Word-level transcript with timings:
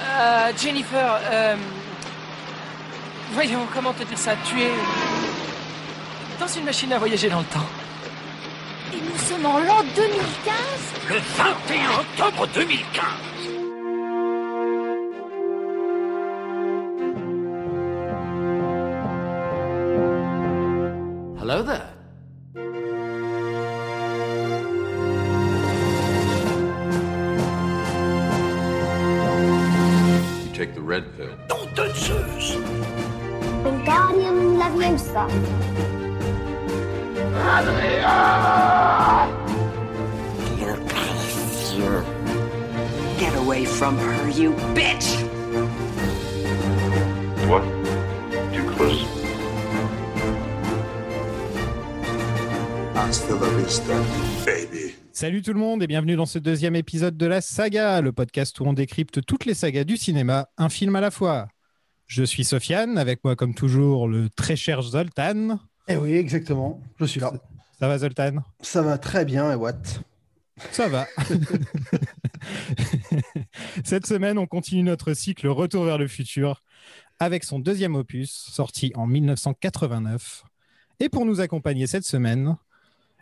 Euh, 0.00 0.52
Jennifer, 0.56 1.20
euh, 1.30 1.56
voyons, 3.32 3.66
comment 3.74 3.92
te 3.92 4.04
dire 4.04 4.18
ça? 4.18 4.32
Tu 4.44 4.60
es 4.60 4.70
dans 6.38 6.46
une 6.46 6.64
machine 6.64 6.92
à 6.92 6.98
voyager 6.98 7.28
dans 7.28 7.40
le 7.40 7.44
temps. 7.46 7.66
Et 8.92 8.96
nous 8.96 9.18
sommes 9.18 9.44
en 9.46 9.58
l'an 9.58 9.82
2015 9.94 10.54
Le 11.10 11.16
21 11.16 12.00
octobre 12.00 12.46
2015 12.54 13.04
Hello 21.40 21.62
there. 21.62 21.87
Get 43.18 43.34
away 43.36 43.64
from 43.64 43.96
her, 43.98 44.28
you 44.30 44.52
bitch! 44.74 45.22
What? 47.48 47.62
Too 48.52 48.64
close? 48.74 49.04
Hasta 52.94 53.34
la 53.34 53.48
vista, 53.56 53.94
baby. 54.44 54.94
Salut 55.12 55.42
tout 55.42 55.52
le 55.52 55.60
monde 55.60 55.82
et 55.82 55.86
bienvenue 55.86 56.16
dans 56.16 56.26
ce 56.26 56.38
deuxième 56.38 56.74
épisode 56.74 57.16
de 57.16 57.26
la 57.26 57.40
saga, 57.40 58.00
le 58.00 58.12
podcast 58.12 58.58
où 58.60 58.64
on 58.64 58.72
décrypte 58.72 59.24
toutes 59.24 59.44
les 59.44 59.54
sagas 59.54 59.84
du 59.84 59.96
cinéma, 59.96 60.48
un 60.58 60.68
film 60.68 60.96
à 60.96 61.00
la 61.00 61.10
fois. 61.10 61.48
Je 62.06 62.24
suis 62.24 62.44
Sofiane, 62.44 62.98
avec 62.98 63.22
moi 63.22 63.36
comme 63.36 63.54
toujours 63.54 64.08
le 64.08 64.28
très 64.30 64.56
cher 64.56 64.82
Zoltan. 64.82 65.58
Eh 65.88 65.96
oui, 65.96 66.14
exactement. 66.14 66.80
Je 67.00 67.04
suis 67.06 67.20
là. 67.20 67.32
Ça 67.78 67.88
va 67.88 67.98
Zoltan? 67.98 68.36
Ça 68.60 68.82
va 68.82 68.98
très 68.98 69.24
bien, 69.24 69.52
et 69.52 69.54
what? 69.54 69.72
Ça 70.72 70.88
va. 70.88 71.06
Cette 73.84 74.06
semaine, 74.06 74.38
on 74.38 74.46
continue 74.46 74.82
notre 74.82 75.14
cycle 75.14 75.46
Retour 75.46 75.84
vers 75.84 75.98
le 75.98 76.08
futur 76.08 76.62
avec 77.20 77.44
son 77.44 77.58
deuxième 77.58 77.94
opus, 77.94 78.30
sorti 78.30 78.92
en 78.96 79.06
1989. 79.06 80.44
Et 81.00 81.08
pour 81.08 81.24
nous 81.24 81.40
accompagner 81.40 81.86
cette 81.86 82.04
semaine, 82.04 82.56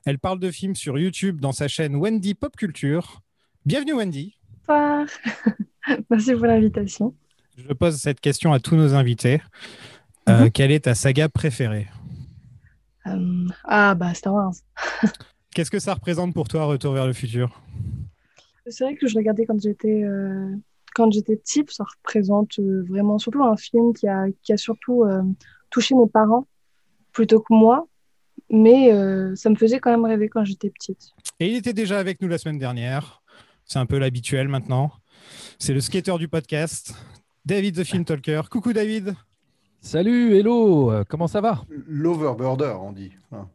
elle 0.06 0.18
parle 0.18 0.38
de 0.38 0.50
films 0.50 0.74
sur 0.74 0.98
YouTube 0.98 1.40
dans 1.40 1.52
sa 1.52 1.68
chaîne 1.68 1.96
Wendy 1.96 2.34
Pop 2.34 2.56
Culture. 2.56 3.20
Bienvenue 3.66 3.94
Wendy. 3.94 4.34
Bonsoir. 4.66 5.06
Merci 6.10 6.32
pour 6.32 6.46
l'invitation. 6.46 7.14
Je 7.56 7.72
pose 7.74 7.96
cette 7.96 8.20
question 8.20 8.52
à 8.52 8.60
tous 8.60 8.76
nos 8.76 8.94
invités. 8.94 9.42
Euh, 10.28 10.44
Mhm. 10.44 10.50
Quelle 10.50 10.72
est 10.72 10.80
ta 10.84 10.94
saga 10.94 11.28
préférée? 11.28 11.86
Euh, 13.06 13.46
ah, 13.64 13.94
bah, 13.94 14.14
Star 14.14 14.34
Wars. 14.34 14.54
Qu'est-ce 15.54 15.70
que 15.70 15.78
ça 15.78 15.94
représente 15.94 16.34
pour 16.34 16.48
toi, 16.48 16.66
Retour 16.66 16.92
vers 16.92 17.06
le 17.06 17.12
futur? 17.12 17.62
C'est 18.68 18.84
vrai 18.84 18.96
que 18.96 19.06
je 19.06 19.14
regardais 19.14 19.46
quand 19.46 19.60
j'étais 19.60 20.02
euh, 20.02 20.54
quand 20.94 21.10
j'étais 21.12 21.36
petite. 21.36 21.70
Ça 21.70 21.84
représente 21.84 22.58
euh, 22.58 22.84
vraiment 22.88 23.18
surtout 23.18 23.42
un 23.44 23.56
film 23.56 23.94
qui 23.94 24.08
a, 24.08 24.26
qui 24.42 24.52
a 24.52 24.56
surtout 24.56 25.04
euh, 25.04 25.22
touché 25.70 25.94
mes 25.94 26.08
parents 26.08 26.46
plutôt 27.12 27.40
que 27.40 27.54
moi. 27.54 27.88
Mais 28.50 28.90
ça 29.34 29.50
me 29.50 29.56
faisait 29.56 29.80
quand 29.80 29.90
même 29.90 30.04
rêver 30.04 30.28
quand 30.28 30.44
j'étais 30.44 30.70
petite. 30.70 31.10
Et 31.40 31.48
il 31.48 31.56
était 31.56 31.72
déjà 31.72 31.98
avec 31.98 32.20
nous 32.20 32.28
la 32.28 32.38
semaine 32.38 32.58
dernière. 32.58 33.22
C'est 33.64 33.80
un 33.80 33.86
peu 33.86 33.98
l'habituel 33.98 34.46
maintenant. 34.46 34.92
C'est 35.58 35.72
le 35.72 35.80
skater 35.80 36.16
du 36.18 36.28
podcast, 36.28 36.94
David 37.44 37.76
the 37.76 37.82
Film 37.82 38.04
Talker. 38.04 38.42
Coucou 38.48 38.72
David. 38.72 39.16
Salut, 39.90 40.34
hello, 40.34 40.90
euh, 40.90 41.04
comment 41.08 41.28
ça 41.28 41.40
va? 41.40 41.62
L'overboarder, 41.86 42.74
on 42.82 42.90
dit. 42.90 43.12
Enfin, 43.30 43.48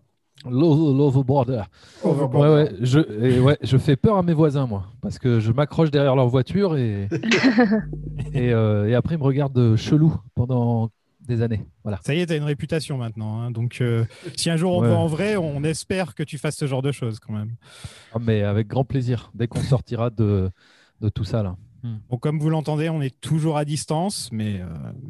Love, 0.50 0.98
love 0.98 1.26
border. 1.26 1.64
Ouais, 2.06 2.72
je, 2.80 3.00
et 3.22 3.42
ouais, 3.42 3.58
je 3.62 3.78
fais 3.78 3.98
peur 3.98 4.16
à 4.16 4.24
mes 4.24 4.32
voisins, 4.34 4.66
moi, 4.66 4.86
parce 5.02 5.20
que 5.20 5.42
je 5.42 5.52
m'accroche 5.52 5.92
derrière 5.92 6.16
leur 6.16 6.30
voiture 6.30 6.78
et, 6.78 7.10
et, 8.34 8.54
euh, 8.54 8.88
et 8.88 8.96
après 8.96 9.16
ils 9.16 9.18
me 9.18 9.26
regardent 9.26 9.76
chelou 9.76 10.16
pendant 10.34 10.90
des 11.20 11.42
années. 11.42 11.66
Voilà. 11.84 12.00
Ça 12.02 12.16
y 12.16 12.22
est, 12.22 12.28
tu 12.28 12.32
as 12.32 12.38
une 12.38 12.44
réputation 12.46 12.98
maintenant. 12.98 13.42
hein. 13.42 13.52
Donc, 13.52 13.80
euh, 13.82 14.06
si 14.38 14.50
un 14.50 14.56
jour 14.56 14.72
on 14.72 14.80
Ouais. 14.80 14.88
te 14.88 14.94
voit 14.94 15.02
en 15.02 15.08
vrai, 15.08 15.36
on 15.36 15.66
espère 15.66 16.16
que 16.16 16.24
tu 16.24 16.38
fasses 16.38 16.56
ce 16.56 16.66
genre 16.66 16.82
de 16.82 16.94
choses 16.94 17.20
quand 17.20 17.34
même. 17.34 17.52
Ah, 18.16 18.20
mais 18.22 18.42
avec 18.44 18.70
grand 18.70 18.86
plaisir, 18.86 19.32
dès 19.36 19.48
qu'on 19.50 19.60
sortira 19.62 20.10
de, 20.10 20.50
de 21.02 21.10
tout 21.10 21.26
ça 21.26 21.44
là. 21.44 21.58
Bon, 22.10 22.18
comme 22.18 22.40
vous 22.40 22.50
l'entendez, 22.50 22.90
on 22.90 23.02
est 23.02 23.20
toujours 23.22 23.58
à 23.58 23.66
distance, 23.66 24.30
mais 24.32 24.60
euh, 24.62 24.66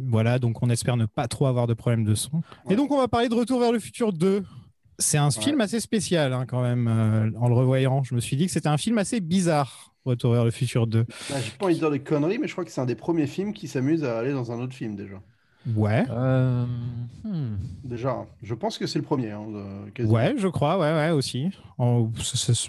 voilà, 0.10 0.40
donc 0.40 0.62
on 0.64 0.70
espère 0.70 0.96
ne 0.98 1.06
pas 1.06 1.28
trop 1.28 1.48
avoir 1.48 1.68
de 1.68 1.74
problème 1.74 2.04
de 2.04 2.16
son. 2.16 2.42
Et 2.70 2.76
donc, 2.76 2.92
on 2.92 2.98
va 2.98 3.08
parler 3.08 3.28
de 3.30 3.36
Retour 3.36 3.60
vers 3.60 3.72
le 3.72 3.80
futur 3.80 4.14
2. 4.14 4.44
C'est 5.00 5.18
un 5.18 5.32
film 5.32 5.62
assez 5.62 5.80
spécial 5.80 6.32
hein, 6.34 6.46
quand 6.48 6.62
même, 6.62 6.88
euh, 6.88 7.32
en 7.40 7.48
le 7.50 7.56
revoyant. 7.56 8.04
Je 8.04 8.14
me 8.16 8.20
suis 8.20 8.38
dit 8.38 8.46
que 8.46 8.52
c'était 8.52 8.70
un 8.70 8.78
film 8.78 8.98
assez 9.00 9.20
bizarre, 9.20 9.94
Retour 10.06 10.34
vers 10.34 10.46
le 10.46 10.52
futur 10.52 10.88
2. 10.88 11.06
Ah, 11.10 11.36
J'ai 11.44 11.52
pas 11.58 11.66
envie 11.66 11.74
de 11.76 11.80
dire 11.80 11.92
des 11.92 12.00
conneries, 12.00 12.38
mais 12.40 12.48
je 12.48 12.54
crois 12.54 12.66
que 12.66 12.72
c'est 12.72 12.82
un 12.82 12.86
des 12.86 12.96
premiers 12.96 13.28
films 13.28 13.54
qui 13.54 13.68
s'amuse 13.68 14.04
à 14.04 14.18
aller 14.20 14.32
dans 14.32 14.52
un 14.52 14.60
autre 14.60 14.74
film 14.74 14.96
déjà. 14.96 15.16
Ouais, 15.76 16.06
Euh, 16.10 16.66
hmm. 17.24 17.58
Déjà, 17.84 18.12
hein. 18.12 18.26
je 18.42 18.56
pense 18.56 18.78
que 18.80 18.88
c'est 18.88 18.98
le 18.98 19.06
premier. 19.06 19.30
hein, 19.32 19.46
ouais, 20.00 20.34
je 20.38 20.48
crois, 20.48 20.80
ouais, 20.80 20.92
ouais, 20.92 21.12
aussi. 21.12 21.50
En- 21.78 22.10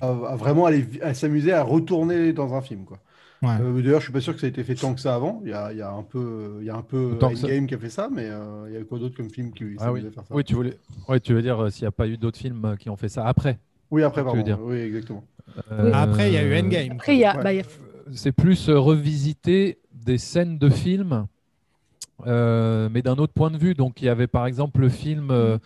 À, 0.03 0.09
à 0.33 0.37
vraiment 0.37 0.67
aller 0.67 0.87
à 1.01 1.15
s'amuser 1.15 1.53
à 1.53 1.63
retourner 1.63 2.33
dans 2.35 2.53
un 2.55 2.61
film, 2.61 2.85
quoi. 2.85 2.99
Ouais. 3.43 3.49
Euh, 3.61 3.83
D'ailleurs, 3.83 4.01
je 4.01 4.05
suis 4.07 4.13
pas 4.13 4.21
sûr 4.21 4.35
que 4.35 4.41
ça 4.41 4.47
ait 4.47 4.51
été 4.51 4.65
fait 4.65 4.75
tant 4.75 4.95
que 4.95 5.01
ça 5.01 5.15
avant. 5.15 5.41
Il 5.45 5.51
y 5.51 5.53
a, 5.53 5.73
il 5.73 5.79
y 5.79 5.83
a 5.83 5.91
un 5.91 6.03
peu, 6.03 6.59
il 6.61 6.67
y 6.67 6.71
a 6.71 6.77
un 6.77 6.83
peu 6.83 7.19
ça- 7.21 7.27
Endgame 7.27 7.67
qui 7.67 7.75
a 7.75 7.79
fait 7.79 7.91
ça, 7.91 8.09
mais 8.13 8.29
euh, 8.31 8.67
il 8.69 8.75
y 8.75 8.77
a 8.77 8.85
quoi 8.85 8.99
d'autre 8.99 9.17
comme 9.17 9.31
film 9.31 9.53
qui 9.53 9.65
Ah 9.79 9.93
oui. 9.93 10.03
faire 10.13 10.27
ça? 10.27 10.35
oui, 10.35 10.45
tu 10.45 10.55
voulais, 10.55 10.79
ouais, 11.09 11.21
tu 11.21 11.35
veux 11.35 11.43
dire 11.43 11.61
euh, 11.63 11.71
s'il 11.71 11.83
n'y 11.85 11.89
a 11.89 11.93
pas 11.93 12.07
eu 12.09 12.17
d'autres 12.17 12.39
films 12.39 12.77
qui 12.79 12.89
ont 12.91 12.97
fait 12.97 13.09
ça 13.09 13.27
après? 13.27 13.59
Oui, 13.91 14.03
après, 14.03 14.23
tu 14.23 14.37
veux 14.37 14.43
pardon. 14.43 14.45
dire. 14.45 14.59
Oui, 14.63 14.77
exactement. 14.79 15.25
Euh, 15.73 15.93
Après, 15.93 16.31
il 16.31 16.35
y 16.35 16.37
a 16.39 16.43
eu 16.45 16.59
Endgame. 16.59 16.93
Après, 16.93 17.15
il 17.15 17.21
y 17.21 17.25
a, 17.25 17.37
Ouais. 17.37 17.43
bah, 17.43 17.51
a- 17.51 18.13
c'est 18.15 18.33
plus 18.33 18.69
euh, 18.69 18.79
revisiter 18.79 19.79
des 19.93 20.19
scènes 20.19 20.59
de 20.59 20.71
films, 20.71 21.27
euh, 22.27 22.89
mais 22.91 23.03
d'un 23.03 23.17
autre 23.17 23.33
point 23.33 23.51
de 23.51 23.59
vue. 23.59 23.75
Donc, 23.75 24.03
il 24.03 24.07
y 24.07 24.09
avait 24.09 24.27
par 24.27 24.47
exemple 24.47 24.81
le 24.81 24.89
film 24.89 25.31
euh, 25.31 25.59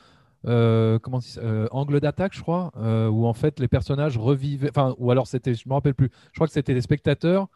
euh, 0.47 0.99
comment 0.99 1.21
euh, 1.39 1.69
Angle 1.73 2.01
d'attaque, 2.01 2.35
je 2.35 2.43
crois, 2.43 2.73
euh, 2.79 3.09
où 3.09 3.27
en 3.27 3.35
fait 3.35 3.61
les 3.61 3.69
personnages 3.69 4.19
revivaient. 4.19 4.71
Enfin, 4.71 4.95
ou 4.99 5.11
alors 5.11 5.27
c'était, 5.27 5.55
je 5.55 5.69
me 5.69 5.75
rappelle 5.75 5.95
plus. 5.95 6.11
Je 6.33 6.39
crois 6.39 6.47
que 6.47 6.53
c'était 6.53 6.75
les 6.75 6.83
spectateurs, 6.83 7.49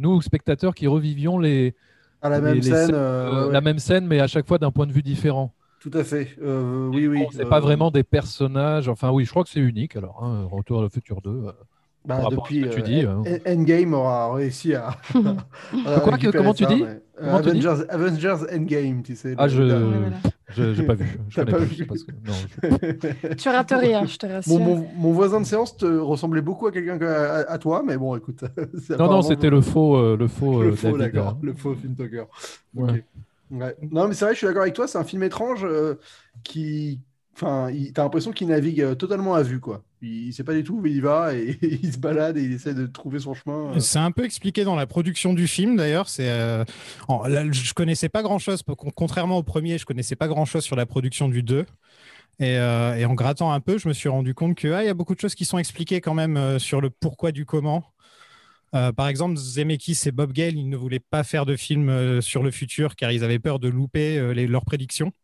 nous 0.00 0.20
spectateurs, 0.22 0.74
qui 0.74 0.86
revivions 0.86 1.38
les, 1.38 1.74
À 2.22 2.28
la 2.28 2.38
les- 2.38 2.44
même 2.44 2.56
les 2.56 2.62
scène, 2.62 2.86
scènes, 2.88 2.94
euh, 2.94 3.28
euh, 3.28 3.46
ouais, 3.46 3.52
la 3.52 3.58
ouais, 3.58 3.64
même 3.64 3.78
scène, 3.78 4.06
mais 4.06 4.20
à 4.20 4.26
chaque 4.26 4.46
fois 4.46 4.58
d'un 4.58 4.70
point 4.72 4.86
de 4.86 4.92
vue 4.92 5.02
différent. 5.02 5.54
tout 5.80 5.90
à 5.94 6.04
fait. 6.04 6.28
Euh, 6.42 6.88
oui, 6.88 7.06
oui. 7.06 7.26
C'est 7.32 7.42
euh, 7.44 7.48
pas 7.48 7.60
vraiment 7.60 7.90
des 7.90 8.02
personnages. 8.02 8.88
Enfin, 8.88 9.10
oui, 9.10 9.24
je 9.24 9.30
crois 9.30 9.44
que 9.44 9.50
c'est 9.50 9.60
unique. 9.60 9.96
Alors, 9.96 10.22
hein, 10.22 10.46
Retour 10.50 10.80
à 10.80 10.82
le 10.82 10.88
futur 10.88 11.20
2. 11.22 11.30
euh, 11.30 11.52
Bah, 12.04 12.26
depuis 12.30 12.56
ce 12.62 12.66
que 12.66 12.74
tu 12.74 12.80
euh, 12.80 12.82
dis, 12.82 13.04
euh. 13.04 13.38
Endgame 13.46 13.94
aura 13.94 14.32
réussi 14.34 14.74
à. 14.74 14.88
à 15.86 16.00
Quoi, 16.00 16.12
récupérer 16.12 16.32
comment 16.38 16.54
tu 16.54 16.66
dis 16.66 16.82
tu 16.82 17.68
Avengers, 17.88 18.36
Endgame, 18.52 19.02
tu 19.02 19.16
sais. 19.16 19.34
Ah, 19.36 19.48
je, 19.48 19.62
voilà. 19.62 20.16
Je, 20.50 20.74
j'ai 20.74 20.82
pas 20.84 20.94
vu. 20.94 21.06
Je 21.28 21.36
T'as 21.36 21.44
connais 21.44 21.52
pas 21.52 21.58
pas. 21.58 21.64
vu. 21.64 21.70
je 21.70 21.76
sais 21.76 21.84
pas 21.86 21.96
ce 21.96 22.04
que- 22.04 22.12
non, 22.12 22.32
je- 23.28 23.34
tu 23.34 23.48
rates 23.48 23.72
rien, 23.76 24.04
je 24.06 24.16
te 24.16 24.26
rassure. 24.26 24.58
Mon, 24.58 24.76
mon- 24.76 24.88
mon 24.96 25.12
voisin 25.12 25.40
de 25.40 25.46
séance 25.46 25.76
te 25.76 25.86
ressemblait 25.86 26.40
beaucoup 26.42 26.66
à 26.66 26.72
quelqu'un 26.72 26.98
que- 26.98 27.04
à, 27.04 27.50
à 27.50 27.58
toi, 27.58 27.82
mais 27.86 27.96
bon, 27.96 28.16
écoute. 28.16 28.42
Non, 28.98 29.08
non, 29.10 29.22
c'était 29.22 29.50
le 29.50 29.60
faux, 29.60 29.96
euh, 29.96 30.16
le 30.16 30.28
faux, 30.28 30.62
le 30.62 30.68
euh, 30.70 30.76
faux, 30.76 30.96
David, 30.96 31.14
d'accord. 31.14 31.28
hein. 31.28 31.38
Le 31.42 31.54
faux 31.54 31.74
film 31.74 31.94
talker. 31.94 32.24
Ouais. 32.74 33.04
Ouais. 33.50 33.76
Non, 33.90 34.06
mais 34.08 34.14
c'est 34.14 34.24
vrai, 34.24 34.34
je 34.34 34.38
suis 34.38 34.46
d'accord 34.46 34.62
avec 34.62 34.74
toi. 34.74 34.86
C'est 34.86 34.98
un 34.98 35.04
film 35.04 35.22
étrange 35.22 35.64
euh, 35.64 35.94
qui. 36.44 37.00
Enfin, 37.34 37.70
il- 37.70 37.92
t'as 37.92 38.02
l'impression 38.02 38.32
qu'il 38.32 38.48
navigue 38.48 38.96
totalement 38.96 39.34
à 39.34 39.42
vue, 39.42 39.60
quoi. 39.60 39.82
Il, 40.02 40.28
il 40.28 40.32
sait 40.32 40.44
pas 40.44 40.54
du 40.54 40.62
tout 40.64 40.76
où 40.80 40.86
il 40.86 41.02
va 41.02 41.34
et 41.34 41.58
il 41.82 41.92
se 41.92 41.98
balade 41.98 42.36
et 42.36 42.42
il 42.42 42.52
essaie 42.52 42.74
de 42.74 42.86
trouver 42.86 43.18
son 43.18 43.34
chemin. 43.34 43.74
euh. 43.76 43.80
C'est 43.80 43.98
un 43.98 44.10
peu 44.12 44.24
expliqué 44.24 44.64
dans 44.64 44.76
la 44.76 44.86
production 44.86 45.34
du 45.34 45.46
film 45.46 45.76
d'ailleurs. 45.76 46.08
C'est, 46.08 46.30
euh, 46.30 46.64
je 47.08 47.72
connaissais 47.74 48.08
pas 48.08 48.22
grand 48.22 48.38
chose, 48.38 48.62
contrairement 48.94 49.38
au 49.38 49.42
premier, 49.42 49.78
je 49.78 49.84
connaissais 49.86 50.16
pas 50.16 50.28
grand 50.28 50.44
chose 50.44 50.64
sur 50.64 50.76
la 50.76 50.86
production 50.86 51.28
du 51.28 51.42
2. 51.42 51.66
Et, 52.38 52.56
euh, 52.56 52.96
et 52.96 53.04
en 53.04 53.12
grattant 53.14 53.52
un 53.52 53.60
peu, 53.60 53.76
je 53.76 53.86
me 53.88 53.92
suis 53.92 54.08
rendu 54.08 54.32
compte 54.34 54.56
qu'il 54.56 54.70
y 54.70 54.74
a 54.88 54.94
beaucoup 54.94 55.14
de 55.14 55.20
choses 55.20 55.34
qui 55.34 55.44
sont 55.44 55.58
expliquées 55.58 56.00
quand 56.00 56.14
même 56.14 56.36
euh, 56.38 56.58
sur 56.58 56.80
le 56.80 56.88
pourquoi 56.88 57.32
du 57.32 57.44
comment. 57.44 57.84
Euh, 58.74 58.92
par 58.92 59.08
exemple, 59.08 59.36
Zemeckis 59.36 59.98
et 60.06 60.12
Bob 60.12 60.32
Gale, 60.32 60.56
ils 60.56 60.68
ne 60.68 60.76
voulaient 60.76 61.00
pas 61.00 61.24
faire 61.24 61.44
de 61.44 61.56
film 61.56 62.22
sur 62.22 62.42
le 62.42 62.50
futur 62.50 62.94
car 62.96 63.10
ils 63.12 63.24
avaient 63.24 63.40
peur 63.40 63.58
de 63.58 63.68
louper 63.68 64.32
les- 64.32 64.46
leurs 64.46 64.64
prédictions. 64.64 65.12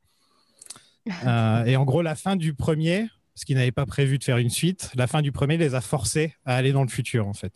Euh, 1.24 1.64
et 1.64 1.76
en 1.76 1.84
gros, 1.84 2.02
la 2.02 2.16
fin 2.16 2.34
du 2.34 2.52
premier, 2.52 3.06
ce 3.36 3.44
qu'ils 3.44 3.56
n'avaient 3.56 3.70
pas 3.70 3.86
prévu 3.86 4.18
de 4.18 4.24
faire 4.24 4.38
une 4.38 4.50
suite, 4.50 4.90
la 4.96 5.06
fin 5.06 5.22
du 5.22 5.30
premier 5.30 5.56
les 5.56 5.76
a 5.76 5.80
forcés 5.80 6.34
à 6.44 6.56
aller 6.56 6.72
dans 6.72 6.82
le 6.82 6.88
futur 6.88 7.28
en 7.28 7.34
fait. 7.34 7.52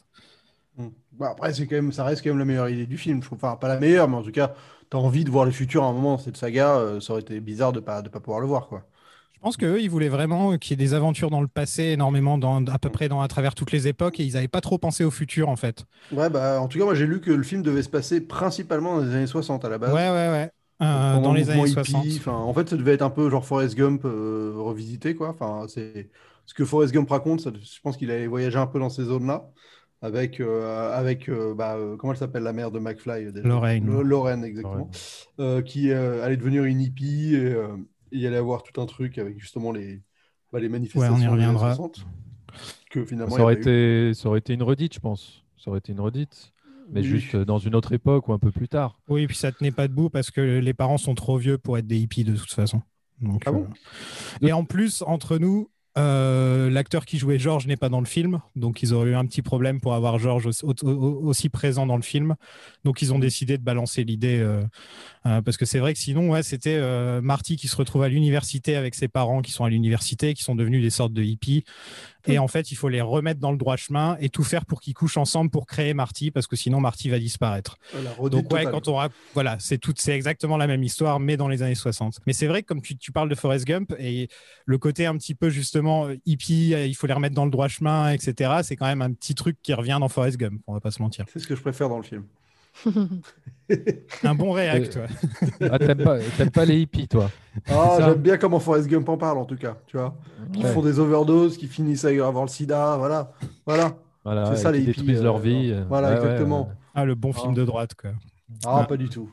Hmm. 0.77 0.91
Bon, 1.13 1.27
après, 1.27 1.53
c'est 1.53 1.67
quand 1.67 1.75
même, 1.75 1.93
ça 1.93 2.05
reste 2.05 2.23
quand 2.23 2.31
même 2.31 2.39
la 2.39 2.45
meilleure 2.45 2.69
idée 2.69 2.87
du 2.87 2.97
film. 2.97 3.21
Je 3.21 3.27
trouve, 3.27 3.39
enfin, 3.43 3.57
pas 3.57 3.69
la 3.69 3.81
meilleure, 3.81 4.09
mais 4.09 4.17
en 4.17 4.23
tout 4.23 4.31
cas, 4.31 4.55
t'as 4.89 4.99
envie 4.99 5.25
de 5.25 5.31
voir 5.31 5.45
le 5.45 5.51
futur 5.51 5.83
à 5.85 5.89
un 5.89 5.93
moment. 5.93 6.17
Cette 6.19 6.37
saga, 6.37 6.77
euh, 6.77 7.01
ça 7.01 7.13
aurait 7.13 7.23
été 7.23 7.41
bizarre 7.41 7.73
de 7.73 7.81
pas, 7.81 8.03
de 8.03 8.09
pas 8.09 8.21
pouvoir 8.21 8.41
le 8.41 8.47
voir, 8.47 8.69
quoi. 8.69 8.87
Je 9.35 9.39
pense 9.41 9.57
qu'eux, 9.57 9.81
ils 9.81 9.89
voulaient 9.89 10.11
vraiment 10.11 10.59
qu'il 10.59 10.73
y 10.73 10.75
ait 10.75 10.87
des 10.87 10.93
aventures 10.93 11.31
dans 11.31 11.41
le 11.41 11.49
passé, 11.49 11.85
énormément, 11.85 12.37
dans, 12.37 12.65
à 12.67 12.79
peu 12.79 12.91
près 12.91 13.09
dans, 13.09 13.23
à 13.23 13.29
travers 13.29 13.55
toutes 13.55 13.73
les 13.73 13.89
époques, 13.89 14.21
et 14.21 14.25
ils 14.25 14.35
n'avaient 14.35 14.49
pas 14.49 14.61
trop 14.61 14.77
pensé 14.77 15.03
au 15.03 15.11
futur, 15.11 15.49
en 15.49 15.57
fait. 15.57 15.87
Ouais, 16.13 16.29
bah, 16.29 16.61
en 16.61 16.69
tout 16.69 16.79
cas, 16.79 16.85
moi, 16.85 16.95
j'ai 16.95 17.07
lu 17.07 17.23
que 17.23 17.31
le 17.31 17.43
film 17.43 17.63
devait 17.63 17.83
se 17.83 17.89
passer 17.89 18.21
principalement 18.21 18.97
dans 18.97 19.05
les 19.05 19.15
années 19.15 19.27
60 19.27 19.65
à 19.65 19.71
la 19.71 19.79
base. 19.79 19.95
Ouais, 19.95 20.11
ouais, 20.11 20.29
ouais. 20.29 20.51
Euh, 20.83 21.21
dans 21.21 21.33
le 21.33 21.41
les 21.41 21.51
années 21.51 21.69
hippie, 21.69 21.93
60. 21.93 22.07
enfin, 22.19 22.33
en 22.33 22.55
fait, 22.55 22.69
ça 22.69 22.77
devait 22.77 22.95
être 22.95 23.03
un 23.03 23.11
peu 23.11 23.29
genre 23.31 23.45
Forrest 23.45 23.77
Gump 23.77 24.03
euh, 24.05 24.53
revisité, 24.57 25.15
quoi. 25.15 25.29
Enfin, 25.31 25.67
c'est 25.69 26.11
ce 26.47 26.55
que 26.55 26.65
Forrest 26.65 26.93
Gump 26.95 27.09
raconte. 27.11 27.41
ça- 27.41 27.51
je 27.55 27.81
pense 27.81 27.97
qu'il 27.97 28.11
avait 28.11 28.27
voyagé 28.27 28.59
un 28.59 28.67
peu 28.67 28.79
dans 28.79 28.89
ces 28.91 29.05
zones-là, 29.05 29.51
avec, 30.03 30.41
euh, 30.41 30.93
avec 30.93 31.29
euh, 31.29 31.55
bah, 31.55 31.77
euh, 31.77 31.97
comment 31.97 32.13
elle 32.13 32.19
s'appelle 32.19 32.43
la 32.43 32.53
mère 32.55 32.71
de 32.71 32.79
McFly 32.79 33.33
déjà? 33.33 33.47
Lorraine. 33.49 33.87
Lo- 33.87 34.03
Lorraine, 34.03 34.45
exactement. 34.45 34.91
Euh, 35.39 35.61
qui 35.63 35.91
euh, 35.91 36.25
allait 36.25 36.37
devenir 36.39 36.65
une 36.65 36.81
hippie 36.81 37.35
et 37.35 37.45
euh, 37.45 37.77
il 38.11 38.27
allait 38.27 38.37
avoir 38.39 38.63
tout 38.63 38.81
un 38.81 38.87
truc 38.87 39.19
avec 39.19 39.39
justement 39.39 39.73
les, 39.73 40.01
bah, 40.53 40.61
les 40.61 40.69
manifestations. 40.69 41.15
Ouais, 41.15 41.21
on 41.21 41.21
y 41.21 41.21
des 41.21 41.27
années 41.27 41.47
reviendra. 41.47 41.75
60, 41.75 42.07
que 42.91 43.05
finalement, 43.05 43.35
aurait, 43.37 43.55
eu. 44.11 44.15
ça 44.15 44.29
aurait 44.29 44.39
été 44.39 44.55
une 44.55 44.63
redite, 44.63 44.95
je 44.95 45.01
pense. 45.01 45.45
Ça 45.63 45.71
aurait 45.71 45.79
été 45.79 45.93
une 45.93 46.01
redite. 46.01 46.53
Mais 46.93 47.01
Oui. 47.01 47.07
juste 47.07 47.35
euh, 47.35 47.45
dans 47.45 47.59
une 47.59 47.75
autre 47.75 47.93
époque 47.93 48.29
ou 48.29 48.33
un 48.33 48.39
peu 48.39 48.51
plus 48.51 48.69
tard. 48.69 48.99
Oui, 49.09 49.27
puis 49.27 49.37
ça 49.37 49.53
tenait 49.53 49.71
pas 49.71 49.89
debout 49.89 50.11
parce 50.11 50.31
que 50.31 50.41
les 50.41 50.75
parents 50.75 50.99
sont 50.99 51.15
trop 51.15 51.37
vieux 51.39 51.59
pour 51.59 51.79
être 51.79 51.87
des 51.87 51.99
hippies 51.99 52.25
de 52.25 52.37
toute 52.37 52.53
façon. 52.53 52.83
Donc, 53.21 53.43
Ah 53.47 53.53
bon 53.53 53.67
euh, 54.43 54.47
Et 54.47 54.53
en 54.53 54.65
plus, 54.65 55.03
entre 55.03 55.39
nous, 55.39 55.71
euh, 55.99 56.71
l'acteur 56.71 57.05
qui 57.05 57.19
jouait 57.19 57.39
George 57.39 57.67
n'est 57.67 57.77
pas 57.77 57.89
dans 57.89 57.99
le 58.01 58.07
film, 58.07 58.41
donc 58.55 58.81
ils 58.83 58.95
auraient 58.95 59.11
eu 59.11 59.15
un 59.17 59.27
petit 59.27 59.43
problème 59.43 59.81
pour 59.81 59.93
avoir 59.95 60.19
George 60.21 60.47
aussi, 60.47 60.65
au- 60.65 60.73
au- 60.85 61.27
aussi 61.29 61.49
présent 61.49 61.85
dans 61.85 61.97
le 61.97 62.03
film. 62.03 62.37
Donc 62.85 63.03
ils 63.03 63.13
ont 63.13 63.19
décidé 63.19 63.59
de 63.59 63.63
balancer 63.65 64.05
l'idée 64.05 64.39
euh, 64.39 64.63
euh, 65.27 65.43
parce 65.43 65.57
que 65.57 65.67
c'est 65.67 65.81
vrai 65.81 65.93
que 65.93 65.99
sinon, 65.99 66.31
ouais, 66.31 66.45
c'était 66.45 66.77
euh, 66.77 67.21
Marty 67.21 67.57
qui 67.57 67.67
se 67.69 67.75
retrouve 67.77 68.03
à 68.05 68.09
l'université 68.09 68.77
avec 68.77 68.95
ses 68.95 69.09
parents 69.09 69.43
qui 69.43 69.51
sont 69.51 69.65
à 69.65 69.69
l'université, 69.69 70.33
qui 70.33 70.45
sont 70.45 70.55
devenus 70.55 70.81
des 70.81 70.91
sortes 70.91 71.13
de 71.13 71.23
hippies. 71.25 71.65
Et 72.27 72.39
en 72.39 72.49
fait, 72.49 72.71
il 72.71 72.75
faut 72.75 72.89
les 72.89 73.01
remettre 73.01 73.41
dans 73.41 73.51
le 73.53 73.57
droit 73.59 73.77
chemin 73.77 74.17
et 74.21 74.29
tout 74.29 74.45
faire 74.45 74.67
pour 74.67 74.81
qu'ils 74.81 74.95
couchent 74.95 75.17
ensemble 75.17 75.51
pour 75.51 75.67
créer 75.67 75.95
Marty, 75.95 76.31
parce 76.31 76.47
que 76.47 76.57
sinon 76.57 76.81
Marty 76.81 77.09
va 77.09 77.19
disparaître. 77.19 77.77
Redite 78.19 78.43
Donc 78.45 78.53
ouais, 78.53 78.65
quand 78.65 78.89
on 78.89 78.95
rac- 78.97 79.13
voilà, 79.35 79.57
c'est 79.59 79.79
tout, 79.79 79.95
c'est 79.97 80.13
exactement 80.15 80.57
la 80.57 80.67
même 80.67 80.83
histoire, 80.83 81.21
mais 81.21 81.37
dans 81.37 81.49
les 81.49 81.63
années 81.63 81.75
60. 81.75 82.19
Mais 82.27 82.33
c'est 82.33 82.47
vrai 82.47 82.63
que 82.63 82.67
comme 82.69 82.83
tu, 82.83 82.97
tu 82.97 83.13
parles 83.13 83.29
de 83.29 83.35
Forrest 83.35 83.65
Gump 83.67 83.95
et 83.99 84.29
le 84.65 84.79
côté 84.79 85.07
un 85.07 85.17
petit 85.17 85.35
peu 85.35 85.51
justement 85.51 86.09
hippie, 86.27 86.75
euh, 86.75 86.87
il 86.87 86.95
faut 86.95 87.07
les 87.07 87.15
remettre 87.15 87.35
dans 87.35 87.45
le 87.45 87.51
droit 87.51 87.69
chemin, 87.69 88.11
etc. 88.13 88.61
C'est 88.63 88.77
quand 88.77 88.87
même 88.87 89.03
un 89.03 89.13
petit 89.13 89.35
truc 89.35 89.57
qui 89.63 89.73
revient 89.75 89.99
dans 90.01 90.09
Forrest 90.09 90.37
Gump. 90.37 90.61
On 90.67 90.75
va 90.75 90.81
pas 90.81 90.91
se 90.91 91.01
mentir. 91.03 91.25
C'est 91.33 91.39
ce 91.39 91.47
que 91.47 91.57
je 91.57 91.61
préfère 91.63 91.89
dans 91.89 91.97
le 91.99 92.03
film. 92.03 92.25
Un 94.25 94.35
bon 94.35 94.53
réact. 94.53 94.97
Euh, 94.97 95.07
toi. 95.59 95.69
Ah, 95.73 95.79
t'aimes 95.79 96.03
pas, 96.03 96.19
t'aimes 96.37 96.51
pas 96.51 96.65
les 96.65 96.81
hippies, 96.81 97.07
toi 97.09 97.31
Ah, 97.69 97.99
j'aime 98.01 98.15
bien 98.15 98.37
comment 98.37 98.59
Forrest 98.59 98.89
Gump 98.89 99.09
en 99.09 99.17
parle 99.17 99.39
en 99.39 99.45
tout 99.45 99.57
cas, 99.57 99.77
tu 99.87 99.97
vois. 99.97 100.17
Qui 100.53 100.63
Ouais. 100.65 100.73
font 100.73 100.83
des 100.83 100.99
overdoses, 100.99 101.57
qui 101.57 101.67
finissent 101.69 102.05
à 102.05 102.09
avoir 102.09 102.45
le 102.45 102.49
sida, 102.51 102.97
voilà. 102.97 103.33
Voilà. 103.67 103.95
Voilà, 104.25 104.55
c'est 104.55 104.63
ça 104.63 104.73
les 104.73 104.81
hippies. 104.81 105.01
détruisent 105.01 105.23
leur 105.23 105.39
vie, 105.39 105.71
euh, 105.73 105.85
Voilà, 105.89 106.09
ouais, 106.11 106.17
exactement. 106.17 106.69
ouais. 106.69 106.75
Ah, 106.95 107.05
le 107.05 107.15
bon 107.15 107.33
film 107.33 107.55
de 107.55 107.65
droite, 107.65 107.95
quoi. 107.95 108.11
Ah, 108.67 108.81
Ah. 108.81 108.85
pas 108.85 108.97
du 108.97 109.09
tout. 109.09 109.31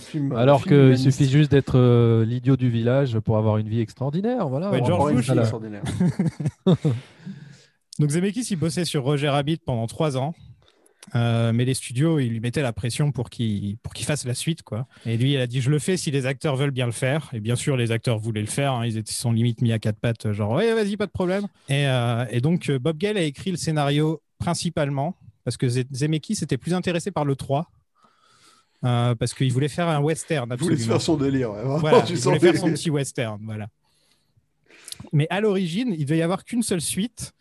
Film- 0.00 0.32
Alors 0.32 0.62
qu'il 0.64 0.96
suffit 0.96 1.28
juste 1.28 1.50
d'être 1.50 1.76
euh, 1.76 2.24
l'idiot 2.24 2.56
du 2.56 2.70
village 2.70 3.18
pour 3.18 3.36
avoir 3.36 3.58
une 3.58 3.68
vie 3.68 3.80
extraordinaire. 3.80 4.48
Voilà, 4.48 4.70
George 4.84 5.12
Bush, 5.12 5.28
extraordinaire. 5.30 5.82
Donc 7.98 8.10
Zemeckis, 8.10 8.46
il 8.50 8.56
bossait 8.56 8.84
sur 8.84 9.02
Roger 9.02 9.28
Rabbit 9.28 9.58
pendant 9.66 9.86
trois 9.86 10.16
ans. 10.16 10.34
Euh, 11.14 11.52
mais 11.52 11.64
les 11.64 11.74
studios, 11.74 12.18
ils 12.18 12.28
lui 12.28 12.40
mettaient 12.40 12.62
la 12.62 12.72
pression 12.72 13.12
pour 13.12 13.30
qu'il 13.30 13.76
pour 13.78 13.94
qu'il 13.94 14.04
fasse 14.06 14.24
la 14.26 14.34
suite, 14.34 14.62
quoi. 14.62 14.86
Et 15.06 15.16
lui, 15.16 15.32
il 15.32 15.38
a 15.38 15.46
dit 15.46 15.60
je 15.60 15.70
le 15.70 15.78
fais 15.78 15.96
si 15.96 16.10
les 16.10 16.26
acteurs 16.26 16.56
veulent 16.56 16.70
bien 16.70 16.86
le 16.86 16.92
faire. 16.92 17.30
Et 17.32 17.40
bien 17.40 17.56
sûr, 17.56 17.76
les 17.76 17.90
acteurs 17.92 18.18
voulaient 18.18 18.40
le 18.42 18.46
faire. 18.46 18.72
hein. 18.72 18.86
Ils 18.86 18.96
étaient 18.98 19.12
sont 19.12 19.32
limite 19.32 19.60
mis 19.62 19.72
à 19.72 19.78
quatre 19.78 19.98
pattes, 19.98 20.32
genre 20.32 20.52
ouais, 20.52 20.74
vas-y, 20.74 20.96
pas 20.96 21.06
de 21.06 21.10
problème. 21.12 21.46
Et, 21.68 21.86
euh, 21.86 22.24
et 22.30 22.40
donc 22.40 22.68
euh, 22.68 22.78
Bob 22.78 22.98
Gale 22.98 23.16
a 23.16 23.22
écrit 23.22 23.50
le 23.50 23.56
scénario 23.56 24.20
principalement 24.38 25.16
parce 25.44 25.56
que 25.56 25.66
Ze- 25.68 25.86
Zemeckis 25.92 26.38
était 26.42 26.58
plus 26.58 26.74
intéressé 26.74 27.10
par 27.10 27.24
le 27.24 27.34
3 27.36 27.70
euh, 28.84 29.14
parce 29.14 29.34
qu'il 29.34 29.52
voulait 29.52 29.68
faire 29.68 29.88
un 29.88 30.00
western. 30.00 30.48
Il 30.52 30.56
voulait 30.58 30.72
Absolument. 30.74 30.94
faire 30.94 31.02
son 31.02 31.16
délire. 31.16 31.50
ouais. 31.50 31.62
Vraiment, 31.62 31.78
Voilà, 31.78 32.04
il 32.08 32.16
voulait 32.16 32.38
faire 32.38 32.56
son 32.56 32.70
petit 32.70 32.90
western, 32.90 33.40
voilà. 33.44 33.68
Mais 35.12 35.26
à 35.30 35.40
l'origine, 35.40 35.94
il 35.96 36.04
devait 36.04 36.18
y 36.18 36.22
avoir 36.22 36.44
qu'une 36.44 36.62
seule 36.62 36.80
suite 36.80 37.32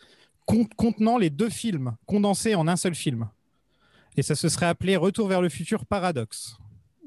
con- 0.45 0.67
contenant 0.77 1.17
les 1.17 1.29
deux 1.29 1.49
films 1.49 1.95
condensés 2.05 2.55
en 2.55 2.67
un 2.67 2.75
seul 2.75 2.95
film. 2.95 3.27
Et 4.17 4.23
ça 4.23 4.35
se 4.35 4.49
serait 4.49 4.65
appelé 4.65 4.97
Retour 4.97 5.27
vers 5.27 5.41
le 5.41 5.49
futur 5.49 5.85
Paradoxe. 5.85 6.57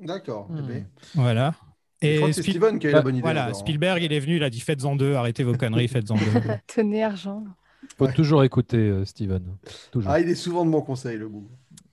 D'accord. 0.00 0.48
Hmm. 0.50 0.70
eh. 0.72 0.84
Voilà. 1.14 1.54
Je 2.02 2.16
crois 2.16 2.28
que 2.28 2.34
c'est 2.34 2.42
Steven 2.42 2.78
qui 2.78 2.86
a 2.86 2.90
eu 2.90 2.92
la 2.94 3.02
bonne 3.02 3.16
idée. 3.16 3.22
Voilà. 3.22 3.52
Spielberg, 3.52 4.02
il 4.02 4.12
est 4.12 4.20
venu, 4.20 4.36
il 4.36 4.42
a 4.42 4.48
dit 4.48 4.60
faites-en 4.60 4.96
deux, 4.96 5.14
arrêtez 5.14 5.44
vos 5.44 5.54
conneries, 5.54 5.88
faites-en 5.88 6.14
deux. 6.14 6.24
Tenez 6.66 7.04
argent. 7.04 7.44
Faut 7.98 8.06
toujours 8.06 8.44
écouter 8.44 8.78
euh, 8.78 9.04
Steven. 9.04 9.42
Toujours. 9.90 10.10
Ah, 10.10 10.20
il 10.20 10.28
est 10.28 10.34
souvent 10.34 10.64
de 10.64 10.70
mon 10.70 10.80
conseil, 10.80 11.18
le 11.18 11.28
bout. 11.28 11.50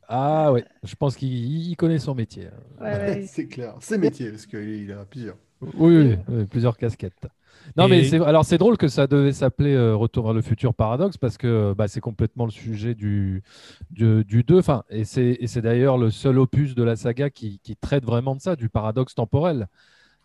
Ah 0.08 0.54
ouais, 0.54 0.64
je 0.84 0.96
pense 0.96 1.18
qu'il 1.18 1.34
il 1.34 1.76
connaît 1.76 2.00
son 2.00 2.16
métier. 2.16 2.48
Ouais, 2.80 2.92
ouais. 2.92 3.26
c'est 3.28 3.48
clair. 3.48 3.76
C'est 3.82 3.98
métier, 3.98 4.30
parce 4.32 4.46
qu'il 4.46 4.60
il 4.60 4.92
a 4.94 5.04
plusieurs. 5.04 5.36
Oui, 5.60 5.98
oui, 5.98 6.18
oui, 6.30 6.46
plusieurs 6.46 6.78
casquettes. 6.78 7.28
Non, 7.76 7.86
Et- 7.88 7.90
mais 7.90 8.04
c'est, 8.04 8.22
alors 8.22 8.46
c'est 8.46 8.58
drôle 8.58 8.78
que 8.78 8.88
ça 8.88 9.08
devait 9.08 9.32
s'appeler 9.34 9.74
euh, 9.74 9.96
Retour 9.96 10.26
vers 10.26 10.34
le 10.34 10.42
futur 10.42 10.74
paradoxe 10.74 11.18
parce 11.18 11.38
que 11.38 11.74
bah, 11.78 11.88
c'est 11.88 12.00
complètement 12.02 12.46
le 12.46 12.52
sujet 12.52 12.96
du, 12.96 13.44
du, 13.92 14.24
du 14.26 14.44
2. 14.44 14.60
Enfin, 14.60 14.84
et, 14.90 15.04
c'est, 15.06 15.38
et 15.40 15.48
c'est 15.48 15.62
d'ailleurs 15.62 15.98
le 15.98 16.10
seul 16.10 16.40
opus 16.40 16.76
de 16.76 16.84
la 16.84 16.96
saga 16.96 17.30
qui, 17.30 17.60
qui 17.60 17.76
traite 17.76 18.06
vraiment 18.06 18.36
de 18.36 18.42
ça, 18.42 18.56
du 18.56 18.70
paradoxe 18.70 19.16
temporel. 19.16 19.68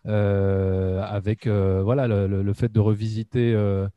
Euh, 0.07 1.01
avec 1.03 1.47
euh, 1.47 1.81
voilà, 1.83 2.07
le, 2.07 2.27
le- 2.27 2.43
le 2.43 2.53
fait 2.53 2.71
de 2.71 2.79
revisiter 2.81 3.53
euh, 3.53 3.87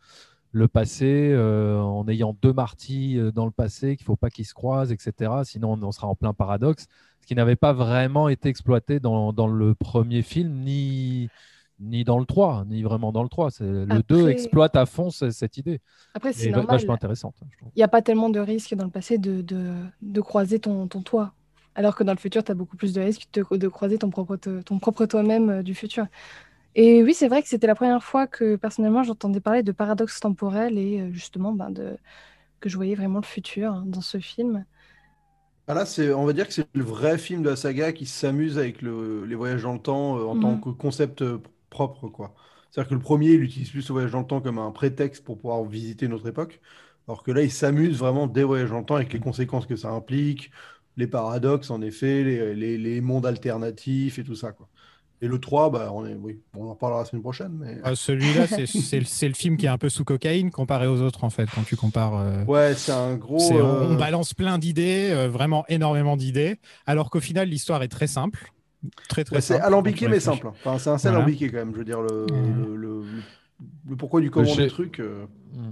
le 0.53 0.69
passé 0.69 1.31
euh, 1.33 1.79
en 1.81 2.07
ayant 2.09 2.37
deux 2.43 2.53
Marty 2.53 3.19
euh, 3.19 3.33
dans 3.33 3.45
le 3.47 3.51
passé, 3.53 3.97
qu'il 3.97 4.05
ne 4.05 4.07
faut 4.07 4.17
pas 4.17 4.31
qu'ils 4.31 4.47
se 4.47 4.55
croisent, 4.55 4.93
etc. 4.93 5.45
Sinon, 5.45 5.73
on, 5.75 5.83
on 5.83 5.93
sera 5.93 6.07
en 6.09 6.15
plein 6.15 6.33
paradoxe. 6.35 6.87
Ce 7.23 7.27
qui 7.27 7.35
n'avait 7.35 7.57
pas 7.57 7.73
vraiment 7.73 8.29
été 8.29 8.49
exploité 8.49 9.01
dans, 9.01 9.33
dans 9.33 9.49
le 9.49 9.75
premier 9.75 10.23
film, 10.23 10.53
ni, 10.65 11.29
ni 11.81 12.05
dans 12.05 12.19
le 12.19 12.25
3, 12.27 12.65
ni 12.67 12.83
vraiment 12.83 13.13
dans 13.13 13.23
le 13.23 13.29
3. 13.29 13.51
C'est, 13.51 13.65
le 13.65 13.83
Après- 13.91 14.03
2 14.09 14.29
exploite 14.29 14.77
à 14.77 14.87
fond 14.87 15.11
ce- 15.11 15.31
cette 15.31 15.57
idée. 15.59 15.81
Après, 16.15 16.33
c'est 16.33 16.51
normal. 16.51 16.77
vachement 16.77 16.95
intéressante. 16.95 17.35
Il 17.63 17.79
n'y 17.79 17.83
a 17.83 17.89
pas 17.89 18.03
tellement 18.03 18.31
de 18.31 18.41
risques 18.41 18.75
dans 18.75 18.85
le 18.85 18.91
passé 18.91 19.19
de, 19.19 19.43
de, 19.43 19.75
de 20.03 20.21
croiser 20.21 20.59
ton, 20.61 20.89
ton 20.89 21.03
toi. 21.03 21.33
Alors 21.75 21.95
que 21.95 22.05
dans 22.05 22.13
le 22.13 22.19
futur, 22.19 22.43
tu 22.43 22.51
as 22.51 22.55
beaucoup 22.55 22.77
plus 22.77 22.95
de 22.95 23.01
risques 23.03 23.29
de, 23.35 23.45
de 23.57 23.69
croiser 23.69 23.99
ton 23.99 24.09
propre, 24.11 24.37
ton 24.37 24.79
propre 24.79 25.05
toi-même 25.07 25.51
euh, 25.51 25.63
du 25.63 25.75
futur. 25.75 26.07
Et 26.75 27.03
oui, 27.03 27.15
c'est 27.15 27.29
vrai 27.29 27.43
que 27.43 27.49
c'était 27.49 27.67
la 27.67 27.75
première 27.75 28.03
fois 28.05 28.27
que 28.27 28.57
personnellement 28.57 29.03
j'entendais 29.03 29.41
parler 29.41 29.63
de 29.63 29.73
paradoxe 29.73 30.21
temporel 30.21 30.79
et 30.79 31.01
euh, 31.01 31.13
justement 31.13 31.53
ben, 31.53 31.71
de, 31.71 31.97
que 32.61 32.69
je 32.69 32.77
voyais 32.77 32.95
vraiment 32.95 33.21
le 33.21 33.27
futur 33.27 33.73
hein, 33.73 33.85
dans 33.87 34.01
ce 34.03 34.19
film. 34.19 34.65
Ah 35.69 35.75
là, 35.75 35.85
c'est, 35.85 36.13
on 36.13 36.25
va 36.25 36.33
dire 36.33 36.47
que 36.47 36.53
c'est 36.55 36.69
le 36.75 36.85
vrai 36.85 37.19
film 37.19 37.43
de 37.43 37.51
la 37.51 37.57
saga 37.57 37.93
qui 37.93 38.07
s'amuse 38.07 38.57
avec 38.59 38.83
le- 38.83 39.25
les 39.27 39.35
voyages 39.35 39.63
dans 39.65 39.73
le 39.73 39.81
temps 39.81 40.17
euh, 40.19 40.25
en 40.25 40.39
tant 40.39 40.53
Mhm. 40.53 40.61
que 40.61 40.69
concept 40.71 41.23
propre, 41.77 42.09
quoi. 42.09 42.35
C'est-à-dire 42.71 42.89
que 42.91 42.95
le 42.95 43.01
premier, 43.01 43.31
il 43.33 43.43
utilise 43.43 43.71
plus 43.71 43.87
le 43.89 43.93
voyage 43.93 44.13
dans 44.13 44.21
le 44.21 44.27
temps 44.27 44.41
comme 44.41 44.59
un 44.59 44.71
prétexte 44.73 45.25
pour 45.25 45.37
pouvoir 45.39 45.63
visiter 45.65 46.09
notre 46.09 46.27
époque, 46.29 46.61
alors 47.09 47.23
que 47.23 47.31
là, 47.33 47.43
il 47.43 47.51
s'amuse 47.53 47.99
vraiment 47.99 48.27
des 48.27 48.45
voyages 48.45 48.71
dans 48.71 48.79
le 48.81 48.85
temps 48.85 48.97
avec 48.97 49.13
les 49.13 49.21
conséquences 49.21 49.67
que 49.67 49.77
ça 49.77 49.91
implique, 49.91 50.51
les 50.97 51.07
paradoxes, 51.07 51.71
en 51.71 51.83
effet, 51.83 52.25
les, 52.25 52.55
les- 52.55 52.79
les 52.79 53.01
mondes 53.01 53.27
alternatifs 53.27 54.19
et 54.19 54.25
tout 54.25 54.35
ça, 54.35 54.53
quoi. 54.53 54.69
Et 55.23 55.29
le 55.29 55.39
3, 55.41 55.71
bah, 55.71 55.91
on 55.95 56.05
est, 56.05 56.15
oui, 56.15 56.41
on 56.55 56.69
en 56.69 56.75
parlera 56.75 57.01
la 57.01 57.07
semaine 57.07 57.23
prochaine, 57.23 57.53
mais... 57.59 57.79
Euh, 57.87 57.95
Celui-là, 57.95 58.47
c'est, 58.67 59.29
le- 59.29 59.35
film 59.35 59.57
qui 59.57 59.65
est 59.65 59.71
un 59.71 59.79
peu 59.79 59.89
sous 59.89 60.05
cocaïne 60.05 60.51
comparé 60.51 60.87
aux 60.87 61.01
autres, 61.01 61.25
en 61.25 61.31
fait, 61.31 61.49
quand 61.55 61.65
tu 61.65 61.75
compares. 61.75 62.19
euh, 62.19 62.45
Ouais, 62.45 62.75
c'est 62.75 62.93
un 62.93 63.17
gros... 63.17 63.39
c'est- 63.39 63.57
euh, 63.59 63.63
On 63.91 63.97
balance 63.97 64.35
plein 64.35 64.59
d'idées, 64.59 65.09
euh, 65.13 65.29
vraiment 65.29 65.65
énormément 65.69 66.17
d'idées, 66.19 66.59
alors 66.85 67.09
qu'au 67.09 67.21
final, 67.21 67.49
l'histoire 67.49 67.83
est 67.83 67.89
très 67.89 68.07
simple. 68.07 68.53
Très, 69.09 69.25
très 69.25 69.37
Ouais, 69.37 69.41
c'est 69.41 69.55
simple, 69.55 69.67
alambiqué 69.67 70.09
mais 70.09 70.21
simple. 70.21 70.47
Enfin, 70.49 70.79
c'est 70.79 70.91
assez 70.91 71.09
Voilà. 71.09 71.19
alambiqué 71.25 71.51
quand 71.51 71.59
même, 71.59 71.73
je 71.73 71.79
veux 71.79 71.85
dire, 71.85 72.01
le, 72.03 72.27
le, 72.31 72.77
le- 72.77 73.03
le 73.89 73.97
pourquoi 73.97 74.21
du 74.21 74.31
comment 74.31 74.55
du 74.55 74.67
truc. 74.69 75.01
euh. 75.01 75.25
Mm. 75.55 75.71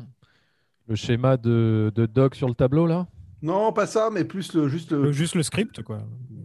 Le 0.88 0.94
schéma 0.96 1.36
de, 1.36 1.90
de 1.94 2.06
Doc 2.06 2.34
sur 2.34 2.48
le 2.48 2.54
tableau, 2.54 2.86
là? 2.86 3.06
Non, 3.42 3.72
pas 3.72 3.86
ça, 3.86 4.10
mais 4.12 4.24
plus 4.24 4.54
le 4.54 4.68
juste 4.68 4.92
le. 4.92 5.02
Le- 5.04 5.12
juste 5.12 5.34
le 5.34 5.42
script, 5.42 5.82
quoi. 5.82 5.98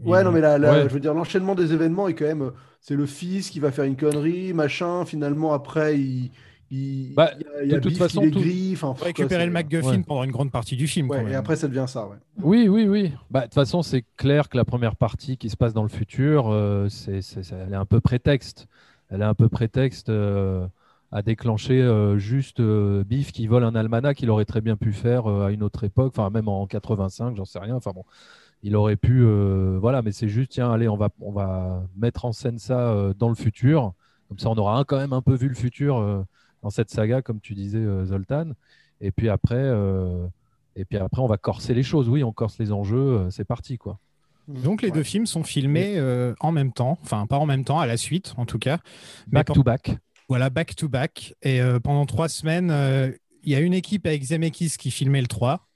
Ouais, 0.03 0.23
non, 0.23 0.31
mais 0.31 0.39
là, 0.41 0.57
là, 0.57 0.71
Ouais. 0.73 0.83
je 0.89 0.93
veux 0.93 0.99
dire, 0.99 1.13
l'enchaînement 1.13 1.55
des 1.55 1.73
événements 1.73 2.07
est 2.07 2.13
quand 2.13 2.25
même. 2.25 2.41
euh, 2.43 2.51
C'est 2.81 2.95
le 2.95 3.05
fils 3.05 3.49
qui 3.49 3.59
va 3.59 3.71
faire 3.71 3.83
une 3.85 3.97
connerie, 3.97 4.53
machin. 4.53 5.03
Finalement, 5.05 5.53
après, 5.53 5.99
il. 5.99 6.31
Il 6.71 7.13
Bah, 7.15 7.31
il 7.39 7.45
y 7.45 7.49
a, 7.49 7.63
il 7.63 7.69
y 7.69 7.73
a 7.73 7.77
de 7.77 7.81
toute 7.81 7.91
Biff 7.91 7.97
façon, 7.99 8.21
qui 8.21 8.31
les 8.31 8.31
tout-. 8.31 8.73
Enfin, 8.73 8.93
Faut 8.95 9.05
récupérer 9.05 9.45
le 9.45 9.51
MacGuffin 9.51 9.89
ouais. 9.97 10.03
pendant 10.03 10.23
une 10.23 10.31
grande 10.31 10.51
partie 10.51 10.75
du 10.75 10.87
film. 10.87 11.07
quand 11.07 11.27
et 11.27 11.35
après, 11.35 11.55
ça 11.55 11.67
devient 11.67 11.85
ça, 11.87 12.07
ouais. 12.07 12.17
Oui, 12.41 12.67
oui, 12.67 12.87
oui. 12.87 13.11
Bah, 13.31 13.41
De 13.41 13.45
toute 13.45 13.53
façon, 13.55 13.81
c'est 13.81 14.03
clair 14.17 14.49
que 14.49 14.57
la 14.57 14.65
première 14.65 14.95
partie 14.95 15.37
qui 15.37 15.49
se 15.49 15.57
passe 15.57 15.73
dans 15.73 15.83
le 15.83 15.89
futur, 15.89 16.49
euh, 16.49 16.87
c'est, 16.89 17.21
c'est- 17.21 17.43
c'est- 17.43 17.55
elle 17.55 17.73
est 17.73 17.77
un 17.77 17.85
peu 17.85 17.99
prétexte. 18.01 18.67
Elle 19.09 19.21
est 19.21 19.25
un 19.25 19.33
peu 19.33 19.49
prétexte 19.49 20.09
euh, 20.09 20.67
à 21.11 21.23
déclencher 21.23 21.81
euh, 21.81 22.17
juste 22.19 22.59
euh, 22.59 23.03
Biff 23.03 23.31
qui 23.31 23.47
vole 23.47 23.63
un 23.63 23.73
almanach 23.73 24.15
qu'il 24.15 24.29
aurait 24.29 24.45
très 24.45 24.61
bien 24.61 24.75
pu 24.75 24.93
faire 24.93 25.25
euh, 25.29 25.47
à 25.47 25.51
une 25.51 25.63
autre 25.63 25.83
époque, 25.83 26.13
enfin 26.15 26.29
même 26.29 26.47
en 26.47 26.67
85, 26.67 27.35
j'en 27.35 27.45
sais 27.45 27.57
rien. 27.57 27.75
Enfin 27.75 27.91
bon, 27.95 28.03
il 28.61 28.75
aurait 28.75 28.97
pu, 28.97 29.21
euh, 29.23 29.77
voilà, 29.81 30.01
mais 30.03 30.11
c'est 30.11 30.27
juste, 30.27 30.51
tiens, 30.51 30.71
allez, 30.71 30.87
on 30.87 30.97
va, 30.97 31.09
on 31.21 31.31
va 31.31 31.83
mettre 31.97 32.25
en 32.25 32.31
scène 32.33 32.59
ça 32.59 32.91
euh, 32.91 33.13
dans 33.17 33.29
le 33.29 33.35
futur. 33.35 33.93
Comme 34.27 34.37
ça, 34.37 34.49
on 34.49 34.55
aura 34.57 34.77
un- 34.77 34.83
quand 34.83 34.97
même 34.97 35.13
un 35.13 35.23
peu 35.23 35.33
vu 35.33 35.47
le 35.47 35.55
futur 35.55 35.97
euh, 35.97 36.23
dans 36.63 36.69
cette 36.69 36.89
saga, 36.89 37.21
comme 37.21 37.39
tu 37.39 37.53
disais, 37.53 37.77
euh, 37.79 38.05
Zoltan. 38.05 38.51
Et 39.01 39.11
puis 39.11 39.29
après, 39.29 39.55
euh, 39.55 40.25
et 40.75 40.85
puis 40.85 40.97
après, 40.97 41.21
on 41.21 41.27
va 41.27 41.37
corser 41.37 41.73
les 41.73 41.83
choses. 41.83 42.09
Oui, 42.09 42.23
on 42.23 42.31
corse 42.33 42.57
les 42.59 42.71
enjeux. 42.71 42.97
euh, 42.97 43.29
c'est 43.29 43.45
parti, 43.45 43.77
quoi. 43.77 43.99
Donc 44.47 44.81
les 44.81 44.89
deux 44.89 45.03
films 45.03 45.27
sont 45.27 45.43
filmés 45.43 45.93
euh, 45.97 46.33
en 46.39 46.51
même 46.51 46.71
temps, 46.73 46.97
enfin 47.03 47.27
pas 47.27 47.37
en 47.37 47.45
même 47.45 47.63
temps, 47.63 47.79
à 47.79 47.85
la 47.85 47.97
suite 47.97 48.33
en 48.35 48.47
tout 48.47 48.57
cas. 48.57 48.79
Mais 49.27 49.43
Back 49.43 49.53
to 49.53 49.61
back. 49.63 49.91
Voilà, 50.27 50.49
back 50.49 50.75
to 50.75 50.89
back. 50.89 51.35
Et 51.43 51.61
euh, 51.61 51.79
pendant 51.79 52.07
trois 52.07 52.29
semaines, 52.29 52.71
euh, 52.71 53.11
il 53.43 53.51
y 53.51 53.55
a 53.55 53.59
une 53.59 53.75
équipe 53.75 54.07
avec 54.07 54.23
Zemeckis 54.23 54.71
qui 54.79 54.89
filmait 54.89 55.21
le 55.21 55.27
3. 55.27 55.67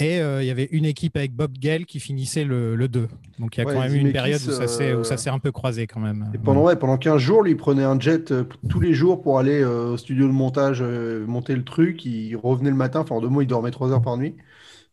Et 0.00 0.20
euh, 0.20 0.42
il 0.42 0.46
y 0.46 0.50
avait 0.50 0.68
une 0.72 0.84
équipe 0.84 1.16
avec 1.16 1.32
Bob 1.34 1.56
Gale 1.56 1.86
qui 1.86 2.00
finissait 2.00 2.44
le, 2.44 2.74
le 2.74 2.88
2. 2.88 3.08
Donc 3.38 3.56
il 3.56 3.60
y 3.60 3.62
a 3.62 3.64
Ouais, 3.64 3.74
quand 3.74 3.80
même 3.80 3.94
eu 3.94 3.98
une 3.98 4.12
période 4.12 4.44
où 4.44 4.50
ça 4.50 4.66
s'est 4.66 4.90
euh, 4.90 5.04
s'est 5.04 5.30
un 5.30 5.38
peu 5.38 5.52
croisé 5.52 5.86
quand 5.86 6.00
même. 6.00 6.30
Et 6.34 6.38
pendant, 6.38 6.62
ouais, 6.64 6.76
pendant 6.76 6.98
15 6.98 7.18
jours, 7.20 7.42
lui, 7.42 7.52
il 7.52 7.56
prenait 7.56 7.84
un 7.84 7.98
jet 7.98 8.32
euh, 8.32 8.44
tous 8.68 8.80
les 8.80 8.92
jours 8.92 9.22
pour 9.22 9.38
aller 9.38 9.60
euh, 9.62 9.92
au 9.92 9.96
studio 9.96 10.26
de 10.26 10.32
montage, 10.32 10.82
monter 10.82 11.54
le 11.54 11.64
truc. 11.64 12.04
Il 12.04 12.36
revenait 12.36 12.70
le 12.70 12.76
matin. 12.76 13.00
Enfin, 13.00 13.14
en 13.14 13.20
deux 13.20 13.28
mots, 13.28 13.40
il 13.42 13.46
dormait 13.46 13.70
3 13.70 13.92
heures 13.92 14.02
par 14.02 14.16
nuit. 14.16 14.36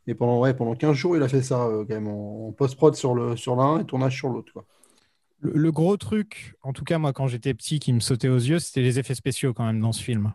Et 0.07 0.15
pendant, 0.15 0.39
ouais, 0.39 0.53
pendant 0.53 0.75
15 0.75 0.95
jours, 0.95 1.17
il 1.17 1.23
a 1.23 1.27
fait 1.29 1.43
ça 1.43 1.67
quand 1.69 1.89
même 1.89 2.07
en, 2.07 2.49
en 2.49 2.51
post-prod 2.53 2.95
sur 2.95 3.15
le 3.15 3.35
sur 3.37 3.55
l'un 3.55 3.79
et 3.79 3.85
tournage 3.85 4.15
sur 4.17 4.29
l'autre. 4.29 4.53
Le, 5.39 5.53
le 5.55 5.71
gros 5.71 5.97
truc, 5.97 6.53
en 6.61 6.71
tout 6.71 6.83
cas 6.83 6.99
moi 6.99 7.13
quand 7.13 7.27
j'étais 7.27 7.53
petit, 7.53 7.79
qui 7.79 7.93
me 7.93 7.99
sautait 7.99 8.27
aux 8.29 8.37
yeux, 8.37 8.59
c'était 8.59 8.81
les 8.81 8.99
effets 8.99 9.15
spéciaux 9.15 9.53
quand 9.53 9.65
même 9.65 9.81
dans 9.81 9.91
ce 9.91 10.03
film. 10.03 10.33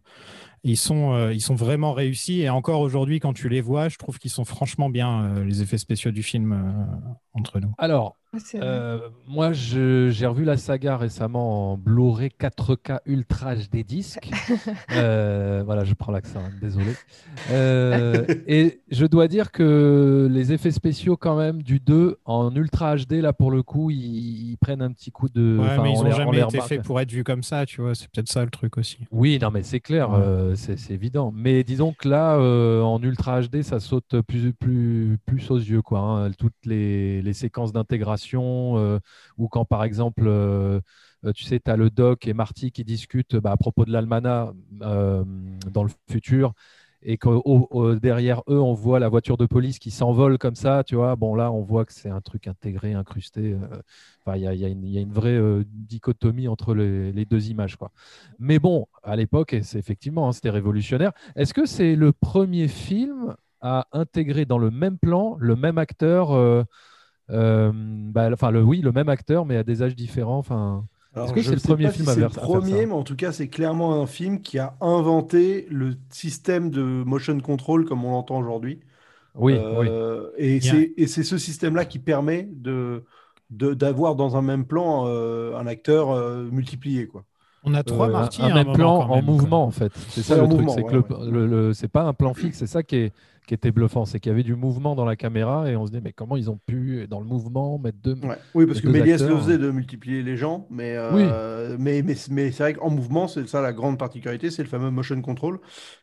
Ils 0.64 0.76
sont, 0.76 1.12
euh, 1.12 1.32
ils 1.32 1.40
sont 1.40 1.54
vraiment 1.54 1.92
réussis 1.92 2.40
et 2.40 2.48
encore 2.48 2.80
aujourd'hui 2.80 3.20
quand 3.20 3.32
tu 3.32 3.48
les 3.48 3.60
vois, 3.60 3.88
je 3.88 3.98
trouve 3.98 4.18
qu'ils 4.18 4.30
sont 4.30 4.44
franchement 4.44 4.90
bien 4.90 5.24
euh, 5.24 5.44
les 5.44 5.62
effets 5.62 5.78
spéciaux 5.78 6.10
du 6.10 6.22
film 6.22 6.52
euh, 6.52 7.08
entre 7.32 7.60
nous. 7.60 7.72
Alors. 7.78 8.16
Euh, 8.56 8.98
moi, 9.28 9.52
je- 9.52 10.08
j'ai 10.10 10.26
revu 10.26 10.44
la 10.44 10.56
saga 10.56 10.96
récemment 10.96 11.72
en 11.72 11.76
Blu-ray 11.76 12.30
4K 12.38 13.00
Ultra 13.06 13.54
HD 13.54 13.82
disque. 13.84 14.30
Euh, 14.92 15.62
voilà, 15.64 15.84
je 15.84 15.94
prends 15.94 16.12
l'accent, 16.12 16.40
hein, 16.40 16.50
désolé. 16.60 16.92
Euh, 17.50 18.24
et 18.46 18.80
je 18.90 19.06
dois 19.06 19.28
dire 19.28 19.52
que 19.52 20.28
les 20.30 20.52
effets 20.52 20.70
spéciaux, 20.70 21.16
quand 21.16 21.36
même, 21.36 21.62
du 21.62 21.80
2 21.80 22.16
en 22.24 22.54
Ultra 22.54 22.96
HD, 22.96 23.20
là, 23.20 23.32
pour 23.32 23.50
le 23.50 23.62
coup, 23.62 23.90
ils, 23.90 24.50
ils 24.52 24.56
prennent 24.58 24.82
un 24.82 24.92
petit 24.92 25.10
coup 25.10 25.28
de. 25.28 25.58
Ouais, 25.60 25.82
mais 25.82 25.92
ils 25.92 25.96
on 25.96 26.00
ont 26.00 26.04
les- 26.04 26.12
on 26.12 26.16
jamais 26.16 26.40
été 26.40 26.60
faits 26.60 26.82
pour 26.82 27.00
être 27.00 27.10
vus 27.12 27.24
comme 27.24 27.42
ça, 27.42 27.66
tu 27.66 27.80
vois. 27.80 27.94
C'est 27.94 28.08
peut-être 28.10 28.28
ça 28.28 28.44
le 28.44 28.50
truc 28.50 28.78
aussi. 28.78 28.98
Oui, 29.10 29.38
non, 29.40 29.50
mais 29.52 29.62
c'est 29.62 29.80
clair, 29.80 30.10
Ouais. 30.10 30.18
euh, 30.18 30.54
c'est 30.54 30.78
c'est 30.78 30.94
évident. 30.94 31.32
Mais 31.34 31.62
disons 31.64 31.92
que 31.92 32.08
là, 32.08 32.36
euh, 32.36 32.80
en 32.82 33.00
Ultra 33.02 33.40
HD, 33.42 33.62
ça 33.62 33.80
saute 33.80 34.20
plus, 34.22 34.52
plus, 34.52 35.18
plus 35.26 35.50
aux 35.50 35.58
yeux, 35.58 35.82
quoi. 35.82 36.00
hein. 36.00 36.30
Toutes 36.38 36.54
les, 36.64 37.22
les 37.22 37.32
séquences 37.32 37.72
d'intégration, 37.72 38.25
euh, 38.34 38.98
ou 39.38 39.48
quand 39.48 39.64
par 39.64 39.84
exemple, 39.84 40.24
euh, 40.26 40.80
euh, 41.24 41.32
tu 41.32 41.44
sais, 41.44 41.60
tu 41.60 41.70
as 41.70 41.76
le 41.76 41.90
doc 41.90 42.26
et 42.26 42.34
Marty 42.34 42.72
qui 42.72 42.84
discutent 42.84 43.36
bah, 43.36 43.52
à 43.52 43.56
propos 43.56 43.84
de 43.84 43.92
l'Almana 43.92 44.52
dans 44.70 45.84
le 45.84 45.90
futur. 46.10 46.52
Et 47.02 47.18
que 47.18 47.98
derrière 47.98 48.42
eux, 48.48 48.58
on 48.58 48.72
voit 48.72 48.98
la 48.98 49.08
voiture 49.08 49.36
de 49.36 49.46
police 49.46 49.78
qui 49.78 49.92
s'envole 49.92 50.38
comme 50.38 50.56
ça, 50.56 50.82
tu 50.82 50.96
vois. 50.96 51.14
Bon, 51.14 51.36
là, 51.36 51.52
on 51.52 51.62
voit 51.62 51.84
que 51.84 51.92
c'est 51.92 52.08
un 52.10 52.20
truc 52.20 52.48
intégré, 52.48 52.94
incrusté. 52.94 53.52
euh, 53.52 54.34
il 54.34 54.42
y 54.42 54.58
y 54.58 54.64
a 54.64 55.00
une- 55.00 55.12
vraie 55.12 55.38
dichotomie 55.66 56.48
entre 56.48 56.74
les, 56.74 57.24
deux 57.26 57.48
images, 57.48 57.76
quoi. 57.76 57.92
Mais 58.40 58.58
bon, 58.58 58.86
à 59.04 59.14
l'époque, 59.14 59.54
c'est 59.62 59.78
effectivement, 59.78 60.28
hein, 60.28 60.32
c'était 60.32 60.50
révolutionnaire. 60.50 61.12
Est-ce 61.36 61.54
que 61.54 61.66
c'est 61.66 61.94
le 61.94 62.12
premier 62.12 62.66
film 62.66 63.36
à 63.60 63.86
intégrer 63.92 64.44
dans 64.44 64.58
le 64.58 64.70
même 64.70 64.98
plan 64.98 65.36
le 65.38 65.56
même 65.56 65.78
acteur 65.78 66.32
euh, 67.30 67.72
bah, 67.74 68.30
Enfin, 68.32 68.50
le, 68.50 68.62
oui, 68.62 68.80
le 68.80 68.92
même 68.92 69.08
acteur, 69.08 69.44
mais 69.46 69.56
à 69.56 69.62
des 69.64 69.82
âges 69.82 69.96
différents. 69.96 70.38
Enfin, 70.38 70.86
est-ce 71.22 71.32
que 71.32 71.42
c'est 71.42 71.54
le 71.54 71.60
premier 71.60 71.90
si 71.90 71.90
film 71.90 72.08
à 72.08 72.14
c'est 72.14 72.16
faire, 72.16 72.30
le 72.30 72.36
ça 72.48 72.60
premier, 72.60 72.86
mais 72.86 72.92
en 72.92 73.02
tout 73.04 73.16
cas, 73.16 73.32
c'est 73.32 73.48
clairement 73.48 74.00
un 74.02 74.06
film 74.06 74.40
qui 74.42 74.58
a 74.58 74.76
inventé 74.80 75.66
le 75.70 75.96
système 76.10 76.70
de 76.70 76.82
motion 76.82 77.38
control 77.40 77.84
comme 77.86 78.04
on 78.04 78.10
l'entend 78.12 78.38
aujourd'hui. 78.38 78.80
Oui, 79.34 79.66
oui. 79.70 79.92
Euh, 79.92 80.32
c'est 80.60 80.94
et 80.96 81.06
c'est 81.08 81.24
ce 81.24 81.38
système-là 81.38 81.84
qui 81.86 81.98
permet 82.00 82.44
de 82.52 83.04
de- 83.50 83.74
d'avoir 83.74 84.16
dans 84.16 84.36
un 84.36 84.42
même 84.42 84.66
plan 84.66 85.06
euh, 85.08 85.56
un 85.56 85.66
acteur 85.68 86.10
euh, 86.10 86.44
multiplié, 86.50 87.06
quoi. 87.08 87.24
On 87.66 87.74
a 87.74 87.82
trois 87.82 88.08
Euh, 88.08 88.12
Marty 88.12 88.42
un, 88.42 88.54
un 88.54 88.54
même 88.54 88.72
plan 88.72 89.06
en 89.08 89.16
même, 89.16 89.24
quoi. 89.34 89.34
mouvement, 89.34 89.64
en 89.64 89.70
fait. 89.72 89.92
C'est 90.08 90.22
ça 90.22 90.36
Ouais, 90.36 90.42
le 90.42 90.48
truc. 90.48 90.66
mouvement, 90.66 90.72
C'est 90.74 90.82
ouais, 90.82 90.90
que 90.90 90.94
le, 90.94 91.00
ouais. 91.00 91.72
le- 91.72 91.88
pas 91.88 92.02
un 92.04 92.14
plan 92.14 92.32
fixe. 92.32 92.58
C'est 92.58 92.66
ça 92.68 92.82
qui, 92.84 92.96
est, 92.96 93.12
qui 93.46 93.54
était 93.54 93.72
bluffant. 93.72 94.04
C'est 94.04 94.20
qu'il 94.20 94.30
y 94.30 94.32
avait 94.32 94.44
du 94.44 94.54
mouvement 94.54 94.94
dans 94.94 95.04
la 95.04 95.16
caméra 95.16 95.68
et 95.70 95.76
on 95.76 95.84
se 95.86 95.90
dit, 95.90 96.00
mais 96.02 96.12
comment 96.12 96.36
ils 96.36 96.48
ont 96.50 96.58
pu, 96.64 97.06
dans 97.08 97.18
le 97.20 97.26
mouvement, 97.26 97.78
mettre 97.78 97.98
deux. 98.02 98.14
Ouais. 98.22 98.36
Oui, 98.54 98.66
parce 98.66 98.80
que 98.80 98.88
Méliès 98.88 99.20
le 99.22 99.36
faisait 99.36 99.58
de 99.58 99.70
multiplier 99.70 100.22
les 100.22 100.36
gens, 100.36 100.66
mais, 100.70 100.94
euh, 100.96 101.76
mais, 101.78 102.02
mais, 102.02 102.14
mais 102.30 102.52
c'est 102.52 102.62
vrai 102.62 102.74
qu'en 102.74 102.90
mouvement, 102.90 103.26
c'est 103.28 103.48
ça 103.48 103.60
la 103.60 103.72
grande 103.72 103.98
particularité, 103.98 104.50
c'est 104.50 104.62
le 104.62 104.68
fameux 104.68 104.90
motion 104.90 105.20
control, 105.20 105.58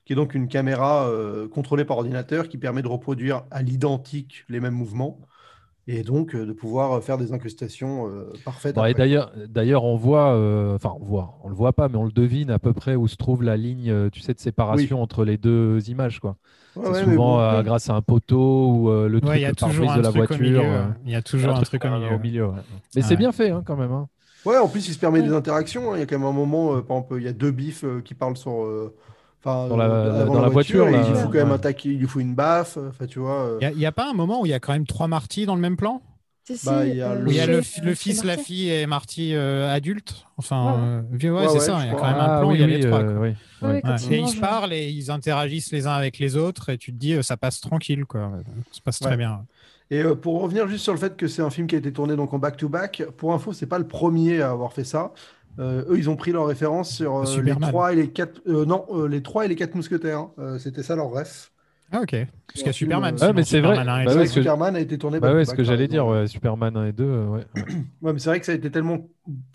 qui 0.06 0.14
est 0.14 0.16
donc 0.18 0.36
une 0.36 0.48
caméra 0.50 1.08
euh, 1.08 1.48
contrôlée 1.48 1.86
par 1.86 1.98
ordinateur 1.98 2.50
qui 2.50 2.58
permet 2.58 2.82
de 2.82 2.88
reproduire 2.90 3.44
à 3.52 3.62
l'identique 3.62 4.44
les 4.50 4.60
mêmes 4.60 4.74
mouvements 4.76 5.20
et 5.88 6.04
donc 6.04 6.36
euh, 6.36 6.46
de 6.46 6.54
pouvoir 6.54 6.94
euh, 6.94 7.02
faire 7.02 7.18
des 7.18 7.34
incrustations 7.34 8.08
euh, 8.10 8.26
parfaites. 8.44 8.76
Bon, 8.76 8.86
et 8.86 8.90
après. 8.90 8.94
d'ailleurs, 8.94 9.32
d'ailleurs, 9.50 9.84
on 9.84 9.96
voit, 9.96 10.34
euh, 10.34 10.76
enfin, 10.76 10.94
on 11.00 11.04
voit, 11.06 11.38
on 11.44 11.50
le 11.50 11.56
voit 11.56 11.74
pas, 11.74 11.90
mais 11.90 11.98
on 11.98 12.06
le 12.06 12.12
devine 12.12 12.50
à 12.52 12.60
peu 12.60 12.74
près 12.74 12.96
où 12.96 13.08
se 13.08 13.16
trouve 13.18 13.44
la 13.44 13.58
ligne, 13.58 14.10
tu 14.12 14.22
sais, 14.22 14.34
de 14.34 14.40
séparation 14.40 15.02
entre 15.02 15.26
les 15.26 15.38
deux 15.38 15.90
images, 15.90 16.20
quoi. 16.20 16.38
Ouais, 16.76 16.84
c'est 16.88 16.94
ouais, 16.94 17.00
mais 17.06 17.14
souvent 17.14 17.38
bon, 17.38 17.40
euh, 17.40 17.58
ouais. 17.60 17.64
grâce 17.64 17.90
à 17.90 17.96
un 17.96 18.02
poteau 18.02 18.68
ou 18.72 18.90
euh, 18.90 19.08
le 19.08 19.22
truc 19.22 19.36
il 19.36 19.42
y 19.42 19.46
a 19.46 19.50
le 19.50 19.56
toujours 19.56 19.86
pare-brise 19.86 19.94
de 19.98 20.02
la 20.02 20.10
au 20.10 20.14
voiture. 20.14 20.38
milieu. 20.40 20.60
euh, 20.62 20.88
Il 21.06 21.12
y 21.12 21.16
a 21.16 21.22
toujours 21.22 21.56
un 21.56 21.62
truc 21.62 21.86
au 21.86 22.20
milieu. 22.20 22.48
ouais. 22.48 22.58
Mais 22.96 23.02
c'est 23.02 23.14
Ouais. 23.14 23.18
bien 23.18 23.32
fait, 23.32 23.52
hein, 23.52 23.64
quand 23.66 23.76
même. 23.78 23.92
hein. 23.92 24.08
Ouais, 24.46 24.58
en 24.58 24.68
plus, 24.68 24.88
il 24.90 24.94
se 24.94 25.00
permet 25.00 25.22
des 25.22 25.32
interactions. 25.34 25.94
hein. 25.94 25.98
Il 25.98 26.00
y 26.00 26.04
a 26.04 26.06
quand 26.06 26.18
même 26.20 26.28
un 26.28 26.32
moment, 26.34 26.76
euh, 26.76 26.82
par 26.82 26.98
exemple, 26.98 27.16
il 27.18 27.24
y 27.24 27.28
a 27.28 27.34
deux 27.34 27.52
bifs 27.52 27.84
euh, 27.86 28.02
qui 28.02 28.14
parlent 28.14 28.36
sur. 28.38 28.52
Enfin, 29.46 29.68
Dans 29.68 29.76
la- 29.78 29.86
euh, 29.90 30.26
dans 30.26 30.42
la 30.42 30.48
voiture, 30.50 30.88
et 30.88 30.92
là, 30.92 30.98
il 31.02 31.10
lui 31.10 31.16
faut 31.16 31.28
quand 31.28 31.38
même 31.40 31.48
ouais. 31.50 31.54
un 31.56 31.58
taquet, 31.60 31.90
il 31.90 32.00
lui 32.00 32.08
faut 32.08 32.20
une 32.22 32.34
baffe. 32.36 32.78
Enfin, 32.78 33.06
tu 33.08 33.20
vois. 33.20 33.46
euh, 33.46 33.60
Il 33.62 33.78
n'y 33.78 33.86
a, 33.86 33.92
pas 33.92 34.10
un 34.10 34.14
moment 34.14 34.42
où 34.42 34.46
il 34.46 34.50
y 34.50 34.54
a 34.54 34.60
quand 34.60 34.72
même 34.74 34.88
trois 34.88 35.08
Marty 35.08 35.46
dans 35.46 35.56
le 35.56 35.62
même 35.62 35.76
plan? 35.78 36.02
Si, 36.46 36.58
si, 36.58 36.66
Bah, 36.66 36.86
il 36.86 36.96
y 36.96 37.02
a 37.02 37.12
euh, 37.12 37.16
le- 37.22 37.32
y 37.34 37.40
a 37.40 37.46
le, 37.46 37.62
fils, 37.62 38.24
la 38.24 38.38
fille 38.38 38.70
et 38.70 38.86
Marty 38.86 39.34
euh, 39.34 39.70
adulte 39.74 40.26
Enfin, 40.38 40.76
Ouais. 40.76 40.88
euh, 40.88 41.02
vieux, 41.18 41.34
ouais, 41.34 41.42
Ouais, 41.42 41.48
c'est 41.48 41.60
ouais, 41.60 41.60
ça. 41.60 41.80
Il 41.84 41.88
y 41.88 41.90
a 41.90 41.96
crois. 41.96 42.02
quand 42.02 42.08
même 42.08 42.20
un 42.22 42.26
Ah 42.26 42.40
plan 42.40 42.50
où 42.50 42.52
oui, 42.52 42.58
il 42.58 42.62
y 42.62 42.64
a 42.64 42.68
oui, 42.68 42.74
les 42.74 42.80
trois. 42.80 43.00
euh, 43.00 43.20
oui, 43.62 43.80
Et 44.12 44.20
ils 44.20 44.28
se 44.28 44.40
parlent 44.40 44.74
et 44.74 44.90
ils 44.90 45.10
interagissent 45.12 45.72
les 45.72 45.88
uns 45.88 45.94
avec 45.94 46.20
les 46.20 46.36
autres 46.36 46.70
et 46.70 46.78
tu 46.78 46.92
te 46.92 46.98
dis 46.98 47.22
ça 47.24 47.38
passe 47.38 47.62
tranquille 47.62 48.06
quoi. 48.06 48.32
Ça 48.72 48.80
passe 48.84 49.00
très 49.00 49.16
bien. 49.18 49.46
Et 49.92 50.02
euh, 50.02 50.16
pour 50.16 50.42
revenir 50.42 50.68
juste 50.68 50.84
sur 50.84 50.94
le 50.94 51.00
fait 51.00 51.16
que 51.16 51.28
c'est 51.28 51.42
un 51.42 51.50
film 51.50 51.68
qui 51.68 51.76
a 51.76 51.78
été 51.78 51.94
tourné 51.94 52.16
donc 52.16 52.34
en 52.34 52.40
back-to-back, 52.40 53.04
pour 53.18 53.34
info, 53.34 53.54
c'est 53.54 53.68
pas 53.68 53.80
le 53.80 53.88
premier 53.88 54.42
à 54.42 54.50
avoir 54.52 54.74
fait 54.74 54.84
ça. 54.84 55.14
Euh, 55.60 55.84
eux, 55.90 55.98
ils 55.98 56.10
ont 56.10 56.16
pris 56.16 56.32
leur 56.32 56.46
référence 56.48 56.92
sur 56.96 57.18
euh, 57.18 57.22
les 57.22 57.28
Superman. 57.28 57.70
trois 57.70 57.94
et 57.94 57.96
les 57.96 58.10
quatre. 58.10 58.42
euh, 58.48 58.66
non, 58.66 58.86
euh, 58.92 59.08
les 59.08 59.22
trois 59.22 59.46
et 59.46 59.48
les 59.48 59.56
quatre 59.56 59.76
mousquetaires. 59.76 60.28
Euh, 60.40 60.58
C'était 60.58 60.84
ça 60.84 60.96
leur 60.96 61.10
ref. 61.10 61.52
Ah 61.92 62.00
ok. 62.02 62.10
Parce 62.10 62.26
qu'il 62.56 62.62
y 62.64 62.66
a 62.66 62.70
un 62.70 62.74
film, 62.74 62.74
Superman. 62.74 63.14
euh, 63.14 63.18
sinon, 63.18 63.28
Ouais, 63.30 63.34
mais 63.36 63.44
c'est 63.44 63.62
vrai. 63.62 63.86
Bah 63.86 64.12
ce 64.14 64.18
que- 64.20 64.26
Superman 64.42 64.76
a 64.76 64.80
été 64.80 64.98
tourné 64.98 65.20
Bah 65.20 65.32
ouais, 65.34 65.46
ce 65.46 65.54
que 65.54 65.64
j'allais 65.64 65.88
dire, 65.88 66.08
ouais, 66.08 66.26
Superman 66.26 66.76
1 66.76 66.86
et 66.88 66.92
2, 66.92 67.04
euh, 67.04 67.28
ouais. 67.28 67.46
Ouais, 68.02 68.14
mais 68.14 68.20
c'est 68.20 68.30
vrai 68.30 68.40
que 68.40 68.46
ça 68.48 68.52
a 68.54 68.56
été 68.56 68.72
tellement 68.72 68.98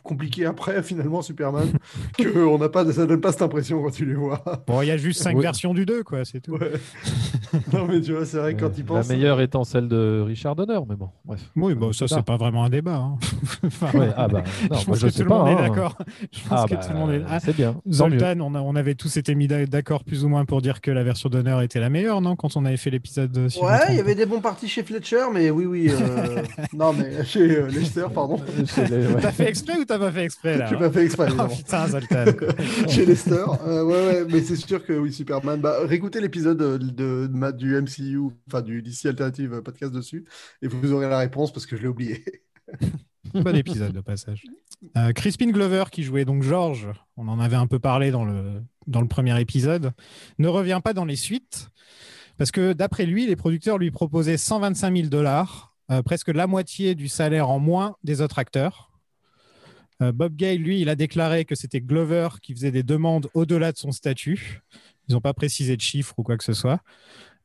compliqué 0.03 0.47
après, 0.47 0.83
finalement, 0.83 1.21
Superman, 1.21 1.69
que 2.19 2.39
on 2.47 2.59
n'a 2.59 2.69
pas, 2.71 2.91
ça 2.93 3.05
donne 3.07 3.21
pas 3.21 3.33
cette 3.33 3.43
impression 3.43 3.83
quand 3.83 3.91
tu 3.91 4.07
les 4.07 4.15
vois. 4.15 4.43
Bon, 4.67 4.81
il 4.81 4.89
y 4.89 4.91
a 4.91 4.97
juste 4.97 5.21
cinq 5.23 5.39
versions 5.39 5.75
du 5.75 5.85
2 5.85 6.03
quoi, 6.03 6.25
c'est 6.25 6.41
tout. 6.41 6.53
Ouais. 6.53 6.73
non, 7.73 7.87
mais 7.87 8.01
tu 8.01 8.13
vois, 8.15 8.25
c'est 8.25 8.39
vrai 8.39 8.55
que 8.55 8.61
quand 8.61 8.67
Euh, 8.69 8.75
ils 8.79 8.85
pensent. 8.85 9.09
La 9.09 9.15
meilleure 9.15 9.41
étant 9.43 9.65
celle 9.65 9.89
de 9.89 10.23
Richard 10.27 10.57
Donner, 10.57 10.79
mais 10.89 10.97
bon, 10.97 11.11
bref. 11.25 11.41
Oui, 11.57 11.75
bon, 11.75 11.93
ça 11.93 12.09
C'est 12.09 12.23
pas 12.23 12.37
vraiment 12.39 12.65
un 12.65 12.71
débat. 12.71 12.97
hein. 12.97 13.19
Enfin, 13.67 13.99
Ouais, 13.99 14.09
ah 14.17 14.29
bah, 14.29 14.43
non, 14.71 14.77
je 14.79 14.87
moi 14.87 14.87
pense 14.87 14.99
je 15.01 15.07
que 15.07 15.13
sais 15.13 15.23
tout 15.23 15.29
le 15.29 15.35
monde 15.37 15.45
pas. 15.45 15.51
est 15.53 15.55
hein. 15.65 15.69
d'accord. 15.69 15.99
Je 16.33 16.49
pense 16.49 16.61
Ah 16.63 16.65
que 16.69 16.75
bah, 16.75 16.81
tout 16.87 16.93
le 16.93 16.99
monde 16.99 17.11
est. 17.13 17.23
Ah, 17.29 17.41
c'est 17.41 17.55
bien. 17.57 17.73
tant 17.75 17.83
mieux. 18.09 18.19
Zoltan, 18.19 18.41
on, 18.41 18.55
a- 18.55 18.61
on 18.61 18.75
avait 18.77 18.95
tous 18.95 19.17
été 19.19 19.35
mis 19.35 19.47
d'a- 19.49 19.67
d'accord 19.67 20.05
plus 20.05 20.25
ou 20.25 20.29
moins 20.29 20.45
pour 20.47 20.63
dire 20.63 20.81
que 20.81 20.91
la 20.91 21.03
version 21.05 21.29
d'honneur 21.29 21.61
était 21.61 21.81
la 21.81 21.91
meilleure, 21.91 22.21
non 22.23 22.37
Quand 22.37 22.57
on 22.57 22.65
avait 22.65 22.77
fait 22.79 22.91
l'épisode. 22.91 23.49
si 23.51 23.59
je 23.59 23.65
Ouais, 23.65 23.79
il 23.91 23.97
y 23.97 24.01
avait 24.01 24.15
des 24.15 24.27
bons 24.27 24.41
partis 24.41 24.69
chez 24.69 24.83
Fletcher, 24.83 25.25
mais 25.33 25.51
oui, 25.51 25.67
oui. 25.67 25.91
euh, 25.91 26.43
non, 26.73 26.93
mais 26.95 27.25
chez 27.25 27.41
euh, 27.59 27.67
Lester, 27.69 28.07
pardon. 28.15 28.41
Chez 28.75 28.87
les- 28.87 29.07
exprès 29.59 29.81
ou 29.81 29.85
t'as 29.85 29.99
pas 29.99 30.13
fait 30.13 30.25
exprès 30.25 30.59
là 30.59 30.67
J'ai 30.67 30.77
pas 30.77 30.91
fait 30.91 31.05
exprès, 31.05 31.29
Oh 31.39 31.49
putain, 31.49 31.89
Zoltan. 31.89 32.25
chez 32.89 33.07
Lester. 33.07 33.45
Euh, 33.67 33.85
ouais, 33.85 34.07
ouais, 34.07 34.27
mais 34.31 34.43
c'est 34.43 34.57
sûr 34.57 34.85
que 34.85 34.93
oui, 34.93 35.13
Superman. 35.13 35.61
Bah, 35.61 35.79
réécoutez 35.83 36.21
l'épisode 36.21 36.59
de, 36.59 36.79
de, 36.79 37.51
du 37.53 37.81
MCU, 37.81 38.31
enfin 38.49 38.63
du 38.63 38.83
DC 38.83 39.07
Alternative 39.07 39.55
euh, 39.55 39.63
podcast 39.63 39.93
dessus, 39.93 40.25
et 40.63 40.69
vous 40.69 40.93
aurez 40.93 41.09
la 41.09 41.19
réponse 41.19 41.53
parce 41.53 41.67
que 41.67 41.77
je 41.77 41.83
l'ai 41.83 41.89
oublié. 41.89 42.25
bon 43.35 43.55
épisode 43.55 43.93
de 43.93 44.01
passage. 44.01 44.45
Euh, 44.97 45.13
Crispin 45.13 45.51
Glover, 45.51 45.85
qui 45.91 46.03
jouait 46.03 46.25
donc 46.25 46.43
George, 46.43 46.89
on 47.17 47.29
en 47.29 47.41
avait 47.41 47.57
un 47.57 47.67
peu 47.67 47.79
parlé 47.79 48.11
dans 48.11 48.25
le, 48.25 48.63
dans 48.87 49.01
le 49.01 49.09
premier 49.09 49.39
épisode, 49.41 49.93
ne 50.39 50.49
revient 50.49 50.81
pas 50.83 50.93
dans 50.93 51.05
les 51.05 51.17
suites 51.17 51.71
parce 52.39 52.53
que 52.53 52.73
d'après 52.73 53.05
lui, 53.05 53.27
les 53.27 53.37
producteurs 53.37 53.79
lui 53.79 53.91
proposaient 53.91 54.37
125 54.37 54.97
000 54.97 55.09
dollars, 55.09 55.75
euh, 55.91 56.03
presque 56.03 56.29
la 56.29 56.47
moitié 56.47 56.95
du 56.95 57.09
salaire 57.09 57.51
en 57.51 57.59
moins 57.59 57.97
des 58.05 58.21
autres 58.23 58.39
acteurs. 58.39 58.88
Euh, 60.03 60.13
Bob 60.13 60.37
Gale, 60.37 60.59
lui, 60.59 60.81
il 60.81 60.89
a 60.89 60.95
déclaré 60.95 61.45
que 61.45 61.55
c'était 61.55 61.81
Glover 61.81 62.29
qui 62.43 62.55
faisait 62.55 62.71
des 62.71 62.83
demandes 62.83 63.29
au-delà 63.35 63.73
de 63.73 63.79
son 63.79 63.91
statut. 63.93 64.61
Ils 65.09 65.15
n'ont 65.15 65.21
pas 65.21 65.35
précisé 65.35 65.77
de 65.77 65.81
chiffres 65.81 66.15
ou 66.19 66.23
quoi 66.23 66.37
que 66.37 66.45
ce 66.45 66.53
soit. 66.53 66.81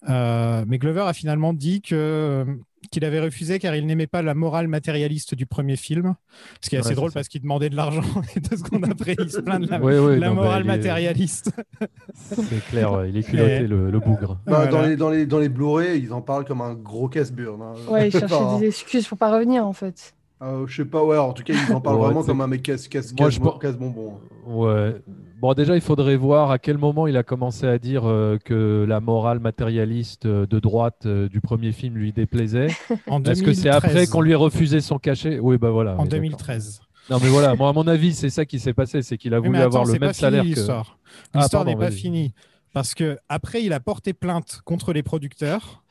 Euh, 0.10 0.65
mais 0.67 0.77
Glover 0.79 1.03
a 1.07 1.13
finalement 1.13 1.53
dit 1.53 1.81
que 1.81 1.95
euh, 1.95 2.45
qu'il 2.91 3.05
avait 3.05 3.22
refusé 3.22 3.57
car 3.57 3.74
il 3.74 3.86
n'aimait 3.86 4.05
pas 4.05 4.22
la 4.22 4.33
morale 4.33 4.67
matérialiste 4.67 5.33
du 5.33 5.45
premier 5.45 5.77
film. 5.77 6.15
Ce 6.60 6.69
qui 6.69 6.75
est 6.75 6.79
assez 6.79 6.93
drôle 6.93 7.12
ça. 7.12 7.13
parce 7.15 7.29
qu'il 7.29 7.41
demandait 7.41 7.69
de 7.69 7.77
l'argent 7.77 8.03
et 8.36 8.41
deux 8.41 8.57
secondes 8.57 8.83
après, 8.89 9.15
il 9.17 9.31
se 9.31 9.39
plaint 9.39 9.62
de 9.63 9.69
la, 9.72 9.79
Ouais, 9.79 9.98
ouais, 10.00 10.19
la 10.19 10.27
non, 10.27 10.36
bah, 10.36 10.41
morale 10.43 10.65
matérialiste. 10.65 11.51
C'est 12.13 12.65
clair, 12.65 12.91
ouais, 12.91 13.10
il 13.12 13.17
est 13.17 13.24
culotté, 13.24 13.55
Et- 13.63 13.67
le, 13.67 13.89
le 13.89 14.00
bougre. 14.01 14.39
Bah, 14.45 14.67
dans, 14.67 14.81
les, 14.81 14.98
dans, 14.98 15.10
les, 15.10 15.25
dans 15.25 15.39
les 15.39 15.48
Blu-ray, 15.50 16.01
ils 16.01 16.12
en 16.12 16.22
parlent 16.22 16.43
comme 16.45 16.60
un 16.62 16.74
gros 16.74 17.07
casse-burn. 17.07 17.62
hein. 17.62 17.74
Ouais, 17.89 18.07
il 18.10 18.12
Je 18.12 18.17
sais 18.17 18.19
cherchait 18.27 18.36
pas, 18.36 18.55
hein. 18.55 18.60
des 18.60 18.67
excuses 18.67 19.07
pour 19.07 19.17
pas 19.17 19.31
revenir 19.33 19.65
en 19.65 19.74
fait. 19.74 20.13
Euh, 20.43 20.67
je 20.67 20.75
sais 20.75 20.85
pas, 20.85 21.03
ouais, 21.03 21.17
en 21.17 21.31
tout 21.33 21.43
cas, 21.43 21.53
ils 21.53 21.73
en 21.73 21.79
parlent 21.79 21.95
Ouais, 21.97 22.05
vraiment 22.05 22.23
comme 22.23 22.41
un 22.41 22.47
mec 22.47 22.63
casse, 22.63 22.88
casse, 22.88 23.13
Moi, 23.17 23.27
casse, 23.27 23.35
je 23.35 23.39
pense- 23.39 23.59
casse 23.62 23.77
bonbon. 23.77 24.19
Ouais. 24.45 24.95
Bon, 25.39 25.53
déjà, 25.53 25.75
il 25.75 25.81
faudrait 25.81 26.15
voir 26.17 26.51
à 26.51 26.59
quel 26.59 26.77
moment 26.77 27.05
il 27.07 27.15
a 27.17 27.23
commencé 27.23 27.65
à 27.65 27.77
dire 27.77 28.03
euh, 28.05 28.38
que 28.43 28.85
la 28.88 29.00
morale 29.00 29.39
matérialiste 29.39 30.25
euh, 30.25 30.45
de 30.45 30.59
droite 30.59 31.05
euh, 31.05 31.27
du 31.29 31.41
premier 31.41 31.71
film 31.71 31.95
lui 31.95 32.12
déplaisait. 32.13 32.67
En 33.07 33.21
Est-ce 33.23 33.43
que 33.43 33.53
c'est 33.53 33.69
2013. 33.69 33.75
après 33.75 34.07
qu'on 34.07 34.21
lui 34.21 34.31
ait 34.31 34.35
refusé 34.35 34.79
son 34.81 35.00
cachet? 35.00 35.39
Oui, 35.39 35.57
bah 35.57 35.69
voilà. 35.69 35.91
En 35.95 36.03
oui, 36.03 36.09
d'accord. 36.09 36.19
2013. 36.21 36.81
Non, 37.09 37.17
mais 37.21 37.27
voilà, 37.29 37.55
moi, 37.55 37.69
à 37.69 37.73
mon 37.73 37.88
avis, 37.88 38.13
c'est 38.13 38.29
ça 38.29 38.45
qui 38.45 38.59
s'est 38.59 38.73
passé, 38.73 39.01
c'est 39.01 39.17
qu'il 39.17 39.33
a 39.33 39.39
voulu 39.39 39.51
mais 39.51 39.59
avoir 39.62 39.83
attends, 39.83 39.91
le 39.93 40.00
même 40.00 40.09
pas 40.09 40.13
salaire 40.13 40.43
fini, 40.43 40.53
que. 40.55 40.59
l'histoire. 40.59 40.97
Ah, 41.33 41.47
n'est 41.65 41.75
pas 41.75 41.91
finie. 41.91 42.33
Parce 42.73 42.93
que 42.95 43.17
après, 43.29 43.63
il 43.63 43.73
a 43.73 43.79
porté 43.81 44.13
plainte 44.13 44.62
contre 44.63 44.93
les 44.93 45.03
producteurs 45.03 45.83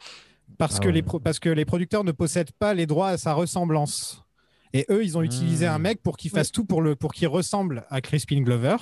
parce, 0.59 0.77
Ah 0.77 0.81
que 0.81 0.87
ouais. 0.89 0.93
les 0.95 1.03
pro- 1.03 1.21
parce 1.21 1.39
que 1.39 1.49
les 1.51 1.65
producteurs 1.67 2.05
ne 2.05 2.13
possèdent 2.13 2.53
pas 2.59 2.73
les 2.75 2.87
droits 2.87 3.09
à 3.09 3.19
sa 3.19 3.35
ressemblance. 3.35 4.22
Et 4.75 4.87
eux, 4.91 5.05
ils 5.05 5.19
ont 5.19 5.23
utilisé 5.23 5.67
Hmm. 5.67 5.73
un 5.73 5.79
mec 5.79 6.03
pour 6.03 6.17
qu'il 6.17 6.31
fasse 6.31 6.51
tout 6.51 6.65
pour, 6.65 6.81
le, 6.83 6.97
pour 6.97 7.13
qu'il 7.13 7.29
ressemble 7.29 7.85
à 7.91 8.01
Crispin 8.01 8.41
Glover. 8.41 8.77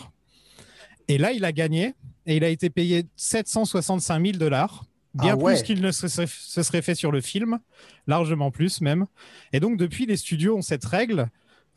Et 1.09 1.19
là, 1.19 1.33
il 1.33 1.45
a 1.45 1.53
gagné 1.53 1.95
et 2.27 2.37
il 2.37 2.45
a 2.45 2.49
été 2.49 2.71
payé 2.71 3.07
765 3.17 4.25
000 4.25 4.39
dollars, 4.39 4.85
bien 5.15 5.33
Ah 5.33 5.37
ouais. 5.37 5.55
plus 5.55 5.63
qu'il 5.65 5.81
ne 5.83 5.91
se 5.91 6.07
serait, 6.07 6.29
se 6.29 6.63
serait 6.63 6.83
fait 6.83 6.95
sur 6.95 7.11
le 7.11 7.21
film, 7.21 7.59
largement 8.07 8.51
plus 8.53 8.81
même. 8.81 9.07
Et 9.53 9.59
donc, 9.59 9.77
depuis, 9.77 10.07
les 10.07 10.17
studios 10.17 10.57
ont 10.57 10.63
cette 10.63 10.85
règle, 10.85 11.29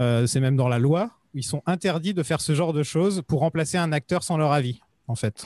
euh, 0.01 0.27
c'est 0.27 0.39
même 0.39 0.55
dans 0.55 0.67
la 0.67 0.77
loi, 0.77 1.09
où 1.33 1.39
ils 1.39 1.43
sont 1.43 1.63
interdits 1.65 2.13
de 2.13 2.21
faire 2.21 2.41
ce 2.41 2.53
genre 2.53 2.73
de 2.73 2.83
choses 2.83 3.23
pour 3.27 3.39
remplacer 3.39 3.77
un 3.79 3.91
acteur 3.91 4.21
sans 4.23 4.37
leur 4.37 4.51
avis, 4.51 4.81
en 5.07 5.15
fait. 5.15 5.45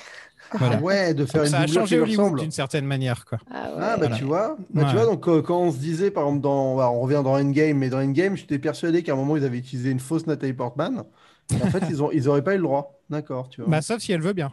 Voilà. 0.53 0.75
Ah 0.77 0.81
ouais, 0.81 1.13
de 1.13 1.25
faire 1.25 1.41
Donc, 1.41 1.45
une 1.47 1.51
ça 1.51 1.59
a 1.61 1.67
changé 1.67 1.99
Hollywood 1.99 2.39
d'une 2.39 2.51
certaine 2.51 2.85
manière. 2.85 3.25
Quoi. 3.25 3.37
Ah 3.51 3.63
ouais. 3.63 3.69
Ah 3.77 3.79
bah 3.79 3.95
Voilà. 3.99 4.15
tu 4.15 4.23
vois, 4.23 4.57
bah, 4.73 4.81
Ouais. 4.83 4.89
tu 4.89 4.95
vois 4.95 5.05
donc 5.05 5.27
euh, 5.27 5.41
quand 5.41 5.59
on 5.61 5.71
se 5.71 5.77
disait 5.77 6.11
par 6.11 6.23
exemple 6.25 6.41
dans, 6.41 6.77
bah, 6.77 6.89
on 6.91 7.01
revient 7.01 7.21
dans 7.23 7.37
Endgame, 7.39 7.77
mais 7.77 7.89
dans 7.89 7.99
Endgame, 8.01 8.37
j'étais 8.37 8.59
persuadé 8.59 9.03
qu'à 9.03 9.13
un 9.13 9.15
moment 9.15 9.35
ils 9.37 9.43
avaient 9.43 9.57
utilisé 9.57 9.89
une 9.91 9.99
fausse 9.99 10.25
Nathalie 10.27 10.53
Portman. 10.53 11.03
En 11.53 11.67
fait 11.67 11.83
ils 11.89 12.01
ont 12.03 12.11
ils 12.11 12.27
auraient 12.29 12.43
pas 12.43 12.53
eu 12.53 12.57
le 12.57 12.63
droit, 12.63 12.99
d'accord, 13.09 13.49
tu 13.49 13.61
vois. 13.61 13.69
Bah, 13.69 13.81
sauf 13.81 13.99
si 13.99 14.11
elle 14.11 14.21
veut 14.21 14.33
bien. 14.33 14.51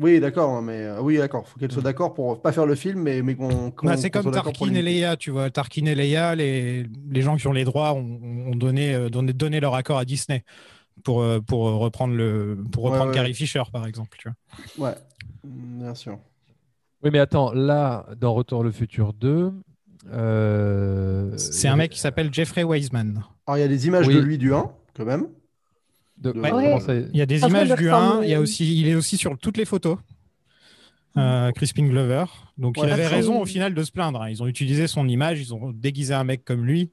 Oui 0.00 0.18
d'accord, 0.18 0.50
hein, 0.50 0.60
mais 0.60 0.78
euh, 0.82 1.00
oui 1.00 1.18
d'accord, 1.18 1.46
faut 1.46 1.56
qu'elle 1.60 1.70
soit 1.70 1.80
d'accord 1.80 2.14
pour 2.14 2.42
pas 2.42 2.50
faire 2.50 2.66
le 2.66 2.74
film, 2.74 3.00
mais 3.00 3.22
mais 3.22 3.36
qu'on. 3.36 3.72
Bah, 3.84 3.96
c'est 3.96 4.10
comme 4.10 4.28
Tarkin 4.32 4.74
et. 4.74 4.82
Leia, 4.82 5.16
tu 5.16 5.30
vois. 5.30 5.50
Tarkin 5.50 5.86
et 5.86 5.94
Leia, 5.94 6.34
les, 6.34 6.84
les 7.10 7.22
gens 7.22 7.36
qui 7.36 7.46
ont 7.46 7.52
les 7.52 7.62
droits 7.64 7.92
ont, 7.92 8.18
ont 8.48 8.56
donné, 8.56 8.92
euh, 8.92 9.08
donné, 9.08 9.32
donné 9.32 9.60
leur 9.60 9.76
accord 9.76 9.98
à 9.98 10.04
Disney 10.04 10.42
pour, 11.02 11.22
euh, 11.22 11.40
pour 11.40 11.68
euh, 11.68 11.74
reprendre, 11.76 12.14
le, 12.14 12.56
pour 12.72 12.84
reprendre 12.84 13.08
ouais. 13.10 13.14
Carrie 13.14 13.34
Fisher, 13.34 13.62
par 13.72 13.86
exemple. 13.86 14.16
Tu 14.18 14.28
vois. 14.76 14.88
Ouais, 14.90 14.94
bien 15.44 15.94
sûr. 15.94 16.18
Oui, 17.02 17.10
mais 17.12 17.18
attends, 17.18 17.52
là, 17.52 18.06
dans 18.18 18.32
Retour 18.34 18.62
le 18.64 18.70
futur 18.70 19.12
2. 19.12 19.52
euh, 20.12 21.36
C'est 21.36 21.68
un 21.68 21.76
mec 21.76 21.90
qui 21.90 22.00
s'appelle 22.00 22.32
Jeffrey 22.32 22.62
Wiseman. 22.64 23.24
Alors 23.46 23.58
il 23.58 23.60
y 23.60 23.64
a 23.64 23.68
des 23.68 23.86
images 23.86 24.06
Oui. 24.06 24.14
de 24.14 24.20
lui 24.20 24.38
du 24.38 24.54
1 24.54 24.70
quand 24.94 25.04
même. 25.04 25.26
de- 26.16 26.30
Ouais. 26.30 26.50
comment 26.50 26.80
ça- 26.80 26.94
Il 26.94 27.16
y 27.16 27.20
a 27.20 27.26
des 27.26 27.40
images 27.42 27.74
du 27.74 27.90
ressemble- 27.90 28.20
1, 28.20 28.22
il, 28.24 28.30
y 28.30 28.34
a 28.34 28.40
aussi, 28.40 28.80
il 28.80 28.86
est 28.88 28.94
aussi 28.94 29.16
sur 29.16 29.36
toutes 29.36 29.56
les 29.56 29.64
photos. 29.64 29.98
euh, 31.16 31.52
Crispin 31.52 31.86
Glover. 31.86 32.24
Donc 32.58 32.76
Ouais, 32.76 32.88
il 32.88 32.92
avait 32.92 33.06
raison 33.06 33.40
au 33.40 33.46
final 33.46 33.72
de 33.74 33.82
se 33.84 33.92
plaindre. 33.92 34.20
hein. 34.22 34.30
Ils 34.30 34.42
ont 34.42 34.46
utilisé 34.48 34.86
son 34.88 35.06
image, 35.08 35.40
ils 35.40 35.54
ont 35.54 35.70
déguisé 35.70 36.12
un 36.14 36.24
mec 36.24 36.44
comme 36.44 36.64
lui. 36.64 36.90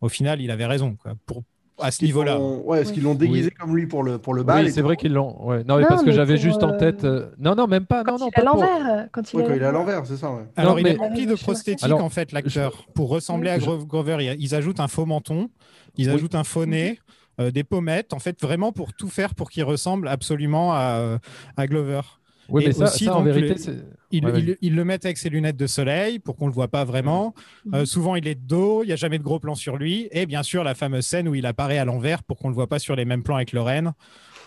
Au 0.00 0.08
final, 0.08 0.40
il 0.40 0.50
avait 0.52 0.66
raison 0.66 0.94
quoi, 0.96 1.14
pour, 1.26 1.42
à 1.80 1.90
ce 1.90 2.04
niveau-là. 2.04 2.38
Ouais, 2.40 2.80
est-ce 2.82 2.92
qu'ils 2.92 3.02
l'ont 3.02 3.14
déguisé 3.14 3.50
comme 3.50 3.76
lui 3.76 3.86
pour 3.86 4.02
le 4.02 4.18
pour 4.18 4.34
le 4.34 4.42
bal 4.42 4.64
Oui, 4.64 4.72
c'est 4.72 4.82
vrai 4.82 4.96
qu'ils 4.96 5.12
l'ont. 5.12 5.36
Ouais. 5.44 5.64
Non, 5.64 5.76
mais 5.76 5.82
Non, 5.82 5.88
parce 5.88 6.02
que 6.02 6.12
j'avais 6.12 6.36
juste 6.36 6.62
en 6.62 6.74
euh, 6.74 6.78
tête. 6.78 7.04
euh, 7.04 7.26
Non, 7.38 7.54
non, 7.54 7.66
même 7.66 7.86
pas. 7.86 8.04
Quand 8.04 8.12
non, 8.18 8.26
non, 8.26 8.30
il 8.36 8.40
à 8.40 8.44
l'envers. 8.44 9.08
Quand 9.12 9.32
il 9.32 9.36
Ouais, 9.36 9.42
est 9.42 9.46
quand 9.46 9.54
il 9.54 9.62
est 9.62 9.66
à 9.66 9.72
l'envers. 9.72 10.06
c'est 10.06 10.16
ça. 10.16 10.30
Ouais. 10.30 10.42
Alors, 10.56 10.74
Non, 10.74 10.78
il 10.78 10.86
est 10.86 10.96
rempli 10.96 11.26
de 11.26 11.34
prosthétiques, 11.34 11.84
Alors, 11.84 12.02
en 12.04 12.10
fait, 12.10 12.32
l'acteur. 12.32 12.84
Pour 12.94 13.08
ressembler 13.08 13.50
à 13.50 13.58
Grover, 13.58 14.16
ils- 14.20 14.42
ils 14.42 14.54
ajoutent 14.54 14.80
un 14.80 14.88
faux 14.88 15.06
menton, 15.06 15.48
ils 15.96 16.08
Oui. 16.08 16.14
ajoutent 16.14 16.34
un 16.34 16.44
faux 16.44 16.66
nez, 16.66 16.98
euh, 17.40 17.50
des 17.50 17.64
pommettes, 17.64 18.12
en 18.12 18.18
fait, 18.18 18.40
vraiment 18.40 18.72
pour 18.72 18.92
tout 18.92 19.08
faire 19.08 19.34
pour 19.34 19.50
qu'il 19.50 19.64
ressemble 19.64 20.08
absolument 20.08 20.72
à, 20.72 20.96
euh, 20.98 21.18
à 21.56 21.66
Glover. 21.66 22.00
Oui, 22.48 22.64
mais 22.66 22.72
ça, 22.72 22.84
aussi, 22.84 23.04
ça, 23.04 23.16
en 23.16 23.22
vérité, 23.22 23.48
le- 23.50 23.56
c'est. 23.56 23.76
Ils, 24.12 24.24
Ouais, 24.24 24.32
vas-y. 24.32 24.42
ils- 24.42 24.56
ils 24.62 24.74
le 24.74 24.84
mettent 24.84 25.04
avec 25.04 25.18
ses 25.18 25.28
lunettes 25.30 25.56
de 25.56 25.66
soleil 25.66 26.18
pour 26.18 26.36
qu'on 26.36 26.46
ne 26.46 26.50
le 26.50 26.54
voit 26.54 26.68
pas 26.68 26.84
vraiment. 26.84 27.34
Mhm. 27.66 27.74
Euh, 27.74 27.84
souvent, 27.84 28.16
il 28.16 28.26
est 28.26 28.34
de 28.34 28.46
dos, 28.46 28.82
il 28.82 28.86
n'y 28.88 28.92
a 28.92 28.96
jamais 28.96 29.18
de 29.18 29.22
gros 29.22 29.38
plans 29.38 29.54
sur 29.54 29.76
lui. 29.76 30.08
Et 30.12 30.26
bien 30.26 30.42
sûr, 30.42 30.64
la 30.64 30.74
fameuse 30.74 31.06
scène 31.06 31.28
où 31.28 31.34
il 31.34 31.46
apparaît 31.46 31.78
à 31.78 31.84
l'envers 31.84 32.22
pour 32.24 32.38
qu'on 32.38 32.48
ne 32.48 32.52
le 32.52 32.56
voit 32.56 32.66
pas 32.68 32.78
sur 32.78 32.96
les 32.96 33.04
mêmes 33.04 33.22
plans 33.22 33.36
avec 33.36 33.52
Lorraine. 33.52 33.92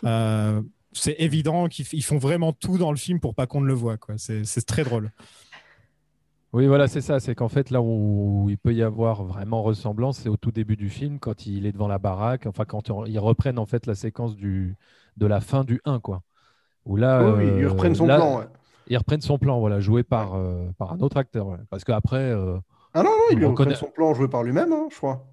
Euh, 0.05 0.61
c'est 0.91 1.15
évident 1.19 1.67
qu'ils 1.69 2.03
font 2.03 2.17
vraiment 2.17 2.51
tout 2.53 2.77
dans 2.77 2.91
le 2.91 2.97
film 2.97 3.19
pour 3.19 3.33
pas 3.35 3.47
qu'on 3.47 3.61
ne 3.61 3.67
le 3.67 3.73
voit. 3.73 3.97
quoi. 3.97 4.15
C'est 4.17 4.43
c'est 4.45 4.61
très 4.65 4.83
drôle. 4.83 5.11
Oui, 6.51 6.67
voilà, 6.67 6.87
c'est 6.87 7.01
ça. 7.01 7.19
C'est 7.19 7.33
qu'en 7.33 7.49
fait, 7.49 7.71
là 7.71 7.81
où 7.81 8.45
il 8.49 8.57
peut 8.59 8.73
y 8.75 8.83
avoir 8.83 9.23
vraiment 9.23 9.63
ressemblance, 9.63 10.19
c'est 10.19 10.29
au 10.29 10.37
tout 10.37 10.51
début 10.51 10.75
du 10.75 10.89
film, 10.89 11.17
quand 11.19 11.47
il 11.47 11.65
est 11.65 11.71
devant 11.71 11.87
la 11.87 11.97
baraque, 11.97 12.45
enfin, 12.45 12.63
quand 12.65 12.91
on- 12.91 13.05
ils 13.05 13.17
reprennent 13.17 13.57
en 13.57 13.65
fait 13.65 13.87
la 13.87 13.95
séquence 13.95 14.35
du... 14.35 14.75
de 15.17 15.25
la 15.25 15.41
fin 15.41 15.63
du 15.63 15.81
1, 15.85 15.99
quoi. 15.99 16.21
Où 16.85 16.95
là, 16.95 17.23
Oui, 17.23 17.43
oui, 17.45 17.51
ils 17.59 17.63
euh, 17.63 17.69
reprennent 17.69 17.95
son 17.95 18.05
là, 18.05 18.17
plan. 18.17 18.39
ouais. 18.39 18.45
Ils 18.87 18.97
reprennent 18.97 19.21
son 19.21 19.37
plan, 19.37 19.59
voilà, 19.59 19.79
joué 19.79 20.03
par, 20.03 20.35
euh, 20.35 20.65
par 20.77 20.93
un 20.93 20.99
autre 20.99 21.17
acteur. 21.17 21.47
ouais. 21.47 21.57
Parce 21.69 21.83
qu'après. 21.83 22.17
euh, 22.17 22.57
Ah 22.93 23.03
non, 23.03 23.09
non, 23.09 23.15
il 23.31 23.37
lui 23.37 23.45
On 23.45 23.49
reprenne 23.51 23.65
connaît- 23.67 23.75
son 23.77 23.87
plan 23.91 24.13
joué 24.13 24.27
par 24.27 24.43
lui-même, 24.43 24.71
hein, 24.73 24.87
je 24.91 24.97
crois. 24.97 25.25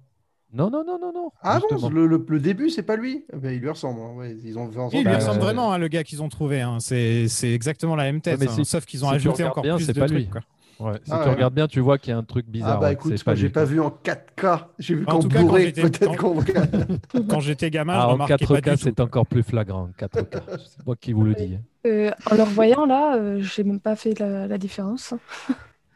Non, 0.53 0.69
non, 0.69 0.83
non, 0.85 0.99
non, 0.99 1.13
non. 1.13 1.31
Ah 1.41 1.59
justement. 1.59 1.89
bon, 1.89 1.95
le, 1.95 2.07
le- 2.07 2.25
le 2.27 2.39
début, 2.39 2.69
c'est 2.69 2.83
pas 2.83 2.97
lui 2.97 3.25
Eh 3.31 3.37
ben, 3.37 3.53
Il 3.53 3.59
lui 3.61 3.69
ressemble. 3.69 4.01
hein, 4.01 4.13
ouais, 4.17 4.35
ils 4.43 4.57
ont 4.59 4.69
fait 4.69 4.79
en 4.79 4.85
Oui, 4.87 4.91
sorte 4.91 4.93
il 4.95 4.97
lui 5.03 5.11
bah, 5.11 5.15
ressemble 5.17 5.37
euh, 5.39 5.43
vraiment, 5.43 5.71
hein, 5.71 5.77
le 5.77 5.87
gars 5.87 6.03
qu'ils 6.03 6.21
ont 6.21 6.27
trouvé. 6.29 6.59
hein. 6.61 6.77
C'est 6.81 7.27
c'est 7.29 7.53
exactement 7.53 7.95
la 7.95 8.03
même 8.03 8.19
tête, 8.19 8.37
mais 8.39 8.49
hein, 8.49 8.63
sauf 8.65 8.85
qu'ils 8.85 9.05
ont 9.05 9.09
ajouté 9.09 9.43
encore 9.45 9.63
bien, 9.63 9.77
plus 9.77 9.85
c'est 9.85 9.93
de 9.93 9.99
pas 9.99 10.07
trucs. 10.07 10.17
lui. 10.19 10.27
quoi. 10.27 10.41
Ouais, 10.81 10.93
si 11.03 11.11
Ah 11.11 11.19
tu 11.21 11.27
ouais. 11.29 11.35
regardes 11.35 11.53
bien, 11.53 11.67
tu 11.67 11.79
vois 11.79 11.97
qu'il 11.97 12.09
y 12.11 12.13
a 12.13 12.17
un 12.17 12.23
truc 12.23 12.47
bizarre. 12.47 12.77
Ah 12.77 12.79
bah 12.81 12.91
écoute, 12.91 13.13
moi 13.25 13.35
j'ai 13.35 13.49
pas 13.49 13.65
vu 13.65 13.79
en 13.79 13.89
4K. 14.03 14.59
J'ai 14.79 14.95
vu 14.95 15.03
En 15.07 15.11
qu'en 15.11 15.19
tout 15.19 15.27
cas, 15.29 15.35
quand 15.39 15.45
Blu-ray, 15.45 15.65
j'étais- 15.67 15.81
peut-être 15.83 16.15
qu'on... 16.17 16.39
Quand 17.29 17.39
j'étais 17.39 17.69
gamin, 17.69 17.93
Ah, 17.95 18.01
je 18.01 18.05
en 18.07 18.11
remarquais 18.13 18.37
pas 18.37 18.45
4K, 18.59 18.71
du 18.75 18.81
c'est 18.81 18.99
encore 18.99 19.27
plus 19.27 19.43
flagrant. 19.43 19.89
4K. 19.99 20.25
C'est 20.65 20.85
moi 20.85 20.95
qui 20.99 21.13
vous 21.13 21.23
le 21.23 21.35
dis. 21.35 21.57
Euh, 21.85 22.11
en 22.31 22.35
le 22.35 22.43
revoyant 22.43 22.85
là, 22.85 23.15
euh, 23.17 23.39
j'ai 23.41 23.63
même 23.63 23.79
pas 23.79 23.95
fait 23.95 24.17
la, 24.19 24.47
la 24.47 24.57
différence. 24.57 25.13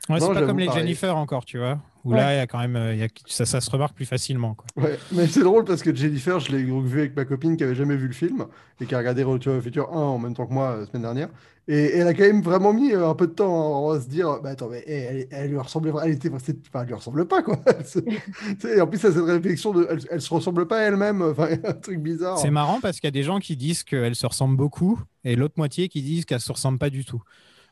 Ouais, 0.10 0.20
c'est 0.20 0.34
pas 0.34 0.42
comme 0.44 0.60
les 0.60 0.68
pareil. 0.68 0.82
Jennifer 0.82 1.18
encore, 1.18 1.46
tu 1.46 1.58
vois. 1.58 1.80
Où 2.06 2.12
Ouais. 2.12 2.18
là, 2.18 2.34
il 2.36 2.38
y 2.38 2.40
a 2.40 2.48
quand 2.48 2.60
même, 2.60 2.76
euh, 2.76 2.94
il 2.94 3.00
y 3.00 3.04
a- 3.04 3.08
ça, 3.26 3.46
ça 3.46 3.60
se 3.60 3.70
remarque 3.72 3.96
plus 3.96 4.06
facilement. 4.06 4.54
Quoi. 4.54 4.68
Ouais, 4.84 4.98
mais 5.12 5.26
c'est 5.28 5.42
drôle 5.44 5.66
parce 5.66 5.82
que 5.82 5.94
Jennifer, 5.94 6.40
je 6.40 6.52
l'ai 6.52 6.64
vu 6.64 7.00
avec 7.00 7.16
ma 7.16 7.26
copine 7.26 7.58
qui 7.58 7.64
avait 7.64 7.76
jamais 7.76 7.96
vu 7.98 8.08
le 8.08 8.14
film 8.14 8.46
et 8.80 8.86
qui 8.86 8.94
a 8.96 9.00
regardé 9.00 9.24
Retour 9.24 9.54
vers 9.54 9.56
le 9.58 9.62
futur 9.64 9.92
1 9.92 9.96
en 9.98 10.20
même 10.20 10.36
temps 10.36 10.46
que 10.46 10.54
moi 10.54 10.70
euh, 10.72 10.80
la 10.82 10.86
semaine 10.86 11.02
dernière. 11.02 11.30
Et, 11.68 11.74
et 11.80 11.98
elle 11.98 12.08
a 12.08 12.14
quand 12.14 12.22
même 12.24 12.44
vraiment 12.44 12.74
mis 12.74 12.94
euh, 12.94 13.10
un 13.10 13.16
peu 13.16 13.26
de 13.26 13.32
temps 13.32 13.90
à, 13.92 13.96
à 13.96 14.00
se 14.00 14.08
dire 14.08 14.40
bah 14.44 14.52
attends, 14.52 14.70
mais 14.70 14.84
eh, 14.86 14.94
elle, 14.94 15.28
elle 15.32 15.50
lui 15.50 15.58
ressemblait 15.58 15.92
elle 16.04 16.12
était, 16.12 16.30
enfin, 16.32 16.82
elle 16.82 16.86
lui 16.88 16.94
ressemble 16.94 17.26
pas 17.28 17.42
quoi. 17.42 17.58
Et 18.76 18.82
en 18.82 18.86
plus, 18.88 19.04
elle 19.04 19.12
a 19.12 19.14
cette 19.14 19.24
réflexion 19.24 19.74
de 19.74 19.88
elle, 19.90 20.00
elle 20.12 20.22
se 20.22 20.32
ressemble 20.32 20.68
pas 20.68 20.78
à 20.78 20.82
elle-même, 20.84 21.24
enfin, 21.24 21.48
un 21.64 21.74
truc 21.74 22.00
bizarre. 22.02 22.38
C'est 22.38 22.52
marrant 22.52 22.80
parce 22.82 23.00
qu'il 23.00 23.08
y 23.08 23.10
a 23.10 23.12
des 23.12 23.24
gens 23.24 23.40
qui 23.40 23.56
disent 23.58 23.84
qu'elle 23.84 24.16
se 24.16 24.28
ressemble 24.28 24.56
beaucoup 24.56 25.00
et 25.24 25.36
l'autre 25.36 25.56
moitié 25.58 25.90
qui 25.90 26.04
disent 26.04 26.26
qu'elle 26.26 26.40
se 26.40 26.52
ressemble 26.52 26.78
pas 26.78 26.92
du 26.92 27.04
tout. 27.04 27.24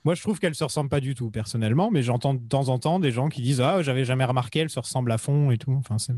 Moi, 0.06 0.16
je 0.16 0.22
trouve 0.22 0.40
qu'elle 0.40 0.54
se 0.56 0.64
ressemble 0.64 0.90
pas 0.90 1.00
du 1.00 1.16
tout 1.16 1.30
personnellement, 1.32 1.90
mais 1.92 2.04
j'entends 2.04 2.34
de 2.34 2.40
temps 2.42 2.68
en 2.70 2.78
temps 2.80 3.00
des 3.00 3.12
gens 3.12 3.30
qui 3.30 3.42
disent 3.42 3.62
ah 3.62 3.82
j'avais 3.82 4.04
jamais 4.04 4.26
remarqué, 4.26 4.60
elle 4.60 4.70
se 4.70 4.80
ressemble 4.80 5.12
à 5.12 5.18
fond 5.18 5.50
et 5.52 5.58
tout. 5.58 5.72
Enfin, 5.74 5.98
c'est- 5.98 6.14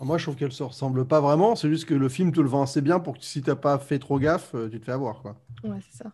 Moi, 0.00 0.16
je 0.18 0.22
trouve 0.24 0.36
qu'elle 0.36 0.52
se 0.52 0.62
ressemble 0.62 1.04
pas 1.06 1.20
vraiment. 1.20 1.54
C'est 1.56 1.68
juste 1.68 1.84
que 1.84 1.94
le 1.94 2.08
film 2.08 2.32
te 2.32 2.40
le 2.40 2.48
vend 2.48 2.62
assez 2.62 2.80
bien 2.80 2.98
pour 2.98 3.18
que 3.18 3.24
si 3.24 3.42
t'as 3.42 3.54
pas 3.56 3.78
fait 3.78 3.98
trop 3.98 4.18
gaffe, 4.18 4.54
euh, 4.54 4.68
tu 4.70 4.80
te 4.80 4.84
fais 4.86 4.92
avoir 4.92 5.20
quoi. 5.20 5.36
Ouais, 5.64 5.78
c'est 5.90 6.04
ça. 6.04 6.12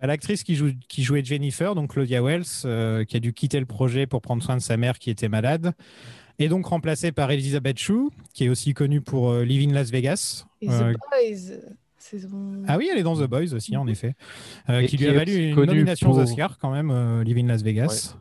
L'actrice 0.00 0.42
qui, 0.42 0.54
joue, 0.54 0.72
qui 0.88 1.02
jouait 1.02 1.24
Jennifer, 1.24 1.74
donc 1.74 1.92
Claudia 1.92 2.22
Wells, 2.22 2.44
euh, 2.66 3.04
qui 3.04 3.16
a 3.16 3.20
dû 3.20 3.32
quitter 3.32 3.58
le 3.58 3.64
projet 3.66 4.06
pour 4.06 4.20
prendre 4.20 4.42
soin 4.42 4.54
de 4.56 4.60
sa 4.60 4.76
mère 4.76 4.98
qui 4.98 5.08
était 5.08 5.28
malade, 5.30 5.72
est 6.38 6.48
donc 6.48 6.66
remplacée 6.66 7.10
par 7.12 7.30
Elizabeth 7.30 7.78
Shue, 7.78 8.10
qui 8.34 8.44
est 8.44 8.48
aussi 8.50 8.74
connue 8.74 9.00
pour 9.00 9.30
euh, 9.30 9.44
Live 9.44 9.66
in 9.66 9.72
Las 9.72 9.90
Vegas. 9.90 10.44
Et 10.60 10.68
Euh, 10.68 10.92
The 10.92 10.96
Boys, 11.10 11.56
saison. 12.04 12.62
Ah 12.68 12.76
oui, 12.78 12.88
elle 12.92 12.98
est 12.98 13.02
dans 13.02 13.16
The 13.16 13.28
Boys 13.28 13.52
aussi, 13.54 13.76
en 13.76 13.86
effet. 13.86 14.14
Euh, 14.68 14.82
qui 14.82 14.96
qui 14.96 14.96
lui 14.98 15.08
a 15.08 15.12
valu 15.14 15.50
une 15.50 15.64
nomination 15.64 16.10
aux 16.10 16.14
pour- 16.14 16.22
Oscars 16.22 16.58
quand 16.58 16.70
même, 16.70 16.90
euh, 16.90 17.24
Live 17.24 17.38
in 17.38 17.46
Las 17.46 17.62
Vegas. 17.62 18.16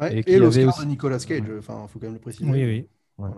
Ouais, 0.00 0.18
Et 0.20 0.32
Et, 0.34 0.38
l'Oscar 0.38 0.68
aussi- 0.68 0.80
de 0.80 0.86
Nicolas 0.86 1.18
Cage, 1.18 1.42
enfin, 1.58 1.86
faut 1.88 1.98
quand 1.98 2.06
même 2.06 2.14
le 2.14 2.20
préciser. 2.20 2.50
Oui, 2.50 2.64
oui. 2.64 2.86
Voilà. 3.16 3.36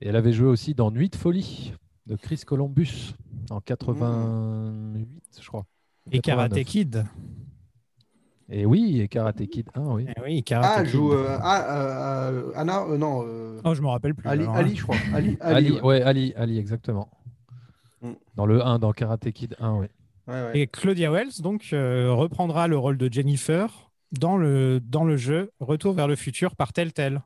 Et 0.00 0.08
elle 0.08 0.16
avait 0.16 0.32
joué 0.32 0.46
aussi 0.48 0.74
dans 0.74 0.90
Nuit 0.90 1.08
de 1.08 1.16
folie 1.16 1.74
de 2.06 2.16
Chris 2.16 2.40
Columbus 2.46 3.14
en 3.50 3.60
88, 3.60 5.06
je 5.40 5.46
crois. 5.48 5.66
Et 6.12 6.20
Karate 6.20 6.50
89. 6.54 6.64
Kid. 6.66 7.04
Et 8.52 8.66
oui, 8.66 9.00
et 9.00 9.06
Karate 9.08 9.46
Kid 9.46 9.68
1, 9.74 9.80
oui. 9.94 10.06
Eh 10.16 10.20
oui, 10.22 10.42
Karate 10.42 10.70
Ah, 10.74 10.80
elle 10.80 10.86
Kid. 10.86 10.92
joue 10.96 11.12
euh, 11.12 11.36
ah, 11.40 12.28
euh, 12.30 12.50
Anna, 12.56 12.82
euh, 12.88 12.98
non, 12.98 13.22
euh, 13.24 13.60
Oh, 13.64 13.74
je 13.74 13.82
me 13.82 13.86
rappelle 13.88 14.14
plus. 14.14 14.28
Ali, 14.28 14.42
alors, 14.42 14.56
Ali, 14.56 14.70
hein. 14.70 14.74
je 14.76 14.82
crois. 14.82 14.96
Ali, 15.14 15.36
Ali, 15.40 15.54
Ali, 15.56 15.70
ouais. 15.72 15.80
ouais, 15.82 16.02
Ali, 16.02 16.32
Ali, 16.36 16.58
exactement. 16.58 17.08
Dans 18.40 18.46
le 18.46 18.64
1, 18.64 18.78
dans 18.78 18.92
Karate 18.92 19.30
Kid 19.32 19.54
1, 19.60 19.74
oui. 19.74 19.86
Ouais, 20.26 20.32
ouais. 20.32 20.50
Et 20.58 20.66
Claudia 20.66 21.10
Wells 21.10 21.42
donc 21.42 21.68
euh, 21.74 22.10
reprendra 22.10 22.68
le 22.68 22.78
rôle 22.78 22.96
de 22.96 23.12
Jennifer 23.12 23.90
dans 24.12 24.38
le, 24.38 24.80
dans 24.82 25.04
le 25.04 25.18
jeu 25.18 25.50
Retour 25.60 25.92
vers 25.92 26.08
le 26.08 26.16
futur 26.16 26.56
par 26.56 26.72
Telltale. 26.72 27.20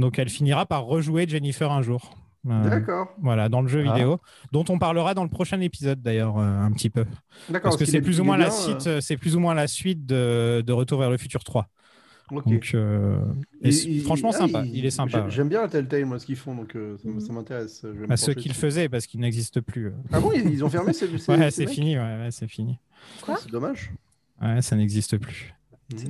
Donc 0.00 0.18
elle 0.18 0.28
finira 0.28 0.66
par 0.66 0.82
rejouer 0.84 1.28
Jennifer 1.28 1.70
un 1.70 1.80
jour. 1.82 2.10
Euh, 2.48 2.68
D'accord. 2.68 3.06
Voilà, 3.22 3.48
dans 3.48 3.60
le 3.62 3.68
jeu 3.68 3.84
Ah. 3.86 3.92
vidéo, 3.92 4.20
dont 4.50 4.64
on 4.68 4.80
parlera 4.80 5.14
dans 5.14 5.22
le 5.22 5.30
prochain 5.30 5.60
épisode 5.60 6.02
d'ailleurs 6.02 6.38
euh, 6.38 6.58
un 6.60 6.72
petit 6.72 6.90
peu. 6.90 7.04
D'accord. 7.48 7.70
Parce 7.70 7.76
que 7.76 7.84
c'est 7.84 7.98
est- 7.98 8.02
plus 8.02 8.18
ou 8.20 8.24
moins 8.24 8.36
la 8.36 8.50
suite, 8.50 9.00
c'est 9.00 9.16
plus 9.16 9.36
ou 9.36 9.38
moins 9.38 9.54
la 9.54 9.68
suite 9.68 10.06
de, 10.06 10.64
de 10.66 10.72
Retour 10.72 10.98
vers 10.98 11.10
le 11.10 11.18
futur 11.18 11.44
3. 11.44 11.68
Donc 12.30 12.70
euh, 12.74 13.18
et 13.62 14.00
franchement 14.00 14.30
ah, 14.34 14.38
sympa, 14.38 14.64
il, 14.64 14.84
est 14.84 14.90
sympa. 14.90 15.10
j'ai- 15.18 15.24
ouais. 15.24 15.30
J'aime 15.30 15.48
bien 15.48 15.62
la 15.62 15.68
Telltale, 15.68 16.04
moi, 16.06 16.18
ce 16.18 16.26
qu'ils 16.26 16.34
font, 16.36 16.54
donc 16.56 16.74
euh, 16.74 16.96
ça 17.20 17.32
m'intéresse. 17.32 17.82
Bah, 18.08 18.16
ceux 18.16 18.32
pencher 18.32 18.40
qui 18.42 18.48
le 18.48 18.52
dessus. 18.54 18.60
faisaient 18.60 18.88
parce 18.88 19.06
qu'ils 19.06 19.20
n'existent 19.20 19.60
plus. 19.60 19.86
euh. 19.86 19.92
Ah 20.12 20.18
bon, 20.20 20.32
ils 20.34 20.48
ils 20.52 20.64
ont 20.64 20.68
fermé 20.68 20.92
ces, 20.92 21.06
ces- 21.18 21.30
Ouais, 21.32 21.50
ces 21.50 21.66
c'est 21.66 21.72
fini, 21.72 21.96
ouais, 21.96 22.02
ouais, 22.02 22.28
c'est 22.32 22.48
fini. 22.48 22.78
C'est 23.38 23.50
dommage. 23.50 23.92
Ouais, 24.42 24.60
ça 24.60 24.74
n'existe 24.76 25.18
plus. 25.18 25.54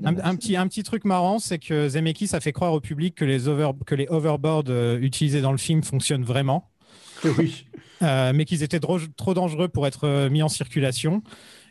Un, 0.05 0.17
un 0.25 0.37
petit, 0.37 0.57
un 0.57 0.67
petit 0.69 0.83
truc 0.85 1.05
marrant, 1.05 1.39
c'est 1.39 1.59
que 1.59 1.87
Zemeckis 1.91 2.31
a 2.33 2.41
fait 2.41 2.53
croire 2.53 2.73
au 2.73 2.81
public 2.81 3.15
que 3.15 3.27
les, 3.27 3.47
over, 3.47 3.73
que 3.85 3.95
les 3.95 4.07
overboards 4.09 4.65
euh, 4.71 4.99
utilisés 5.01 5.43
dans 5.43 5.53
le 5.53 5.59
film 5.59 5.83
fonctionnent 5.83 6.25
vraiment, 6.25 6.71
Oui. 7.39 7.67
euh, 8.03 8.33
mais 8.35 8.47
qu'ils 8.47 8.63
étaient 8.63 8.81
trop 8.81 9.35
dangereux 9.35 9.69
pour 9.69 9.87
être 9.87 10.29
mis 10.31 10.43
en 10.43 10.49
circulation. 10.49 11.23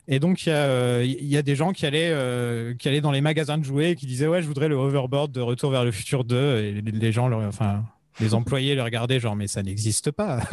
Et 0.08 0.20
donc, 0.20 0.46
il 0.46 0.50
y, 0.50 0.52
a, 0.52 0.56
euh, 0.66 1.04
il 1.04 1.26
y 1.26 1.38
a 1.38 1.42
des 1.42 1.56
gens 1.56 1.72
qui 1.72 1.86
allaient, 1.86 2.12
euh, 2.12 2.76
qui 2.76 2.88
allaient 2.88 3.02
dans 3.02 3.12
les 3.12 3.22
magasins 3.22 3.58
de 3.58 3.64
jouets 3.64 3.92
et 3.92 3.96
qui 3.96 4.06
disaient 4.06 4.28
Ouais, 4.28 4.42
je 4.42 4.48
voudrais 4.48 4.68
le 4.68 4.76
overboard 4.76 5.32
de 5.32 5.42
Retour 5.42 5.72
vers 5.72 5.84
le 5.84 5.92
futur 5.92 6.24
2. 6.24 6.58
Et 6.60 6.82
les, 6.82 6.92
les 6.92 7.12
gens, 7.12 7.28
leur- 7.28 7.42
enfin, 7.42 7.84
les 8.20 8.34
employés 8.36 8.76
les 8.76 8.82
regardaient, 8.82 9.20
genre, 9.20 9.36
mais 9.36 9.48
ça 9.48 9.64
n'existe 9.64 10.12
pas. 10.12 10.42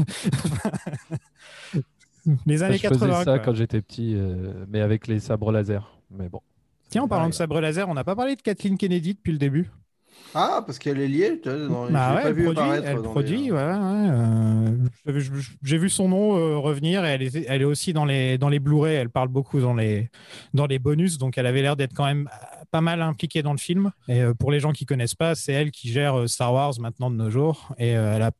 les 2.47 2.63
années 2.63 2.79
je 2.79 2.89
faisais 2.89 3.01
80. 3.01 3.19
ça 3.19 3.25
quoi. 3.25 3.39
quand 3.41 3.55
j'étais 3.55 3.83
petit, 3.83 4.15
euh, 4.15 4.65
mais 4.69 4.81
avec 4.81 5.07
les 5.07 5.21
sabres 5.21 5.53
laser. 5.53 5.99
Mais 6.11 6.29
bon. 6.29 6.41
Tiens, 6.89 7.03
en 7.03 7.09
parlant 7.09 7.29
de 7.29 7.35
sabre 7.35 7.61
laser, 7.61 7.89
on 7.89 7.95
n'a 7.95 8.05
pas 8.05 8.17
parlé 8.17 8.37
de 8.37 8.43
Kathleen 8.43 8.77
Kennedy 8.77 9.15
depuis 9.15 9.33
le 9.33 9.39
début? 9.39 9.71
Ah, 10.35 10.63
parce 10.65 10.79
qu'elle 10.79 10.99
est 11.01 11.09
liée 11.09 11.41
je 11.45 11.69
Bah 11.69 12.15
ouais, 12.15 12.23
pas 12.23 12.23
elle 12.29 12.35
vu 12.35 12.45
produit, 12.45 12.61
apparaître 12.63 12.87
elle 12.89 12.97
les- 12.97 13.03
produit, 13.03 13.53
ouais, 13.53 13.59
ouais, 13.59 14.09
euh, 14.09 15.21
je- 15.21 15.51
J'ai 15.63 15.77
vu 15.79 15.91
son 15.91 16.09
nom 16.09 16.37
euh, 16.39 16.57
revenir 16.57 17.05
et 17.05 17.09
elle 17.11 17.23
est, 17.23 17.45
elle 17.49 17.61
est 17.63 17.67
aussi 17.67 17.93
dans 17.93 18.05
les, 18.07 18.39
dans 18.39 18.49
les 18.49 18.59
Blu-ray. 18.59 18.95
Elle 18.95 19.11
parle 19.11 19.29
beaucoup 19.29 19.61
dans 19.61 19.75
les, 19.75 20.09
dans 20.55 20.67
les 20.67 20.79
bonus, 20.79 21.19
donc 21.19 21.37
elle 21.37 21.47
avait 21.47 21.61
l'air 21.63 21.77
d'être 21.77 21.93
quand 21.95 22.07
même 22.07 22.29
euh, 22.33 22.65
pas 22.71 22.81
mal 22.81 23.03
impliquée 23.03 23.43
dans 23.43 23.53
le 23.53 23.59
film. 23.59 23.91
Et 24.09 24.23
euh, 24.23 24.33
pour 24.33 24.51
les 24.51 24.61
gens 24.61 24.73
qui 24.73 24.87
connaissent 24.87 25.15
pas, 25.15 25.35
c'est 25.35 25.53
elle 25.53 25.71
qui 25.71 25.89
gère 25.89 26.19
euh, 26.21 26.27
Star 26.27 26.53
Wars 26.55 26.73
maintenant 26.81 27.11
de 27.11 27.17
nos 27.17 27.29
jours. 27.31 27.75
Et 27.79 27.95
euh, 27.97 28.15
elle 28.17 28.23
a 28.23 28.31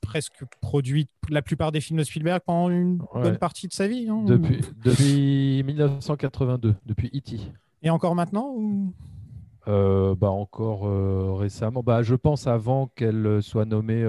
presque 0.00 0.42
produit 0.62 1.06
la 1.28 1.42
plupart 1.42 1.70
des 1.70 1.80
films 1.80 1.98
de 1.98 2.04
Spielberg 2.04 2.40
pendant 2.46 2.70
une 2.70 3.00
Ouais. 3.14 3.22
bonne 3.22 3.38
partie 3.38 3.68
de 3.68 3.72
sa 3.74 3.86
vie. 3.88 4.08
hein. 4.08 4.22
Depuis, 4.26 4.60
depuis 4.84 5.62
1982, 5.64 6.74
depuis 6.86 7.08
E 7.14 7.18
E.T. 7.18 7.36
Et 7.82 7.90
encore 7.90 8.14
maintenant 8.14 8.52
ou... 8.56 8.92
Euh, 9.68 10.14
bah 10.16 10.30
encore 10.30 10.86
euh, 10.88 11.34
récemment. 11.34 11.82
Bah, 11.82 12.02
je 12.02 12.14
pense 12.16 12.46
avant 12.46 12.88
qu'elle 12.96 13.40
soit 13.42 13.64
nommée 13.64 14.04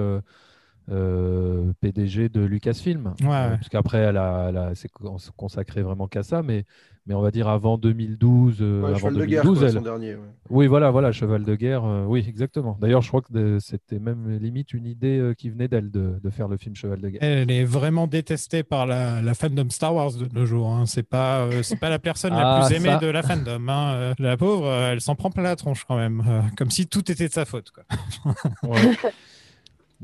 euh, 0.90 1.72
PDG 1.80 2.28
de 2.28 2.40
Lucasfilm. 2.42 3.14
Ouais, 3.20 3.26
Euh, 3.26 3.50
ouais. 3.50 3.56
Parce 3.56 3.68
qu'après, 3.68 3.98
elle, 3.98 4.16
a, 4.16 4.46
elle 4.50 4.56
a- 4.56 4.74
s'est 4.74 4.88
con- 4.88 5.16
consacrée 5.36 5.82
vraiment 5.82 6.06
qu'à 6.08 6.22
ça. 6.22 6.42
Mais, 6.42 6.64
mais 7.06 7.14
on 7.14 7.20
va 7.22 7.30
dire 7.30 7.48
avant 7.48 7.78
2012. 7.78 8.58
euh, 8.60 8.80
Ouais, 8.82 8.88
avant 8.90 8.98
Cheval 8.98 9.14
de 9.14 9.18
2012 9.20 9.30
guerre, 9.30 9.42
quoi, 9.58 9.66
elle- 9.68 9.72
son 9.74 9.80
dernier. 9.82 10.14
ouais. 10.14 10.20
Oui, 10.50 10.66
voilà, 10.66 10.90
voilà, 10.90 11.10
Cheval 11.12 11.44
de 11.44 11.54
guerre. 11.54 11.84
euh, 11.84 12.04
oui, 12.06 12.24
exactement. 12.28 12.76
D'ailleurs, 12.80 13.00
je 13.02 13.08
crois 13.08 13.22
que 13.22 13.32
de- 13.32 13.58
c'était 13.60 13.98
même 13.98 14.38
limite 14.38 14.72
une 14.74 14.84
idée 14.86 15.18
euh, 15.18 15.32
qui 15.34 15.48
venait 15.50 15.68
d'elle 15.68 15.90
de, 15.90 16.18
de 16.22 16.30
faire 16.30 16.48
le 16.48 16.56
film 16.58 16.74
Cheval 16.74 17.00
de 17.00 17.08
guerre. 17.08 17.22
Elle 17.22 17.50
est 17.50 17.64
vraiment 17.64 18.06
détestée 18.06 18.62
par 18.62 18.86
la, 18.86 19.22
la 19.22 19.34
fandom 19.34 19.70
Star 19.70 19.94
Wars 19.94 20.12
de 20.12 20.28
nos 20.34 20.44
jours. 20.46 20.70
Hein. 20.70 20.84
C'est 20.86 21.02
pas, 21.02 21.40
euh, 21.46 21.62
c'est 21.62 21.76
pas 21.80 21.88
la 21.90 21.98
personne 21.98 22.32
la 22.34 22.56
Ah, 22.56 22.66
plus 22.66 22.76
aimée 22.76 22.88
ça. 22.90 22.98
de 22.98 23.06
la 23.06 23.22
fandom. 23.22 23.68
hein. 23.68 23.94
Euh, 23.94 24.14
La 24.18 24.36
pauvre, 24.36 24.66
euh, 24.66 24.92
elle 24.92 25.00
s'en 25.00 25.14
prend 25.14 25.30
plein 25.30 25.42
la 25.44 25.56
tronche 25.56 25.84
quand 25.86 25.96
même, 25.96 26.22
euh, 26.28 26.40
comme 26.56 26.70
si 26.70 26.86
tout 26.86 27.10
était 27.10 27.28
de 27.28 27.32
sa 27.32 27.44
faute. 27.46 27.70
Quoi. 27.70 27.84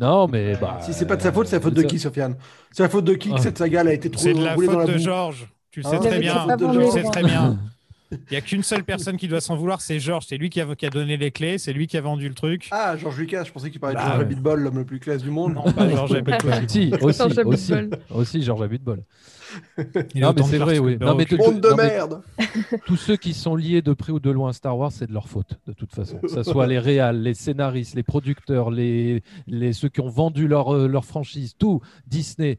Non, 0.01 0.27
mais 0.29 0.57
bah, 0.57 0.79
Si 0.81 0.93
c'est 0.95 1.07
pas 1.07 1.17
de 1.17 1.23
sa 1.23 1.31
faute, 1.33 1.47
c'est 1.47 1.57
la 1.57 1.63
faute 1.63 1.75
de 1.75 1.83
qui, 1.83 1.99
Sofiane? 1.99 2.37
C'est 2.73 2.83
la 2.83 2.89
faute 2.89 3.05
de 3.05 3.15
qui 3.15 3.29
que 3.31 3.35
Ah. 3.37 3.43
cette 3.43 3.59
saga 3.59 3.83
a 3.83 3.93
été 3.93 4.11
trop 4.11 4.23
C'est 4.23 4.33
de 4.33 4.43
la 4.43 4.55
faute 4.55 4.89
de 4.89 4.99
Georges. 4.99 5.47
Tu 5.71 5.81
le 5.81 5.87
Ah, 5.87 5.91
sais 5.91 5.99
très 5.99 6.19
bien. 6.19 6.47
Tu 6.59 6.65
Georges. 6.65 6.91
sais 6.93 7.03
très 7.03 7.23
bien. 7.23 7.59
Il 8.13 8.19
n'y 8.33 8.37
a 8.37 8.41
qu'une 8.41 8.65
seule 8.65 8.83
personne 8.83 9.17
qui 9.17 9.29
doit 9.29 9.41
s'en 9.41 9.55
vouloir, 9.55 9.81
c'est 9.81 10.01
Georges. 10.01 10.25
C'est 10.29 10.37
lui 10.37 10.51
qui 10.51 10.61
a, 10.61 10.75
qui 10.75 10.85
a 10.85 10.91
donné 10.91 11.17
les 11.17 11.31
clés, 11.31 11.59
c'est 11.59 11.73
lui 11.73 11.87
qui 11.87 11.97
a 11.97 12.01
vendu 12.01 12.29
le 12.29 12.35
truc. 12.35 12.69
Ah, 12.73 12.97
Georges 12.97 13.19
Lucas, 13.19 13.45
je 13.45 13.53
pensais 13.53 13.71
qu'il 13.71 13.79
parlait 13.79 13.95
Bah, 13.95 14.01
de 14.01 14.07
Georges 14.07 14.19
ouais. 14.19 14.25
Abitbol, 14.25 14.61
l'homme 14.63 14.79
le 14.79 14.85
plus 14.85 14.99
classe 14.99 15.23
du 15.23 15.31
monde. 15.31 15.55
Non, 15.55 15.71
pas 15.71 15.89
Georges 15.89 16.15
Abitbol. 16.15 16.53
Si, 16.67 16.93
aussi, 17.03 17.19
Georges 17.19 17.39
aussi, 17.47 17.73
aussi, 18.13 18.43
Georges 18.43 18.63
Abitbol. 18.63 19.03
Non, 20.15 20.33
mais 20.37 20.43
c'est 20.43 20.59
vrai, 20.59 20.79
oui. 20.79 20.97
Non, 21.01 21.15
mais 21.15 21.27
Monde 21.37 21.61
de 21.61 21.69
non, 21.71 21.77
mais- 21.77 21.89
merde 21.89 22.23
Tous 22.87 22.97
ceux 22.97 23.17
qui 23.17 23.35
sont 23.35 23.57
liés 23.57 23.83
de 23.83 23.93
près 23.93 24.13
ou 24.13 24.21
de 24.21 24.31
loin 24.31 24.51
à 24.51 24.53
Star 24.53 24.77
Wars, 24.79 24.93
c'est 24.93 25.07
de 25.07 25.13
leur 25.13 25.29
faute, 25.29 25.59
de 25.67 25.73
toute 25.73 25.93
façon. 25.95 26.19
Que 26.19 26.29
ce 26.29 26.43
soit 26.43 26.67
les 26.67 26.79
réals, 26.79 27.23
les 27.23 27.35
scénaristes, 27.35 27.95
les 27.95 28.03
producteurs, 28.03 28.71
les, 28.71 29.23
les, 29.47 29.73
ceux 29.73 29.89
qui 29.89 30.01
ont 30.01 30.09
vendu 30.09 30.49
leur, 30.49 30.75
euh, 30.75 30.87
leur 30.89 31.05
franchise, 31.05 31.55
tout, 31.59 31.81
Disney, 32.07 32.59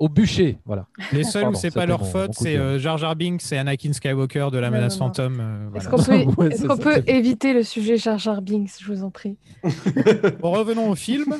au 0.00 0.08
bûcher, 0.08 0.58
voilà. 0.64 0.86
Les 1.12 1.24
seuls 1.24 1.42
où 1.42 1.44
Pardon, 1.46 1.58
c'est 1.58 1.74
pas 1.74 1.84
leur 1.84 2.06
faute, 2.06 2.30
c'est 2.34 2.56
euh, 2.56 2.78
Jar 2.78 2.98
Jar 2.98 3.16
Binks 3.16 3.50
et 3.50 3.58
Anakin 3.58 3.92
Skywalker 3.92 4.48
de 4.52 4.58
la 4.58 4.70
menace 4.70 4.98
non, 5.00 5.06
non. 5.06 5.12
fantôme. 5.12 5.38
euh, 5.40 5.76
Est-ce 5.76 5.88
voilà. 5.88 6.24
qu'on 6.24 6.30
peut, 6.32 6.40
Ouais, 6.42 6.46
est-ce 6.52 6.62
c'est 6.62 6.68
qu'on 6.68 6.76
ça, 6.76 6.82
peut 6.82 7.02
c'est- 7.04 7.10
éviter 7.12 7.52
le 7.52 7.64
sujet 7.64 7.96
Jar 7.96 8.16
Jar 8.16 8.40
Binks, 8.40 8.70
je 8.80 8.92
vous 8.92 9.02
en 9.02 9.10
prie? 9.10 9.36
Bon, 10.40 10.52
revenons 10.52 10.88
au 10.90 10.94
film. 10.94 11.34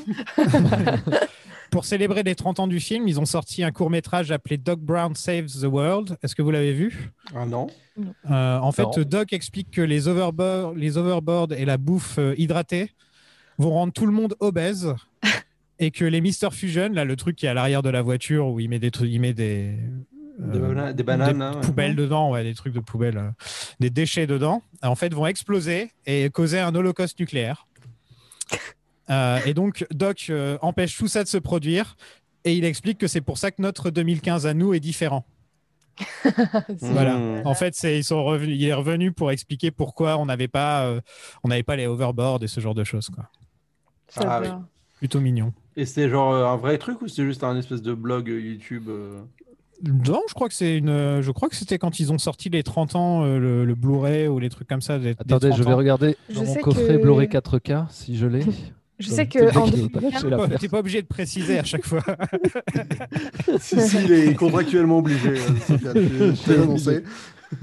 Pour 1.70 1.84
célébrer 1.84 2.22
les 2.22 2.34
30 2.34 2.60
ans 2.60 2.66
du 2.66 2.80
film, 2.80 3.06
ils 3.08 3.20
ont 3.20 3.26
sorti 3.26 3.62
un 3.62 3.70
court 3.72 3.90
métrage 3.90 4.30
appelé 4.30 4.56
Doc 4.56 4.80
Brown 4.80 5.14
Saves 5.14 5.48
the 5.60 5.64
World. 5.66 6.16
Est-ce 6.22 6.34
que 6.34 6.40
vous 6.42 6.50
l'avez 6.50 6.72
vu? 6.72 7.10
Ah 7.34 7.44
non 7.44 7.66
Euh, 8.30 8.58
En 8.58 8.72
fait, 8.72 8.84
Non. 8.84 9.04
Doc 9.04 9.32
explique 9.32 9.70
que 9.70 9.82
les 9.82 10.08
overboards, 10.08 10.74
les 10.74 10.96
overboards 10.96 11.52
et 11.52 11.64
la 11.66 11.76
bouffe 11.76 12.18
euh, 12.18 12.34
hydratée 12.38 12.90
vont 13.58 13.70
rendre 13.70 13.92
tout 13.92 14.06
le 14.06 14.12
monde 14.12 14.34
obèse 14.40 14.94
et 15.78 15.90
que 15.90 16.04
les 16.06 16.20
Mister 16.22 16.48
Fusion, 16.50 16.88
là, 16.92 17.04
le 17.04 17.16
truc 17.16 17.36
qui 17.36 17.44
est 17.46 17.50
à 17.50 17.54
l'arrière 17.54 17.82
de 17.82 17.90
la 17.90 18.00
voiture 18.02 18.46
où 18.48 18.60
il 18.60 18.68
met 18.70 18.78
des 18.78 18.90
trucs, 18.90 19.10
il 19.10 19.20
met 19.20 19.34
des, 19.34 19.76
Des, 20.38 20.58
euh, 20.58 20.68
bana- 20.74 20.92
des 20.94 21.02
bananes, 21.02 21.36
des 21.38 21.44
hein, 21.44 21.52
ouais. 21.54 21.60
poubelles 21.60 21.96
dedans, 21.96 22.30
ouais, 22.30 22.44
des 22.44 22.54
trucs 22.54 22.72
de 22.72 22.80
poubelle, 22.80 23.18
euh, 23.18 23.30
des 23.78 23.90
déchets 23.90 24.26
dedans, 24.26 24.62
en 24.82 24.94
fait, 24.94 25.12
vont 25.12 25.26
exploser 25.26 25.90
et 26.06 26.30
causer 26.30 26.60
un 26.60 26.74
holocauste 26.74 27.18
nucléaire. 27.20 27.66
Euh, 29.10 29.38
et 29.46 29.54
donc, 29.54 29.86
Doc 29.90 30.26
euh, 30.30 30.58
empêche 30.62 30.96
tout 30.96 31.08
ça 31.08 31.22
de 31.24 31.28
se 31.28 31.38
produire 31.38 31.96
et 32.44 32.54
il 32.54 32.64
explique 32.64 32.98
que 32.98 33.06
c'est 33.06 33.20
pour 33.20 33.38
ça 33.38 33.50
que 33.50 33.60
notre 33.62 33.90
2015 33.90 34.46
à 34.46 34.54
nous 34.54 34.74
est 34.74 34.80
différent. 34.80 35.24
Voilà. 36.80 37.16
Mmh. 37.16 37.42
En 37.46 37.54
fait, 37.54 37.74
c'est 37.74 37.98
ils 37.98 38.04
sont 38.04 38.22
revenus, 38.24 38.56
il 38.60 38.64
est 38.66 38.72
revenu 38.74 39.12
pour 39.12 39.30
expliquer 39.30 39.70
pourquoi 39.70 40.16
on 40.18 40.26
n'avait 40.26 40.48
pas, 40.48 40.84
euh, 40.84 41.00
on 41.42 41.48
n'avait 41.48 41.62
pas 41.62 41.76
les 41.76 41.86
overboards 41.86 42.42
et 42.42 42.46
ce 42.48 42.60
genre 42.60 42.74
de 42.74 42.84
choses, 42.84 43.08
quoi. 43.08 43.28
Ah 44.16 44.40
oui. 44.42 44.48
Plutôt 44.98 45.20
mignon. 45.20 45.52
Et 45.76 45.84
c'était 45.86 46.08
genre 46.08 46.32
euh, 46.32 46.44
un 46.46 46.56
vrai 46.56 46.78
truc 46.78 47.02
ou 47.02 47.08
c'était 47.08 47.24
juste 47.24 47.44
un 47.44 47.56
espèce 47.56 47.82
de 47.82 47.94
blog 47.94 48.28
YouTube 48.28 48.88
euh 48.88 49.20
Non, 49.84 50.20
je 50.28 50.34
crois 50.34 50.48
que 50.48 50.54
c'est 50.54 50.76
une, 50.78 51.20
je 51.20 51.30
crois 51.30 51.48
que 51.48 51.56
c'était 51.56 51.78
quand 51.78 52.00
ils 52.00 52.12
ont 52.12 52.18
sorti 52.18 52.48
les 52.48 52.62
30 52.62 52.94
ans, 52.96 53.24
euh, 53.24 53.38
le, 53.38 53.64
le 53.64 53.74
Blu-ray 53.74 54.28
ou 54.28 54.38
les 54.38 54.50
trucs 54.50 54.68
comme 54.68 54.80
ça. 54.80 54.98
des- 54.98 55.10
Attendez, 55.18 55.48
30 55.50 55.58
je 55.58 55.62
vais 55.64 55.72
ans. 55.72 55.76
regarder 55.76 56.16
Je 56.30 56.34
dans 56.36 56.44
mon 56.44 56.54
coffret 56.56 56.96
que- 56.96 57.02
Blu-ray 57.02 57.28
4K, 57.28 57.86
si 57.90 58.16
je 58.16 58.26
l'ai. 58.26 58.44
Je 58.98 59.08
sais 59.10 59.26
que 59.26 59.52
2015, 59.52 60.24
l'affaire. 60.26 60.58
T'es 60.58 60.68
pas 60.68 60.80
obligé 60.80 61.02
de 61.02 61.06
préciser 61.06 61.58
à 61.58 61.64
chaque 61.64 61.84
fois. 61.86 62.02
Si, 63.60 63.80
si, 63.80 63.96
il 64.04 64.12
est 64.12 64.34
contractuellement 64.34 64.98
obligé, 64.98 65.30
euh, 65.30 65.36
je- 66.34 66.44
t'ai 66.44 66.54
annoncé. 66.60 67.02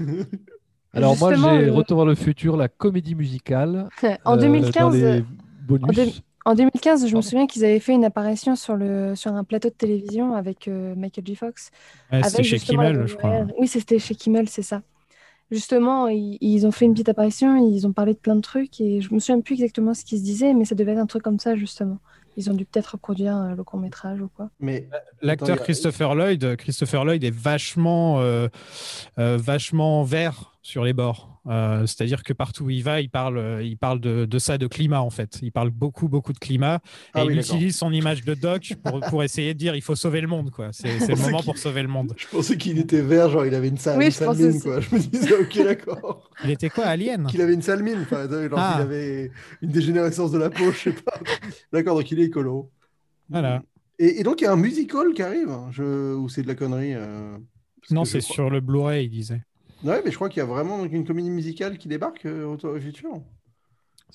Alors 0.92 1.16
moi, 1.18 1.34
j'ai 1.34 1.66
le- 1.66 1.72
Retour 1.72 1.98
vers 1.98 2.06
le 2.06 2.14
futur, 2.14 2.56
la 2.56 2.68
comédie 2.68 3.14
musicale. 3.14 3.88
en 4.24 4.36
euh, 4.36 4.40
2015, 4.40 5.22
bonus. 5.68 5.84
en 5.84 5.92
deux- 5.92 6.10
En 6.44 6.54
2015, 6.54 7.08
je 7.08 7.16
me 7.16 7.20
souviens 7.22 7.46
qu'ils 7.46 7.64
avaient 7.64 7.80
fait 7.80 7.92
une 7.92 8.04
apparition 8.04 8.56
sur, 8.56 8.76
le, 8.76 9.14
sur 9.14 9.32
un 9.32 9.44
plateau 9.44 9.68
de 9.68 9.74
télévision 9.74 10.34
avec 10.34 10.68
euh, 10.68 10.94
Michael 10.96 11.26
J. 11.26 11.34
Fox. 11.36 11.70
Ouais, 12.12 12.22
c'était 12.24 12.42
chez 12.44 12.58
Kimmel, 12.58 13.06
je 13.06 13.14
crois. 13.16 13.46
Oui, 13.58 13.66
c'était 13.68 13.98
chez 13.98 14.14
Kimmel, 14.14 14.48
c'est 14.48 14.62
ça. 14.62 14.82
Justement, 15.50 16.08
ils, 16.08 16.38
ils 16.40 16.66
ont 16.66 16.72
fait 16.72 16.84
une 16.86 16.92
petite 16.92 17.08
apparition, 17.08 17.56
ils 17.70 17.86
ont 17.86 17.92
parlé 17.92 18.14
de 18.14 18.18
plein 18.18 18.34
de 18.36 18.40
trucs 18.40 18.80
et 18.80 19.00
je 19.00 19.14
me 19.14 19.20
souviens 19.20 19.40
plus 19.40 19.54
exactement 19.54 19.94
ce 19.94 20.04
qu'ils 20.04 20.18
se 20.18 20.24
disaient, 20.24 20.54
mais 20.54 20.64
ça 20.64 20.74
devait 20.74 20.92
être 20.92 20.98
un 20.98 21.06
truc 21.06 21.22
comme 21.22 21.38
ça, 21.38 21.54
justement. 21.56 21.98
Ils 22.38 22.50
ont 22.50 22.54
dû 22.54 22.66
peut-être 22.66 22.88
reproduire 22.88 23.36
euh, 23.36 23.54
le 23.54 23.64
court-métrage 23.64 24.20
ou 24.20 24.28
quoi. 24.28 24.50
Mais 24.60 24.88
L'acteur 25.22 25.56
y 25.56 25.58
a- 25.58 25.62
Christopher 25.62 26.14
Lloyd, 26.14 26.56
Christopher 26.56 27.04
Lloyd 27.04 27.24
est 27.24 27.30
vachement, 27.34 28.20
euh, 28.20 28.48
euh, 29.18 29.38
vachement 29.40 30.02
vert 30.02 30.55
sur 30.66 30.84
les 30.84 30.92
bords. 30.92 31.40
Euh, 31.46 31.86
C'est-à-dire 31.86 32.24
que 32.24 32.32
partout 32.32 32.64
où 32.64 32.70
il 32.70 32.82
va, 32.82 33.00
il 33.00 33.08
parle, 33.08 33.38
euh, 33.38 33.62
il 33.62 33.78
parle 33.78 34.00
de, 34.00 34.24
de 34.24 34.38
ça, 34.40 34.58
de 34.58 34.66
climat 34.66 35.00
en 35.00 35.10
fait. 35.10 35.38
Il 35.42 35.52
parle 35.52 35.70
beaucoup, 35.70 36.08
beaucoup 36.08 36.32
de 36.32 36.38
climat. 36.38 36.80
Ah 37.14 37.22
et 37.22 37.26
oui, 37.28 37.34
il 37.34 37.38
utilise 37.38 37.76
son 37.76 37.92
image 37.92 38.24
de 38.24 38.34
doc 38.34 38.74
pour, 38.84 38.98
pour 39.00 39.22
essayer 39.22 39.54
de 39.54 39.58
dire 39.58 39.76
il 39.76 39.80
faut 39.82 39.94
sauver 39.94 40.20
le 40.20 40.26
monde. 40.26 40.50
quoi. 40.50 40.70
C'est 40.72 40.98
le 41.08 41.14
moment 41.22 41.42
pour 41.44 41.56
sauver 41.56 41.82
le 41.82 41.88
monde. 41.88 42.14
je 42.16 42.26
pensais 42.26 42.56
qu'il 42.56 42.78
était 42.78 43.00
vert, 43.00 43.30
genre 43.30 43.46
il 43.46 43.54
avait 43.54 43.68
une 43.68 43.78
sale, 43.78 43.96
Oui, 43.98 44.06
une 44.06 44.10
je 44.10 44.24
pensais 44.24 44.48
mine, 44.48 44.60
quoi. 44.60 44.80
Je 44.80 44.92
me 44.94 44.98
disais, 45.00 45.34
ok, 45.40 45.56
d'accord. 45.64 46.30
Il 46.42 46.50
était 46.50 46.68
quoi, 46.68 46.86
Alien 46.86 47.26
Qu'il 47.28 47.40
avait 47.40 47.54
une 47.54 47.62
sale 47.62 47.84
mine, 47.84 48.00
enfin, 48.02 48.28
genre 48.28 48.58
Ah. 48.58 48.72
qu'il 48.74 48.82
avait 48.82 49.30
une 49.62 49.70
dégénérescence 49.70 50.32
de 50.32 50.38
la 50.38 50.50
peau, 50.50 50.72
je 50.72 50.78
sais 50.90 50.92
pas. 50.92 51.14
D'accord, 51.72 51.96
donc 51.96 52.10
il 52.10 52.18
est 52.18 52.24
écolo. 52.24 52.70
Voilà. 53.28 53.62
Et, 54.00 54.20
et 54.20 54.22
donc 54.24 54.40
il 54.40 54.44
y 54.44 54.46
a 54.48 54.52
un 54.52 54.56
musical 54.56 55.12
qui 55.14 55.22
arrive, 55.22 55.48
hein, 55.48 55.68
je... 55.70 56.14
ou 56.14 56.28
c'est 56.28 56.42
de 56.42 56.48
la 56.48 56.54
connerie 56.56 56.92
euh, 56.94 57.36
Non, 57.92 58.04
c'est 58.04 58.18
crois- 58.18 58.34
sur 58.34 58.50
le 58.50 58.60
Blu-ray, 58.60 59.06
il 59.06 59.10
disait. 59.10 59.42
Ouais, 59.86 60.02
mais 60.04 60.10
je 60.10 60.16
crois 60.16 60.28
qu'il 60.28 60.38
y 60.38 60.42
a 60.42 60.46
vraiment 60.46 60.84
une 60.84 61.06
comédie 61.06 61.30
musicale 61.30 61.78
qui 61.78 61.88
débarque 61.88 62.26
euh, 62.26 62.44
au 62.62 62.80
futur. 62.80 63.22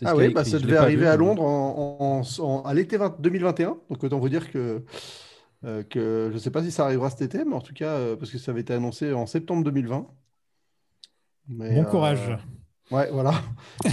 Ah 0.03 0.15
oui, 0.15 0.29
bah, 0.29 0.43
ça 0.43 0.59
devait 0.59 0.77
arriver 0.77 1.05
vu, 1.05 1.07
à 1.07 1.15
Londres 1.15 1.43
en, 1.43 2.21
en- 2.21 2.43
en- 2.43 2.61
à 2.63 2.73
l'été 2.73 2.97
20 2.97 3.19
2021. 3.21 3.77
Donc 3.89 4.03
autant 4.03 4.19
vous 4.19 4.29
dire 4.29 4.49
que, 4.51 4.83
euh, 5.65 5.83
que 5.83 6.27
je 6.29 6.35
ne 6.35 6.39
sais 6.39 6.51
pas 6.51 6.63
si 6.63 6.71
ça 6.71 6.85
arrivera 6.85 7.09
cet 7.11 7.21
été, 7.23 7.45
mais 7.45 7.55
en 7.55 7.61
tout 7.61 7.73
cas, 7.73 7.95
euh, 7.97 8.15
parce 8.17 8.31
que 8.31 8.37
ça 8.39 8.51
avait 8.51 8.61
été 8.61 8.73
annoncé 8.73 9.13
en 9.13 9.25
septembre 9.27 9.63
2020. 9.63 10.07
Mais, 11.47 11.65
Bon 11.69 11.85
euh, 11.85 11.85
courage. 11.85 12.37
Ouais, 12.91 13.09
voilà. 13.11 13.33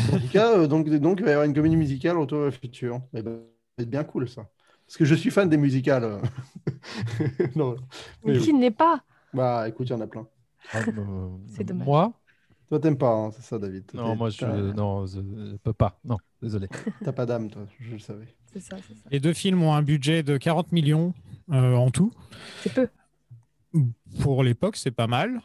en 0.08 0.18
tout 0.18 0.28
cas, 0.28 0.56
euh, 0.58 0.66
donc, 0.66 0.88
donc 0.88 1.18
il 1.20 1.24
va 1.24 1.30
y 1.30 1.32
avoir 1.34 1.46
une 1.46 1.54
comédie 1.54 1.76
musicale 1.76 2.18
autour 2.18 2.46
du 2.46 2.52
futur. 2.56 3.00
Eh 3.14 3.22
ben, 3.22 3.32
ça 3.32 3.38
va 3.78 3.82
être 3.84 3.90
bien 3.90 4.04
cool 4.04 4.28
ça. 4.28 4.48
Parce 4.86 4.96
que 4.98 5.04
je 5.04 5.14
suis 5.14 5.30
fan 5.30 5.48
des 5.48 5.56
musicales. 5.58 6.20
non, 7.54 7.76
Mais 8.24 8.32
mais 8.32 8.36
qui 8.36 8.52
oui. 8.52 8.54
n'est 8.54 8.70
pas 8.70 9.02
Bah 9.32 9.68
écoute, 9.68 9.88
il 9.88 9.92
y 9.92 9.96
en 9.96 10.00
a 10.02 10.06
plein. 10.08 10.28
Ah, 10.72 10.78
euh, 10.86 11.28
C'est 11.48 11.64
dommage. 11.64 11.86
Moi 11.86 12.12
Toi, 12.68 12.80
t'aimes 12.80 12.98
pas, 12.98 13.10
hein, 13.12 13.30
c'est 13.32 13.42
ça, 13.42 13.58
David. 13.58 13.86
Toi, 13.86 14.02
Non, 14.02 14.16
moi 14.16 14.30
je 14.30 14.38
t'as- 14.38 14.56
non, 14.56 15.06
je 15.06 15.20
je 15.52 15.56
peux 15.56 15.72
pas. 15.72 15.98
Non, 16.04 16.18
désolé. 16.42 16.68
T'as 17.04 17.12
pas 17.12 17.26
d'âme, 17.26 17.50
toi, 17.50 17.62
je 17.80 17.92
le 17.92 17.98
savais. 17.98 18.28
C'est 18.52 18.60
ça, 18.60 18.76
c'est 18.86 18.94
ça. 18.94 19.08
Les 19.10 19.20
deux 19.20 19.32
films 19.32 19.62
ont 19.62 19.74
un 19.74 19.82
budget 19.82 20.22
de 20.22 20.36
40 20.36 20.72
millions 20.72 21.14
euh, 21.52 21.74
en 21.74 21.90
tout. 21.90 22.10
C'est 22.62 22.72
peu. 22.74 22.88
Pour 24.20 24.42
l'époque, 24.42 24.76
c'est 24.76 24.90
pas 24.90 25.06
mal. 25.06 25.40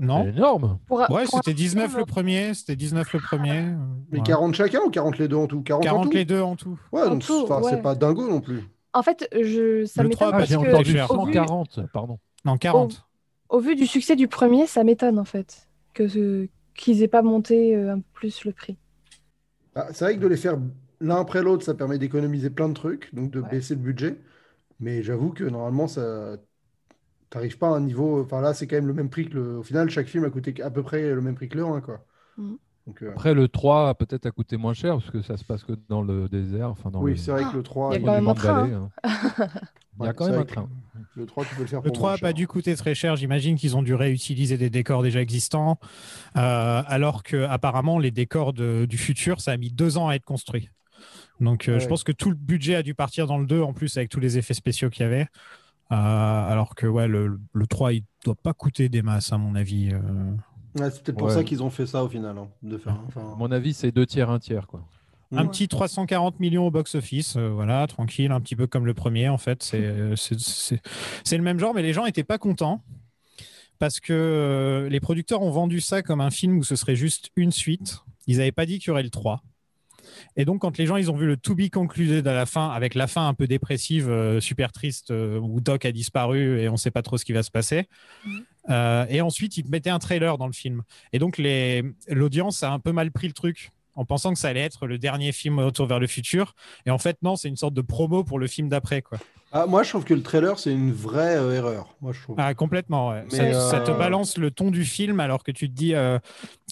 Non 0.00 0.24
C'est 0.24 0.30
énorme. 0.30 0.78
Pour, 0.86 0.98
Ouais, 1.00 1.24
pour 1.24 1.34
c'était 1.36 1.54
19 1.54 1.88
film, 1.90 1.98
le 2.00 2.06
premier. 2.06 2.54
C'était 2.54 2.76
19 2.76 3.12
le 3.12 3.20
premier. 3.20 3.58
euh, 3.66 3.76
Mais 4.10 4.18
ouais. 4.18 4.24
40 4.24 4.54
chacun 4.54 4.80
ou 4.80 4.90
40 4.90 5.18
les 5.18 5.28
deux 5.28 5.36
en 5.36 5.46
tout? 5.46 5.62
40, 5.62 5.82
en 5.82 5.84
40 5.84 6.04
tout? 6.04 6.16
les 6.16 6.24
deux 6.24 6.40
en 6.40 6.56
tout. 6.56 6.78
Ouais, 6.92 7.02
En 7.02 7.10
donc 7.10 7.24
tout, 7.24 7.42
enfin, 7.44 7.60
c'est 7.62 7.74
ouais. 7.76 7.82
pas 7.82 7.94
dingo 7.94 8.28
non 8.28 8.40
plus. 8.40 8.62
En 8.94 9.02
fait, 9.02 9.28
je, 9.32 9.84
ça 9.86 10.02
Le 10.02 10.08
m'étonne 10.08 10.10
3 10.10 10.26
a 10.28 10.30
Ah, 10.34 10.38
parce 10.38 10.48
j'ai 10.50 10.56
que 10.56 10.60
entendu 10.60 10.92
cher. 10.92 11.10
au 11.10 11.24
vu, 11.26 11.32
140, 11.32 11.80
pardon. 11.92 12.18
Non, 12.44 12.56
40. 12.56 12.92
au 12.92 13.11
vu 13.60 13.76
du 13.76 13.86
succès 13.86 14.16
du 14.16 14.28
premier, 14.28 14.66
ça 14.66 14.84
m'étonne 14.84 15.18
en 15.18 15.24
fait 15.24 15.68
que 15.94 16.08
ce- 16.08 16.48
qu'ils 16.74 17.02
aient 17.02 17.08
pas 17.08 17.22
monté 17.22 17.76
euh, 17.76 17.92
un 17.94 17.98
peu 18.00 18.04
plus 18.14 18.44
le 18.44 18.52
prix. 18.52 18.76
Ah, 19.74 19.88
c'est 19.92 20.04
vrai 20.04 20.16
que 20.16 20.20
de 20.20 20.26
les 20.26 20.36
faire 20.36 20.58
l'un 21.00 21.16
après 21.20 21.42
l'autre, 21.42 21.64
ça 21.64 21.74
permet 21.74 21.98
d'économiser 21.98 22.50
plein 22.50 22.68
de 22.68 22.74
trucs, 22.74 23.14
donc 23.14 23.30
de 23.30 23.40
Ouais. 23.40 23.48
baisser 23.50 23.74
le 23.74 23.80
budget. 23.80 24.18
Mais 24.80 25.02
j'avoue 25.02 25.32
que 25.32 25.44
normalement, 25.44 25.88
ça. 25.88 26.38
T'arrives 27.30 27.58
pas 27.58 27.68
à 27.68 27.72
un 27.72 27.80
niveau. 27.80 28.22
Enfin 28.22 28.40
là, 28.42 28.54
c'est 28.54 28.66
quand 28.68 28.76
même 28.76 28.86
le 28.88 28.94
même 28.94 29.10
prix 29.10 29.28
que 29.28 29.34
le. 29.34 29.58
Au 29.58 29.62
final, 29.64 29.90
chaque 29.90 30.06
film 30.08 30.24
a 30.24 30.30
coûté 30.30 30.60
à 30.62 30.70
peu 30.70 30.82
près 30.82 31.02
le 31.14 31.20
même 31.22 31.34
prix 31.34 31.48
que 31.48 31.58
le 31.58 31.64
1, 31.66 31.80
quoi. 31.80 32.04
Donc, 32.86 33.02
euh, 33.02 33.16
Après, 33.16 33.32
le 33.34 33.46
3 33.48 33.88
a 33.90 33.94
peut-être 33.94 34.26
à 34.26 34.30
coûter 34.32 34.56
moins 34.56 34.74
cher 34.74 34.94
parce 34.96 35.10
que 35.10 35.22
ça 35.22 35.36
se 35.36 35.44
passe 35.44 35.62
que 35.64 35.72
dans 35.88 36.02
le 36.02 36.28
désert. 36.28 36.68
Enfin, 36.70 36.90
dans 36.90 37.02
oui, 37.02 37.16
le... 37.16 37.18
c'est 37.18 37.30
vrai 37.32 37.46
que 37.46 37.56
le 37.56 37.62
3, 37.62 37.90
Il 37.90 37.94
y 37.94 37.96
a 37.96 38.00
il- 38.00 38.02
quand 38.02 38.12
même 38.14 38.28
un 38.28 38.34
train, 38.34 38.72
hein. 38.72 38.92
Il 40.00 40.06
y 40.06 40.08
a 40.08 40.12
quand 40.14 40.28
même 40.30 40.40
un 40.40 40.44
train. 40.44 40.68
le 41.14 41.26
3, 41.26 41.44
tu 41.44 41.54
peux 41.54 41.62
le 41.62 41.66
faire 41.68 41.80
Le 41.80 41.84
pour 41.84 41.92
3 41.92 42.08
moins 42.10 42.16
n'a 42.16 42.20
pas 42.20 42.32
dû 42.32 42.46
coûter 42.48 42.74
très 42.76 42.94
cher. 42.94 43.14
J'imagine 43.16 43.56
qu'ils 43.56 43.76
ont 43.76 43.82
dû 43.82 43.94
réutiliser 43.94 44.56
des 44.56 44.70
décors 44.70 45.02
déjà 45.02 45.20
existants. 45.20 45.78
euh, 46.36 46.82
alors 46.86 47.22
que 47.22 47.44
apparemment 47.44 47.98
les 47.98 48.10
décors 48.10 48.52
de- 48.52 48.86
du 48.88 48.96
futur, 48.98 49.40
ça 49.40 49.52
a 49.52 49.56
mis 49.56 49.70
deux 49.70 49.98
ans 49.98 50.08
à 50.08 50.14
être 50.14 50.24
construit. 50.24 50.70
Donc 51.40 51.68
euh, 51.68 51.74
Ouais. 51.74 51.80
je 51.80 51.88
pense 51.88 52.04
que 52.04 52.12
tout 52.12 52.30
le 52.30 52.36
budget 52.36 52.74
a 52.76 52.82
dû 52.82 52.94
partir 52.94 53.26
dans 53.26 53.38
le 53.38 53.46
2 53.46 53.60
en 53.60 53.72
plus 53.72 53.96
avec 53.96 54.08
tous 54.08 54.20
les 54.20 54.38
effets 54.38 54.54
spéciaux 54.54 54.88
qu'il 54.90 55.02
y 55.02 55.06
avait. 55.06 55.26
Euh, 55.90 55.94
alors 55.94 56.74
que 56.74 56.86
ouais, 56.86 57.06
le, 57.06 57.38
le 57.52 57.66
3, 57.66 57.92
il 57.92 58.04
doit 58.24 58.34
pas 58.34 58.54
coûter 58.54 58.88
des 58.88 59.02
masses 59.02 59.32
à 59.32 59.38
mon 59.38 59.54
avis. 59.54 59.90
euh. 59.92 60.00
Ouais, 60.80 60.90
c'est 60.90 61.02
peut-être 61.02 61.18
pour 61.18 61.26
Ouais. 61.28 61.34
ça 61.34 61.44
qu'ils 61.44 61.62
ont 61.62 61.68
fait 61.68 61.84
ça 61.86 62.02
au 62.02 62.08
final. 62.08 62.38
hein, 62.38 62.48
de 62.62 62.78
faire, 62.78 62.94
À 62.94 63.00
enfin, 63.08 63.34
mon 63.36 63.50
avis, 63.52 63.74
c'est 63.74 63.92
deux 63.92 64.06
tiers, 64.06 64.30
un 64.30 64.38
tiers. 64.38 64.66
Quoi. 64.66 64.86
Un 65.32 65.46
petit 65.46 65.68
340 65.68 66.40
millions 66.40 66.66
au 66.66 66.70
box-office, 66.70 67.36
euh, 67.36 67.48
voilà, 67.48 67.86
tranquille, 67.86 68.30
un 68.32 68.40
petit 68.40 68.56
peu 68.56 68.66
comme 68.66 68.86
le 68.86 68.94
premier 68.94 69.28
en 69.28 69.38
fait. 69.38 69.62
C'est 69.62 69.80
euh, 69.82 70.14
le 71.30 71.38
même 71.42 71.58
genre, 71.58 71.74
mais 71.74 71.82
les 71.82 71.92
gens 71.92 72.04
n'étaient 72.04 72.24
pas 72.24 72.38
contents 72.38 72.82
parce 73.78 73.98
que 73.98 74.12
euh, 74.12 74.88
les 74.88 75.00
producteurs 75.00 75.42
ont 75.42 75.50
vendu 75.50 75.80
ça 75.80 76.02
comme 76.02 76.20
un 76.20 76.30
film 76.30 76.58
où 76.58 76.64
ce 76.64 76.76
serait 76.76 76.96
juste 76.96 77.30
une 77.34 77.50
suite. 77.50 78.00
Ils 78.26 78.38
n'avaient 78.38 78.52
pas 78.52 78.66
dit 78.66 78.78
qu'il 78.78 78.88
y 78.88 78.90
aurait 78.90 79.02
le 79.02 79.10
3. 79.10 79.42
Et 80.36 80.44
donc, 80.44 80.60
quand 80.60 80.78
les 80.78 80.86
gens 80.86 80.96
ils 80.96 81.10
ont 81.10 81.16
vu 81.16 81.26
le 81.26 81.36
To 81.36 81.54
Be 81.54 81.68
Concluded 81.68 82.26
à 82.26 82.34
la 82.34 82.46
fin, 82.46 82.70
avec 82.70 82.94
la 82.94 83.06
fin 83.06 83.28
un 83.28 83.34
peu 83.34 83.46
dépressive, 83.46 84.08
euh, 84.08 84.40
super 84.40 84.72
triste, 84.72 85.10
euh, 85.10 85.38
où 85.38 85.60
Doc 85.60 85.84
a 85.84 85.92
disparu 85.92 86.60
et 86.60 86.68
on 86.68 86.72
ne 86.72 86.76
sait 86.76 86.90
pas 86.90 87.02
trop 87.02 87.18
ce 87.18 87.24
qui 87.24 87.32
va 87.32 87.42
se 87.42 87.50
passer, 87.50 87.88
euh, 88.70 89.06
et 89.08 89.20
ensuite 89.20 89.56
ils 89.56 89.68
mettaient 89.68 89.90
un 89.90 89.98
trailer 89.98 90.38
dans 90.38 90.46
le 90.46 90.52
film. 90.52 90.82
Et 91.12 91.18
donc, 91.18 91.40
l'audience 92.08 92.62
a 92.62 92.72
un 92.72 92.78
peu 92.78 92.92
mal 92.92 93.10
pris 93.10 93.26
le 93.26 93.34
truc 93.34 93.70
en 93.94 94.04
pensant 94.04 94.32
que 94.32 94.38
ça 94.38 94.48
allait 94.48 94.60
être 94.60 94.86
le 94.86 94.98
dernier 94.98 95.32
film 95.32 95.58
Retour 95.58 95.86
vers 95.86 96.00
le 96.00 96.06
futur. 96.06 96.54
Et 96.86 96.90
en 96.90 96.98
fait, 96.98 97.18
non, 97.22 97.36
c'est 97.36 97.48
une 97.48 97.56
sorte 97.56 97.74
de 97.74 97.82
promo 97.82 98.24
pour 98.24 98.38
le 98.38 98.46
film 98.46 98.68
d'après. 98.68 99.02
quoi. 99.02 99.18
Ah, 99.54 99.66
moi, 99.66 99.82
je 99.82 99.90
trouve 99.90 100.04
que 100.04 100.14
le 100.14 100.22
trailer, 100.22 100.58
c'est 100.58 100.72
une 100.72 100.92
vraie 100.92 101.36
euh, 101.36 101.52
erreur. 101.54 101.94
Moi, 102.00 102.12
je 102.12 102.22
trouve. 102.22 102.36
Ah, 102.38 102.54
complètement. 102.54 103.10
ouais. 103.10 103.22
Mais, 103.32 103.52
ça, 103.52 103.70
ça 103.72 103.80
te 103.80 103.90
euh, 103.90 103.98
balance 103.98 104.38
le 104.38 104.50
ton 104.50 104.70
du 104.70 104.84
film 104.84 105.20
alors 105.20 105.44
que 105.44 105.52
tu 105.52 105.68
te 105.68 105.74
dis, 105.74 105.94
euh, 105.94 106.18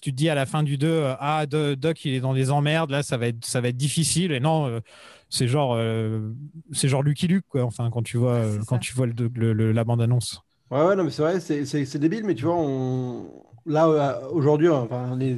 tu 0.01 0.13
te 0.13 0.17
dis 0.17 0.31
à 0.31 0.35
la 0.35 0.47
fin 0.47 0.63
du 0.63 0.79
2, 0.79 0.89
euh, 0.89 1.15
ah, 1.21 1.45
Do- 1.45 1.77
Doc, 1.77 2.03
il 2.07 2.15
est 2.15 2.21
dans 2.21 2.33
des 2.33 2.51
emmerdes, 2.51 2.91
là, 2.91 3.03
ça 3.03 3.19
va 3.19 3.27
être, 3.27 3.45
ça 3.45 3.61
va 3.61 3.69
être 3.69 3.77
difficile. 3.77 4.33
Et 4.33 4.41
non, 4.41 4.67
euh, 4.67 4.81
c'est 5.29 5.47
genre, 5.47 5.75
euh, 5.77 6.33
c'est 6.73 6.89
genre 6.89 7.03
Lucky 7.03 7.27
Luke, 7.27 7.45
quoi. 7.51 7.65
Enfin, 7.65 7.91
quand 7.91 8.03
tu 8.03 8.17
vois, 8.17 8.33
euh, 8.37 8.59
quand 8.67 8.77
ça. 8.77 8.79
tu 8.79 8.95
vois 8.95 9.07
le, 9.07 9.13
le- 9.35 9.53
le- 9.53 9.73
la 9.73 9.85
bande-annonce. 9.85 10.41
Ouais, 10.71 10.83
ouais, 10.85 10.97
non, 10.97 11.05
mais 11.05 11.11
c'est 11.11 11.23
vrai, 11.23 11.41
c'est- 11.41 11.67
c'est 11.67 11.85
c'est 11.85 11.99
débile, 11.99 12.25
mais 12.25 12.35
tu 12.35 12.45
vois, 12.45 12.55
on... 12.57 13.29
là, 13.67 13.89
euh, 13.89 14.29
aujourd'hui, 14.31 14.69
enfin, 14.69 15.17
les, 15.17 15.35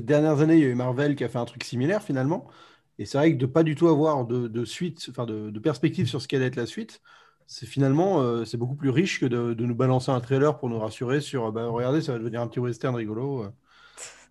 dernières 0.00 0.40
années, 0.40 0.56
il 0.56 0.60
y 0.60 0.64
a 0.64 0.68
eu 0.68 0.74
Marvel 0.74 1.16
qui 1.16 1.24
a 1.24 1.28
fait 1.28 1.38
un 1.38 1.44
truc 1.44 1.64
similaire 1.64 2.02
finalement. 2.02 2.46
Et 2.98 3.06
c'est 3.06 3.18
vrai 3.18 3.32
que 3.32 3.38
de 3.38 3.46
pas 3.46 3.62
du 3.62 3.74
tout 3.74 3.88
avoir 3.88 4.24
de, 4.26 4.64
suite, 4.64 5.06
enfin, 5.10 5.26
de, 5.26 5.58
perspective 5.58 6.06
sur 6.08 6.22
ce 6.22 6.28
qu'allait 6.28 6.46
être 6.46 6.56
la 6.56 6.66
suite, 6.66 7.02
c'est 7.46 7.66
finalement, 7.66 8.20
euh, 8.20 8.44
c'est 8.44 8.56
beaucoup 8.56 8.74
plus 8.74 8.90
riche 8.90 9.20
que 9.20 9.26
de, 9.26 9.54
nous 9.54 9.74
balancer 9.74 10.10
un 10.10 10.20
trailer 10.20 10.58
pour 10.58 10.68
nous 10.70 10.78
rassurer 10.78 11.20
sur, 11.20 11.52
bah, 11.52 11.66
regardez, 11.68 12.00
ça 12.02 12.12
va 12.12 12.18
devenir 12.18 12.40
un 12.40 12.48
petit 12.48 12.60
western 12.60 12.94
rigolo. 12.94 13.44
euh. 13.44 13.50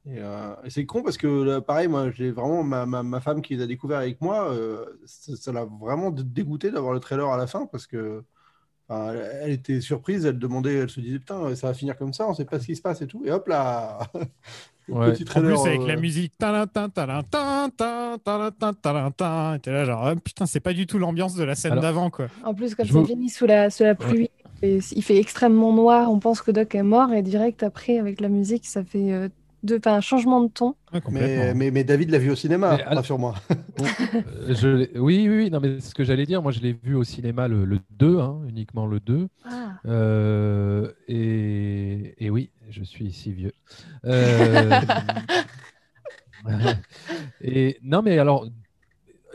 Et, 0.07 0.69
c'est 0.69 0.85
con 0.85 1.03
parce 1.03 1.17
que, 1.17 1.59
pareil, 1.59 1.87
moi, 1.87 2.11
j'ai 2.11 2.31
vraiment 2.31 2.63
ma, 2.63 2.85
ma, 2.85 3.03
ma 3.03 3.21
femme 3.21 3.41
qui 3.41 3.55
les 3.55 3.63
a 3.63 3.67
découvert 3.67 3.97
avec 3.99 4.21
moi, 4.21 4.55
ça 5.05 5.51
l'a 5.51 5.65
vraiment 5.65 6.11
dé- 6.11 6.23
dégoûté 6.23 6.71
d'avoir 6.71 6.93
le 6.93 6.99
trailer 6.99 7.27
à 7.27 7.37
la 7.37 7.47
fin 7.47 7.65
parce 7.67 7.87
que. 7.87 8.23
Enfin, 8.87 9.13
elle, 9.41 9.51
était 9.51 9.81
surprise, 9.81 10.25
elle 10.25 10.37
demandait, 10.37 10.75
elle 10.75 10.89
se 10.89 10.99
disait 10.99 11.17
putain, 11.19 11.55
ça 11.55 11.67
va 11.67 11.73
finir 11.73 11.97
comme 11.97 12.13
ça, 12.13 12.27
on 12.29 12.33
sait 12.35 12.45
pas 12.45 12.59
ce 12.59 12.67
qui 12.67 12.75
se 12.75 12.81
passe 12.81 13.01
et 13.01 13.07
tout. 13.07 13.23
Et 13.25 13.31
hop 13.31 13.47
là, 13.47 13.99
Ouais. 14.87 15.13
petit 15.13 15.23
En 15.23 15.25
trailer. 15.25 15.55
plus, 15.59 15.67
avec 15.67 15.81
euh, 15.81 15.87
la 15.87 15.95
musique. 15.95 16.33
Et 16.33 16.37
t'es 16.37 16.45
là, 19.71 19.85
genre, 19.85 20.05
ah, 20.05 20.15
putain, 20.15 20.45
c'est 20.45 20.59
pas 20.59 20.73
du 20.73 20.85
tout 20.85 20.99
l'ambiance 20.99 21.33
de 21.35 21.43
la 21.43 21.55
scène 21.55 21.71
Alors- 21.71 21.81
d'avant, 21.81 22.09
quoi. 22.11 22.27
En 22.43 22.53
plus, 22.53 22.75
comme 22.75 22.85
Je 22.85 22.93
ça 22.93 23.03
finit 23.03 23.29
sous 23.29 23.47
la, 23.47 23.71
sous 23.71 23.81
la 23.83 23.95
pluie, 23.95 24.29
et 24.61 24.77
il 24.95 25.03
fait 25.03 25.17
extrêmement 25.17 25.73
noir, 25.73 26.11
on 26.11 26.19
pense 26.19 26.41
que 26.41 26.51
Doc 26.51 26.75
est 26.75 26.83
mort, 26.83 27.11
et 27.13 27.23
direct 27.23 27.63
après, 27.63 27.97
avec 27.97 28.21
la 28.21 28.29
musique, 28.29 28.67
ça 28.67 28.83
fait 28.83 29.11
euh, 29.11 29.29
deux, 29.65 29.77
enfin, 29.77 29.95
un 29.95 30.01
changement 30.01 30.41
de 30.41 30.47
ton. 30.49 30.75
Ouais. 30.93 31.01
Mais, 31.11 31.53
mais, 31.53 31.71
mais 31.71 31.83
David 31.83 32.09
l'a 32.11 32.17
vu 32.19 32.31
au 32.31 32.35
cinéma, 32.35 32.75
Mais 32.77 32.83
alors- 32.83 32.97
rassure-moi. 32.99 33.35
Euh, 33.81 34.53
je 34.55 34.97
oui, 34.99 35.27
oui, 35.27 35.37
oui, 35.37 35.51
non, 35.51 35.59
mais 35.59 35.79
c'est 35.81 35.89
ce 35.89 35.95
que 35.95 36.05
j'allais 36.05 36.25
dire. 36.25 36.41
Moi, 36.41 36.51
je 36.53 36.61
l'ai 36.61 36.71
vu 36.71 36.95
au 36.95 37.03
cinéma 37.03 37.47
le, 37.49 37.65
le 37.65 37.79
2, 37.91 38.19
hein, 38.19 38.39
uniquement 38.47 38.85
le 38.85 38.99
2. 39.01 39.27
Ah, 39.43 39.73
Euh, 39.85 40.91
et, 41.09 42.15
et 42.25 42.29
oui, 42.29 42.51
je 42.69 42.83
suis 42.83 43.11
si 43.11 43.33
vieux. 43.33 43.51
Euh, 44.05 44.79
et 47.41 47.77
non, 47.83 48.01
mais 48.01 48.17
alors, 48.19 48.47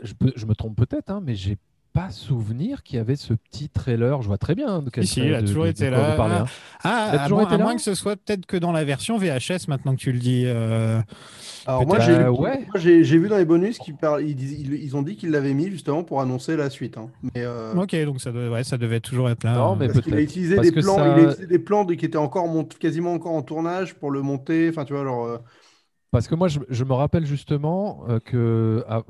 je, 0.03 0.13
peux- 0.13 0.33
je 0.35 0.45
me 0.45 0.55
trompe 0.55 0.75
peut-être, 0.77 1.09
hein, 1.11 1.21
mais 1.23 1.35
j'ai 1.35 1.57
pas 1.93 2.09
souvenir 2.09 2.83
qu'il 2.83 2.97
y 2.97 2.99
avait 2.99 3.15
ce 3.15 3.33
petit 3.33 3.69
trailer. 3.69 4.21
Je 4.21 4.27
vois 4.27 4.37
très 4.37 4.55
bien 4.55 4.81
de 4.81 4.89
Si, 5.03 5.19
il 5.21 5.33
a 5.35 5.41
de- 5.41 5.47
toujours 5.47 5.63
de- 5.63 5.67
de 5.69 5.71
été 5.71 5.89
là. 5.89 6.15
hein. 6.19 6.45
Ah, 6.83 7.09
Il 7.13 7.17
a 7.17 7.21
à, 7.21 7.23
toujours 7.25 7.37
moins, 7.39 7.45
été 7.47 7.55
à 7.55 7.57
là 7.57 7.63
moins 7.65 7.75
que 7.75 7.81
ce 7.81 7.95
soit 7.95 8.15
peut-être 8.15 8.45
que 8.45 8.57
dans 8.57 8.71
la 8.71 8.83
version 8.83 9.17
VHS, 9.17 9.67
maintenant 9.67 9.93
que 9.95 9.99
tu 9.99 10.11
le 10.11 10.19
dis. 10.19 10.43
euh, 10.45 11.01
Alors 11.67 11.85
moi, 11.85 11.99
j'ai 11.99 12.13
Euh, 12.13 12.31
ouais. 12.31 12.65
vu 12.75 13.27
dans 13.27 13.37
les 13.37 13.45
bonus 13.45 13.77
qu'ils 13.77 13.95
parlent, 13.95 14.23
ils, 14.23 14.41
ils, 14.61 14.73
ils 14.83 14.95
ont 14.95 15.01
dit 15.01 15.15
qu'ils 15.15 15.31
l'avaient 15.31 15.53
mis 15.53 15.69
justement 15.69 16.03
pour 16.03 16.21
annoncer 16.21 16.55
la 16.55 16.69
suite. 16.69 16.97
hein. 16.97 17.09
Mais, 17.23 17.43
euh, 17.43 17.73
Ok, 17.75 17.95
donc 18.05 18.19
ça, 18.21 18.31
doit- 18.31 18.49
ouais, 18.49 18.63
ça 18.63 18.77
devait 18.77 18.99
toujours 19.01 19.29
être 19.29 19.43
là. 19.43 19.53
Non, 19.55 19.75
mais 19.75 19.87
parce 19.87 20.01
qu'il 20.01 20.13
a 20.13 20.15
peut-être. 20.15 20.29
utilisé 20.29 20.55
Parce 20.55 20.71
des 20.71 20.81
plans, 20.81 20.95
ça- 20.95 21.05
il 21.07 21.11
a 21.25 21.29
utilisé 21.31 21.47
des 21.47 21.59
plans 21.59 21.83
de- 21.85 21.93
qui 21.93 22.05
étaient 22.05 22.17
encore 22.17 22.47
mont- 22.47 22.63
quasiment 22.79 23.13
encore 23.13 23.33
en 23.33 23.41
tournage 23.41 23.95
pour 23.95 24.11
le 24.11 24.21
monter. 24.21 24.69
Enfin, 24.69 24.85
tu 24.85 24.93
vois, 24.93 25.01
alors. 25.01 25.39
Parce 26.11 26.27
que 26.27 26.35
moi, 26.35 26.49
je, 26.49 26.83
me 26.83 26.93
rappelle 26.93 27.25
justement 27.25 28.03
euh, 28.09 28.19
que, 28.19 28.83
ah, 28.87 29.03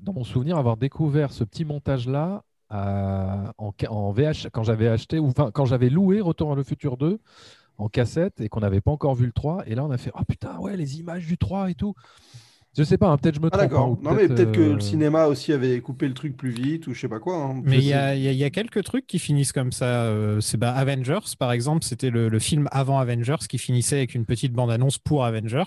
dans 0.00 0.14
mon 0.14 0.24
souvenir, 0.24 0.56
avoir 0.56 0.78
découvert 0.78 1.32
ce 1.32 1.44
petit 1.44 1.66
montage-là 1.66 2.44
à- 2.70 3.52
en, 3.58 4.10
VH, 4.12 4.48
quand 4.52 4.62
j'avais 4.64 4.88
acheté, 4.88 5.18
ou 5.18 5.32
quand 5.32 5.64
j'avais 5.66 5.90
loué 5.90 6.20
Retour 6.20 6.48
vers 6.48 6.56
le 6.56 6.64
futur 6.64 6.96
2 6.96 7.20
en 7.78 7.88
cassette 7.88 8.40
et 8.40 8.48
qu'on 8.48 8.60
n'avait 8.60 8.80
pas 8.80 8.90
encore 8.90 9.14
vu 9.14 9.26
le 9.26 9.32
3. 9.32 9.64
Et 9.66 9.74
là, 9.74 9.84
on 9.84 9.90
a 9.90 9.98
fait, 9.98 10.10
oh 10.14 10.24
putain, 10.26 10.58
ouais, 10.58 10.76
les 10.76 10.98
images 10.98 11.26
du 11.26 11.36
3 11.36 11.70
et 11.70 11.74
tout. 11.74 11.94
Je 12.76 12.82
sais 12.84 12.98
pas, 12.98 13.08
hein, 13.08 13.16
peut-être 13.16 13.36
je 13.36 13.40
me 13.40 13.48
trompe. 13.50 13.62
d'accord. 13.62 13.90
ou 13.90 13.98
Non 14.02 14.12
mais 14.12 14.28
peut-être 14.28 14.52
que 14.52 14.60
euh, 14.60 14.74
le 14.74 14.80
cinéma 14.80 15.26
aussi 15.26 15.52
avait 15.52 15.80
coupé 15.80 16.06
le 16.08 16.14
truc 16.14 16.36
plus 16.36 16.50
vite 16.50 16.86
ou 16.86 16.94
je 16.94 17.00
sais 17.00 17.08
pas 17.08 17.18
quoi. 17.18 17.36
hein. 17.36 17.62
Mais 17.64 17.78
il 17.78 17.84
y, 17.84 17.92
a, 17.94 18.14
il 18.14 18.22
y 18.22 18.28
a- 18.28 18.32
il 18.32 18.36
y 18.38 18.44
a 18.44 18.50
quelques 18.50 18.82
trucs 18.84 19.06
qui 19.06 19.18
finissent 19.18 19.52
comme 19.52 19.72
ça. 19.72 19.84
euh, 19.86 20.40
c'est 20.40 20.56
bah, 20.58 20.72
Avengers, 20.72 21.20
par 21.38 21.52
exemple, 21.52 21.84
c'était 21.84 22.10
le, 22.10 22.28
le 22.28 22.38
film 22.38 22.68
avant 22.72 22.98
Avengers 22.98 23.36
qui 23.48 23.58
finissait 23.58 23.96
avec 23.96 24.14
une 24.14 24.24
petite 24.26 24.52
bande-annonce 24.52 24.98
pour 24.98 25.24
Avengers. 25.24 25.62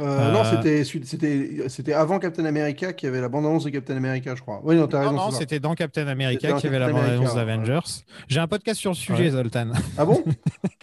Euh, 0.00 0.32
Non, 0.32 0.40
Euh, 0.40 0.44
c'était 0.56 0.84
suite- 0.84 1.06
c'était 1.06 1.68
c'était 1.68 1.92
avant 1.92 2.18
Captain 2.18 2.44
America 2.46 2.92
qui 2.92 3.06
avait 3.06 3.20
la 3.20 3.28
bande-annonce 3.28 3.64
de 3.64 3.70
Captain 3.70 3.96
America, 3.96 4.34
je 4.34 4.40
crois. 4.40 4.60
Oui, 4.64 4.76
non, 4.76 4.86
t'as 4.86 5.02
Non, 5.04 5.10
raison. 5.10 5.22
non, 5.26 5.30
ça. 5.30 5.38
c'était 5.38 5.60
dans 5.60 5.74
Captain 5.74 6.06
America 6.08 6.48
y 6.62 6.66
avait 6.66 6.78
la 6.78 6.90
bande-annonce 6.90 7.34
d'Avengers. 7.34 7.80
J'ai 8.28 8.40
un 8.40 8.46
podcast 8.48 8.80
sur 8.80 8.90
le 8.92 8.96
sujet, 8.96 9.24
Ouais. 9.24 9.30
Zoltan. 9.30 9.72
Ah 9.98 10.04
bon 10.04 10.22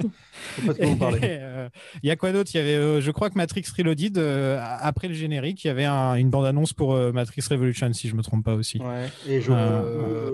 Je 0.57 0.61
sais 0.61 0.67
pas 0.67 0.73
de 0.73 0.77
quoi 0.77 0.85
vous 0.87 0.95
parlez. 0.95 1.17
Et, 1.19 1.37
euh, 1.41 1.69
Il 2.03 2.07
y 2.07 2.11
a 2.11 2.15
quoi 2.15 2.31
d'autre? 2.31 2.49
Il 2.53 2.57
y 2.57 2.59
avait, 2.61 2.75
euh, 2.75 3.01
je 3.01 3.11
crois 3.11 3.29
que 3.29 3.35
Matrix 3.35 3.63
Reloaded, 3.77 4.17
euh, 4.17 4.59
après 4.81 5.07
le 5.07 5.13
générique, 5.13 5.38
générique, 5.39 5.63
il 5.63 5.67
y 5.67 5.69
avait 5.71 5.85
un- 5.85 6.15
une 6.15 6.29
bande-annonce 6.29 6.73
pour 6.73 6.93
euh, 6.93 7.11
Matrix 7.11 7.41
Revolution, 7.49 7.91
si 7.93 8.07
je 8.07 8.15
me 8.15 8.21
trompe 8.21 8.43
pas 8.45 8.53
aussi. 8.55 8.79
Ouais. 8.79 9.07
Et 9.27 9.41
je. 9.41 9.51
Euh, 9.51 9.55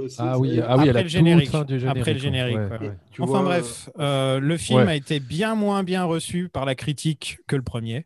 euh, 0.03 0.07
Ah 0.19 0.37
oui, 0.39 0.59
ah 0.65 0.77
oui, 0.77 0.89
après 0.89 1.03
le 1.03 1.09
générique. 1.09 1.53
Après 1.87 2.13
le 2.13 2.19
générique, 2.19 2.57
ouais, 2.57 2.65
ouais. 2.69 2.79
ouais. 2.87 2.97
tu 3.11 3.21
enfin 3.21 3.31
vois, 3.41 3.43
bref, 3.43 3.89
euh, 3.99 4.39
le 4.39 4.57
film 4.57 4.79
Ouais. 4.81 4.87
a 4.91 4.95
été 4.95 5.19
bien 5.19 5.55
moins 5.55 5.83
bien 5.83 6.03
reçu 6.03 6.49
par 6.49 6.65
la 6.65 6.75
critique 6.75 7.39
que 7.47 7.55
le 7.55 7.61
premier. 7.61 8.05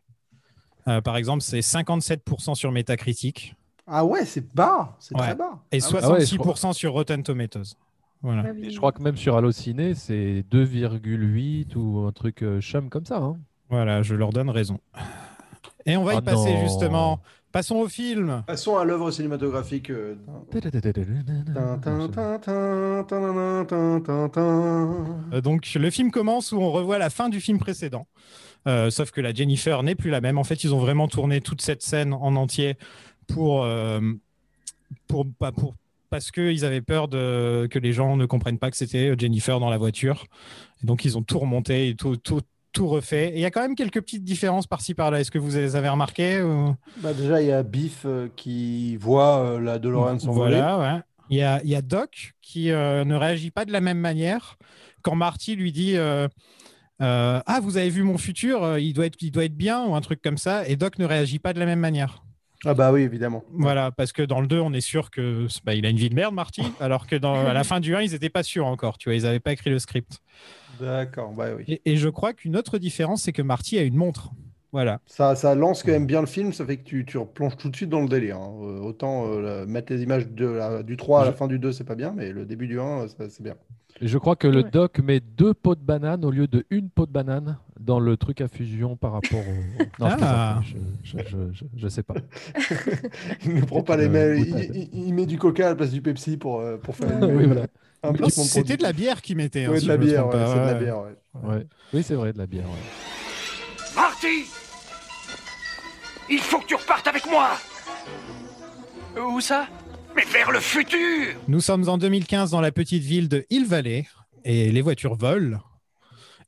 Euh, 0.88 1.00
par 1.00 1.16
exemple, 1.16 1.42
c'est 1.42 1.60
57% 1.60 2.54
sur 2.54 2.72
Metacritic 2.72 3.54
Ah 3.86 4.04
ouais, 4.04 4.24
c'est 4.24 4.52
bas. 4.54 4.96
C'est 4.98 5.14
Ouais. 5.14 5.20
très 5.22 5.34
bas. 5.34 5.58
et 5.72 5.78
Ah 5.82 6.10
ouais. 6.12 6.20
66% 6.24 6.72
sur 6.72 6.92
Rotten 6.92 7.22
Tomatoes. 7.22 7.74
Voilà. 8.22 8.44
Ah 8.46 8.50
oui. 8.54 8.66
Et 8.66 8.70
je 8.70 8.76
crois 8.76 8.92
que 8.92 9.02
même 9.02 9.16
sur 9.16 9.36
Allociné, 9.36 9.94
c'est 9.94 10.44
2,8 10.50 11.74
ou 11.76 12.06
un 12.06 12.12
truc 12.12 12.44
chum 12.60 12.88
comme 12.90 13.04
ça. 13.06 13.16
hein. 13.18 13.36
Voilà, 13.68 14.02
je 14.02 14.14
leur 14.14 14.30
donne 14.30 14.50
raison. 14.50 14.78
Et 15.86 15.96
on 15.96 16.04
va 16.04 16.14
y 16.14 16.16
Ah 16.18 16.22
passer 16.22 16.54
non. 16.54 16.60
justement. 16.62 17.20
Passons 17.52 17.76
au 17.76 17.88
film. 17.88 18.44
Passons 18.46 18.76
à 18.76 18.84
l'œuvre 18.84 19.10
cinématographique. 19.10 19.90
donc 25.42 25.74
le 25.74 25.90
film 25.90 26.10
commence 26.12 26.52
où 26.52 26.58
on 26.58 26.70
revoit 26.70 26.98
la 26.98 27.10
fin 27.10 27.28
du 27.28 27.40
film 27.40 27.58
précédent. 27.58 28.06
Euh, 28.68 28.90
sauf 28.90 29.10
que 29.10 29.20
la 29.20 29.32
Jennifer 29.32 29.82
n'est 29.82 29.94
plus 29.94 30.10
la 30.10 30.20
même. 30.20 30.38
En 30.38 30.44
fait, 30.44 30.62
ils 30.64 30.74
ont 30.74 30.78
vraiment 30.78 31.08
tourné 31.08 31.40
toute 31.40 31.62
cette 31.62 31.82
scène 31.82 32.12
en 32.12 32.36
entier 32.36 32.76
pour, 33.26 33.64
euh, 33.64 34.00
pour, 35.08 35.26
pas 35.38 35.50
pour 35.52 35.74
parce 36.10 36.30
qu'ils 36.32 36.64
avaient 36.64 36.80
peur 36.82 37.06
de, 37.08 37.68
que 37.70 37.78
les 37.78 37.92
gens 37.92 38.16
ne 38.16 38.26
comprennent 38.26 38.58
pas 38.58 38.70
que 38.70 38.76
c'était 38.76 39.14
Jennifer 39.16 39.60
dans 39.60 39.70
la 39.70 39.78
voiture. 39.78 40.26
Et 40.82 40.86
donc 40.86 41.04
ils 41.04 41.16
ont 41.16 41.22
tout 41.22 41.38
remonté 41.38 41.88
et 41.88 41.94
tout, 41.94 42.16
tout, 42.16 42.40
tout 42.72 42.86
refait. 42.88 43.30
Et 43.30 43.34
il 43.36 43.40
y 43.40 43.44
a 43.44 43.50
quand 43.50 43.60
même 43.62 43.74
quelques 43.74 44.00
petites 44.00 44.24
différences 44.24 44.66
par-ci 44.66 44.94
par-là. 44.94 45.20
Est-ce 45.20 45.30
que 45.30 45.38
vous 45.38 45.56
les 45.56 45.76
avez 45.76 45.88
remarquées 45.88 46.42
ou- 46.42 46.74
Bah 46.98 47.12
déjà, 47.12 47.40
il 47.42 47.48
y 47.48 47.52
a 47.52 47.62
Biff 47.62 48.02
euh, 48.04 48.28
qui 48.36 48.96
voit 48.96 49.38
euh, 49.40 49.60
la 49.60 49.78
DeLorean 49.78 50.18
s'envoler. 50.18 50.56
Voilà, 50.56 50.78
ouais. 50.78 51.00
Il 51.30 51.36
y 51.38 51.42
a, 51.42 51.60
il 51.62 51.70
y 51.70 51.74
a 51.76 51.82
Doc 51.82 52.32
qui 52.42 52.70
euh, 52.70 53.04
ne 53.04 53.14
réagit 53.14 53.50
pas 53.50 53.64
de 53.64 53.72
la 53.72 53.80
même 53.80 53.98
manière 53.98 54.56
quand 55.02 55.14
Marty 55.14 55.56
lui 55.56 55.72
dit 55.72 55.96
Ah, 57.00 57.60
vous 57.62 57.76
avez 57.76 57.88
vu 57.90 58.02
mon 58.02 58.18
futur, 58.18 58.78
il 58.78 58.92
doit, 58.92 59.06
être, 59.06 59.16
il 59.22 59.30
doit 59.30 59.44
être 59.44 59.56
bien, 59.56 59.84
ou 59.86 59.94
un 59.94 60.00
truc 60.00 60.20
comme 60.22 60.38
ça. 60.38 60.66
Et 60.68 60.76
Doc 60.76 60.98
ne 60.98 61.04
réagit 61.06 61.38
pas 61.38 61.52
de 61.52 61.58
la 61.58 61.66
même 61.66 61.80
manière. 61.80 62.22
Ah 62.66 62.74
bah 62.74 62.92
oui, 62.92 63.00
évidemment. 63.00 63.42
Voilà, 63.54 63.90
parce 63.90 64.12
que 64.12 64.20
dans 64.22 64.40
le 64.42 64.46
2, 64.46 64.60
on 64.60 64.74
est 64.74 64.82
sûr 64.82 65.10
que 65.10 65.46
bah, 65.64 65.74
il 65.74 65.86
a 65.86 65.88
une 65.88 65.96
vie 65.96 66.10
de 66.10 66.14
merde, 66.14 66.34
Marty, 66.34 66.62
alors 66.78 67.06
que 67.06 67.16
dans, 67.16 67.46
à 67.46 67.54
la 67.54 67.64
fin 67.64 67.80
du 67.80 67.96
1, 67.96 68.02
ils 68.02 68.10
n'étaient 68.12 68.28
pas 68.28 68.42
sûrs 68.42 68.66
encore. 68.66 68.98
Tu 68.98 69.08
vois, 69.08 69.16
ils 69.16 69.22
n'avaient 69.22 69.40
pas 69.40 69.52
écrit 69.52 69.70
le 69.70 69.78
script. 69.78 70.20
D'accord, 70.80 71.32
bah 71.32 71.46
oui. 71.56 71.64
Et, 71.68 71.80
et 71.84 71.96
je 71.96 72.08
crois 72.08 72.32
qu'une 72.32 72.56
autre 72.56 72.78
différence, 72.78 73.22
c'est 73.22 73.32
que 73.32 73.42
Marty 73.42 73.78
a 73.78 73.82
une 73.82 73.96
montre. 73.96 74.30
Voilà. 74.72 75.00
Ça, 75.06 75.34
ça 75.34 75.54
lance 75.56 75.82
quand 75.82 75.90
même 75.90 76.06
bien 76.06 76.20
le 76.20 76.28
film, 76.28 76.52
ça 76.52 76.64
fait 76.64 76.76
que 76.76 76.84
tu, 76.84 77.04
tu 77.04 77.18
replonges 77.18 77.56
tout 77.56 77.68
de 77.70 77.74
suite 77.76 77.90
dans 77.90 78.02
le 78.02 78.08
délire. 78.08 78.36
hein. 78.36 78.52
Euh, 78.62 78.78
autant 78.80 79.26
euh, 79.26 79.40
la- 79.60 79.66
mettre 79.66 79.92
les 79.92 80.02
images 80.02 80.28
de 80.28 80.46
la- 80.46 80.82
du 80.84 80.96
3 80.96 81.22
à 81.22 81.24
la 81.24 81.32
fin 81.32 81.48
du 81.48 81.58
2, 81.58 81.72
c'est 81.72 81.82
pas 81.82 81.96
bien, 81.96 82.12
mais 82.16 82.30
le 82.30 82.44
début 82.46 82.68
du 82.68 82.78
1, 82.78 83.00
euh, 83.00 83.08
ça, 83.08 83.28
c'est 83.28 83.42
bien. 83.42 83.54
Et 84.00 84.06
je 84.06 84.16
crois 84.16 84.36
que 84.36 84.46
le 84.46 84.62
Ouais. 84.62 84.70
doc 84.70 85.00
met 85.00 85.18
deux 85.18 85.52
pots 85.54 85.74
de 85.74 85.80
banane 85.82 86.24
au 86.24 86.30
lieu 86.30 86.46
de 86.46 86.64
une 86.70 86.88
pot 86.88 87.04
de 87.06 87.10
banane 87.10 87.58
dans 87.80 87.98
le 87.98 88.16
truc 88.16 88.40
à 88.40 88.46
fusion 88.46 88.96
par 88.96 89.10
rapport 89.12 89.40
au. 89.40 90.02
Non, 90.02 90.08
je, 90.08 90.14
Ah. 90.22 90.60
plaisante, 90.62 90.84
je, 91.02 91.18
je, 91.18 91.24
je, 91.28 91.52
je- 91.52 91.64
je 91.76 91.88
sais 91.88 92.04
pas. 92.04 92.14
Il 93.44 93.54
ne 93.54 93.64
prend 93.64 93.82
pas 93.82 93.96
les 93.96 94.08
mêmes. 94.08 94.44
Il, 94.92 95.12
met 95.14 95.26
du 95.26 95.36
coca 95.38 95.66
à 95.66 95.70
la 95.70 95.74
place 95.74 95.90
du 95.90 96.00
Pepsi 96.00 96.36
pour, 96.36 96.62
pour 96.82 96.94
faire 96.94 97.08
Ouais. 97.08 97.20
les 97.20 97.26
mêmes- 97.26 97.36
Oui, 97.36 97.46
voilà. 97.46 97.66
Oui, 98.04 98.30
C'était 98.30 98.76
de 98.76 98.82
la 98.82 98.92
bière 98.92 99.20
qu'il 99.22 99.36
mettait. 99.36 99.64
hein, 99.66 99.72
si 99.76 99.84
de 99.84 99.88
la 99.88 99.96
bière, 99.96 100.26
ouais, 100.26 100.32
c'est 100.32 100.60
de 100.60 100.66
la 100.66 100.74
bière, 100.74 100.98
ouais. 101.00 101.14
Ouais. 101.42 101.66
Oui, 101.92 102.02
c'est 102.02 102.14
vrai, 102.14 102.32
de 102.32 102.38
la 102.38 102.46
bière. 102.46 102.64
ouais. 102.64 103.94
Marty 103.94 104.44
Il 106.30 106.38
faut 106.38 106.58
que 106.60 106.66
tu 106.66 106.74
repartes 106.76 107.06
avec 107.06 107.26
moi 107.28 107.50
Où 109.18 109.40
ça? 109.40 109.66
Mais 110.16 110.24
vers 110.24 110.50
le 110.50 110.60
futur 110.60 110.98
Nous 111.48 111.60
sommes 111.60 111.88
en 111.88 111.98
2015 111.98 112.50
dans 112.50 112.60
la 112.60 112.72
petite 112.72 113.02
ville 113.02 113.28
de 113.28 113.44
Hill 113.50 113.66
Valley 113.66 114.06
et 114.44 114.72
les 114.72 114.80
voitures 114.80 115.14
volent. 115.14 115.58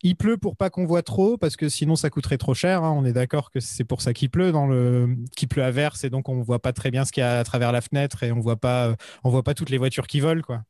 Il 0.04 0.16
pleut 0.16 0.36
pour 0.36 0.56
pas 0.56 0.68
qu'on 0.70 0.84
voit 0.84 1.02
trop 1.02 1.36
parce 1.36 1.54
que 1.56 1.68
sinon 1.68 1.94
ça 1.94 2.10
coûterait 2.10 2.38
trop 2.38 2.54
cher. 2.54 2.82
hein. 2.82 2.90
On 2.96 3.04
est 3.04 3.12
d'accord 3.12 3.50
que 3.52 3.60
c'est 3.60 3.84
pour 3.84 4.00
ça 4.02 4.12
qu'il 4.12 4.30
pleut 4.30 4.50
dans 4.50 4.66
le 4.66 5.16
qu'il 5.36 5.46
pleut 5.46 5.62
à 5.62 5.70
verse 5.70 6.02
et 6.02 6.10
donc 6.10 6.28
on 6.28 6.40
voit 6.42 6.58
pas 6.60 6.72
très 6.72 6.90
bien 6.90 7.04
ce 7.04 7.12
qu'il 7.12 7.20
y 7.20 7.24
a 7.24 7.38
à 7.38 7.44
travers 7.44 7.70
la 7.70 7.80
fenêtre 7.80 8.22
et 8.24 8.32
on 8.32 8.40
voit 8.40 8.56
pas 8.56 8.96
on 9.22 9.30
voit 9.30 9.44
pas 9.44 9.54
toutes 9.54 9.70
les 9.70 9.78
voitures 9.78 10.08
qui 10.08 10.18
volent 10.18 10.42
quoi. 10.42 10.62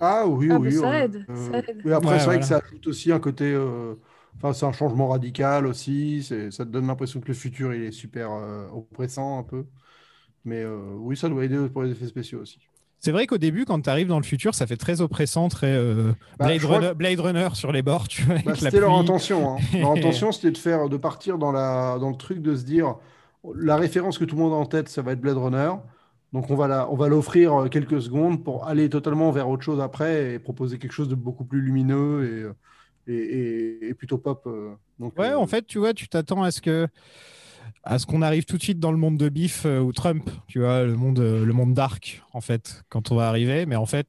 Ah 0.00 0.26
oui, 0.26 0.48
Ah, 0.48 0.58
oui. 0.58 0.68
bah, 0.68 0.70
ça 0.70 0.98
euh, 0.98 1.04
aide, 1.04 1.28
ça 1.34 1.58
aide. 1.68 1.84
oui, 1.84 1.92
après, 1.92 2.16
Ouais, 2.16 2.18
c'est 2.18 2.26
vrai 2.26 2.38
voilà. 2.38 2.40
que 2.40 2.46
ça 2.46 2.58
ajoute 2.64 2.86
aussi 2.86 3.12
un 3.12 3.20
côté. 3.20 3.44
euh, 3.52 3.94
Enfin, 4.36 4.52
c'est 4.54 4.64
un 4.66 4.72
changement 4.72 5.08
radical 5.08 5.66
aussi. 5.66 6.22
c'est- 6.22 6.50
Ça 6.50 6.64
te 6.64 6.70
donne 6.70 6.86
l'impression 6.86 7.20
que 7.20 7.28
le 7.28 7.34
futur, 7.34 7.74
il 7.74 7.82
est 7.82 7.92
super 7.92 8.30
euh, 8.32 8.68
oppressant 8.70 9.38
un 9.38 9.42
peu. 9.42 9.66
Mais 10.44 10.62
euh, 10.64 10.94
oui, 10.98 11.16
ça 11.16 11.28
doit 11.30 11.44
aider 11.44 11.68
pour 11.70 11.82
les 11.84 11.92
effets 11.92 12.08
spéciaux 12.08 12.40
aussi. 12.42 12.60
C'est 12.98 13.12
vrai 13.12 13.26
qu'au 13.26 13.38
début 13.38 13.64
quand 13.64 13.80
tu 13.80 13.88
arrives 13.90 14.08
dans 14.08 14.18
le 14.18 14.24
futur 14.24 14.54
ça 14.54 14.66
fait 14.66 14.76
très 14.76 15.00
oppressant 15.00 15.48
très 15.48 15.74
euh, 15.74 16.12
Bah, 16.38 16.46
Blade, 16.48 16.64
Runner, 16.64 16.92
Blade 16.94 17.20
Runner 17.20 17.48
sur 17.54 17.72
les 17.72 17.82
bords 17.82 18.08
tu 18.08 18.22
vois. 18.22 18.36
Bah, 18.44 18.56
c'était 18.56 18.80
leur 18.80 18.94
intention. 18.96 19.48
hein. 19.58 19.68
Leur 19.78 19.90
intention, 19.92 20.32
c'était 20.32 20.50
de 20.50 20.58
faire, 20.58 20.88
de 20.88 20.96
partir 20.96 21.36
dans 21.38 21.52
la, 21.52 21.98
dans 21.98 22.10
le 22.10 22.16
truc 22.16 22.40
de 22.40 22.54
se 22.56 22.64
dire, 22.64 22.96
la 23.54 23.76
référence 23.76 24.18
que 24.18 24.24
tout 24.24 24.34
le 24.36 24.42
monde 24.42 24.52
a 24.52 24.56
en 24.56 24.66
tête, 24.66 24.88
ça 24.88 25.02
va 25.02 25.12
être 25.12 25.20
Blade 25.20 25.36
Runner. 25.36 25.72
Donc 26.32 26.50
on 26.50 26.54
va 26.56 26.68
la, 26.68 26.90
on 26.90 26.96
va 26.96 27.08
l'offrir 27.08 27.54
euh, 27.54 27.68
quelques 27.68 28.00
secondes 28.02 28.44
pour 28.44 28.66
aller 28.66 28.88
totalement 28.88 29.30
vers 29.32 29.48
autre 29.48 29.62
chose 29.64 29.80
après 29.80 30.34
et 30.34 30.38
proposer 30.38 30.78
quelque 30.78 30.92
chose 30.92 31.08
de 31.08 31.14
beaucoup 31.16 31.44
plus 31.44 31.60
lumineux 31.60 32.54
et, 33.08 33.12
et, 33.12 33.88
et- 33.88 33.94
plutôt 33.94 34.18
pop. 34.18 34.42
euh. 34.46 34.74
Donc, 34.98 35.14
Ouais, 35.18 35.26
euh, 35.26 35.36
en 35.36 35.46
fait, 35.46 35.66
tu 35.66 35.78
vois, 35.78 35.92
tu 35.92 36.08
t'attends 36.08 36.42
à 36.42 36.50
ce 36.50 36.60
que 36.60 36.86
à 37.84 37.98
ce 37.98 38.06
qu'on 38.06 38.22
arrive 38.22 38.44
tout 38.44 38.58
de 38.58 38.62
suite 38.62 38.78
dans 38.80 38.92
le 38.92 38.98
monde 38.98 39.16
de 39.18 39.28
Biff 39.28 39.64
euh, 39.66 39.80
ou 39.80 39.92
Trump, 39.92 40.28
tu 40.48 40.60
vois, 40.60 40.84
le 40.84 40.96
monde 40.96 41.18
euh, 41.20 41.44
le 41.44 41.52
monde 41.52 41.74
dark 41.74 42.22
en 42.32 42.40
fait 42.40 42.82
quand 42.88 43.10
on 43.12 43.16
va 43.16 43.28
arriver, 43.28 43.66
mais 43.66 43.76
en 43.76 43.86
fait 43.86 44.06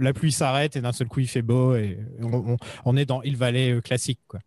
la 0.00 0.12
pluie 0.12 0.32
s'arrête 0.32 0.76
et 0.76 0.80
d'un 0.82 0.92
seul 0.92 1.08
coup 1.08 1.20
il 1.20 1.28
fait 1.28 1.42
beau 1.42 1.74
et 1.76 1.98
on, 2.20 2.54
on- 2.54 2.56
on 2.84 2.96
est 2.96 3.06
dans 3.06 3.22
Hill 3.22 3.36
Valley 3.36 3.72
euh, 3.72 3.80
classique 3.80 4.20
quoi. 4.28 4.40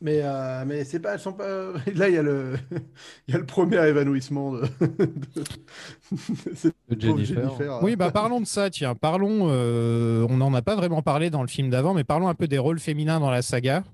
Mais, 0.00 0.20
euh, 0.22 0.64
mais 0.64 0.84
c'est 0.84 1.00
pas, 1.00 1.14
elles 1.14 1.20
sont 1.20 1.32
pas. 1.32 1.72
Là, 1.94 2.08
il 2.08 2.14
y 2.14 2.18
a 2.18 2.22
le, 2.22 2.56
il 3.28 3.32
y 3.32 3.34
a 3.34 3.38
le 3.38 3.46
premier 3.46 3.84
évanouissement 3.86 4.52
de, 4.52 4.62
de- 4.80 6.72
De 6.94 7.00
Jennifer. 7.00 7.82
Oui, 7.82 7.96
bah 7.96 8.10
parlons 8.10 8.40
de 8.40 8.46
ça, 8.46 8.70
tiens, 8.70 8.94
parlons 8.94 9.48
euh, 9.50 10.26
on 10.30 10.36
n'en 10.36 10.54
a 10.54 10.62
pas 10.62 10.76
vraiment 10.76 11.02
parlé 11.02 11.30
dans 11.30 11.42
le 11.42 11.48
film 11.48 11.68
d'avant, 11.70 11.94
mais 11.94 12.04
parlons 12.04 12.28
un 12.28 12.34
peu 12.34 12.46
des 12.48 12.58
rôles 12.58 12.78
féminins 12.80 13.20
dans 13.20 13.30
la 13.30 13.42
saga. 13.42 13.84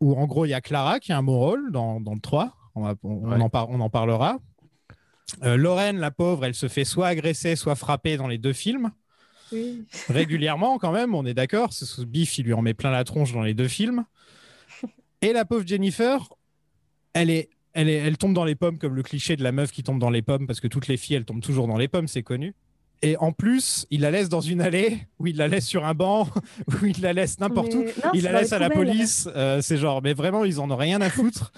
Où 0.00 0.14
en 0.14 0.26
gros, 0.26 0.44
il 0.44 0.50
y 0.50 0.54
a 0.54 0.60
Clara 0.60 0.98
qui 1.00 1.12
a 1.12 1.18
un 1.18 1.22
beau 1.22 1.38
rôle 1.38 1.72
dans, 1.72 2.00
dans 2.00 2.12
le 2.14 2.20
3, 2.20 2.54
on, 2.74 2.82
va- 2.82 2.94
on- 3.02 3.08
on 3.24 3.30
Ouais. 3.32 3.40
en, 3.40 3.48
par- 3.48 3.70
on 3.70 3.80
en 3.80 3.88
parlera. 3.90 4.38
Euh, 5.42 5.56
Lorraine, 5.56 5.98
la 5.98 6.10
pauvre, 6.10 6.44
elle 6.44 6.54
se 6.54 6.68
fait 6.68 6.84
soit 6.84 7.08
agresser, 7.08 7.56
soit 7.56 7.74
frapper 7.74 8.16
dans 8.16 8.28
les 8.28 8.38
deux 8.38 8.52
films. 8.52 8.90
Oui. 9.52 9.84
régulièrement 10.08 10.76
quand 10.78 10.90
même, 10.90 11.14
on 11.14 11.24
est 11.24 11.32
d'accord. 11.34 11.72
Ce 11.72 11.86
ce 11.86 12.02
Biff, 12.02 12.36
il 12.38 12.46
lui 12.46 12.52
en 12.52 12.62
met 12.62 12.74
plein 12.74 12.90
la 12.90 13.04
tronche 13.04 13.32
dans 13.32 13.42
les 13.42 13.54
deux 13.54 13.68
films. 13.68 14.04
Et 15.22 15.32
la 15.32 15.44
pauvre 15.44 15.66
Jennifer, 15.66 16.28
elle 17.14 17.30
est, 17.30 17.48
elle 17.72 17.88
est, 17.88 17.96
elle 17.96 18.18
tombe 18.18 18.34
dans 18.34 18.44
les 18.44 18.54
pommes 18.54 18.78
comme 18.78 18.94
le 18.94 19.02
cliché 19.02 19.36
de 19.36 19.42
la 19.42 19.52
meuf 19.52 19.70
qui 19.72 19.82
tombe 19.82 19.98
dans 19.98 20.10
les 20.10 20.22
pommes 20.22 20.46
parce 20.46 20.60
que 20.60 20.68
toutes 20.68 20.88
les 20.88 20.96
filles, 20.96 21.16
elles 21.16 21.24
tombent 21.24 21.42
toujours 21.42 21.66
dans 21.66 21.78
les 21.78 21.88
pommes, 21.88 22.08
c'est 22.08 22.22
connu. 22.22 22.54
Et 23.02 23.14
en 23.18 23.30
plus, 23.30 23.86
il 23.90 24.00
la 24.00 24.10
laisse 24.10 24.30
dans 24.30 24.40
une 24.40 24.62
allée 24.62 25.00
où 25.18 25.26
il 25.26 25.36
la 25.36 25.48
laisse 25.48 25.66
sur 25.66 25.84
un 25.84 25.92
banc, 25.92 26.28
où 26.68 26.86
il 26.86 27.00
la 27.02 27.12
laisse 27.12 27.38
n'importe 27.38 27.74
où. 27.74 27.82
Non, 27.84 28.10
Il 28.14 28.22
la 28.22 28.32
laisse 28.32 28.54
à 28.54 28.58
la 28.58 28.70
police. 28.70 29.28
euh, 29.36 29.60
c'est 29.60 29.76
genre, 29.76 30.00
mais 30.02 30.14
vraiment, 30.14 30.44
ils 30.46 30.60
en 30.60 30.70
ont 30.70 30.76
rien 30.76 31.00
à 31.02 31.10
foutre. 31.10 31.52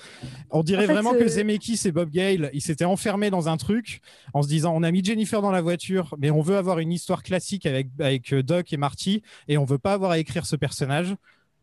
On 0.51 0.65
dirait 0.65 0.85
En 0.85 0.87
fait, 0.89 0.93
vraiment 0.95 1.13
que 1.13 1.23
euh, 1.23 1.29
Zemeckis 1.29 1.81
et 1.85 1.93
Bob 1.93 2.11
Gale, 2.11 2.51
ils 2.55 2.61
s'étaient 2.61 2.85
enfermés 2.85 3.31
dans 3.31 3.49
un 3.49 3.57
truc 3.57 4.01
en 4.35 4.43
se 4.43 4.49
disant, 4.49 4.73
on 4.75 4.83
a 4.83 4.91
mis 4.91 5.05
Jennifer 5.05 5.41
dans 5.41 5.53
la 5.53 5.61
voiture, 5.63 6.17
mais 6.19 6.31
on 6.33 6.41
veut 6.43 6.57
avoir 6.57 6.81
une 6.81 6.93
histoire 6.93 7.23
classique 7.23 7.67
avec, 7.67 7.87
avec 8.01 8.33
euh, 8.33 8.43
Doc 8.43 8.73
et 8.73 8.77
Marty, 8.77 9.23
et 9.47 9.59
on 9.59 9.65
veut 9.65 9.79
pas 9.79 9.93
avoir 9.93 10.11
à 10.11 10.19
écrire 10.19 10.45
ce 10.45 10.57
personnage. 10.57 11.15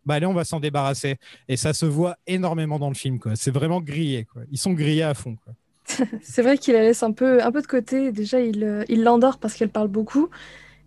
Bah 0.06 0.16
allez, 0.16 0.26
on 0.26 0.34
va 0.34 0.44
s'en 0.44 0.60
débarrasser. 0.60 1.18
Et 1.48 1.58
ça 1.58 1.74
se 1.74 1.86
voit 1.86 2.18
énormément 2.28 2.78
dans 2.80 2.90
le 2.90 2.96
film. 2.96 3.20
quoi. 3.20 3.32
C'est 3.36 3.52
vraiment 3.52 3.82
grillé. 3.82 4.26
Quoi. 4.26 4.44
Ils 4.52 4.58
sont 4.58 4.74
grillés 4.74 5.04
à 5.04 5.14
fond. 5.14 5.36
Quoi. 5.44 5.54
C'est 6.22 6.42
vrai 6.42 6.58
qu'il 6.58 6.74
la 6.74 6.82
laisse 6.82 7.04
un 7.04 7.12
peu, 7.12 7.44
un 7.44 7.52
peu 7.52 7.62
de 7.62 7.68
côté. 7.68 8.12
Déjà, 8.12 8.40
il 8.40 8.64
euh, 8.64 8.84
il 8.90 9.04
l'endort 9.04 9.38
parce 9.38 9.54
qu'elle 9.56 9.70
parle 9.70 9.88
beaucoup. 9.88 10.30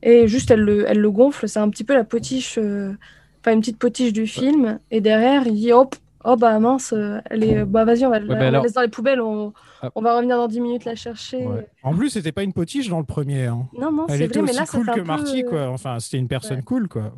Et 0.03 0.29
juste, 0.29 0.51
elle 0.51 0.61
le, 0.61 0.89
elle 0.89 0.99
le 1.01 1.11
gonfle. 1.11 1.49
C'est 1.49 1.59
un 1.61 1.69
petit 1.71 1.85
peu 1.85 1.95
la 1.95 2.05
potiche, 2.05 2.57
euh, 2.59 2.93
enfin 3.41 3.53
une 3.53 3.61
petite 3.61 3.79
potiche 3.79 4.13
du 4.13 4.27
film. 4.27 4.79
Et 4.91 5.01
derrière, 5.01 5.47
il 5.47 5.55
dit 5.55 5.73
Hop, 5.73 5.97
oh 6.25 6.37
bah 6.37 6.59
mince, 6.61 6.93
euh, 6.93 7.19
elle 7.31 7.43
est, 7.45 7.65
bah 7.65 7.85
vas-y, 7.85 8.05
on 8.07 8.11
va, 8.11 8.21
la- 8.21 8.25
mais 8.27 8.35
on 8.35 8.39
la 8.39 8.47
alors- 8.49 8.63
laisse 8.65 8.73
dans 8.75 8.83
les 8.83 8.89
poubelles. 8.89 9.21
On, 9.21 9.53
Ah. 9.81 9.91
on 9.95 10.03
va 10.03 10.17
revenir 10.17 10.37
dans 10.37 10.49
10 10.49 10.61
minutes 10.61 10.85
la 10.85 10.97
chercher. 10.97 11.47
Ouais. 11.47 11.67
En 11.85 11.95
plus, 11.95 12.11
c'était 12.11 12.33
pas 12.33 12.43
une 12.43 12.53
potiche 12.53 12.89
dans 12.89 12.99
le 12.99 13.05
premier. 13.05 13.47
hein. 13.47 13.69
Non, 13.79 13.93
non, 13.93 14.07
Elle 14.09 14.19
c'est 14.19 14.25
était 14.25 14.39
vrai, 14.41 14.43
mais 14.43 14.51
aussi 14.51 14.59
là, 14.59 14.67
ça 14.67 14.79
cool 14.79 14.87
que 14.87 15.01
peu, 15.01 15.03
Marty. 15.07 15.45
euh, 15.45 15.49
Quoi. 15.49 15.69
Enfin, 15.69 16.01
c'était 16.01 16.19
une 16.19 16.27
personne 16.27 16.57
ouais. 16.59 16.63
cool. 16.65 16.89
Quoi. 16.89 17.13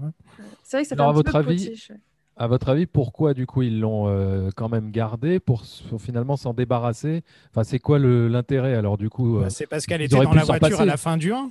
C'est 0.63 0.77
vrai 0.77 0.83
que 0.85 0.89
ça 0.89 0.97
fait 0.97 1.01
Alors, 1.01 1.09
un 1.15 1.19
à 1.19 1.23
petit 1.23 1.31
votre 1.33 1.43
peu 1.43 1.49
avis, 1.51 1.65
potiche. 1.67 1.93
À 2.37 2.47
votre 2.47 2.69
avis, 2.71 2.87
pourquoi 2.87 3.35
du 3.35 3.47
coup 3.47 3.63
ils 3.63 3.81
l'ont 3.81 4.07
euh, 4.09 4.49
quand 4.57 4.69
même 4.71 4.91
gardé 4.91 5.41
pour, 5.41 5.65
finalement 5.99 6.37
s'en 6.37 6.55
débarrasser? 6.55 7.23
Enfin, 7.51 7.65
c'est 7.65 7.79
quoi 7.79 7.99
le- 7.99 8.29
l'intérêt 8.29 8.75
alors 8.75 8.97
du 8.97 9.11
coup 9.11 9.37
euh, 9.39 9.43
Bah, 9.43 9.51
c'est 9.51 9.67
parce 9.67 9.85
qu'elle 9.85 10.01
était 10.01 10.17
dans 10.17 10.33
la 10.33 10.45
voiture 10.45 10.81
à 10.81 10.87
la 10.87 10.97
fin 10.97 11.17
du 11.19 11.33
1. 11.33 11.51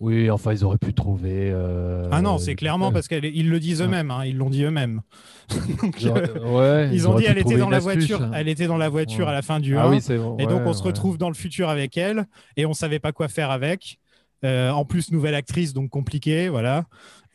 Oui, 0.00 0.28
enfin, 0.30 0.52
ils 0.52 0.64
auraient 0.64 0.76
pu 0.78 0.92
trouver. 0.92 1.50
euh, 1.52 2.08
Ah 2.10 2.20
non, 2.20 2.38
c'est 2.38 2.52
euh, 2.52 2.54
clairement 2.56 2.92
parce 2.92 3.08
qu'ils 3.08 3.48
le 3.48 3.60
disent 3.60 3.80
eux-mêmes, 3.80 4.10
hein, 4.10 4.24
ils 4.24 4.36
l'ont 4.36 4.50
dit 4.50 4.64
eux-mêmes. 4.64 5.00
Ils 6.00 6.08
auraient- 6.08 6.30
euh, 6.36 6.86
ouais, 6.88 6.94
ils 6.94 7.06
ont 7.08 7.14
dit 7.14 7.24
pu 7.24 7.30
elle 7.30 7.38
était 7.38 7.56
dans 7.58 7.70
la 7.70 7.76
astuce. 7.76 8.08
voiture, 8.08 8.30
elle 8.34 8.48
était 8.48 8.66
dans 8.66 8.76
la 8.76 8.88
voiture 8.88 9.26
Ouais. 9.26 9.30
à 9.30 9.34
la 9.34 9.42
fin 9.42 9.60
du 9.60 9.76
Ah 9.78 9.86
1. 9.86 9.90
oui, 9.90 10.00
c'est 10.00 10.16
bon. 10.18 10.36
Et 10.38 10.46
donc 10.46 10.62
ouais, 10.62 10.68
on 10.68 10.72
se 10.72 10.82
retrouve 10.82 11.16
dans 11.16 11.28
le 11.28 11.34
futur 11.34 11.68
avec 11.68 11.96
elle 11.96 12.24
et 12.56 12.66
on 12.66 12.72
savait 12.74 12.98
pas 12.98 13.12
quoi 13.12 13.28
faire 13.28 13.50
avec. 13.50 13.98
Euh, 14.44 14.70
en 14.70 14.84
plus, 14.84 15.10
nouvelle 15.12 15.34
actrice, 15.34 15.72
donc 15.72 15.90
compliqué, 15.90 16.48
voilà. 16.48 16.84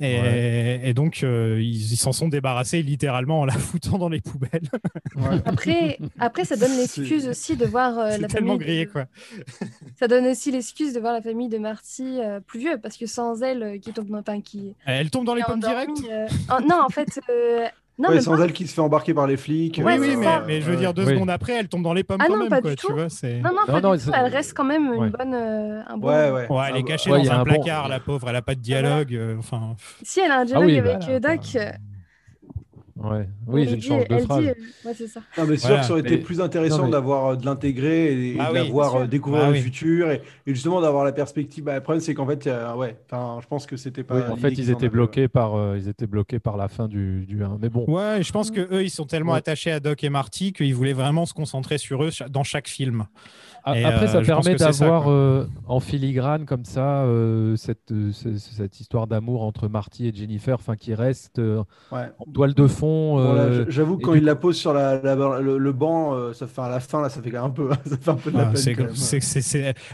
Et, 0.01 0.19
Ouais. 0.19 0.81
et 0.85 0.93
donc 0.93 1.23
euh, 1.23 1.59
ils 1.61 1.97
s'en 1.97 2.13
sont 2.13 2.29
débarrassés 2.29 2.81
littéralement 2.81 3.41
en 3.41 3.45
la 3.45 3.53
foutant 3.57 3.97
dans 3.97 4.07
les 4.09 4.21
poubelles. 4.21 4.69
Après, 5.45 5.97
après, 6.19 6.45
ça 6.45 6.55
donne 6.55 6.75
l'excuse 6.77 7.27
aussi 7.27 7.57
de 7.57 7.65
voir 7.65 7.97
euh, 7.99 8.11
C'est 8.11 8.19
la 8.19 8.27
tellement 8.27 8.53
famille. 8.53 8.59
de- 8.59 8.63
grillé 8.63 8.85
quoi. 8.87 9.05
Ça 9.99 10.07
donne 10.07 10.25
aussi 10.27 10.51
l'excuse 10.51 10.93
de 10.93 10.99
voir 10.99 11.11
la 11.13 11.21
famille 11.21 11.49
de 11.49 11.57
Marty 11.57 12.19
euh, 12.21 12.39
plus 12.39 12.59
vieux, 12.59 12.77
parce 12.81 12.95
que 12.95 13.05
sans 13.05 13.41
elle, 13.43 13.63
euh, 13.63 13.77
qui 13.77 13.91
tombe 13.91 14.07
dans, 14.07 14.19
enfin, 14.19 14.39
qui 14.39 14.73
Elle 14.85 15.09
tombe 15.09 15.25
dans 15.25 15.35
les 15.35 15.43
pommes 15.43 15.59
directes. 15.59 15.89
euh, 16.09 16.27
en- 16.49 16.61
non, 16.61 16.81
en 16.85 16.89
fait, 16.89 17.19
euh, 17.29 17.65
non, 17.99 18.07
Ouais, 18.09 18.15
même 18.15 18.23
sans 18.23 18.37
pas. 18.37 18.45
elle 18.45 18.53
qui 18.53 18.65
se 18.65 18.73
fait 18.73 18.81
embarquer 18.81 19.13
par 19.13 19.27
les 19.27 19.35
flics. 19.37 19.77
Ouais, 19.83 19.93
oui, 19.93 19.97
oui, 19.99 20.07
c'est 20.11 20.15
mais, 20.17 20.39
mais 20.47 20.61
je 20.61 20.71
veux 20.71 20.77
dire 20.77 20.93
deux 20.93 21.05
Oui. 21.05 21.13
secondes 21.13 21.29
après, 21.29 21.53
elle 21.53 21.67
tombe 21.67 21.83
dans 21.83 21.93
les 21.93 22.03
pommes 22.03 22.17
Ah 22.21 22.25
quand 22.27 22.33
non, 22.33 22.39
même 22.39 22.49
pas 22.49 22.61
quoi. 22.61 22.69
du 22.71 22.75
Tu 22.77 22.87
tout. 22.87 22.93
vois. 22.93 23.03
Non, 23.03 23.09
non, 23.43 23.49
Non, 23.67 23.73
pas 23.73 23.81
non, 23.81 23.91
du 23.95 23.99
tout. 24.03 24.11
c'est- 24.11 24.17
Elle 24.17 24.31
reste 24.31 24.53
quand 24.55 24.63
même 24.63 24.89
Ouais. 24.91 24.97
une 25.07 25.09
bonne, 25.09 25.33
euh, 25.33 25.81
un 25.87 25.97
bon. 25.97 26.07
Ouais, 26.07 26.31
ouais. 26.31 26.47
Ouais, 26.49 26.63
elle 26.69 26.77
est 26.77 26.83
Ah, 26.85 26.87
cachée 26.87 27.11
Ouais, 27.11 27.23
dans 27.23 27.31
un 27.31 27.35
un 27.35 27.43
bon- 27.43 27.53
placard, 27.55 27.87
la 27.89 27.99
pauvre, 27.99 28.27
elle 28.29 28.35
a 28.37 28.41
pas 28.41 28.55
de 28.55 28.61
dialogue. 28.61 29.13
euh, 29.13 29.35
enfin, 29.37 29.75
Si 30.01 30.19
elle 30.21 30.31
a 30.31 30.37
un 30.39 30.41
Ah 30.41 30.45
dialogue 30.45 30.65
oui, 30.65 30.77
avec 30.79 30.99
bah, 30.99 31.05
euh, 31.09 31.19
Doc, 31.19 31.39
euh, 31.55 31.69
Ouais. 33.01 33.29
Oui, 33.47 33.65
j'ai 33.65 33.75
une 33.75 34.03
de 34.05 34.19
phrase. 34.25 34.41
dit, 34.41 34.49
euh, 34.49 34.53
ouais, 34.85 34.93
c'est 34.93 35.07
ça. 35.07 35.21
Non, 35.37 35.45
mais 35.47 35.55
c'est 35.55 35.67
Voilà. 35.67 35.75
sûr 35.75 35.79
que 35.81 35.83
ça 35.85 35.91
aurait 35.93 36.01
été 36.01 36.17
plus 36.17 36.41
intéressant 36.41 36.85
mais- 36.85 36.91
d'avoir 36.91 37.25
euh, 37.27 37.35
de 37.37 37.45
l'intégrer 37.45 38.13
et, 38.13 38.31
et 38.31 38.37
Ah 38.39 38.49
de 38.49 38.55
la 38.55 38.63
oui, 38.63 38.69
voir 38.71 38.89
bien 38.91 38.97
euh, 38.99 39.03
sûr. 39.03 39.09
découvrir 39.09 39.43
Ah 39.43 39.47
le 39.47 39.53
oui. 39.53 39.61
futur 39.61 40.11
et, 40.11 40.21
et 40.45 40.53
justement 40.53 40.81
d'avoir 40.81 41.05
la 41.05 41.11
perspective. 41.13 41.63
Bah, 41.63 41.75
le 41.75 41.81
problème, 41.81 42.01
c'est 42.01 42.13
qu'en 42.13 42.27
fait, 42.27 42.43
il 42.45 42.49
y 42.49 42.51
a- 42.51 42.75
ouais, 42.75 42.97
je 43.11 43.47
pense 43.47 43.65
que 43.65 43.77
c'était 43.77 44.03
pas. 44.03 44.15
Oui, 44.15 44.21
en 44.29 44.35
fait, 44.35 44.51
ils 44.51 44.69
en 44.69 44.73
étaient 44.73 44.89
bloqués 44.89 45.27
par, 45.29 45.55
euh, 45.55 45.77
ils 45.77 45.87
étaient 45.87 46.07
bloqués 46.07 46.39
par 46.39 46.57
la 46.57 46.67
fin 46.67 46.87
du, 46.87 47.25
du 47.25 47.41
1. 47.43 47.57
Mais 47.61 47.69
bon. 47.69 47.85
Ouais, 47.87 48.21
je 48.21 48.31
pense 48.31 48.51
que 48.51 48.61
eux, 48.73 48.83
ils 48.83 48.89
sont 48.89 49.05
tellement 49.05 49.31
Ouais. 49.33 49.37
attachés 49.39 49.71
à 49.71 49.79
Doc 49.79 50.03
et 50.03 50.09
Marty 50.09 50.51
qu'ils 50.51 50.75
voulaient 50.75 50.93
vraiment 50.93 51.25
se 51.25 51.33
concentrer 51.33 51.77
sur 51.77 52.03
eux 52.03 52.09
dans 52.29 52.43
chaque 52.43 52.67
film. 52.67 53.05
A- 53.71 53.79
Et, 53.79 53.83
Après, 53.85 54.05
euh, 54.05 54.07
ça 54.07 54.21
permet 54.21 54.55
d'avoir 54.55 55.09
euh, 55.09 55.45
en 55.67 55.79
filigrane 55.79 56.45
comme 56.45 56.65
ça 56.65 57.03
euh, 57.03 57.55
cette, 57.55 57.91
euh, 57.91 58.11
ce- 58.11 58.37
cette 58.37 58.79
histoire 58.79 59.07
d'amour 59.07 59.43
entre 59.43 59.67
Marty 59.67 60.07
et 60.07 60.13
Jennifer, 60.15 60.55
enfin 60.55 60.75
qui 60.75 60.93
reste 60.93 61.39
euh, 61.39 61.63
Ouais. 61.91 62.09
en 62.19 62.31
toile 62.31 62.53
de 62.53 62.67
fond. 62.67 63.15
Bon, 63.17 63.33
là, 63.33 63.41
euh, 63.43 63.65
j- 63.65 63.71
J'avoue 63.71 63.97
quand 63.97 64.13
il 64.13 64.23
la 64.23 64.35
pose 64.35 64.57
sur 64.57 64.73
la, 64.73 65.01
la- 65.01 65.15
le, 65.41 65.57
le 65.57 65.71
banc, 65.73 66.13
euh, 66.13 66.33
ça 66.33 66.47
fait 66.47 66.61
à 66.61 66.69
la 66.69 66.79
fin 66.79 67.01
là, 67.01 67.09
ça 67.09 67.21
fait 67.21 67.31
quand 67.31 67.41
même 67.41 67.51
un 67.51 67.53
peu, 67.53 67.69
ça 67.85 67.97
fait 67.97 68.09
un 68.11 68.15
peu 68.15 68.31
de 68.31 68.37
la 68.37 68.43
Ah, 68.49 68.51
peine. 68.53 68.61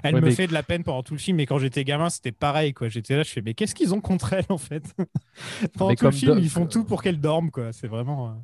elle 0.04 0.16
Ouais, 0.16 0.22
me 0.22 0.26
mais- 0.28 0.32
fait 0.32 0.48
de 0.48 0.54
la 0.54 0.64
peine 0.64 0.84
pendant 0.84 1.04
tout 1.04 1.14
le 1.14 1.20
film, 1.20 1.38
mais 1.38 1.46
quand 1.46 1.58
j'étais 1.60 1.84
gamin, 1.84 2.10
c'était 2.10 2.32
pareil. 2.32 2.74
quoi. 2.74 2.90
J'étais 2.90 3.16
là, 3.16 3.24
je 3.24 3.30
fais, 3.30 3.42
mais 3.42 3.54
qu'est-ce 3.54 3.76
qu'ils 3.76 3.94
ont 3.94 4.02
contre 4.02 4.34
elle 4.34 4.46
en 4.50 4.58
fait? 4.58 4.84
Pendant 5.78 5.90
Mais 5.90 5.96
tout 5.96 6.06
le 6.06 6.12
film, 6.12 6.34
Doc, 6.36 6.44
ils 6.44 6.50
font 6.50 6.64
euh, 6.64 6.68
tout 6.68 6.84
pour 6.84 7.02
qu'elle 7.04 7.20
dorme. 7.20 7.52
quoi. 7.52 7.72
C'est 7.74 7.88
vraiment. 7.88 8.44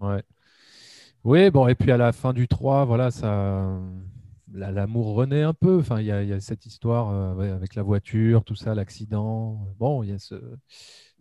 Ouais. 0.00 0.22
Oui, 1.24 1.50
bon, 1.50 1.66
et 1.66 1.74
puis 1.74 1.90
à 1.90 1.96
la 1.96 2.12
fin 2.12 2.32
du 2.32 2.46
3, 2.46 2.84
voilà, 2.84 3.10
ça, 3.10 3.68
l'amour 4.52 5.14
renaît 5.14 5.42
un 5.42 5.54
peu. 5.54 5.78
Enfin, 5.78 6.00
il 6.00 6.06
y, 6.06 6.12
a- 6.12 6.22
il 6.22 6.28
y 6.28 6.32
a 6.32 6.40
cette 6.40 6.66
histoire 6.66 7.10
euh, 7.12 7.54
avec 7.54 7.74
la 7.74 7.82
voiture, 7.82 8.44
tout 8.44 8.54
ça, 8.56 8.74
l'accident. 8.74 9.58
Bon, 9.78 10.02
il 10.02 10.10
y 10.10 10.12
a 10.12 10.18
ce. 10.18 10.34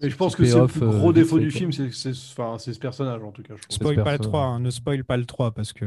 Mais 0.01 0.09
je 0.09 0.17
pense 0.17 0.35
que 0.35 0.43
c'est 0.43 0.59
le 0.59 0.67
plus 0.67 0.81
euh, 0.83 0.87
gros 0.87 1.07
vite 1.07 1.15
défaut 1.23 1.39
du 1.39 1.49
film, 1.49 1.71
c'est 1.71 1.89
c'est- 1.93 2.09
enfin, 2.09 2.57
c'est 2.59 2.73
ce 2.73 2.79
personnage 2.79 3.23
en 3.23 3.31
tout 3.31 3.41
cas. 3.43 3.53
Je. 3.55 3.75
Spoil 3.75 3.95
pas 3.95 4.11
le 4.11 4.17
personne. 4.17 4.27
3, 4.27 4.41
hein, 4.43 4.59
ne 4.59 4.69
spoil 4.69 5.05
pas 5.05 5.15
le 5.15 5.23
3 5.25 5.51
parce 5.51 5.71
que. 5.71 5.85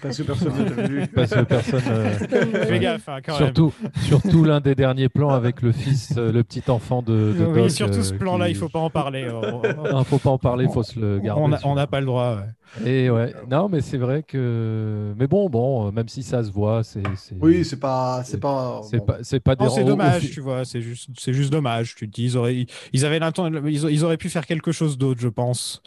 Parce 0.00 0.16
que 0.16 0.22
personne 0.22 0.54
n'a 0.56 0.66
jamais 0.66 0.88
vu. 0.88 1.06
Parce 1.14 1.30
que 1.34 1.42
personne. 1.42 1.82
euh, 1.88 2.10
Fais 2.18 2.70
Ouais. 2.70 2.78
gaffe, 2.78 3.06
hein, 3.10 3.18
quand 3.22 3.34
Surtout, 3.36 3.74
surtout 3.96 4.44
l'un 4.44 4.60
des 4.60 4.74
derniers 4.74 5.10
plans 5.10 5.28
avec 5.28 5.60
le 5.60 5.72
fils, 5.72 6.14
euh, 6.16 6.32
le 6.32 6.42
petit 6.42 6.62
enfant 6.70 7.02
de, 7.02 7.12
de 7.12 7.38
même. 7.38 7.52
Oui, 7.52 7.60
Doc, 7.64 7.70
surtout 7.70 8.02
ce 8.02 8.14
euh, 8.14 8.18
plan-là, 8.18 8.46
qui- 8.46 8.52
il 8.52 8.56
faut 8.56 8.70
pas 8.70 8.78
en 8.78 8.88
parler. 8.88 9.28
On- 9.30 9.60
Non, 9.92 10.04
faut 10.04 10.18
pas 10.18 10.30
en 10.30 10.38
parler, 10.38 10.64
il 10.64 10.72
faut 10.72 10.82
se 10.82 10.98
le 10.98 11.18
garder. 11.20 11.42
on 11.42 11.48
n'a 11.48 11.58
celui-là. 11.58 11.70
on 11.72 11.74
n'a 11.74 11.86
pas 11.86 12.00
le 12.00 12.06
droit. 12.06 12.36
ouais. 12.36 12.42
Et 12.84 13.10
ouais, 13.10 13.34
non, 13.50 13.68
mais 13.68 13.80
c'est 13.80 13.96
vrai 13.98 14.22
que. 14.22 15.12
Mais 15.18 15.26
bon, 15.26 15.48
bon, 15.50 15.88
euh, 15.88 15.90
même 15.90 16.08
si 16.08 16.22
ça 16.22 16.44
se 16.44 16.50
voit, 16.50 16.84
c'est. 16.84 17.02
c'est- 17.16 17.34
Oui, 17.40 17.64
c'est 17.64 17.80
pas, 17.80 18.22
c'est 18.24 18.38
pas. 18.38 18.80
C'est 18.88 18.98
bon. 18.98 19.04
pas, 19.06 19.18
c'est 19.22 19.40
pas 19.40 19.56
c'est 19.70 19.84
dommage, 19.84 20.30
tu 20.30 20.40
vois, 20.40 20.64
c'est 20.64 20.80
juste, 20.80 21.10
c'est 21.18 21.32
juste 21.32 21.50
dommage. 21.52 21.94
Tu 21.96 22.08
te 22.08 22.14
dis, 22.14 22.24
ils 22.24 22.36
auraient, 22.36 22.66
ils 22.92 23.04
avaient 23.04 23.18
l'inten- 23.18 23.50
ils, 23.66 23.84
ils 23.90 24.04
auraient 24.04 24.16
pu 24.16 24.28
faire 24.28 24.46
quelque 24.46 24.72
chose 24.72 24.96
d'autre, 24.98 25.20
je 25.20 25.28
pense. 25.28 25.82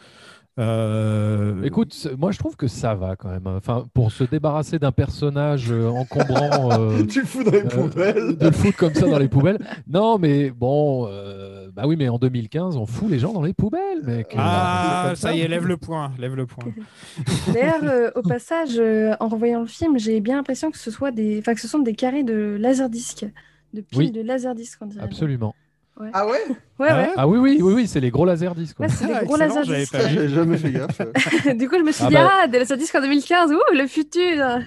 Euh, 0.60 1.64
Écoute, 1.64 2.08
moi 2.18 2.32
je 2.32 2.38
trouve 2.38 2.56
que 2.56 2.68
ça 2.68 2.94
va 2.94 3.16
quand 3.16 3.30
même. 3.30 3.48
Enfin, 3.48 3.86
pour 3.94 4.12
se 4.12 4.24
débarrasser 4.24 4.78
d'un 4.78 4.92
personnage 4.92 5.72
euh, 5.72 5.88
encombrant, 5.90 6.72
euh, 6.80 7.04
tu 7.06 7.22
le 7.22 7.26
fous 7.26 7.44
dans 7.44 7.52
les 7.52 7.64
euh, 7.66 7.70
poubelles. 7.70 8.38
de 8.38 8.46
le 8.46 8.52
foutre 8.52 8.78
comme 8.78 8.94
ça 8.94 9.08
dans 9.08 9.18
les 9.18 9.28
poubelles. 9.28 9.58
Non, 9.88 10.20
mais 10.20 10.52
bon, 10.52 11.08
euh, 11.10 11.70
bah 11.74 11.84
oui, 11.88 11.96
mais 11.96 12.08
en 12.08 12.20
2015, 12.20 12.78
on 12.78 12.86
fout 12.86 13.10
les 13.10 13.18
gens 13.18 13.34
dans 13.34 13.42
les 13.42 13.54
poubelles, 13.54 14.04
mec. 14.04 14.28
Ah, 14.38 15.06
comme 15.08 15.16
ça 15.16 15.34
y 15.34 15.42
est, 15.42 15.48
lève 15.48 15.66
le 15.66 15.78
point, 15.78 16.12
lève 16.20 16.36
le 16.36 16.46
point. 16.46 16.66
D'ailleurs, 17.54 17.84
euh, 17.84 18.12
au 18.16 18.22
passage, 18.22 18.78
euh, 18.78 19.16
en 19.20 19.30
revoyant 19.30 19.62
le 19.62 19.68
film, 19.68 19.98
j'ai 19.98 20.20
bien 20.22 20.36
l'impression 20.36 20.70
que 20.70 20.78
ce 20.78 20.92
soit 20.92 21.10
des, 21.12 21.40
enfin 21.40 21.56
que 21.56 21.62
ce 21.62 21.68
sont 21.68 21.80
des 21.80 21.94
carrés 21.96 22.24
de 22.24 22.58
laserdisc, 22.60 23.26
de 23.74 23.82
piles 23.82 23.98
Oui. 24.00 24.12
de 24.12 24.22
laserdisc, 24.22 24.78
on 24.82 24.86
dirait. 24.86 25.04
Absolument. 25.04 25.56
Ah 25.56 25.60
ouais 26.00 26.10
Ah 26.14 26.26
ouais. 26.28 26.42
ouais 26.80 27.10
Ah 27.16 27.28
oui, 27.28 27.38
oui, 27.40 27.60
oui, 27.62 27.74
oui, 27.74 27.88
c'est 27.88 28.00
les 28.00 28.10
gros 28.12 28.26
laserdiscs. 28.26 28.76
quoi. 28.76 28.86
Ouais, 28.88 28.92
c'est 28.92 29.06
des 29.08 29.14
Ah, 29.14 29.24
gros 29.26 29.38
pas 29.38 29.48
vu. 29.48 30.10
J'ai 30.10 30.30
jamais 30.30 30.58
fait 30.58 30.72
gaffe. 30.72 30.98
du 31.58 31.70
coup, 31.70 31.76
je 31.78 31.84
me 31.84 31.92
suis 31.92 32.04
Ah 32.06 32.10
dit, 32.10 32.14
bah- 32.16 32.32
ah, 32.44 32.48
des 32.48 32.60
laserdiscs 32.60 32.96
en 32.96 33.02
2015, 33.02 33.52
ouh, 33.52 33.58
le 33.74 33.88
futur. 33.88 34.60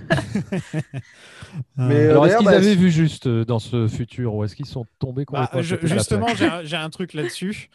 Mais 1.77 1.95
Euh, 1.95 2.09
euh, 2.09 2.11
Alors, 2.11 2.27
est-ce 2.27 2.37
qu'ils 2.37 2.47
bah, 2.47 2.53
avaient 2.53 2.75
vu 2.75 2.91
juste 2.91 3.27
euh, 3.27 3.45
dans 3.45 3.59
ce 3.59 3.89
futur 3.89 4.35
ou 4.35 4.45
est-ce 4.45 4.55
qu'ils 4.55 4.67
sont 4.67 4.87
tombés 4.99 5.25
bah, 5.31 5.51
je- 5.61 5.77
justement, 5.83 6.27
j'ai 6.35 6.47
un, 6.47 6.63
j'ai 6.65 6.77
un 6.77 6.91
truc 6.91 7.15
là-dessus. 7.15 7.71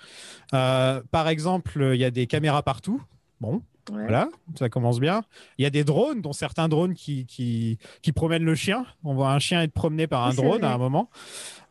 Euh, 0.53 1.01
par 1.11 1.27
exemple, 1.29 1.89
il 1.93 1.99
y 1.99 2.05
a 2.05 2.11
des 2.11 2.27
caméras 2.27 2.61
partout. 2.63 3.01
Bon, 3.39 3.61
Ouais. 3.89 4.01
voilà, 4.03 4.29
ça 4.57 4.69
commence 4.69 4.99
bien. 4.99 5.23
Il 5.57 5.63
y 5.63 5.65
a 5.65 5.69
des 5.69 5.83
drones, 5.83 6.21
dont 6.21 6.33
certains 6.33 6.67
drones 6.69 6.93
qui, 6.93 7.25
qui, 7.25 7.77
qui 8.01 8.11
promènent 8.11 8.43
le 8.45 8.55
chien. 8.55 8.85
On 9.03 9.13
voit 9.15 9.31
un 9.31 9.39
chien 9.39 9.61
être 9.61 9.73
promené 9.73 10.07
par 10.07 10.25
un 10.27 10.33
drone 10.33 10.59
vrai. 10.59 10.67
à 10.67 10.73
un 10.73 10.77
moment. 10.77 11.09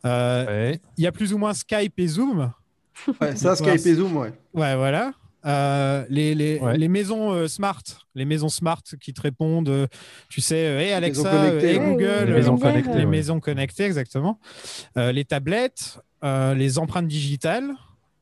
Euh, 0.05 0.45
Ouais. 0.45 0.81
Il 0.97 1.03
y 1.03 1.07
a 1.07 1.11
plus 1.11 1.33
ou 1.33 1.37
moins 1.37 1.53
Skype 1.53 1.99
et 1.99 2.07
Zoom. 2.07 2.51
ouais, 3.21 3.35
ça, 3.35 3.55
Skype 3.55 3.85
et 3.85 3.95
Zoom, 3.95 4.17
ouais. 4.17 4.33
Ouais, 4.53 4.75
voilà. 4.75 5.13
Euh, 5.45 6.05
les, 6.09 6.35
les, 6.35 6.59
Ouais. 6.59 6.77
les 6.77 6.87
maisons 6.87 7.31
euh, 7.31 7.47
smart, 7.47 7.81
les 8.13 8.25
maisons 8.25 8.49
smart 8.49 8.83
qui 9.01 9.11
te 9.11 9.21
répondent, 9.21 9.69
euh, 9.69 9.87
tu 10.29 10.39
sais, 10.39 10.55
hey 10.57 10.91
Alexa, 10.91 11.55
hey. 11.55 11.79
Google, 11.79 12.03
Ouais, 12.03 12.25
Les 12.27 12.33
maisons 12.33 12.57
connectées. 12.57 12.91
les 12.93 12.97
ouais. 12.99 13.05
maisons 13.07 13.39
connectées, 13.39 13.85
exactement. 13.85 14.39
Euh, 14.97 15.11
les 15.11 15.25
tablettes, 15.25 15.99
euh, 16.23 16.53
les 16.53 16.77
empreintes 16.77 17.07
digitales 17.07 17.71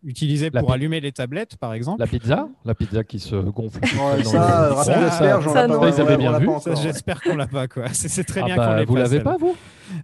utilisées 0.04 0.50
La 0.54 0.62
pour 0.62 0.70
pi- 0.70 0.76
allumer 0.76 1.00
les 1.02 1.12
tablettes, 1.12 1.58
par 1.58 1.74
exemple. 1.74 2.00
La 2.00 2.08
pizza? 2.08 2.47
La 2.66 2.74
pizza 2.76 3.04
qui 3.04 3.20
se 3.20 3.36
gonfle. 3.36 3.80
Ouais, 3.82 4.24
ça, 4.24 4.68
le- 4.70 4.74
rapide 4.74 4.93
ça, 5.10 5.41
ça, 5.41 5.68
pas, 5.68 5.89
Ils 5.89 6.02
avaient 6.02 6.18
bien 6.18 6.38
vu. 6.39 6.47
Ça. 6.62 6.76
J'espère 6.76 7.22
qu'on 7.22 7.36
l'a 7.36 7.47
pas, 7.47 7.68
quoi. 7.68 7.86
C'est 7.93 8.08
c'est 8.10 8.24
très 8.24 8.41
Ah 8.41 8.45
bien 8.45 8.56
bah, 8.56 8.68
qu'on 8.68 8.76
l'ait 8.76 8.86
vous 8.86 8.95
l'avez 8.95 9.20
pas, 9.20 9.38
vous? 9.38 9.56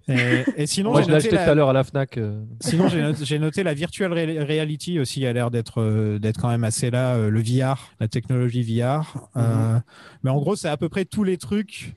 Et, 0.08 0.43
et 0.58 0.68
sinon, 0.68 0.91
Moi, 0.91 1.02
j'ai 1.02 1.06
je 1.06 1.10
l'ai 1.12 1.16
noté, 1.18 1.28
acheté 1.28 1.36
la- 1.38 1.46
tout 1.46 1.52
à 1.52 1.56
l'heure 1.56 1.70
à 1.70 1.74
la 1.74 1.84
Fnac. 1.84 2.18
euh. 2.18 2.41
sinon, 2.60 2.88
j'ai 2.89 3.02
noté, 3.02 3.24
j'ai 3.26 3.39
noté 3.39 3.64
la 3.64 3.74
virtual 3.74 4.12
re- 4.14 4.43
reality 4.46 5.00
aussi 5.00 5.26
a 5.26 5.32
l'air 5.34 5.52
d'être 5.52 5.80
euh, 5.82 6.18
d'être 6.20 6.41
quand 6.41 6.50
même 6.50 6.64
assez 6.64 6.89
là, 6.91 7.14
euh, 7.16 7.30
le 7.30 7.41
VR, 7.41 7.91
la 8.00 8.08
technologie 8.08 8.64
VR. 8.64 9.30
Euh, 9.38 9.80
mais 10.24 10.30
en 10.32 10.38
gros, 10.38 10.56
c'est 10.56 10.70
à 10.70 10.78
peu 10.78 10.89
près 10.89 11.06
tous 11.06 11.24
les 11.24 11.38
trucs 11.38 11.93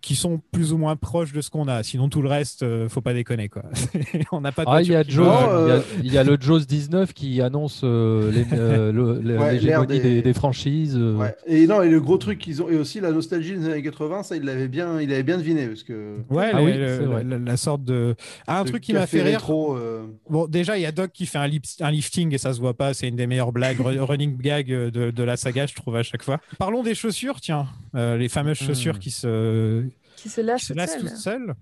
qui 0.00 0.16
sont 0.16 0.40
plus 0.52 0.72
ou 0.72 0.78
moins 0.78 0.96
proches 0.96 1.32
de 1.32 1.40
ce 1.40 1.50
qu'on 1.50 1.68
a. 1.68 1.82
Sinon, 1.82 2.08
tout 2.08 2.22
le 2.22 2.28
reste, 2.28 2.62
euh, 2.62 2.88
faut 2.88 3.00
pas 3.02 3.12
déconner, 3.14 3.48
quoi. 3.48 3.62
on 4.32 4.40
n'a 4.40 4.50
pas 4.52 4.64
de 4.64 4.70
Ah, 4.70 4.82
il 4.82 4.88
y, 4.90 4.94
a 4.94 5.02
il 5.02 5.14
y 5.14 5.18
euh, 5.18 5.80
il 6.02 6.12
y 6.12 6.16
a 6.18 6.24
le 6.24 6.36
Jaws 6.40 6.60
19 6.60 7.12
qui 7.12 7.40
annonce 7.42 7.82
euh, 7.84 8.30
les- 8.32 8.46
euh, 8.52 9.20
l'hégémonie 9.52 9.86
des- 9.86 10.00
des... 10.00 10.22
des 10.22 10.32
franchises. 10.32 10.96
euh. 10.96 11.16
Ouais. 11.16 11.34
Et 11.46 11.66
non, 11.66 11.82
et 11.82 11.90
le 11.90 12.00
gros 12.00 12.16
truc 12.18 12.38
qu'ils 12.38 12.62
ont, 12.62 12.68
et 12.70 12.76
aussi 12.76 13.00
la 13.00 13.12
nostalgie 13.12 13.56
des 13.58 13.66
années 13.66 13.82
80, 13.82 14.22
ça, 14.22 14.36
il 14.36 14.42
l'avait 14.44 14.68
bien, 14.68 15.00
il 15.00 15.12
avait 15.12 15.22
bien 15.22 15.36
deviné 15.38 15.66
parce 15.66 15.82
que. 15.82 16.16
Ouais, 16.30 16.50
Ah 16.52 16.62
oui, 16.62 16.72
le- 16.72 16.86
c'est 16.98 17.04
vrai. 17.04 17.24
la, 17.24 17.38
la 17.38 17.56
sorte 17.56 17.84
de. 17.84 18.14
Ah, 18.46 18.60
un 18.60 18.64
le 18.64 18.70
truc 18.70 18.82
qui 18.82 18.92
m'a 18.94 19.06
fait 19.06 19.22
rire. 19.22 19.38
rétro, 19.40 19.76
euh, 19.76 20.06
Bon, 20.28 20.46
déjà, 20.46 20.78
il 20.78 20.82
y 20.82 20.86
a 20.86 20.92
Doc 20.92 21.10
qui 21.12 21.26
fait 21.26 21.38
un, 21.38 21.46
lip- 21.46 21.64
un 21.80 21.90
lifting 21.90 22.34
et 22.34 22.38
ça 22.38 22.52
se 22.54 22.60
voit 22.60 22.74
pas. 22.74 22.94
C'est 22.94 23.08
une 23.08 23.16
des 23.16 23.26
meilleures 23.26 23.52
blagues, 23.52 23.78
running 23.80 24.36
gag 24.38 24.68
de, 24.68 25.10
de 25.10 25.22
la 25.22 25.36
saga, 25.36 25.66
je 25.66 25.74
trouve, 25.74 25.96
à 25.96 26.02
chaque 26.02 26.22
fois. 26.22 26.38
Parlons 26.58 26.82
des 26.82 26.94
chaussures, 26.94 27.40
tiens. 27.40 27.66
Euh, 27.94 28.16
les 28.16 28.28
fameuses 28.28 28.56
chaussures 28.58 28.94
Hmm. 28.96 28.98
qui 28.98 29.10
se, 29.10 29.84
Qui 30.22 30.28
se 30.28 30.40
lâche 30.40 30.60
qui 30.60 30.66
se 30.66 30.72
toute 30.72 30.76
lassent 30.78 30.92
seule. 30.92 31.00
toutes 31.00 31.16
seules. 31.16 31.54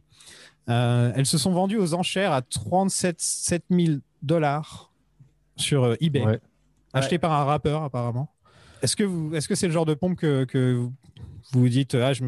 Euh, 0.69 1.13
elles 1.17 1.27
se 1.27 1.39
sont 1.39 1.53
vendues 1.53 1.79
aux 1.79 1.95
enchères 1.95 2.33
à 2.33 2.43
37 2.43 3.21
7 3.21 3.65
000 3.71 3.99
dollars 4.23 4.93
sur 5.57 5.85
euh, 5.85 5.95
eBay, 6.01 6.25
Ouais. 6.25 6.41
achetées 6.93 7.19
par 7.19 7.33
un 7.33 7.45
rappeur, 7.45 7.83
apparemment. 7.83 8.31
Est-ce 8.83 8.95
que 8.97 9.05
vous, 9.05 9.35
est-ce 9.35 9.49
que 9.49 9.55
c'est 9.55 9.67
le 9.67 9.73
genre 9.73 9.87
de 9.87 9.95
pompe 9.95 10.17
que, 10.19 10.45
que 10.45 10.75
vous 10.75 10.93
vous 11.53 11.69
dites, 11.69 11.95
ah, 11.95 12.13
je, 12.13 12.23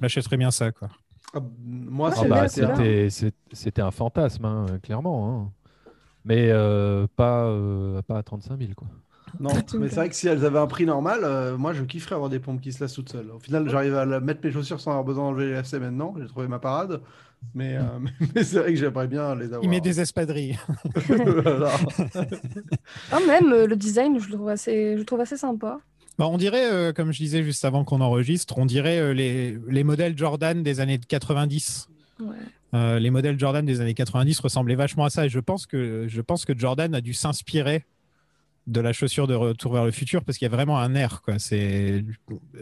m'achèterais 0.00 0.36
bien 0.36 0.50
ça, 0.50 0.72
quoi? 0.72 0.88
ah, 1.34 1.40
moi, 1.62 2.08
Ah, 2.10 2.14
Ah 2.16 2.20
c'est 2.22 2.28
bah, 2.28 2.48
c'était 2.48 3.26
un- 3.26 3.30
c'était 3.52 3.82
fantasme, 3.90 4.44
hein, 4.44 4.66
clairement. 4.82 5.42
hein. 5.42 5.52
Mais 6.24 6.48
euh, 6.50 7.06
pas, 7.16 7.44
euh, 7.44 8.00
pas 8.02 8.16
à 8.18 8.22
35 8.22 8.58
000. 8.58 8.72
Quoi. 8.74 8.88
Non, 9.40 9.50
mais 9.78 9.88
c'est 9.88 9.96
vrai 9.96 10.08
que 10.08 10.14
si 10.14 10.28
elles 10.28 10.44
avaient 10.44 10.58
un 10.58 10.66
prix 10.66 10.86
normal, 10.86 11.20
euh, 11.22 11.56
moi 11.56 11.72
je 11.72 11.82
kifferais 11.82 12.14
avoir 12.14 12.30
des 12.30 12.38
pompes 12.38 12.60
qui 12.60 12.72
se 12.72 12.82
lassent 12.82 12.94
toutes 12.94 13.10
seules. 13.10 13.30
Au 13.30 13.38
final, 13.38 13.68
j'arrive 13.68 13.96
à 13.96 14.20
mettre 14.20 14.40
mes 14.44 14.52
chaussures 14.52 14.80
sans 14.80 14.90
avoir 14.90 15.04
besoin 15.04 15.24
d'enlever 15.24 15.46
les 15.46 15.52
lacets 15.52 15.80
maintenant. 15.80 16.14
J'ai 16.18 16.26
trouvé 16.26 16.48
ma 16.48 16.58
parade. 16.58 17.00
Mais, 17.54 17.76
euh, 17.76 17.82
mais 18.34 18.42
c'est 18.42 18.58
vrai 18.58 18.72
que 18.72 18.78
j'aimerais 18.78 19.06
bien 19.06 19.34
les 19.34 19.46
avoir. 19.46 19.62
Il 19.64 19.70
met 19.70 19.80
des 19.80 20.00
espadrilles. 20.00 20.58
Ah, 23.10 23.18
même 23.26 23.52
euh, 23.52 23.66
le 23.66 23.76
design, 23.76 24.18
je 24.18 24.28
le 24.28 24.34
trouve 24.34 24.48
assez, 24.48 24.94
je 24.94 24.98
le 24.98 25.04
trouve 25.04 25.20
assez 25.20 25.36
sympa. 25.36 25.78
Bah, 26.18 26.28
on 26.28 26.36
dirait, 26.36 26.70
euh, 26.72 26.92
comme 26.92 27.12
je 27.12 27.18
disais 27.18 27.42
juste 27.42 27.64
avant 27.64 27.84
qu'on 27.84 28.00
enregistre, 28.00 28.58
on 28.58 28.66
dirait 28.66 28.98
euh, 28.98 29.12
les, 29.12 29.58
les 29.68 29.84
modèles 29.84 30.16
Jordan 30.16 30.62
des 30.62 30.80
années 30.80 30.98
90. 30.98 31.88
Ouais. 32.20 32.26
Euh, 32.74 32.98
les 32.98 33.10
modèles 33.10 33.38
Jordan 33.38 33.64
des 33.64 33.80
années 33.80 33.94
90 33.94 34.38
ressemblaient 34.40 34.76
vachement 34.76 35.04
à 35.04 35.10
ça. 35.10 35.26
Et 35.26 35.28
je 35.28 35.40
pense 35.40 35.66
que, 35.66 36.06
je 36.08 36.20
pense 36.20 36.44
que 36.44 36.56
Jordan 36.56 36.94
a 36.94 37.00
dû 37.00 37.14
s'inspirer 37.14 37.84
de 38.66 38.80
la 38.80 38.92
chaussure 38.92 39.26
de 39.26 39.34
Retour 39.34 39.74
vers 39.74 39.84
le 39.84 39.90
futur 39.90 40.24
parce 40.24 40.38
qu'il 40.38 40.46
y 40.46 40.52
a 40.52 40.54
vraiment 40.54 40.78
un 40.78 40.94
air. 40.94 41.22
Quoi. 41.22 41.38
C'est, 41.38 42.04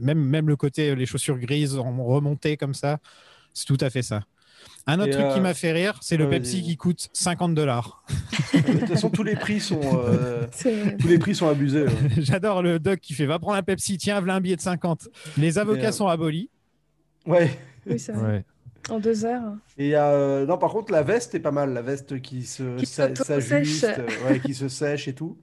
même, 0.01 0.19
même 0.19 0.49
le 0.49 0.57
côté, 0.57 0.95
les 0.95 1.07
chaussures 1.07 1.39
grises 1.39 1.77
en 1.79 2.05
remontée 2.05 2.57
comme 2.57 2.75
ça, 2.75 2.99
c'est 3.55 3.67
tout 3.67 3.79
à 3.81 3.91
fait 3.91 4.03
ça. 4.03 4.23
Un 4.87 4.99
autre 4.99 5.09
Et, 5.09 5.13
truc 5.13 5.29
qui 5.33 5.39
euh, 5.39 5.43
m'a 5.43 5.55
fait 5.55 5.73
rire, 5.73 5.99
c'est 6.03 6.17
le 6.17 6.29
Pepsi 6.29 6.63
qui 6.63 6.77
coûte 6.77 7.09
50 7.13 7.55
dollars. 7.55 8.05
De 8.53 8.79
toute 8.79 8.89
façon, 8.89 9.11
tous 9.11 9.23
les 9.23 9.37
prix 9.37 9.61
sont, 9.61 9.81
euh, 9.83 10.47
tous 11.01 11.09
les 11.09 11.19
prix 11.19 11.35
sont 11.35 11.49
abusés. 11.49 11.85
ouais. 11.85 11.93
J'adore 12.19 12.63
le 12.63 12.79
doc 12.79 12.99
qui 13.01 13.15
fait 13.15 13.27
va 13.27 13.39
prendre 13.39 13.57
un 13.57 13.63
Pepsi, 13.63 13.97
tiens, 13.97 14.19
voilà 14.19 14.35
un 14.37 14.41
billet 14.41 14.57
de 14.57 14.61
50. 14.61 15.09
Les 15.39 15.59
avocats 15.59 15.89
euh, 15.89 15.93
sont 15.93 16.09
abolis. 16.09 16.51
Ouais. 17.27 17.57
Oui, 17.87 17.99
c'est 17.99 18.13
vrai. 18.13 18.29
Ouais. 18.29 18.45
En 18.91 18.99
deux 18.99 19.25
heures. 19.25 19.55
Et 19.79 19.97
euh, 19.97 20.45
non, 20.47 20.59
par 20.59 20.71
contre, 20.71 20.93
la 20.93 21.03
veste 21.03 21.35
est 21.37 21.41
pas 21.41 21.53
mal. 21.53 21.73
La 21.73 21.83
veste 21.83 22.21
qui 22.21 22.45
se 22.45 22.77
Qui 22.77 22.87
s'ajuste, 22.87 24.01
ouais, 24.27 24.41
qui 24.41 24.55
se 24.55 24.69
sèche 24.69 25.07
et 25.07 25.15
tout. 25.15 25.39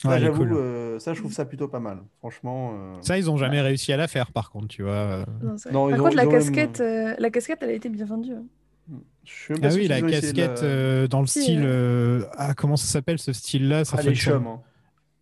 Ça, 0.00 0.10
Ouais, 0.10 0.20
j'avoue, 0.20 0.44
cool. 0.46 0.52
euh, 0.52 0.98
ça, 1.00 1.12
je 1.12 1.18
trouve 1.18 1.32
ça 1.32 1.44
plutôt 1.44 1.66
pas 1.66 1.80
mal. 1.80 1.98
Franchement. 2.20 2.70
euh, 2.74 2.94
Ça, 3.00 3.18
ils 3.18 3.24
n'ont 3.24 3.36
jamais 3.36 3.60
réussi 3.60 3.92
à 3.92 3.96
la 3.96 4.06
faire, 4.06 4.30
par 4.30 4.50
contre, 4.50 4.68
tu 4.68 4.84
vois. 4.84 5.24
Non. 5.42 5.56
Non, 5.72 5.88
ils 5.88 5.96
Par 5.96 6.00
ont- 6.00 6.04
contre, 6.04 6.16
la 6.16 6.22
ils 6.22 6.26
ont 6.28 6.30
même- 6.30 6.38
casquette, 6.40 6.80
euh, 6.80 7.14
la 7.18 7.30
casquette, 7.30 7.58
elle 7.62 7.70
a 7.70 7.72
été 7.72 7.88
bien 7.88 8.04
vendue. 8.06 8.32
hein. 8.34 8.44
Je 9.24 9.52
Ah 9.62 9.68
oui, 9.74 9.88
la 9.88 10.00
casquette 10.00 10.62
la- 10.62 10.68
euh, 10.68 11.08
dans 11.08 11.20
le 11.20 11.26
Si, 11.26 11.42
style. 11.42 11.68
Ah, 12.36 12.54
comment 12.54 12.76
ça 12.76 12.86
s'appelle 12.86 13.18
ce 13.18 13.32
style-là? 13.32 13.84
Ça 13.84 13.96
Ah, 13.98 14.02
fait 14.02 14.10
les 14.10 14.16
tour. 14.16 14.34
hein. 14.36 14.60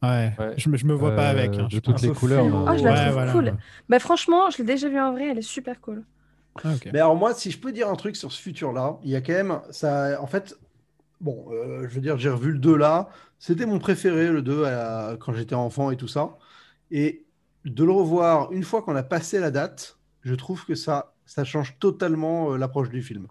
Ouais, 0.02 0.32
Ouais. 0.38 0.54
Je, 0.58 0.68
me, 0.68 0.76
je 0.76 0.84
me 0.86 0.92
vois 0.94 1.16
pas 1.16 1.28
avec. 1.30 1.56
hein, 1.56 1.68
de 1.70 1.78
toutes 1.80 2.02
les 2.02 2.08
peu 2.08 2.14
couleurs. 2.14 2.44
non. 2.44 2.66
Ah, 2.68 2.76
je 2.76 2.84
la 2.84 2.90
Ouais, 2.92 3.00
trouve 3.00 3.12
voilà, 3.14 3.32
cool. 3.32 3.54
Bah, 3.88 3.98
franchement, 3.98 4.50
je 4.50 4.58
l'ai 4.58 4.64
déjà 4.64 4.88
vue 4.90 5.00
en 5.00 5.10
vrai, 5.12 5.28
elle 5.30 5.38
est 5.38 5.42
super 5.42 5.80
cool. 5.80 6.04
Ah. 6.64 6.68
Mais 6.92 7.00
alors 7.00 7.16
moi, 7.16 7.32
si 7.34 7.50
je 7.50 7.58
peux 7.58 7.72
dire 7.72 7.88
un 7.88 7.96
truc 7.96 8.14
sur 8.14 8.30
ce 8.30 8.40
futur-là, 8.40 8.98
il 9.02 9.10
y 9.10 9.16
a 9.16 9.20
quand 9.22 9.32
même 9.32 9.58
ça. 9.70 10.20
En 10.22 10.26
fait, 10.26 10.56
bon, 11.20 11.46
euh, 11.50 11.86
je 11.88 11.94
veux 11.94 12.00
dire, 12.00 12.18
j'ai 12.18 12.28
revu 12.30 12.52
le 12.52 12.58
2 12.58 12.76
là. 12.76 13.08
C'était 13.38 13.66
mon 13.66 13.78
préféré, 13.78 14.28
le 14.30 14.42
2, 14.42 14.64
à- 14.64 15.16
quand 15.20 15.32
j'étais 15.32 15.54
enfant 15.54 15.90
et 15.90 15.96
tout 15.96 16.08
ça. 16.08 16.36
Et 16.90 17.24
de 17.64 17.84
le 17.84 17.92
revoir 17.92 18.52
une 18.52 18.64
fois 18.64 18.82
qu'on 18.82 18.96
a 18.96 19.02
passé 19.02 19.38
la 19.40 19.50
date, 19.50 19.98
je 20.22 20.34
trouve 20.34 20.64
que 20.64 20.74
ça, 20.74 21.14
ça 21.26 21.44
change 21.44 21.78
totalement 21.78 22.52
euh, 22.52 22.56
l'approche 22.58 22.90
du 22.90 23.02
film. 23.02 23.26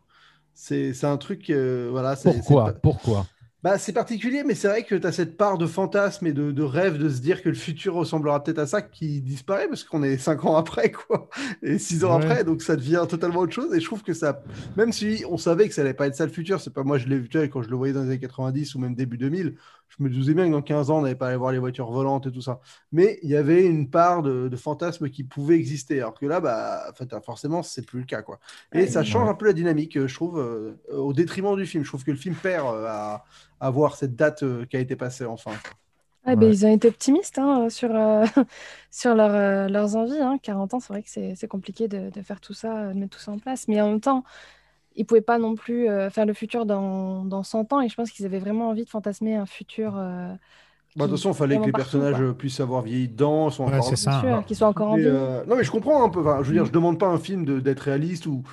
C'est 0.53 1.03
un 1.03 1.17
truc, 1.17 1.49
euh, 1.49 1.89
voilà. 1.91 2.15
Pourquoi 2.23 2.73
c'est- 2.73 2.81
Pourquoi? 2.81 3.25
Bah, 3.63 3.79
c'est 3.79 3.93
particulier, 3.93 4.43
mais 4.43 4.53
c'est 4.53 4.67
vrai 4.67 4.83
que 4.83 4.93
tu 4.93 5.07
as 5.07 5.11
cette 5.11 5.37
part 5.37 5.57
de 5.57 5.65
fantasme 5.65 6.27
et 6.27 6.33
de, 6.33 6.51
de 6.51 6.61
rêve 6.61 6.99
de 6.99 7.09
se 7.09 7.19
dire 7.19 7.41
que 7.41 7.49
le 7.49 7.55
futur 7.55 7.95
ressemblera 7.95 8.43
peut-être 8.43 8.59
à 8.59 8.67
ça 8.67 8.83
qui 8.83 9.21
disparaît 9.21 9.67
parce 9.67 9.83
qu'on 9.83 10.03
est 10.03 10.19
cinq 10.19 10.45
ans 10.45 10.55
après, 10.55 10.91
quoi, 10.91 11.29
et 11.63 11.79
six 11.79 12.03
ans 12.05 12.15
Ouais. 12.15 12.15
après, 12.15 12.43
donc 12.43 12.61
ça 12.61 12.75
devient 12.75 13.03
totalement 13.09 13.39
autre 13.39 13.53
chose. 13.53 13.73
Et 13.73 13.79
je 13.79 13.85
trouve 13.85 14.03
que 14.03 14.13
ça, 14.13 14.43
même 14.75 14.91
si 14.91 15.23
on 15.29 15.37
savait 15.37 15.67
que 15.67 15.73
ça 15.73 15.81
allait 15.81 15.95
pas 15.95 16.05
être 16.05 16.15
ça 16.15 16.27
le 16.27 16.31
futur, 16.31 16.61
c'est 16.61 16.73
pas 16.73 16.83
moi 16.83 16.99
je 16.99 17.07
l'ai 17.07 17.17
vu 17.17 17.27
quand 17.49 17.63
je 17.63 17.69
le 17.69 17.75
voyais 17.75 17.93
dans 17.93 18.01
les 18.01 18.07
années 18.09 18.19
90 18.19 18.75
ou 18.75 18.79
même 18.79 18.93
début 18.93 19.17
2000, 19.17 19.55
je 19.89 20.03
me 20.03 20.09
disais 20.09 20.33
bien 20.33 20.45
que 20.47 20.51
dans 20.51 20.61
15 20.61 20.89
ans 20.89 20.97
on 20.99 21.01
n'allait 21.01 21.15
pas 21.15 21.27
aller 21.29 21.37
voir 21.37 21.51
les 21.51 21.59
voitures 21.59 21.91
volantes 21.91 22.27
et 22.27 22.31
tout 22.31 22.41
ça. 22.41 22.59
Mais 22.91 23.19
il 23.23 23.29
y 23.29 23.35
avait 23.35 23.65
une 23.65 23.89
part 23.89 24.23
de, 24.23 24.47
de 24.49 24.55
fantasme 24.57 25.09
qui 25.09 25.23
pouvait 25.23 25.55
exister, 25.55 25.99
alors 25.99 26.13
que 26.13 26.25
là, 26.25 26.39
bah, 26.41 26.91
forcément, 27.23 27.63
c'est 27.63 27.85
plus 27.85 27.99
le 27.99 28.05
cas, 28.05 28.21
quoi. 28.21 28.39
Et 28.73 28.87
Ouais. 28.87 28.87
ça 28.87 29.03
change 29.03 29.27
Ouais. 29.27 29.29
un 29.29 29.35
peu 29.35 29.45
la 29.45 29.53
dynamique, 29.53 29.97
euh, 29.97 30.07
je 30.07 30.15
trouve, 30.15 30.39
euh, 30.39 30.75
au 30.91 31.13
détriment 31.13 31.55
du 31.55 31.65
film. 31.65 31.83
Je 31.83 31.89
trouve 31.89 32.03
que 32.03 32.11
le 32.11 32.17
film 32.17 32.35
perd 32.35 32.67
euh, 32.67 32.85
à 32.87 33.23
à 33.61 33.69
voir 33.69 33.95
cette 33.95 34.15
date 34.17 34.43
euh, 34.43 34.65
qui 34.65 34.75
a 34.77 34.79
été 34.81 34.95
passée 34.97 35.25
enfin. 35.25 35.51
Ah, 36.27 36.35
ben, 36.35 36.49
ils 36.49 36.65
ont 36.65 36.71
été 36.73 36.87
optimistes 36.87 37.37
hein, 37.37 37.69
sur, 37.69 37.89
sur 38.91 39.13
leur, 39.15 39.69
leurs 39.69 39.95
envies. 39.95 40.19
Hein. 40.19 40.37
40 40.41 40.73
ans, 40.73 40.79
c'est 40.79 40.91
vrai 40.93 41.03
que 41.03 41.09
c'est 41.09 41.35
c'est 41.35 41.47
compliqué 41.47 41.87
de, 41.87 42.09
de 42.09 42.21
faire 42.23 42.41
tout 42.41 42.53
ça, 42.53 42.91
de 42.93 42.97
mettre 42.99 43.17
tout 43.17 43.23
ça 43.23 43.31
en 43.31 43.37
place. 43.39 43.67
Mais 43.67 43.79
en 43.81 43.89
même 43.91 44.01
temps, 44.01 44.23
ils 44.95 45.01
ne 45.01 45.05
pouvaient 45.05 45.21
pas 45.21 45.37
non 45.39 45.55
plus 45.55 45.89
euh, 45.89 46.09
faire 46.09 46.25
le 46.25 46.33
futur 46.33 46.65
dans, 46.65 47.25
dans 47.25 47.43
100 47.43 47.71
ans. 47.73 47.81
Et 47.81 47.89
je 47.89 47.95
pense 47.95 48.11
qu'ils 48.11 48.25
avaient 48.25 48.39
vraiment 48.39 48.69
envie 48.69 48.85
de 48.85 48.89
fantasmer 48.89 49.35
un 49.35 49.45
futur. 49.45 49.95
euh, 49.97 50.33
Bah, 50.95 51.05
de 51.05 51.09
toute 51.11 51.17
façon, 51.19 51.31
il 51.31 51.35
fallait 51.35 51.59
que 51.59 51.65
les 51.65 51.71
partout, 51.71 51.91
personnages 51.91 52.15
quoi. 52.17 52.25
euh, 52.27 52.33
puissent 52.33 52.59
avoir 52.61 52.81
vieilli 52.81 53.07
dedans, 53.09 53.49
sont 53.49 53.65
Ouais, 53.65 53.73
encore 53.75 53.83
c'est 53.89 53.95
ça. 53.97 54.13
futur, 54.21 54.35
hein. 54.35 54.43
qu'ils 54.43 54.55
soient 54.55 54.67
encore 54.69 54.89
en 54.89 54.95
vie. 54.95 55.03
euh, 55.05 55.43
non, 55.45 55.55
mais 55.57 55.63
je 55.63 55.71
comprends 55.71 56.03
un 56.05 56.09
peu. 56.09 56.21
Enfin, 56.21 56.39
je 56.43 56.47
veux 56.47 56.53
dire, 56.53 56.63
Mm. 56.63 56.67
je 56.67 56.71
demande 56.71 56.99
pas 56.99 57.07
à 57.07 57.11
un 57.11 57.19
film 57.19 57.43
de- 57.45 57.59
d'être 57.59 57.81
réaliste 57.81 58.25
ou 58.27 58.43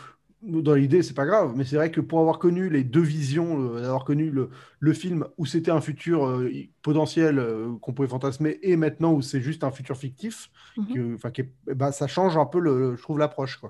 dans 0.44 0.74
l'idée, 0.74 1.04
c'est 1.04 1.14
pas 1.14 1.24
grave. 1.24 1.52
Mais 1.54 1.64
c'est 1.64 1.76
vrai 1.76 1.92
que 1.92 2.00
pour 2.00 2.18
avoir 2.18 2.40
connu 2.40 2.68
les 2.68 2.82
deux 2.82 3.00
visions, 3.00 3.60
euh, 3.76 3.80
d'avoir 3.82 4.04
connu 4.04 4.28
le, 4.30 4.50
le 4.80 4.92
film 4.92 5.24
où 5.38 5.46
c'était 5.46 5.70
un 5.70 5.80
futur 5.80 6.26
euh, 6.26 6.50
i- 6.50 6.72
potentiel 6.82 7.38
euh, 7.38 7.76
qu'on 7.80 7.92
pouvait 7.92 8.08
fantasmer 8.08 8.58
et 8.62 8.74
maintenant 8.76 9.12
où 9.12 9.22
c'est 9.22 9.40
juste 9.40 9.62
un 9.62 9.70
futur 9.70 9.96
fictif, 9.96 10.50
que, 10.92 11.14
enfin, 11.14 11.30
qui 11.30 11.42
est- 11.42 11.52
eh 11.70 11.74
ben, 11.76 11.92
ça 11.92 12.08
change 12.08 12.36
un 12.36 12.46
peu, 12.46 12.58
le, 12.58 12.96
je 12.96 13.02
trouve, 13.02 13.18
l'approche. 13.20 13.60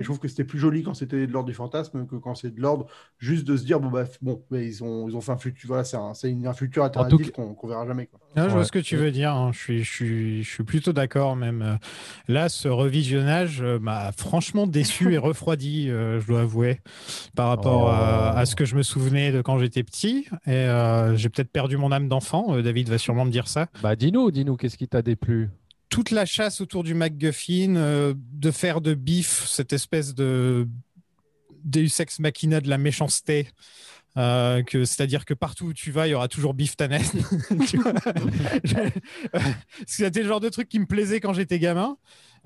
Et 0.00 0.02
je 0.02 0.08
trouve 0.08 0.18
que 0.18 0.28
c'était 0.28 0.44
plus 0.44 0.58
joli 0.58 0.82
quand 0.82 0.94
c'était 0.94 1.26
de 1.26 1.32
l'ordre 1.32 1.48
du 1.48 1.54
fantasme 1.54 2.06
que 2.06 2.16
quand 2.16 2.34
c'est 2.34 2.54
de 2.54 2.60
l'ordre 2.60 2.86
juste 3.18 3.46
de 3.46 3.54
se 3.56 3.64
dire, 3.64 3.78
bon, 3.80 3.90
bah, 3.90 4.04
bon, 4.22 4.42
mais 4.50 4.66
ils, 4.66 4.82
ont, 4.82 5.06
ils 5.08 5.14
ont 5.14 5.20
fait 5.20 5.32
un 5.32 5.36
futur, 5.36 5.68
voilà, 5.68 5.84
c'est 5.84 5.98
un, 5.98 6.14
c'est 6.14 6.30
une- 6.30 6.46
un 6.46 6.54
futur 6.54 6.82
alternatif 6.84 7.30
qu'on 7.32 7.52
qu'on 7.54 7.68
verra 7.68 7.86
jamais. 7.86 8.06
Quoi. 8.06 8.18
Ah, 8.34 8.44
je 8.44 8.48
vois 8.48 8.60
Ouais. 8.60 8.64
ce 8.64 8.72
que 8.72 8.78
tu 8.78 8.96
veux 8.96 9.10
dire. 9.10 9.32
hein. 9.34 9.50
Je, 9.52 9.58
suis, 9.58 9.84
je, 9.84 9.90
suis, 9.92 10.42
je 10.42 10.50
suis 10.50 10.64
plutôt 10.64 10.92
d'accord 10.94 11.36
même. 11.36 11.62
euh, 11.62 11.74
Là, 12.28 12.48
ce 12.48 12.68
revisionnage 12.68 13.60
euh, 13.62 13.78
m'a 13.78 14.10
franchement 14.12 14.66
déçu 14.66 15.12
et 15.12 15.18
refroidi, 15.30 15.90
euh, 15.90 16.18
je 16.20 16.26
dois 16.26 16.40
avouer, 16.40 16.80
par 17.36 17.48
rapport 17.48 17.90
à, 17.90 18.32
Oh. 18.34 18.38
à 18.38 18.46
ce 18.46 18.56
que 18.56 18.64
je 18.64 18.76
me 18.76 18.82
souvenais 18.82 19.32
de 19.32 19.42
quand 19.42 19.58
j'étais 19.58 19.82
petit. 19.82 20.26
Et 20.46 20.50
euh, 20.52 21.14
j'ai 21.16 21.28
peut-être 21.28 21.50
perdu 21.52 21.76
mon 21.76 21.92
âme 21.92 22.08
d'enfant. 22.08 22.54
Euh, 22.56 22.62
David 22.62 22.88
va 22.88 22.96
sûrement 22.98 23.24
me 23.26 23.30
dire 23.30 23.48
ça. 23.48 23.66
Bah 23.82 23.96
dis-nous, 23.96 24.30
dis-nous, 24.30 24.56
qu'est-ce 24.56 24.78
qui 24.78 24.88
t'a 24.88 25.02
déplu? 25.02 25.50
Toute 25.90 26.10
la 26.10 26.24
chasse 26.24 26.60
autour 26.60 26.84
du 26.84 26.94
MacGuffin, 26.94 27.76
euh, 27.76 28.14
de 28.16 28.50
faire 28.50 28.80
de 28.80 28.94
Biff 28.94 29.46
cette 29.46 29.72
espèce 29.72 30.14
de 30.14 30.68
Deus 31.64 32.00
Ex 32.00 32.20
Machina 32.20 32.60
de 32.60 32.68
la 32.68 32.78
méchanceté. 32.78 33.48
Euh, 34.16 34.62
que 34.64 34.84
c'est-à-dire 34.84 35.24
que 35.24 35.34
partout 35.34 35.66
où 35.66 35.72
tu 35.72 35.92
vas, 35.92 36.08
il 36.08 36.10
y 36.10 36.14
aura 36.14 36.26
toujours 36.26 36.52
Biff 36.52 36.76
Tannen. 36.76 37.02
C'était 39.86 40.22
le 40.22 40.28
genre 40.28 40.40
de 40.40 40.48
truc 40.48 40.68
qui 40.68 40.80
me 40.80 40.86
plaisait 40.86 41.20
quand 41.20 41.32
j'étais 41.32 41.60
gamin. 41.60 41.96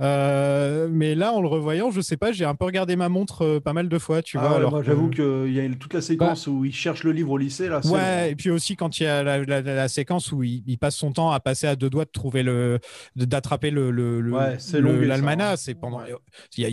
Euh, 0.00 0.88
mais 0.90 1.14
là, 1.14 1.32
en 1.32 1.40
le 1.40 1.46
revoyant, 1.48 1.90
je 1.90 2.00
sais 2.00 2.16
pas, 2.16 2.32
j'ai 2.32 2.44
un 2.44 2.54
peu 2.54 2.64
regardé 2.64 2.96
ma 2.96 3.08
montre 3.08 3.42
euh, 3.42 3.60
pas 3.60 3.72
mal 3.72 3.88
de 3.88 3.98
fois, 3.98 4.22
tu 4.22 4.36
Ah 4.38 4.40
vois. 4.40 4.50
ouais, 4.50 4.56
alors 4.56 4.70
moi, 4.72 4.80
que- 4.80 4.86
j'avoue 4.86 5.10
qu'il 5.10 5.52
y 5.52 5.60
a 5.60 5.68
toute 5.74 5.94
la 5.94 6.00
séquence 6.00 6.46
où 6.46 6.64
il 6.64 6.74
cherche 6.74 7.04
le 7.04 7.12
livre 7.12 7.30
au 7.30 7.38
lycée. 7.38 7.68
Là, 7.68 7.80
Ouais, 7.86 8.32
et 8.32 8.36
puis 8.36 8.50
aussi 8.50 8.74
quand 8.76 8.98
il 8.98 9.04
y 9.04 9.06
a 9.06 9.22
la, 9.22 9.38
la- 9.44 9.60
la 9.62 9.88
séquence 9.88 10.32
où 10.32 10.42
il, 10.42 10.62
il 10.66 10.78
passe 10.78 10.96
son 10.96 11.12
temps 11.12 11.30
à 11.30 11.38
passer 11.40 11.66
à 11.66 11.76
deux 11.76 11.90
doigts 11.90 12.04
de 12.06 12.10
trouver 12.10 12.42
le, 12.42 12.80
d'attraper 13.16 13.70
le, 13.70 13.90
Ouais, 14.32 14.58
l'almanach. 15.06 15.52
hein. 15.52 15.56
C'est 15.56 15.74
pendant. 15.74 16.00
Ouais. 16.00 16.14
Il 16.56 16.64
y 16.64 16.66
a, 16.66 16.70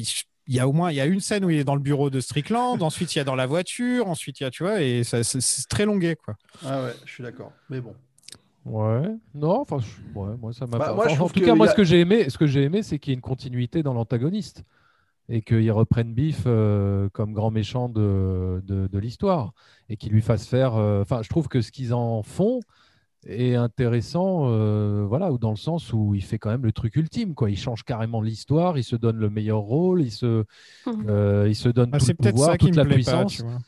il 0.47 0.55
y 0.55 0.59
a 0.59 0.67
au 0.67 0.74
moins 0.74 0.89
il 0.91 0.95
y 0.95 1.01
a 1.01 1.05
une 1.05 1.19
scène 1.19 1.45
où 1.45 1.49
il 1.51 1.59
est 1.59 1.63
dans 1.63 1.76
le 1.76 1.82
bureau 1.82 2.09
de 2.09 2.19
Strickland, 2.19 2.82
ensuite 2.82 3.13
il 3.15 3.19
y 3.19 3.22
a 3.22 3.24
dans 3.24 3.36
la 3.36 3.45
voiture, 3.45 4.07
ensuite 4.07 4.39
il 4.39 4.43
y 4.43 4.45
a 4.47 4.49
tu 4.49 4.63
vois 4.63 4.82
et 4.82 5.03
ça, 5.03 5.24
c'est, 5.24 5.39
c'est 5.41 5.67
très 5.69 5.86
longué 5.86 6.15
quoi. 6.15 6.34
Ah 6.65 6.84
ouais, 6.84 6.93
je 7.05 7.11
suis 7.11 7.24
d'accord. 7.24 7.51
Mais 7.69 7.80
bon. 7.80 7.93
Ouais. 8.66 9.16
Non, 9.34 9.59
enfin, 9.62 9.80
je- 9.80 10.20
ouais, 10.20 10.36
moi 10.39 10.53
ça 10.53 10.66
m'a 10.68 10.78
Bah, 10.78 10.86
pas. 10.89 10.95
moi, 10.95 11.05
enfin, 11.09 11.24
en 11.24 11.30
tout 11.30 11.39
cas, 11.41 11.55
moi 11.55 11.68
a- 11.68 11.70
ce 11.72 11.76
que 11.76 11.84
j'ai 11.84 11.99
aimé, 11.99 12.30
ce 12.30 12.38
que 12.38 12.45
j'ai 12.45 12.64
aimé, 12.64 12.84
c'est 12.84 12.99
qu'il 12.99 13.12
y 13.12 13.14
ait 13.14 13.16
une 13.16 13.22
continuité 13.22 13.82
dans 13.84 13.93
l'antagoniste 13.93 14.64
et 15.30 15.41
qu'ils 15.41 15.72
reprennent 15.72 16.14
Biff 16.14 16.43
euh, 16.45 17.09
comme 17.14 17.34
grand 17.34 17.49
méchant 17.51 17.89
de, 17.89 18.62
de, 18.66 18.88
de 18.88 18.99
l'histoire 18.99 19.53
et 19.89 19.97
qu'ils 19.97 20.12
lui 20.12 20.22
fassent 20.22 20.47
faire. 20.47 20.76
euh, 20.76 21.01
Enfin, 21.01 21.22
je 21.24 21.30
trouve 21.30 21.47
que 21.47 21.62
ce 21.62 21.72
qu'ils 21.72 21.93
en 21.93 22.22
font 22.22 22.59
est 23.28 23.55
intéressant, 23.55 24.45
euh, 24.49 25.05
voilà, 25.07 25.32
ou 25.32 25.38
dans 25.38 25.51
le 25.51 25.55
sens 25.55 25.93
où 25.93 26.14
il 26.16 26.24
fait 26.24 26.38
quand 26.39 26.49
même 26.49 26.64
le 26.66 26.72
truc 26.72 26.95
ultime, 26.95 27.34
quoi. 27.36 27.49
Il 27.51 27.57
change 27.57 27.84
carrément 27.84 28.20
l'histoire, 28.22 28.78
il 28.80 28.84
se 28.84 28.95
donne 28.95 29.18
le 29.18 29.30
meilleur 29.30 29.59
rôle, 29.59 30.01
il 30.01 30.12
se, 30.12 30.43
euh, 31.07 31.45
il 31.47 31.55
se 31.55 31.70
donne 31.70 31.91
Ah, 31.93 31.99
tout 31.99 32.05
c'est 32.05 32.14
le 32.14 32.18
peut-être 32.18 32.34
pouvoir, 32.34 32.51
ça 32.51 32.57
qui 32.57 32.66
toute 32.66 32.72
me 32.76 32.78
la 32.78 32.84
plaît 32.86 32.93
pas, 32.95 32.95
puissance. 32.95 33.36
tu 33.38 33.41
vois. 33.43 33.59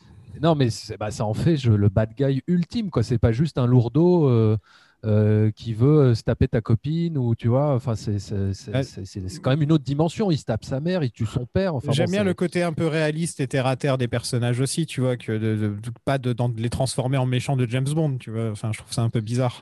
Non, 0.41 0.55
mais 0.55 0.69
c'est- 0.69 0.97
bah, 0.97 1.11
ça 1.11 1.25
en 1.25 1.33
fait 1.33 1.57
je- 1.57 1.71
le 1.71 1.89
bad 1.89 2.11
guy 2.17 2.41
ultime, 2.47 2.89
quoi. 2.89 3.03
C'est 3.03 3.17
pas 3.19 3.31
juste 3.31 3.57
un 3.57 3.65
lourdeau 3.67 4.27
euh, 4.29 4.57
euh, 5.05 5.51
qui 5.51 5.73
veut 5.73 5.99
euh, 5.99 6.15
se 6.15 6.23
taper 6.23 6.47
ta 6.47 6.61
copine 6.61 7.17
ou 7.17 7.35
tu 7.35 7.49
vois. 7.49 7.75
Enfin, 7.75 7.93
c'est 7.95 8.19
c'est- 8.19 8.53
c'est- 8.53 8.71
Ouais. 8.73 8.83
c'est- 8.83 9.03
c'est- 9.05 9.27
c'est 9.27 9.41
quand 9.41 9.49
même 9.49 9.61
une 9.61 9.73
autre 9.73 9.83
dimension. 9.83 10.31
Il 10.31 10.37
se 10.37 10.45
tape 10.45 10.63
sa 10.63 10.79
mère, 10.79 11.03
il 11.03 11.11
tue 11.11 11.25
son 11.25 11.45
père. 11.45 11.75
Enfin, 11.75 11.91
J'aime 11.91 12.05
bon, 12.05 12.11
bien 12.13 12.21
c'est- 12.21 12.25
le 12.25 12.33
côté 12.33 12.63
un 12.63 12.71
peu 12.71 12.87
réaliste 12.87 13.41
et 13.41 13.47
terre 13.47 13.67
à 13.67 13.75
terre 13.75 13.97
des 13.97 14.07
personnages 14.07 14.61
aussi, 14.61 14.85
tu 14.85 15.01
vois, 15.01 15.17
que 15.17 15.33
de, 15.33 15.55
de- 15.55 15.67
de- 15.75 15.91
pas 16.05 16.17
de, 16.19 16.31
dans- 16.31 16.47
de 16.47 16.61
les 16.61 16.69
transformer 16.69 17.17
en 17.17 17.25
méchants 17.25 17.57
de 17.57 17.65
James 17.69 17.83
Bond, 17.93 18.17
tu 18.17 18.31
vois. 18.31 18.49
Enfin, 18.51 18.71
je 18.71 18.77
trouve 18.79 18.93
ça 18.93 19.01
un 19.01 19.09
peu 19.09 19.19
bizarre. 19.19 19.61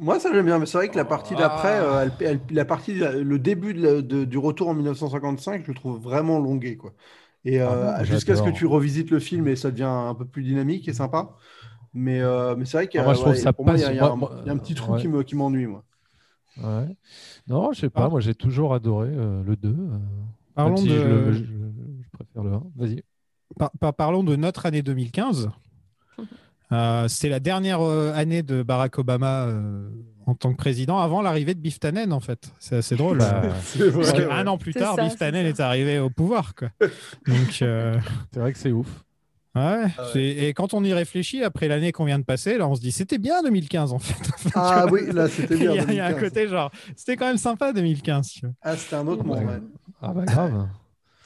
Moi, 0.00 0.20
ça 0.20 0.30
j'aime 0.32 0.46
bien, 0.46 0.60
mais 0.60 0.66
c'est 0.66 0.78
vrai 0.78 0.88
que 0.88 0.96
la 0.96 1.04
partie 1.04 1.34
d'après, 1.34 1.80
euh, 1.80 2.08
elle- 2.20 2.26
elle- 2.28 2.40
la 2.54 2.64
partie, 2.64 2.94
le 2.94 3.38
début 3.40 3.74
de 3.74 3.82
la- 3.82 4.00
de- 4.02 4.24
du 4.24 4.38
retour 4.38 4.68
en 4.68 4.74
1955, 4.74 5.62
je 5.64 5.68
le 5.72 5.74
trouve 5.74 6.00
vraiment 6.00 6.38
longué, 6.38 6.76
quoi. 6.76 6.92
Et 7.44 7.60
euh, 7.60 7.92
Ah, 7.96 8.04
jusqu'à 8.04 8.36
ce 8.36 8.42
que 8.42 8.50
tu 8.50 8.66
revisites 8.66 9.10
le 9.10 9.20
film 9.20 9.46
et 9.48 9.56
ça 9.56 9.70
devient 9.70 9.84
un 9.84 10.14
peu 10.14 10.24
plus 10.24 10.42
dynamique 10.42 10.88
et 10.88 10.92
sympa. 10.92 11.30
Mais, 11.94 12.20
euh, 12.20 12.54
mais 12.56 12.64
c'est 12.64 12.76
vrai 12.76 12.88
qu'il 12.88 12.98
y 13.00 13.02
a, 13.02 13.06
Ah, 13.06 13.10
ouais, 13.12 13.16
y 13.16 13.20
a, 13.20 13.24
passe- 13.24 13.38
il 13.38 13.94
y 13.94 13.96
y 13.96 14.48
a 14.50 14.52
un 14.52 14.58
petit 14.58 14.74
trou 14.74 14.92
ouais. 14.94 15.00
qui 15.00 15.08
me, 15.08 15.22
qui 15.22 15.34
m'ennuie, 15.36 15.66
moi. 15.66 15.84
Ouais. 16.62 16.96
Non, 17.46 17.72
je 17.72 17.80
sais 17.80 17.90
pas. 17.90 18.04
Ah. 18.04 18.08
Moi, 18.08 18.20
j'ai 18.20 18.34
toujours 18.34 18.74
adoré 18.74 19.08
euh, 19.12 19.42
le 19.44 19.56
2. 19.56 19.68
euh, 19.70 19.98
Parlons 20.54 20.76
si 20.76 20.88
de- 20.88 20.94
je, 20.98 21.02
le- 21.06 21.32
je- 21.32 21.44
je 21.44 22.08
préfère 22.12 22.42
le 22.42 22.52
1. 22.52 22.62
Vas-y. 22.76 23.02
par- 23.58 23.70
par- 23.80 23.94
parlons 23.94 24.22
de 24.24 24.36
notre 24.36 24.66
année 24.66 24.82
2015. 24.82 25.48
Euh, 26.72 27.08
C'était 27.08 27.28
la 27.30 27.40
dernière 27.40 27.80
euh, 27.80 28.12
année 28.14 28.42
de 28.42 28.62
Barack 28.62 28.98
Obama 28.98 29.44
euh, 29.46 29.88
en 30.26 30.34
tant 30.34 30.52
que 30.52 30.56
président 30.58 30.98
avant 30.98 31.22
l'arrivée 31.22 31.54
de 31.54 31.60
Biff 31.60 31.80
Tannen, 31.80 32.12
en 32.12 32.20
fait. 32.20 32.50
C'est 32.58 32.76
assez 32.76 32.96
drôle. 32.96 33.18
Bah, 33.18 33.42
euh, 33.44 33.50
C'est 33.62 33.88
vrai, 33.88 34.04
parce 34.04 34.18
ouais. 34.18 34.26
qu'un 34.26 34.46
an 34.46 34.58
plus 34.58 34.72
C'est 34.74 34.80
tard, 34.80 34.94
ça, 34.96 35.02
Biff 35.04 35.12
c'est 35.12 35.18
Tannen 35.18 35.42
ça. 35.44 35.48
est 35.48 35.66
arrivé 35.66 35.98
au 35.98 36.10
pouvoir. 36.10 36.54
Quoi. 36.54 36.68
Donc, 37.26 37.62
euh, 37.62 37.96
c'est 38.32 38.40
vrai 38.40 38.52
que 38.52 38.58
c'est 38.58 38.72
ouf. 38.72 38.86
ouais, 39.54 39.84
c'est- 40.12 40.20
Et 40.22 40.52
quand 40.52 40.74
on 40.74 40.84
y 40.84 40.92
réfléchit, 40.92 41.42
après 41.42 41.68
l'année 41.68 41.90
qu'on 41.92 42.04
vient 42.04 42.18
de 42.18 42.24
passer, 42.24 42.58
là, 42.58 42.68
on 42.68 42.74
se 42.74 42.80
dit 42.82 42.92
c'était 42.92 43.16
bien 43.18 43.42
2015, 43.42 43.92
en 43.94 43.98
fait. 43.98 44.14
Ah 44.54 44.84
oui, 44.90 45.00
là, 45.12 45.28
c'était 45.28 45.56
bien. 45.56 45.72
il 45.72 45.94
y 45.94 46.00
a 46.00 46.06
un 46.06 46.10
2015. 46.10 46.20
côté 46.20 46.48
genre, 46.48 46.70
c'était 46.96 47.16
quand 47.16 47.26
même 47.26 47.38
sympa 47.38 47.72
2015. 47.72 48.28
tu 48.28 48.40
vois. 48.42 48.54
Ah, 48.62 48.76
c'était 48.76 48.96
un 48.96 49.06
autre 49.06 49.24
monde, 49.24 49.38
Ouais. 49.38 49.44
ouais. 49.46 49.60
Ah 50.02 50.12
bah 50.12 50.24
grave. 50.26 50.68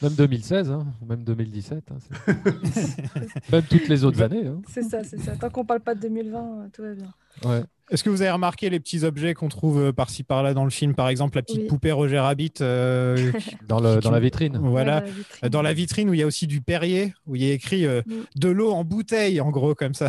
Même 0.03 0.15
2016, 0.15 0.71
hein, 0.71 0.87
ou 1.01 1.07
même 1.07 1.23
2017. 1.25 1.85
hein, 1.93 2.33
même 3.53 3.63
toutes 3.63 3.89
les 3.89 4.05
autres 4.05 4.21
années. 4.23 4.47
hein. 4.47 4.61
C'est 4.69 4.83
ça, 4.83 5.05
c'est 5.05 5.19
ça. 5.21 5.37
Tant 5.37 5.51
qu'on 5.51 5.65
parle 5.65 5.81
pas 5.81 5.95
de 5.95 6.01
2020, 6.01 6.39
euh, 6.39 6.69
tout 6.73 6.83
va 6.83 6.95
bien. 6.95 7.13
Ouais. 7.45 7.63
Est-ce 7.91 8.03
que 8.05 8.11
vous 8.11 8.23
avez 8.23 8.31
remarqué 8.31 8.71
les 8.71 8.81
petits 8.81 9.05
objets 9.05 9.35
qu'on 9.35 9.49
trouve 9.49 9.79
euh, 9.81 9.93
par-ci 9.93 10.23
par-là 10.23 10.55
dans 10.55 10.65
le 10.65 10.71
film? 10.71 10.95
Par 10.95 11.09
exemple, 11.09 11.37
la 11.37 11.43
petite 11.43 11.61
Oui. 11.63 11.67
poupée 11.67 11.93
Roger 11.93 12.19
Rabbit. 12.21 12.55
euh, 12.63 13.31
Dans, 13.69 13.81
le, 13.81 13.97
qui- 13.97 14.01
dans 14.05 14.11
la 14.11 14.21
vitrine. 14.21 14.57
Voilà. 14.59 14.97
Ouais, 15.01 15.07
la 15.07 15.11
vitrine. 15.13 15.49
Dans 15.51 15.63
la 15.63 15.73
vitrine 15.73 16.09
où 16.11 16.15
il 16.15 16.21
y 16.21 16.23
a 16.23 16.27
aussi 16.27 16.47
du 16.47 16.61
Perrier, 16.63 17.13
où 17.27 17.37
il 17.37 17.43
y 17.45 17.51
a 17.51 17.53
écrit 17.53 17.85
euh, 17.87 18.01
de 18.37 18.49
l'eau 18.49 18.73
en 18.73 18.85
bouteille, 18.85 19.41
en 19.41 19.51
gros, 19.51 19.75
comme 19.75 19.95
ça. 19.95 20.09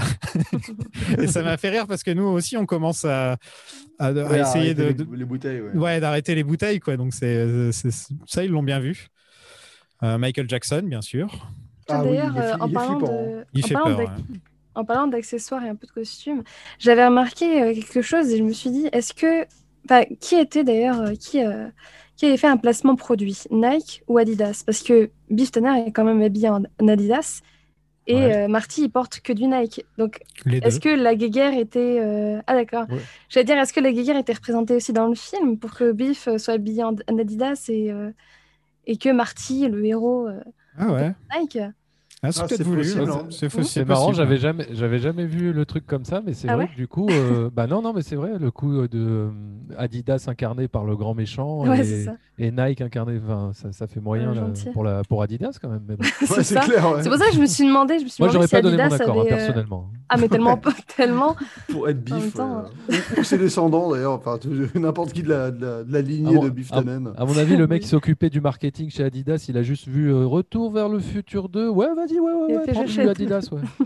Et 1.18 1.28
ça 1.28 1.44
m'a 1.44 1.58
fait 1.58 1.70
rire 1.70 1.88
parce 1.88 2.04
que 2.04 2.12
nous 2.12 2.24
aussi, 2.26 2.56
on 2.58 2.66
commence 2.66 3.04
à, 3.06 3.34
à- 4.00 4.08
à 4.08 4.12
Ouais, 4.12 4.40
essayer 4.42 4.74
de, 4.74 4.84
les, 4.84 5.18
les 5.18 5.26
bouteilles, 5.26 5.62
ouais. 5.62 5.72
ouais, 5.78 6.00
d'arrêter 6.00 6.36
les 6.36 6.44
bouteilles. 6.44 6.80
Quoi. 6.80 6.96
Donc, 6.98 7.14
c'est, 7.14 7.72
c'est- 7.72 7.92
ça, 8.26 8.44
ils 8.44 8.52
l'ont 8.52 8.64
bien 8.64 8.80
vu. 8.80 9.08
Euh, 10.04 10.18
Michael 10.18 10.50
Jackson, 10.50 10.82
bien 10.84 11.02
sûr. 11.02 11.48
Ah 11.90 12.04
D'ailleurs, 12.04 12.38
euh, 12.38 12.54
en 12.60 12.70
parlant 12.70 13.00
hein. 13.00 13.00
de, 13.40 13.46
Il 13.54 13.64
en 13.64 13.68
fait 13.68 13.74
parlant 13.74 13.96
peur. 13.96 13.98
d'ac- 14.08 14.18
ouais. 14.18 14.40
en 14.76 14.86
parlant 14.86 15.08
d'accessoires 15.08 15.64
et 15.66 15.70
un 15.70 15.76
peu 15.76 15.88
de 15.88 15.92
costumes, 15.92 16.44
j'avais 16.80 17.06
remarqué 17.06 17.62
euh, 17.62 17.74
quelque 17.74 18.02
chose 18.02 18.30
et 18.32 18.38
je 18.38 18.44
me 18.44 18.54
suis 18.54 18.70
dit, 18.72 18.88
est-ce 18.92 19.14
que, 19.14 19.46
enfin, 19.86 20.04
qui 20.20 20.36
était 20.36 20.64
d'ailleurs, 20.64 21.12
qui, 21.20 21.44
euh, 21.44 21.68
qui 22.16 22.26
avait 22.26 22.38
fait 22.38 22.48
un 22.48 22.58
placement 22.58 22.96
produit, 22.96 23.38
Nike 23.52 24.04
ou 24.08 24.18
Adidas? 24.18 24.64
Parce 24.66 24.82
que 24.82 25.10
Biff 25.30 25.52
Tanner 25.52 25.86
est 25.88 25.92
quand 25.92 26.04
même 26.06 26.22
habillé 26.22 26.50
en, 26.50 26.64
Adidas 26.88 27.42
et 28.06 28.16
Ouais. 28.16 28.36
euh, 28.36 28.48
Marty 28.50 28.84
il 28.84 28.90
porte 28.90 29.20
que 29.22 29.32
du 29.34 29.48
Nike. 29.48 29.86
Donc, 29.98 30.20
est-ce 30.46 30.80
que 30.82 30.90
la 30.90 31.16
guéguerre 31.16 31.58
était, 31.58 32.00
euh, 32.02 32.42
ah 32.48 32.54
d'accord. 32.56 32.86
Ouais. 32.90 33.00
J'allais 33.30 33.46
dire, 33.46 33.58
est-ce 33.58 33.72
que 33.74 33.80
la 33.80 33.92
guéguerre 33.94 34.18
était 34.18 34.34
représentée 34.34 34.76
aussi 34.76 34.92
dans 34.94 35.08
le 35.08 35.16
film 35.16 35.58
pour 35.58 35.74
que 35.74 35.92
Biff 35.94 36.28
soit 36.38 36.54
habillé 36.56 36.84
en, 36.84 36.96
en 37.10 37.18
Adidas 37.18 37.66
et 37.70 37.92
euh, 37.92 38.12
et 38.86 38.98
que 38.98 39.10
Marty, 39.10 39.68
le 39.68 39.86
héros, 39.86 40.28
euh, 40.28 40.40
Ah 40.78 40.92
ouais. 40.92 41.14
Nike 41.36 41.60
Ah, 42.26 42.32
c'est 42.32 42.42
Ah, 42.42 42.48
peut-être 42.48 42.64
voulu. 42.64 42.82
ouais. 42.82 43.10
hein. 43.10 43.26
C'est. 43.30 43.50
C'est 43.64 43.86
marrant, 43.86 44.14
j'avais 44.14 44.38
jamais, 44.38 44.66
j'avais 44.72 45.00
jamais 45.00 45.26
vu 45.26 45.52
le 45.52 45.66
truc 45.66 45.86
comme 45.86 46.06
ça, 46.06 46.22
mais 46.26 46.34
c'est 46.34 46.48
Ah 46.50 46.56
vrai 46.56 46.64
ouais 46.66 46.70
que 46.72 46.76
du 46.78 46.88
coup, 46.88 47.08
euh, 47.10 47.50
bah 47.54 47.68
non, 47.68 47.82
non, 47.82 47.92
mais 47.94 48.02
c'est 48.02 48.16
vrai, 48.16 48.32
le 48.40 48.50
coup 48.50 48.88
de 48.88 48.90
euh, 49.00 49.30
Adidas 49.78 50.26
incarné 50.28 50.68
par 50.68 50.86
le 50.86 50.96
grand 50.96 51.14
méchant 51.14 51.66
Ouais, 51.68 51.82
et, 52.40 52.50
Nike 52.52 52.82
incarné, 52.82 53.20
ça, 53.54 53.72
ça 53.72 53.88
fait 53.88 54.00
moyen 54.00 54.30
Ouais, 54.30 54.36
là, 54.36 54.42
gentil. 54.48 54.70
pour, 54.72 54.84
la, 54.84 55.04
pour 55.04 55.22
Adidas 55.22 55.58
quand 55.62 55.70
même. 55.70 55.82
bon. 55.86 55.98
C'est 56.20 56.32
Ouais, 56.38 56.44
c'est 56.44 56.54
ça. 56.56 56.62
clair, 56.62 56.92
ouais. 56.92 57.04
C'est 57.04 57.10
pour 57.10 57.18
ça 57.18 57.28
que 57.28 57.36
je 57.36 57.42
me 57.42 57.46
suis 57.46 57.66
demandé, 57.68 58.00
je 58.00 58.06
me 58.06 58.10
suis 58.10 58.24
Moi, 58.24 58.30
demandé 58.32 58.34
j'aurais 58.34 58.48
si 58.48 58.52
pas 58.56 58.62
donné 58.62 58.78
mon 58.78 58.84
Adidas 58.84 59.04
accord, 59.04 59.18
hein, 59.18 59.22
avait, 59.22 59.34
euh, 59.34 59.36
personnellement. 59.38 59.90
Ah 60.10 60.18
mais 60.18 60.28
tellement, 60.30 60.60
tellement. 60.96 61.36
Pour 61.70 61.90
être 61.90 62.00
euh, 62.12 62.62
ou, 63.20 63.24
ses 63.24 63.38
descendants, 63.38 63.92
d'ailleurs. 63.92 64.14
Enfin, 64.14 64.40
n'importe 64.76 65.12
qui 65.14 65.24
de 65.24 65.30
la, 65.30 65.52
de 65.52 65.66
la, 65.66 65.84
de 65.84 65.92
la 65.94 66.02
lignée 66.02 66.38
Ah 66.40 66.44
de 66.46 66.50
Biff 66.50 66.70
ah- 66.72 66.78
Tannen. 66.82 67.12
À 67.18 67.26
mon 67.26 67.38
avis, 67.38 67.58
le 67.58 67.68
mec 67.68 67.82
qui 67.84 67.88
s'occupait 67.88 68.30
du 68.30 68.42
marketing 68.42 68.90
chez 68.90 69.04
Adidas, 69.04 69.46
il 69.50 69.58
a 69.58 69.64
juste 69.64 69.88
vu 69.88 70.12
euh, 70.12 70.26
Retour 70.26 70.72
vers 70.72 70.90
le 70.90 71.00
futur 71.00 71.50
2. 71.50 71.70
Ouais, 71.70 71.94
vas-y, 71.96 72.13
ouais, 72.20 72.32
ouais, 72.34 72.56
ouais, 72.58 72.66
fait, 72.66 72.72
prends 72.74 72.84
du. 72.86 73.00
Adidas, 73.02 73.50
ouais. 73.52 73.62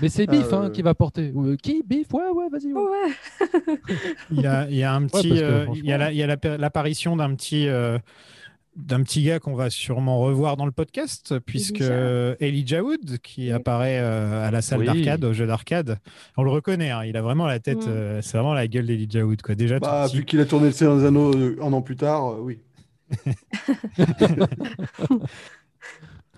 Mais 0.00 0.08
c'est 0.08 0.24
Ah, 0.28 0.32
Biff 0.32 0.52
hein, 0.52 0.64
ouais. 0.64 0.72
qui 0.72 0.82
va 0.82 0.94
porter. 0.94 1.32
Euh, 1.36 1.56
qui 1.56 1.82
Biff 1.86 2.12
Ouais, 2.12 2.28
ouais, 2.34 2.48
vas-y. 2.50 2.72
ouais. 2.72 2.80
Ouais. 2.82 3.78
Il 4.32 4.40
y 4.40 4.46
a, 4.46 4.66
il 4.68 4.76
y 4.76 4.82
a 4.82 4.92
un 4.94 5.06
petit, 5.06 5.28
que 5.28 5.34
euh, 5.42 5.66
il 5.74 5.84
y 5.84 5.92
a 5.92 5.98
la- 5.98 6.12
il 6.12 6.16
y 6.18 6.22
a 6.22 6.26
la- 6.26 6.56
l'apparition 6.56 7.14
d'un 7.16 7.34
petit, 7.34 7.68
euh, 7.68 7.98
d'un 8.74 9.02
petit 9.02 9.22
gars 9.22 9.38
qu'on 9.38 9.54
va 9.54 9.70
sûrement 9.70 10.18
revoir 10.18 10.56
dans 10.56 10.66
le 10.66 10.72
podcast, 10.72 11.38
puisque 11.46 11.82
Elijah. 12.40 12.82
Wood, 12.82 13.18
qui 13.22 13.42
Oui. 13.42 13.52
apparaît 13.52 13.98
euh, 14.00 14.46
à 14.46 14.50
la 14.50 14.60
salle 14.60 14.80
Oui. 14.80 14.86
d'arcade, 14.86 15.24
au 15.24 15.32
jeu 15.32 15.46
d'arcade, 15.46 15.98
on 16.36 16.42
le 16.42 16.50
reconnaît. 16.50 16.90
hein, 16.90 17.04
il 17.04 17.16
a 17.16 17.22
vraiment 17.22 17.46
la 17.46 17.58
tête, 17.60 17.86
Mm. 17.86 17.88
euh, 17.90 18.22
c'est 18.22 18.36
vraiment 18.38 18.54
la 18.54 18.66
gueule 18.66 18.86
d'Elijah 18.86 19.24
Wood, 19.24 19.40
quoi. 19.42 19.54
Déjà, 19.54 19.78
Bah, 19.78 20.06
vu 20.12 20.24
qu'il 20.24 20.40
a 20.40 20.44
tourné 20.46 20.66
le 20.66 20.72
Seigneur 20.72 20.98
des 20.98 21.04
Anneaux 21.04 21.34
euh, 21.34 21.56
un 21.62 21.72
an 21.72 21.80
plus 21.82 21.96
tard, 21.96 22.32
euh, 22.32 22.38
oui. 22.40 22.58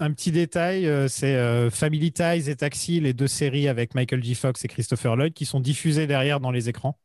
Un 0.01 0.12
petit 0.12 0.30
détail, 0.30 0.86
euh, 0.86 1.09
c'est 1.09 1.34
euh, 1.34 1.70
Family 1.70 2.12
Ties 2.12 2.49
et 2.49 2.55
Taxi, 2.57 3.01
les 3.01 3.12
deux 3.12 3.26
séries 3.26 3.66
avec 3.68 3.94
Michael 3.94 4.22
J. 4.22 4.34
Fox 4.36 4.64
et 4.64 4.68
Christopher 4.68 5.16
Lloyd, 5.16 5.32
qui 5.34 5.44
sont 5.44 5.61
diffusées 5.61 6.07
derrière 6.07 6.38
dans 6.40 6.51
les 6.53 6.68
écrans. 6.68 6.96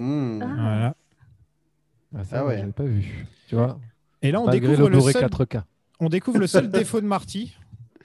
Mmh. 0.00 0.42
Ah. 0.42 0.46
Voilà. 0.56 0.94
Ah, 2.16 2.24
ça, 2.24 2.40
Ah 2.40 2.46
ouais. 2.46 2.58
j'avais 2.58 2.72
pas 2.72 2.82
vu. 2.84 3.26
Tu 3.48 3.54
vois 3.54 3.78
Et 4.22 4.32
là, 4.32 4.40
on 4.40 4.48
découvre, 4.50 4.88
le 4.88 5.00
seul, 5.00 5.22
4K. 5.24 5.62
on 6.00 6.08
découvre 6.08 6.38
le 6.40 6.46
seul 6.48 6.68
défaut 6.72 7.00
de 7.00 7.06
Marty, 7.06 7.54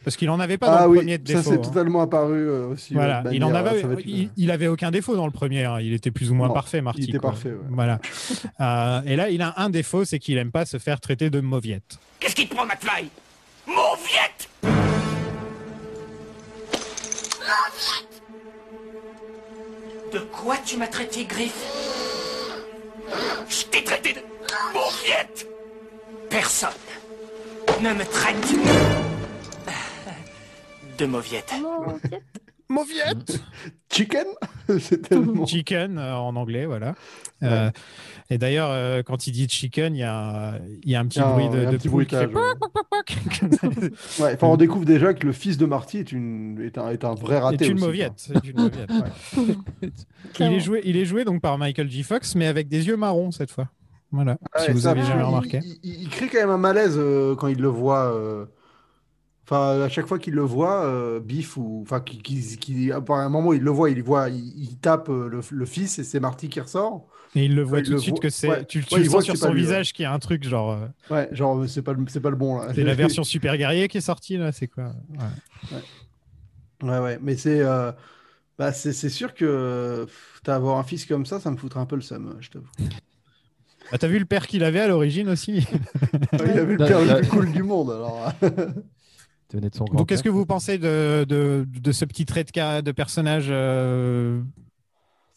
parce 0.03 0.15
qu'il 0.17 0.29
en 0.29 0.39
avait 0.39 0.59
pas 0.59 0.67
dans 0.67 0.73
Ah 0.77 0.83
le 0.85 0.89
oui, 0.91 0.97
premier 0.99 1.17
de 1.17 1.27
ça 1.27 1.37
défaut. 1.39 1.49
c'est 1.49 1.57
hein. 1.57 1.61
totalement 1.61 2.01
apparu 2.01 2.47
euh, 2.47 2.67
aussi. 2.67 2.93
Voilà, 2.93 3.23
il 3.31 3.43
en 3.43 3.55
avait, 3.55 3.79
être- 3.79 3.99
il, 4.05 4.29
il 4.37 4.51
avait 4.51 4.67
aucun 4.67 4.91
défaut 4.91 5.15
dans 5.15 5.25
le 5.25 5.31
premier. 5.31 5.63
hein. 5.63 5.79
Il 5.81 5.93
était 5.93 6.11
plus 6.11 6.29
ou 6.29 6.35
moins 6.35 6.47
Non, 6.49 6.53
parfait, 6.53 6.81
Marty. 6.81 7.01
il 7.01 7.09
était 7.09 7.17
quoi. 7.17 7.31
parfait, 7.31 7.49
ouais. 7.49 7.57
Voilà. 7.69 7.99
Euh, 8.61 9.01
et 9.07 9.15
là, 9.15 9.31
il 9.31 9.41
a 9.41 9.55
un 9.59 9.71
défaut, 9.71 10.05
c'est 10.05 10.19
qu'il 10.19 10.37
aime 10.37 10.51
pas 10.51 10.65
se 10.65 10.77
faire 10.77 10.99
traiter 11.01 11.31
de 11.31 11.39
mauviette. 11.39 11.97
Qu'est-ce 12.19 12.35
qui 12.35 12.47
te 12.47 12.53
prend, 12.53 12.67
McFly? 12.67 13.09
Mauviette! 13.67 14.49
De 20.11 20.19
quoi 20.19 20.57
tu 20.65 20.77
m'as 20.77 20.87
traité, 20.87 21.25
Griff? 21.25 21.55
Je 23.49 23.63
t'ai 23.65 23.83
traité 23.83 24.13
de 24.13 24.21
mauviette! 24.73 25.47
Personne 26.29 26.71
ne 27.81 27.93
me 27.93 28.05
traite 28.05 28.53
de 30.97 31.05
mauviette? 31.05 31.53
Mauviette 32.69 33.39
Chicken 33.91 34.25
C'est 34.79 35.07
tellement. 35.07 35.45
Chicken 35.47 35.97
euh, 35.97 36.15
en 36.15 36.35
anglais, 36.35 36.65
voilà. 36.65 36.95
Euh, 37.43 37.69
et 38.29 38.37
d'ailleurs, 38.39 38.69
euh, 38.71 39.03
quand 39.03 39.27
il 39.27 39.31
dit 39.33 39.47
chicken, 39.47 39.95
il 39.95 39.99
y 39.99 40.03
a, 40.03 40.59
il 40.83 40.89
y 40.89 40.95
a 40.95 40.99
un 40.99 41.05
petit 41.05 41.19
Il 41.19 41.21
y 41.21 41.25
a 41.25 41.27
un- 41.27 41.33
bruit 41.33 41.49
de, 41.49 41.65
de 41.71 41.77
petit 41.77 41.89
poule 41.89 42.05
qui 42.07 42.15
fait. 42.15 42.25
Ouais, 44.19 44.33
enfin, 44.33 44.47
on 44.47 44.57
découvre 44.57 44.85
déjà 44.85 45.13
que 45.13 45.25
le 45.27 45.33
fils 45.33 45.57
de 45.57 45.65
Marty 45.65 45.99
est, 45.99 46.11
une... 46.11 46.59
est, 46.61 46.77
un... 46.77 46.89
est 46.89 47.03
un 47.03 47.13
vrai 47.13 47.37
raté. 47.39 47.65
C'est 47.65 47.71
une 47.71 47.79
mauviette. 47.79 48.13
c'est 48.15 48.45
une 48.47 48.57
mauviette, 48.59 48.89
ouais. 48.89 49.49
il, 50.39 50.53
est 50.53 50.59
joué, 50.59 50.81
il 50.85 50.97
est 50.97 51.05
joué 51.05 51.23
donc 51.25 51.41
par 51.41 51.57
Michael 51.57 51.89
J. 51.89 52.03
Fox, 52.03 52.35
mais 52.35 52.47
avec 52.47 52.67
des 52.67 52.87
yeux 52.87 52.97
marrons 52.97 53.31
cette 53.31 53.51
fois. 53.51 53.69
Voilà, 54.11 54.37
si 54.57 54.71
vous 54.71 54.81
ça, 54.81 54.91
avez 54.91 55.01
jamais 55.03 55.23
remarqué. 55.23 55.59
Il, 55.63 55.77
il- 55.83 56.01
il 56.03 56.09
crée 56.09 56.27
quand 56.29 56.39
même 56.39 56.49
un 56.49 56.57
malaise 56.57 56.95
euh, 56.97 57.35
quand 57.35 57.47
il 57.47 57.59
le 57.59 57.67
voit. 57.67 58.13
Euh, 59.51 59.55
Enfin, 59.77 59.81
à 59.83 59.89
chaque 59.89 60.07
fois 60.07 60.17
qu'il 60.19 60.33
le 60.33 60.41
voit, 60.41 60.85
euh, 60.85 61.19
Biff, 61.19 61.57
ou. 61.57 61.81
Enfin, 61.83 61.99
qui, 61.99 62.17
qui, 62.21 62.57
qui- 62.57 62.91
à 62.91 62.97
un 63.07 63.29
moment, 63.29 63.53
il 63.53 63.61
le 63.61 63.71
voit, 63.71 63.89
il 63.89 64.01
voit, 64.03 64.29
il, 64.29 64.53
il 64.57 64.77
tape 64.77 65.09
euh, 65.09 65.27
le, 65.29 65.41
le 65.51 65.65
fils 65.65 65.99
et 65.99 66.03
c'est 66.03 66.19
Marty 66.19 66.49
qui 66.49 66.59
ressort. 66.59 67.07
Et 67.35 67.45
il 67.45 67.55
le 67.55 67.63
voit 67.63 67.81
tout 67.81 67.91
de 67.91 67.97
suite 67.97 68.15
voit- 68.15 68.21
que 68.21 68.29
c'est. 68.29 68.47
ouais. 68.49 68.65
Tu, 68.65 68.83
tu 68.83 68.93
Ouais, 68.95 69.01
le 69.01 69.09
sens 69.09 69.23
sur 69.25 69.35
son 69.37 69.49
lui, 69.51 69.61
ouais. 69.61 69.67
visage 69.67 69.93
qu'il 69.93 70.03
y 70.03 70.05
a 70.05 70.13
un 70.13 70.19
truc 70.19 70.43
genre. 70.47 70.71
euh, 70.71 70.87
Ouais, 71.13 71.27
genre, 71.33 71.67
c'est 71.67 71.81
pas, 71.81 71.93
le- 71.93 72.05
c'est 72.07 72.21
pas 72.21 72.29
le 72.29 72.35
bon 72.37 72.57
là. 72.59 72.73
c'est 72.73 72.83
la 72.83 72.93
version 72.95 73.23
super 73.23 73.57
guerrier 73.57 73.87
qui 73.87 73.97
est 73.97 74.01
sortie 74.01 74.37
là, 74.37 74.51
c'est 74.51 74.67
quoi? 74.67 74.93
Ouais. 75.71 75.77
Ouais, 76.89 76.99
ouais, 76.99 77.19
mais 77.21 77.35
c'est 77.37 77.61
euh, 77.61 77.91
bah, 78.57 78.71
c'est 78.73 78.93
c'est 78.93 79.09
sûr 79.09 79.33
que 79.33 80.05
t'as 80.43 80.55
avoir 80.55 80.77
un 80.77 80.83
fils 80.83 81.05
comme 81.05 81.25
ça, 81.25 81.39
ça 81.39 81.51
me 81.51 81.57
foutrait 81.57 81.79
un 81.81 81.85
peu 81.85 81.95
le 81.95 82.01
seum, 82.01 82.35
je 82.39 82.49
t'avoue. 82.49 82.67
Ah, 83.91 83.97
T'as 83.97 84.07
vu 84.07 84.17
le 84.17 84.25
père 84.25 84.47
qu'il 84.47 84.63
avait 84.63 84.79
à 84.79 84.87
l'origine 84.87 85.29
aussi? 85.29 85.67
Il 86.33 86.39
avait 86.41 86.65
le 86.65 86.75
Là- 86.77 86.87
père 86.87 87.01
le 87.01 87.21
plus 87.21 87.27
cool 87.29 87.51
du 87.51 87.63
monde, 87.63 87.91
alors. 87.91 88.31
De 89.53 89.69
son 89.73 89.85
Donc, 89.85 90.09
qu'est-ce 90.09 90.23
que 90.23 90.29
vous 90.29 90.45
pensez 90.45 90.77
de, 90.77 91.25
de, 91.29 91.65
de 91.67 91.91
ce 91.91 92.03
petit 92.05 92.25
trait 92.25 92.43
de, 92.43 92.81
de 92.81 92.91
personnage 92.91 93.47
euh, 93.49 94.41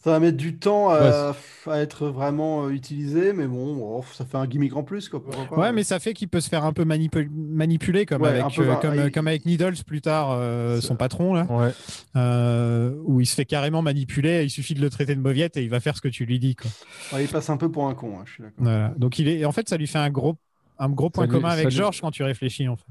Ça 0.03 0.11
va 0.11 0.19
mettre 0.19 0.35
du 0.37 0.57
temps 0.57 0.89
à, 0.89 1.35
à 1.67 1.77
être 1.77 2.07
vraiment 2.07 2.65
euh, 2.65 2.69
utilisé, 2.71 3.33
mais 3.33 3.45
bon, 3.47 3.77
oh, 3.81 4.03
ça 4.13 4.25
fait 4.25 4.37
un 4.37 4.47
gimmick 4.47 4.75
en 4.75 4.83
plus, 4.83 5.07
quoi. 5.09 5.21
Ouais, 5.55 5.71
mais 5.71 5.83
ça 5.83 5.99
fait 5.99 6.13
qu'il 6.13 6.27
peut 6.27 6.41
se 6.41 6.49
faire 6.49 6.65
un 6.65 6.73
peu 6.73 6.83
manipu- 6.85 7.29
manipuler, 7.29 8.05
comme, 8.05 8.23
Ouais, 8.23 8.29
avec, 8.29 8.55
peu, 8.55 8.63
euh, 8.63 8.67
bah, 8.67 8.79
comme, 8.81 8.95
il- 8.95 9.11
comme 9.11 9.27
avec 9.27 9.45
Needles 9.45 9.75
plus 9.85 10.01
tard, 10.01 10.31
euh, 10.31 10.81
son 10.81 10.95
patron, 10.95 11.33
là, 11.35 11.45
Ouais. 11.49 11.71
euh, 12.15 12.95
où 13.05 13.21
il 13.21 13.25
se 13.27 13.35
fait 13.35 13.45
carrément 13.45 13.81
manipuler. 13.81 14.43
Il 14.43 14.49
suffit 14.49 14.73
de 14.73 14.81
le 14.81 14.89
traiter 14.89 15.15
de 15.15 15.21
mauviette 15.21 15.55
et 15.55 15.63
il 15.63 15.69
va 15.69 15.79
faire 15.79 15.95
ce 15.95 16.01
que 16.01 16.07
tu 16.09 16.25
lui 16.25 16.39
dis. 16.39 16.55
Quoi. 16.55 16.71
Ouais, 17.13 17.23
il 17.25 17.29
passe 17.29 17.49
un 17.49 17.57
peu 17.57 17.69
pour 17.71 17.87
un 17.87 17.93
con, 17.93 18.17
hein, 18.19 18.23
je 18.25 18.33
suis 18.33 18.43
d'accord. 18.43 18.63
Voilà. 18.63 18.93
Donc, 18.97 19.19
il 19.19 19.27
est, 19.27 19.45
en 19.45 19.51
fait, 19.51 19.69
ça 19.69 19.77
lui 19.77 19.87
fait 19.87 19.99
un 19.99 20.09
gros, 20.09 20.35
un 20.79 20.89
gros 20.89 21.09
point 21.09 21.25
lui- 21.25 21.31
commun 21.31 21.49
avec 21.49 21.65
lui- 21.65 21.71
George 21.75 22.01
quand 22.01 22.11
tu 22.11 22.23
réfléchis. 22.23 22.67
En 22.67 22.75
fait. 22.75 22.83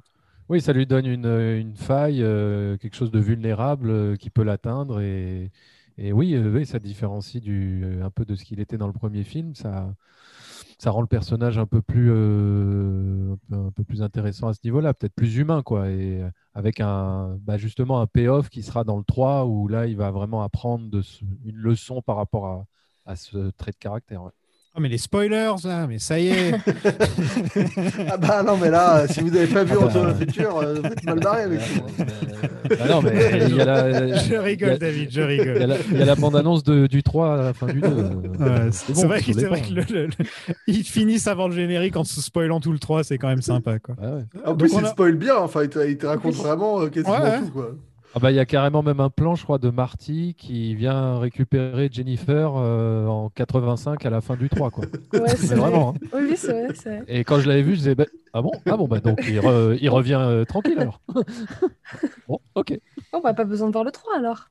Oui, 0.49 0.61
ça 0.63 0.73
lui 0.73 0.87
donne 0.87 1.07
une, 1.07 1.27
une 1.27 1.77
faille, 1.77 2.23
euh, 2.23 2.77
quelque 2.79 2.97
chose 2.97 3.11
de 3.11 3.19
vulnérable 3.19 3.91
euh, 3.91 4.17
qui 4.17 4.31
peut 4.31 4.43
l'atteindre 4.43 5.01
et, 5.01 5.51
Et 5.99 6.13
oui, 6.13 6.35
euh, 6.37 6.53
oui, 6.55 6.67
ça 6.67 6.81
différencie 6.81 7.43
du, 7.43 7.83
euh, 7.85 8.05
un 8.05 8.11
peu 8.11 8.27
de 8.27 8.37
ce 8.37 8.45
qu'il 8.45 8.61
était 8.61 8.79
dans 8.79 8.89
le 8.89 8.95
premier 8.95 9.25
film. 9.25 9.55
Ça, 9.57 9.95
ça 10.79 10.91
rend 10.93 11.03
le 11.03 11.09
personnage 11.09 11.59
un 11.59 11.67
peu 11.67 11.83
plus, 11.83 12.11
euh, 12.13 13.37
un 13.53 13.73
peu, 13.73 13.85
plus 13.85 14.03
intéressant 14.03 14.49
à 14.49 14.55
ce 14.55 14.61
niveau-là, 14.65 14.95
peut-être 14.95 15.15
plus 15.15 15.37
humain, 15.39 15.63
quoi. 15.63 15.91
Et 15.91 16.23
euh, 16.23 16.31
avec 16.55 16.81
un, 16.81 17.37
bah, 17.43 17.59
justement 17.59 18.01
un 18.03 18.07
payoff 18.09 18.51
qui 18.51 18.63
sera 18.63 18.85
dans 18.85 18.99
le 18.99 19.05
3, 19.05 19.47
où 19.47 19.69
là, 19.69 19.87
il 19.87 19.97
va 19.97 20.11
vraiment 20.13 20.43
apprendre 20.45 21.01
une 21.47 21.57
leçon 21.57 22.03
par 22.03 22.17
rapport 22.17 22.47
à, 22.47 22.67
à 23.07 23.17
ce 23.17 23.51
trait 23.53 23.73
de 23.73 23.79
caractère. 23.79 24.23
Ah, 24.75 24.81
mais 24.81 24.89
les 24.89 24.99
spoilers, 24.99 25.55
là, 25.65 25.87
mais 25.89 25.99
ça 25.99 26.21
y 26.21 26.29
est. 26.29 26.53
Ah 28.11 28.17
bah 28.17 28.43
non, 28.45 28.57
mais 28.57 28.71
là, 28.71 29.07
si 29.09 29.21
vous 29.21 29.31
n'avez 29.31 29.47
pas 29.47 29.65
vu 29.65 29.73
Ah 29.75 29.81
bah. 29.81 29.87
Retour 29.87 30.03
vers 30.03 30.11
le 30.11 30.15
futur, 30.15 30.59
euh, 30.59 30.75
vous 30.75 30.87
êtes 30.87 31.05
mal 31.05 31.19
barré 31.21 31.43
avec 31.43 31.61
ça. 31.61 31.81
Ah 32.81 32.89
non, 32.89 33.03
mais 33.03 33.47
il 33.49 33.57
y 33.57 33.61
a 33.61 33.65
la, 33.65 34.17
je 34.23 34.33
y 34.35 34.37
rigole, 34.39 34.71
a- 34.71 34.79
David, 34.79 35.11
je 35.11 35.21
il 35.21 35.21
y 35.21 35.23
a 35.23 35.27
rigole. 35.27 35.59
la, 35.59 35.77
il 35.91 35.99
y 35.99 36.03
a 36.03 36.05
la 36.05 36.15
bande-annonce 36.15 36.63
de- 36.63 36.87
du 36.87 37.03
3 37.03 37.35
à 37.35 37.43
la 37.43 37.53
fin 37.55 37.67
du 37.67 37.81
2. 37.81 37.89
Ouais, 37.89 38.69
c'est 38.71 38.93
bon, 38.93 39.07
vrai, 39.07 39.21
que- 39.23 39.47
vrai 39.47 39.61
que 39.63 39.73
le- 39.75 39.83
le- 39.91 40.07
le- 40.07 40.13
ils 40.67 40.85
finissent 40.85 41.27
avant 41.27 41.49
le 41.49 41.55
générique 41.55 41.97
en 41.97 42.05
se 42.05 42.21
spoilant 42.21 42.61
tout 42.61 42.73
le 42.73 42.79
3, 42.79 43.03
c'est 43.05 43.19
quand 43.19 43.29
même 43.29 43.43
sympa. 43.43 43.79
Quoi. 43.79 43.97
Ah 44.01 44.11
ouais. 44.17 44.23
En 44.47 44.55
plus, 44.57 44.73
a- 44.77 44.87
spoil 44.87 45.17
bien, 45.17 45.37
enfin, 45.37 45.63
il 45.65 45.71
te, 45.71 45.79
il 45.89 45.97
te 45.99 46.07
raconte 46.07 46.35
vraiment 46.35 46.83
euh, 46.83 46.89
quasiment 46.89 47.17
Ouais, 47.17 47.23
ouais. 47.31 47.39
tout, 47.41 47.51
quoi. 47.53 47.71
Ah 48.15 48.21
bah, 48.21 48.31
il 48.33 48.37
y 48.37 48.41
a 48.41 48.47
carrément 48.47 48.83
même 48.83 49.01
un 49.01 49.11
plan, 49.11 49.35
je 49.35 49.45
crois, 49.45 49.59
de 49.59 49.69
Marty 49.71 50.35
qui 50.37 50.75
vient 50.75 51.19
récupérer 51.19 51.89
Jennifer 51.93 52.53
euh, 52.57 53.07
en 53.07 53.29
85 53.29 54.05
à 54.07 54.11
la 54.11 54.21
fin 54.21 54.35
du 54.35 54.49
3. 54.49 54.71
Quoi. 54.71 54.85
Ouais, 55.13 55.21
Mais 55.23 55.29
c'est 55.37 55.55
vrai. 55.55 55.71
vraiment. 55.71 55.91
hein. 55.91 56.09
Oui, 56.15 56.21
oui, 56.31 56.37
c'est 56.37 56.53
vrai, 56.53 56.75
c'est 56.75 56.97
vrai. 57.01 57.05
Et 57.07 57.25
quand 57.25 57.39
je 57.39 57.49
l'avais 57.49 57.63
vu, 57.63 57.73
je 57.73 57.79
disais 57.79 57.95
bah, 57.95 58.07
Ah 58.33 58.41
bon 58.43 58.51
Ah 58.67 58.77
bon, 58.77 58.89
bah 58.89 59.01
donc 59.01 59.19
il, 59.29 59.39
re- 59.39 59.77
il 59.81 59.89
revient 59.91 60.19
euh, 60.21 60.45
tranquille 60.45 60.79
alors. 60.79 61.01
bon, 62.29 62.41
ok. 62.55 62.79
On 63.13 63.21
n'a 63.21 63.35
pas 63.35 63.45
besoin 63.45 63.69
de 63.69 63.73
voir 63.73 63.85
le 63.85 63.91
3 63.91 64.17
alors. 64.17 64.49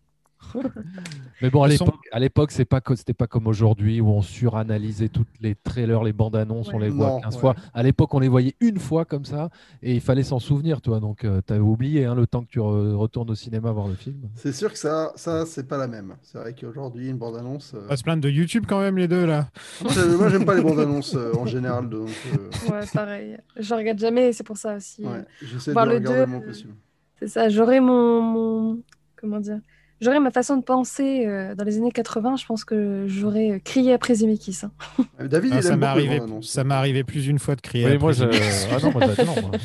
Mais 1.41 1.50
bon, 1.50 1.62
à 1.64 1.68
l'époque, 1.68 1.95
à 2.12 2.20
l'époque, 2.20 2.52
c'est 2.52 2.66
pas 2.66 2.82
c'était 2.95 3.14
pas 3.14 3.28
comme 3.28 3.48
aujourd'hui 3.48 4.02
où 4.02 4.08
on 4.10 4.22
suranalysait 4.22 5.10
toutes 5.10 5.28
les 5.41 5.54
trailers, 5.56 6.04
les 6.04 6.14
bandes 6.14 6.36
annonces, 6.36 6.70
on 6.74 6.80
les 6.80 6.89
voit 6.89 7.08
Non, 7.10 7.22
15 7.22 7.36
ouais. 7.36 7.39
fois. 7.41 7.56
À 7.74 7.84
l'époque, 7.84 8.14
on 8.14 8.20
les 8.20 8.28
voyait 8.28 8.56
une 8.60 8.80
fois 8.80 9.06
comme 9.06 9.26
ça 9.26 9.50
et 9.84 9.93
il 9.93 10.02
fallait 10.02 10.24
s'en 10.24 10.39
souvenir, 10.39 10.82
toi. 10.82 11.00
Donc, 11.00 11.20
tu 11.20 11.54
avais 11.54 11.60
oublié 11.60 12.06
hein, 12.06 12.16
le 12.16 12.26
temps 12.26 12.41
que 12.41 12.50
tu 12.50 12.60
re- 12.60 12.93
retournes 12.95 13.30
au 13.30 13.36
cinéma 13.36 13.72
voir 13.72 13.88
le 13.88 13.95
film. 13.95 14.18
C'est 14.36 14.54
sûr 14.54 14.72
que 14.72 14.80
ça, 14.80 15.12
ça 15.16 15.45
c'est 15.45 15.68
pas 15.68 15.78
la 15.78 15.88
même. 15.88 16.16
C'est 16.24 16.38
vrai 16.39 16.54
qu'aujourd'hui, 16.60 17.10
une 17.10 17.18
bande-annonce. 17.18 17.74
euh, 17.76 17.82
On 17.86 17.89
va 17.89 17.98
se 17.98 18.04
plaindre 18.04 18.24
de 18.24 18.30
YouTube 18.30 18.66
quand 18.68 18.80
même, 18.80 18.98
les 18.98 19.08
deux, 19.08 19.26
là. 19.26 19.50
Moi, 19.84 19.91
j'ai- 19.93 20.18
moi, 20.18 20.30
j'aime 20.30 20.45
pas 20.45 20.56
les 20.56 20.62
bandes-annonces 20.64 21.14
euh, 21.16 21.34
en 21.36 21.45
général, 21.45 21.89
donc 21.89 22.10
euh, 22.34 22.72
Ouais, 22.72 22.86
pareil. 22.93 23.38
Je 23.60 23.74
regarde 23.76 24.00
jamais, 24.00 24.34
c'est 24.34 24.43
pour 24.43 24.58
ça 24.58 24.76
aussi. 24.78 25.04
ouais, 25.06 25.24
j'essaie 25.43 25.72
de 25.72 25.74
Voir 25.74 25.86
le 25.86 25.95
regarder 25.95 26.20
deux, 26.20 26.26
le 26.26 26.32
moins 26.32 26.41
euh, 26.41 26.48
possible. 26.48 26.74
C'est 27.20 27.28
ça, 27.28 27.50
j'aurais 27.50 27.80
mon, 27.80 28.22
mon- 28.22 28.80
Comment 29.20 29.39
dire 29.39 29.60
J'aurais 30.00 30.20
ma 30.20 30.32
façon 30.32 30.58
de 30.58 30.64
penser 30.64 31.26
euh, 31.26 31.56
dans 31.56 31.64
les 31.64 31.78
années 31.78 31.91
80, 31.91 32.36
je 32.36 32.45
pense 32.45 32.64
que 32.64 33.06
j'aurais 33.08 33.52
euh, 33.54 33.60
crié 33.60 33.93
après 33.93 34.14
Zemeckis. 34.16 34.60
hein. 34.64 34.72
Euh, 35.20 35.28
David, 35.28 35.52
Ah, 35.54 35.58
il 35.58 35.64
ça 35.64 35.76
m'est 35.76 35.86
arrivé, 35.88 36.22
ça 36.41 36.64
m'est 36.64 36.76
arrivé 36.76 37.04
plus 37.04 37.24
d'une 37.24 37.39
fois 37.39 37.56
de 37.56 37.62
crier. 37.62 37.86
Oui, 37.86 37.91
après 37.93 38.04
moi, 38.04 38.12
je... 38.12 38.20
Zemeckis. 38.20 38.68
ah 38.72 38.78
non, 38.84 38.91
moi 38.91 39.02
j'adore. 39.16 39.36
moi. 39.41 39.52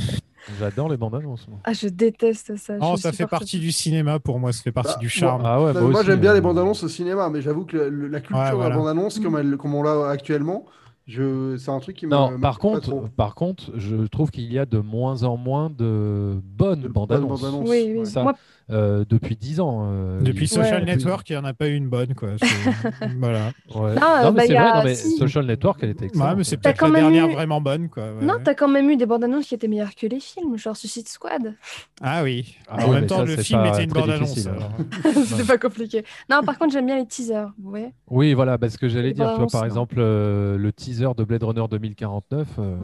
J'adore 0.59 0.89
les 0.89 0.97
bandes 0.97 1.15
annonces. 1.15 1.47
moi. 1.49 1.61
Ah, 1.63 1.73
je 1.73 1.87
déteste 1.87 2.57
ça. 2.57 2.77
Non, 2.77 2.97
ça 2.97 3.13
fait 3.13 3.29
partie 3.29 3.61
du 3.61 3.71
cinéma 3.71 4.19
pour 4.19 4.41
moi, 4.41 4.53
ça 4.53 4.61
fait 4.63 4.73
partie 4.73 4.95
Bah, 4.95 4.99
du 5.01 5.09
charme. 5.09 5.43
Ah 5.45 5.63
ouais, 5.63 5.73
moi, 5.73 5.83
moi, 5.83 6.01
aussi, 6.01 6.07
j'aime 6.07 6.19
bien 6.19 6.35
les 6.35 6.41
bandes 6.41 6.59
annonces 6.59 6.83
au 6.83 6.89
cinéma, 6.89 7.31
mais 7.31 7.41
j'avoue 7.43 7.65
que 7.65 7.77
le- 7.77 8.09
la 8.09 8.19
culture 8.21 8.39
Ouais, 8.39 8.51
de 8.51 8.55
voilà. 8.57 8.71
la 8.71 8.77
bande 8.77 8.89
annonce, 8.89 9.21
Mm. 9.21 9.23
comme, 9.23 9.37
elle- 9.39 9.57
comme 9.57 9.75
on 9.77 9.85
l'a 9.85 10.09
actuellement, 10.11 10.65
je... 11.07 11.57
c'est 11.59 11.71
un 11.71 11.79
truc 11.79 11.97
qui 11.97 12.07
me. 12.07 12.11
Non, 12.11 12.41
par 12.41 12.59
contre, 12.59 12.81
trop. 12.81 13.05
par 13.17 13.37
contre, 13.37 13.71
je 13.77 13.95
trouve 14.09 14.33
qu'il 14.33 14.53
y 14.53 14.59
a 14.59 14.67
de 14.67 14.79
moins 14.79 15.23
en 15.23 15.37
moins 15.37 15.71
de 15.71 16.35
bonnes 16.43 16.83
De 16.83 16.89
bandes 16.89 17.13
annonces. 17.13 17.41
Oui, 17.69 17.95
oui. 17.99 18.07
Ça, 18.07 18.25
Moi, 18.25 18.35
euh, 18.73 19.05
depuis 19.09 19.37
10 19.37 19.61
ans. 19.61 19.83
euh, 19.91 20.21
Depuis 20.21 20.47
il- 20.47 20.49
Social 20.49 20.81
Ouais. 20.81 20.87
Network, 20.87 21.29
il 21.31 21.35
n'y 21.35 21.39
en 21.39 21.45
a 21.45 21.53
pas 21.55 21.69
eu 21.69 21.75
une 21.75 21.89
bonne. 21.89 22.15
Quoi. 22.15 22.31
Voilà. 23.19 23.51
Ouais. 23.75 23.95
Ah, 24.01 24.23
non, 24.25 24.33
mais 24.33 24.37
bah, 24.37 24.43
c'est 24.47 24.53
vrai, 24.55 24.75
non, 24.75 24.85
mais 24.85 24.95
si. 24.95 25.17
Social 25.17 25.47
Network, 25.47 25.79
elle 25.83 25.91
était 25.91 26.03
Ouais, 26.03 26.07
excellente. 26.09 26.37
mais 26.39 26.45
c'est 26.45 26.57
peut-être 26.57 26.79
quand 26.79 26.87
la 26.89 26.93
même 26.93 27.03
dernière 27.13 27.29
eu- 27.29 27.35
vraiment 27.35 27.61
bonne. 27.61 27.89
Quoi. 27.89 28.05
ouais. 28.05 28.25
Non, 28.25 28.35
t'as 28.43 28.55
quand 28.55 28.69
même 28.69 28.89
eu 28.91 28.97
des 28.97 29.07
bandes 29.07 29.25
annonces 29.25 29.47
qui 29.47 29.55
étaient 29.55 29.69
meilleures 29.69 29.95
que 29.95 30.07
les 30.07 30.21
films, 30.21 30.57
genre 30.57 30.77
Suicide 30.77 31.09
Squad. 31.09 31.55
Ah 32.01 32.23
oui. 32.23 32.57
Ah 32.69 32.87
en 32.87 32.93
même 32.93 33.07
temps, 33.07 33.19
ça, 33.19 33.25
le 33.25 33.37
film 33.37 33.65
était 33.67 33.85
une 33.85 33.91
bande 33.93 34.11
annonce. 34.11 34.47
alors. 34.47 34.73
C'était 35.27 35.45
pas 35.45 35.59
compliqué. 35.59 36.05
Non, 36.31 36.43
par 36.43 36.59
contre, 36.59 36.73
j'aime 36.73 36.87
bien 36.87 36.97
les 36.99 37.07
teasers. 37.07 37.49
Vous 37.63 37.71
voyez 37.71 37.93
Oui, 38.11 38.35
voilà, 38.35 38.59
parce 38.59 38.77
que 38.77 38.89
j'allais 38.89 39.13
dire, 39.13 39.25
tu 39.27 39.31
vois, 39.31 39.39
bandes 39.41 39.53
par 39.53 39.65
exemple, 39.65 39.97
euh, 39.99 40.57
le 40.59 40.73
teaser 40.73 41.09
de 41.17 41.25
Blade 41.25 41.43
Runner 41.43 41.65
2049, 41.71 42.49
euh, 42.59 42.77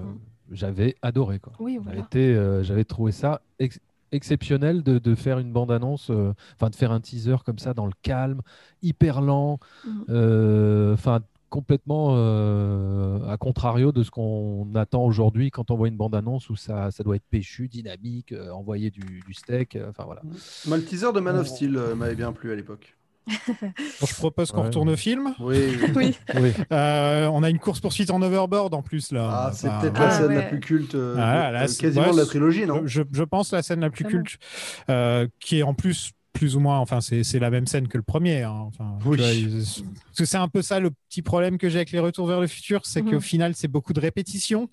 j'avais 0.53 0.95
adoré. 1.03 1.39
Quoi. 1.39 1.53
Oui, 1.59 1.75
J'avais 1.75 1.85
voilà. 1.85 2.01
été, 2.07 2.35
euh, 2.35 2.63
j'avais 2.63 2.85
trouvé 2.85 3.13
ça 3.13 3.41
ex- 3.59 3.81
exceptionnel 4.13 4.83
de, 4.83 4.99
de 4.99 5.15
faire 5.15 5.39
une 5.39 5.53
bande-annonce, 5.53 6.11
euh, 6.11 6.33
enfin 6.55 6.71
de 6.71 6.75
faire 6.77 6.93
un 6.93 7.01
teaser 7.01 7.37
comme 7.45 7.59
ça 7.59 7.75
dans 7.75 7.87
le 7.87 7.93
calme, 8.03 8.41
hyper 8.83 9.21
lent, 9.21 9.59
Mhm. 9.85 10.05
euh, 10.11 10.95
enfin 10.95 11.21
complètement 11.51 12.11
euh, 12.13 13.27
à 13.27 13.39
contrario 13.39 13.91
de 13.91 14.03
ce 14.03 14.11
qu'on 14.11 14.69
attend 14.75 15.03
aujourd'hui 15.05 15.51
quand 15.51 15.71
on 15.71 15.77
voit 15.77 15.89
une 15.89 15.97
bande-annonce 15.97 16.51
où 16.51 16.57
ça, 16.57 16.91
ça 16.91 17.03
doit 17.03 17.17
être 17.17 17.25
péchu, 17.31 17.69
dynamique, 17.69 18.33
euh, 18.33 18.51
envoyer 18.51 18.91
du, 18.91 19.23
du 19.27 19.33
steak, 19.33 19.75
euh, 19.77 19.89
enfin 19.89 20.05
voilà. 20.05 20.21
Moi, 20.67 20.77
le 20.77 20.85
teaser 20.85 21.11
de 21.15 21.21
Man 21.21 21.37
of 21.39 21.47
Steel 21.47 21.75
euh, 21.77 21.95
m'avait 21.95 22.15
bien 22.17 22.33
plu 22.33 22.53
à 22.53 22.55
l'époque. 22.55 22.98
Je 24.07 24.15
propose 24.15 24.51
qu'on 24.53 24.61
Ouais. 24.61 24.67
retourne 24.67 24.89
au 24.91 24.97
film. 24.97 25.35
Oui, 25.41 26.15
oui. 26.35 26.53
Euh, 26.73 27.27
on 27.29 27.43
a 27.43 27.51
une 27.51 27.59
course-poursuite 27.59 28.11
en 28.11 28.21
overboard 28.23 28.75
en 28.75 28.83
plus. 28.83 29.13
là. 29.13 29.29
Ah, 29.31 29.51
c'est 29.53 29.69
Enfin, 29.69 29.81
peut-être 29.81 29.97
Ah, 30.01 30.05
la 30.05 30.11
scène 30.11 30.29
la 30.33 30.41
ouais. 30.41 30.49
plus 30.49 30.61
culte, 30.61 30.95
euh, 30.95 31.15
Ah, 31.19 31.51
là, 31.51 31.63
euh, 31.65 31.67
quasiment 31.79 32.07
ouais, 32.07 32.13
de 32.13 32.17
la 32.19 32.27
trilogie, 32.27 32.67
non? 32.67 32.83
je, 32.85 33.03
je 33.13 33.23
pense 33.25 33.53
la 33.53 33.63
scène 33.63 33.81
la 33.81 33.91
plus 33.91 34.05
Clairement. 34.05 34.25
culte, 34.25 34.41
euh, 34.91 35.27
qui 35.41 35.59
est 35.59 35.63
en 35.63 35.75
plus 35.75 36.13
plus 36.35 36.55
ou 36.55 36.61
moins, 36.61 36.79
enfin 36.79 37.01
c'est 37.01 37.25
c'est 37.25 37.41
la 37.41 37.51
même 37.51 37.67
scène 37.67 37.89
que 37.89 37.97
le 37.97 38.05
premier. 38.05 38.43
hein. 38.43 38.55
Enfin, 38.69 38.97
Oui. 39.05 39.17
vois, 39.17 39.33
il- 39.33 39.51
parce 39.57 40.19
que 40.19 40.25
c'est 40.25 40.37
un 40.37 40.47
peu 40.49 40.63
ça 40.63 40.79
le 40.79 40.91
petit 41.09 41.21
problème 41.23 41.59
que 41.59 41.69
j'ai 41.69 41.79
avec 41.79 41.91
les 41.91 41.99
retours 41.99 42.29
vers 42.29 42.41
le 42.41 42.47
futur, 42.47 42.83
c'est 42.85 43.03
Mhm. 43.03 43.11
qu'au 43.11 43.21
final 43.21 43.55
c'est 43.57 43.67
beaucoup 43.67 43.93
de 43.93 43.99
répétitions. 44.01 44.69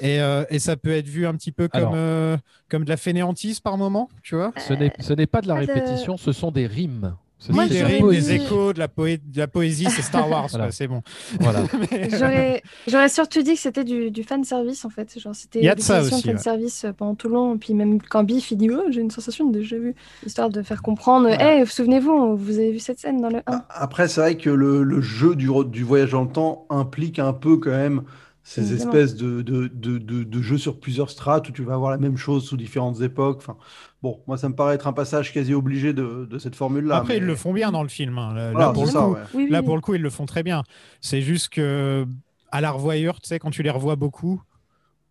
Et, 0.00 0.20
euh, 0.20 0.44
et 0.50 0.58
ça 0.58 0.76
peut 0.76 0.92
être 0.92 1.08
vu 1.08 1.26
un 1.26 1.34
petit 1.34 1.50
peu 1.50 1.66
comme, 1.66 1.80
Alors. 1.80 1.92
euh, 1.96 2.36
comme 2.68 2.84
de 2.84 2.88
la 2.90 2.96
fainéantise 2.98 3.58
par 3.60 3.78
moment, 3.78 4.08
tu 4.22 4.34
vois? 4.36 4.52
Ce 4.58 4.72
n'est 4.74 4.92
ce 5.00 5.12
n'est 5.14 5.26
pas 5.26 5.40
de 5.40 5.48
la 5.48 5.54
répétition, 5.56 6.16
ce 6.18 6.32
sont 6.32 6.50
des 6.50 6.66
rimes. 6.66 7.16
Ce 7.40 7.52
Moi, 7.52 7.66
des 7.68 7.82
dit- 7.84 8.32
échos, 8.32 8.72
de 8.72 8.80
la, 8.80 8.88
poé- 8.88 9.20
de 9.24 9.38
la 9.38 9.46
poésie, 9.46 9.86
c'est 9.90 10.02
Star 10.02 10.28
Wars, 10.28 10.48
Voilà. 10.50 10.64
quoi, 10.66 10.72
c'est 10.72 10.88
bon. 10.88 11.02
Voilà. 11.38 11.62
Mais, 11.92 12.10
J'aurais, 12.10 12.62
j'aurais 12.88 13.08
surtout 13.08 13.42
dit 13.42 13.54
que 13.54 13.60
c'était 13.60 13.84
du, 13.84 14.10
du 14.10 14.24
fan 14.24 14.42
service 14.42 14.84
en 14.84 14.90
fait. 14.90 15.16
Genre, 15.20 15.34
c'était 15.36 15.60
Il 15.60 15.64
y 15.64 15.68
a 15.68 15.76
de 15.76 15.80
ça 15.80 16.00
l'utilisation 16.00 16.16
aussi, 16.16 16.26
fan 16.26 16.36
ouais. 16.36 16.42
service 16.42 16.84
euh, 16.84 16.92
pendant 16.92 17.14
tout 17.14 17.28
le 17.28 17.34
long. 17.34 17.54
Et 17.54 17.58
puis 17.58 17.74
même 17.74 18.02
quand 18.02 18.24
Biff 18.24 18.50
il 18.50 18.56
dit 18.56 18.68
oh, 18.70 18.82
j'ai 18.90 19.00
une 19.02 19.12
sensation 19.12 19.46
de 19.48 19.56
déjà 19.58 19.76
vu, 19.78 19.94
histoire 20.26 20.50
de 20.50 20.62
faire 20.62 20.82
comprendre. 20.82 21.28
Ouais. 21.28 21.60
Eh, 21.62 21.64
souvenez-vous, 21.66 22.36
vous 22.36 22.58
avez 22.58 22.72
vu 22.72 22.80
cette 22.80 22.98
scène 22.98 23.20
dans 23.20 23.28
le 23.30 23.38
1. 23.38 23.42
Ah, 23.46 23.66
Après, 23.70 24.08
c'est 24.08 24.20
vrai 24.20 24.36
que 24.36 24.50
le, 24.50 24.82
le 24.82 25.00
jeu 25.00 25.36
du, 25.36 25.48
du 25.66 25.84
voyage 25.84 26.10
dans 26.10 26.22
le 26.24 26.32
temps 26.32 26.66
implique 26.70 27.20
un 27.20 27.32
peu 27.32 27.56
quand 27.58 27.70
même 27.70 28.02
ces 28.50 28.72
espèces 28.72 29.14
de, 29.14 29.42
de, 29.42 29.68
de, 29.68 29.98
de- 29.98 30.22
de 30.24 30.42
jeux 30.42 30.58
sur 30.58 30.80
plusieurs 30.80 31.10
strates 31.10 31.48
où 31.48 31.52
tu 31.52 31.62
vas 31.64 31.74
avoir 31.74 31.90
la 31.90 31.98
même 31.98 32.16
chose 32.16 32.46
sous 32.46 32.56
différentes 32.56 33.00
époques. 33.02 33.38
Enfin, 33.38 33.56
bon, 34.02 34.22
moi, 34.26 34.38
ça 34.38 34.48
me 34.48 34.54
paraît 34.54 34.74
être 34.74 34.86
un 34.86 34.92
passage 34.92 35.32
quasi 35.32 35.52
obligé 35.54 35.92
de, 35.92 36.26
de 36.30 36.38
cette 36.38 36.56
formule-là. 36.56 36.96
Après, 36.96 37.14
mais- 37.14 37.18
ils 37.18 37.26
le 37.26 37.36
font 37.36 37.52
bien 37.52 37.70
dans 37.70 37.82
le 37.82 37.88
film. 37.88 38.16
hein. 38.18 38.34
Là, 38.34 38.52
Voilà, 38.52 38.72
pour 38.72 38.84
le 38.86 38.90
ça, 38.90 39.06
coup, 39.06 39.14
ouais. 39.14 39.20
Oui, 39.34 39.44
oui, 39.44 39.50
Là, 39.50 39.62
pour 39.62 39.74
le 39.76 39.80
coup, 39.82 39.94
ils 39.94 40.02
le 40.02 40.10
font 40.10 40.26
très 40.26 40.42
bien. 40.42 40.62
C'est 41.00 41.20
juste 41.20 41.50
que 41.50 42.06
à 42.50 42.60
la 42.62 42.70
revoyure, 42.70 43.20
tu 43.20 43.28
sais, 43.28 43.38
quand 43.38 43.50
tu 43.50 43.62
les 43.62 43.70
revois 43.70 43.96
beaucoup, 43.96 44.42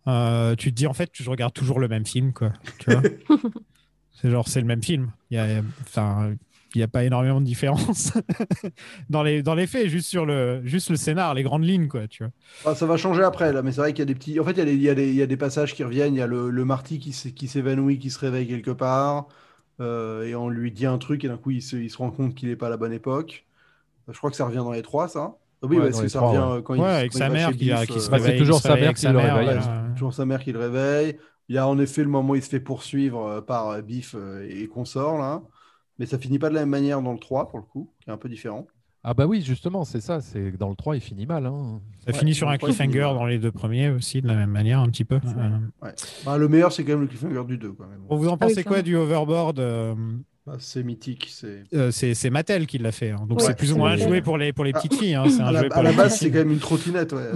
euh, 0.08 0.56
tu 0.56 0.70
te 0.70 0.76
dis 0.76 0.86
en 0.86 0.94
fait, 0.94 1.10
je 1.14 1.30
regarde 1.30 1.52
toujours 1.54 1.80
le 1.80 1.88
même 1.88 2.06
film, 2.06 2.32
quoi. 2.32 2.52
Tu 2.78 2.90
vois 2.90 3.04
c'est 4.12 4.30
genre, 4.30 4.48
c'est 4.48 4.60
le 4.60 4.66
même 4.66 4.82
film. 4.82 5.12
Il 5.30 5.36
y 5.36 5.40
a, 5.40 5.62
enfin, 5.82 6.34
il 6.74 6.78
n'y 6.78 6.82
a 6.84 6.88
pas 6.88 7.04
énormément 7.04 7.40
de 7.40 7.46
différence 7.46 8.12
dans 9.10 9.22
les 9.22 9.42
dans 9.42 9.54
les 9.54 9.66
faits, 9.66 9.88
juste 9.88 10.08
sur 10.08 10.26
le 10.26 10.60
juste 10.64 10.90
le 10.90 10.96
scénar, 10.96 11.34
les 11.34 11.42
grandes 11.42 11.64
lignes, 11.64 11.88
quoi. 11.88 12.06
Tu 12.08 12.24
vois. 12.24 12.32
Ah, 12.64 12.74
ça 12.74 12.86
va 12.86 12.96
changer 12.96 13.22
après, 13.22 13.52
là, 13.52 13.62
mais 13.62 13.72
c'est 13.72 13.80
vrai 13.80 13.92
qu'il 13.92 14.00
y 14.00 14.02
a 14.02 14.06
des 14.06 14.14
petits. 14.14 14.38
En 14.40 14.44
fait, 14.44 14.50
il 14.52 14.58
y 14.58 14.60
a 14.60 14.64
des, 14.64 14.74
il 14.74 14.82
y 14.82 14.88
a 14.90 14.94
des, 14.94 15.08
il 15.08 15.14
y 15.14 15.22
a 15.22 15.26
des 15.26 15.36
passages 15.36 15.74
qui 15.74 15.84
reviennent. 15.84 16.14
Il 16.14 16.18
y 16.18 16.22
a 16.22 16.26
le, 16.26 16.50
le 16.50 16.64
Marty 16.64 16.98
qui, 16.98 17.12
s'é- 17.12 17.32
qui 17.32 17.46
s'évanouit, 17.48 17.98
qui 17.98 18.10
se 18.10 18.18
réveille 18.18 18.48
quelque 18.48 18.72
part, 18.72 19.28
euh, 19.80 20.24
et 20.26 20.34
on 20.34 20.48
lui 20.48 20.72
dit 20.72 20.84
un 20.86 20.98
truc, 20.98 21.24
et 21.24 21.28
d'un 21.28 21.38
coup, 21.38 21.50
il 21.52 21.62
se, 21.62 21.76
il 21.76 21.88
se 21.90 21.96
rend 21.98 22.10
compte 22.10 22.34
qu'il 22.34 22.48
n'est 22.48 22.56
pas 22.56 22.66
à 22.66 22.70
la 22.70 22.76
bonne 22.76 22.92
époque. 22.92 23.46
Je 24.08 24.18
crois 24.18 24.30
que 24.30 24.36
ça 24.36 24.46
revient 24.46 24.58
dans 24.58 24.72
les 24.72 24.82
trois, 24.82 25.08
ça. 25.08 25.36
Ah 25.62 25.66
oui, 25.68 25.78
Ouais, 25.78 25.90
parce 25.90 26.00
que 26.02 26.08
ça 26.08 26.20
trois, 26.20 26.30
revient 26.30 26.38
ouais. 26.58 26.62
quand 26.64 26.74
il, 26.74 26.80
Ouais, 26.82 26.88
avec 26.88 27.12
sa 27.14 27.28
mère 27.30 27.56
qui, 27.56 27.72
a- 27.72 27.86
Biff, 27.86 27.86
qui 27.86 28.00
se 28.00 28.08
euh, 28.08 28.10
Bah, 28.10 28.18
c'est 28.18 28.32
réveille. 28.32 28.38
toujours 28.38 28.60
sa 28.60 28.74
réveille 28.74 28.88
mère 28.88 28.94
qui 28.94 29.06
le 29.08 29.18
réveille. 29.18 29.60
toujours 29.94 30.14
sa 30.14 30.26
mère 30.26 30.42
qui 30.42 30.52
le 30.52 30.58
réveille. 30.60 31.18
Il 31.48 31.54
y 31.54 31.58
a 31.58 31.66
en 31.66 31.78
effet 31.78 32.02
le 32.02 32.08
moment 32.08 32.30
où 32.32 32.36
il 32.36 32.42
se 32.42 32.48
fait 32.50 32.60
poursuivre 32.60 33.24
euh, 33.26 33.40
par 33.40 33.82
Biff 33.82 34.14
et 34.48 34.66
consort, 34.68 35.18
là. 35.18 35.42
Mais 35.98 36.06
ça 36.06 36.18
finit 36.18 36.38
pas 36.38 36.48
de 36.48 36.54
la 36.54 36.60
même 36.60 36.70
manière 36.70 37.02
dans 37.02 37.12
le 37.12 37.18
3, 37.18 37.48
pour 37.48 37.58
le 37.58 37.64
coup, 37.64 37.90
qui 38.00 38.08
est 38.10 38.12
un 38.12 38.16
peu 38.18 38.28
différent. 38.28 38.66
Ah 39.04 39.14
bah 39.14 39.26
oui, 39.26 39.42
justement, 39.42 39.84
c'est 39.84 40.00
ça. 40.00 40.20
C'est 40.20 40.50
dans 40.52 40.68
le 40.70 40.76
3, 40.76 40.96
il 40.96 41.00
finit 41.00 41.24
mal. 41.26 41.46
hein. 41.46 41.80
Ça 42.04 42.12
Ouais, 42.12 42.18
finit 42.18 42.34
sur 42.34 42.48
un 42.48 42.58
cliffhanger 42.58 43.00
dans 43.14 43.26
les 43.26 43.38
deux 43.38 43.52
premiers 43.52 43.90
aussi, 43.90 44.20
de 44.20 44.26
la 44.26 44.34
même 44.34 44.50
manière, 44.50 44.80
un 44.80 44.88
petit 44.88 45.04
peu. 45.04 45.16
Euh, 45.16 45.58
Ouais. 45.82 45.94
Bah, 46.26 46.36
le 46.36 46.48
meilleur, 46.48 46.72
c'est 46.72 46.82
quand 46.84 46.92
même 46.92 47.02
le 47.02 47.06
cliffhanger 47.06 47.44
du 47.46 47.58
2, 47.58 47.72
quoi. 47.72 47.86
mais 47.90 47.96
bon. 47.96 48.06
Bon, 48.08 48.16
vous 48.16 48.28
en 48.28 48.32
Ah 48.32 48.46
oui, 48.46 48.48
pensez 48.54 48.64
quoi 48.64 48.82
du 48.82 48.96
overboard 48.96 49.60
euh, 49.60 49.94
c'est 50.58 50.82
mythique. 50.82 51.28
C'est 51.30 51.64
Euh, 51.74 51.90
c'est 51.90 52.14
c'est 52.14 52.30
Mattel 52.30 52.66
qui 52.66 52.78
l'a 52.78 52.92
fait. 52.92 53.10
hein. 53.10 53.24
Donc 53.28 53.40
Ouais, 53.40 53.46
c'est 53.46 53.56
plus 53.56 53.72
ou 53.72 53.76
moins 53.76 53.92
un 53.92 53.96
jouet 53.96 54.20
pour 54.22 54.38
les, 54.38 54.52
pour 54.52 54.64
les 54.64 54.72
petites 54.72 54.92
Ah, 54.94 54.98
filles. 54.98 55.14
hein. 55.14 55.24
Un 55.40 55.44
à 55.46 55.52
la, 55.52 55.60
jouet 55.60 55.68
pour 55.68 55.78
à 55.78 55.82
la 55.82 55.92
base, 55.92 56.16
c'est 56.18 56.30
quand 56.30 56.38
même 56.38 56.52
une 56.52 56.58
trottinette. 56.58 57.12
Ouais. 57.12 57.20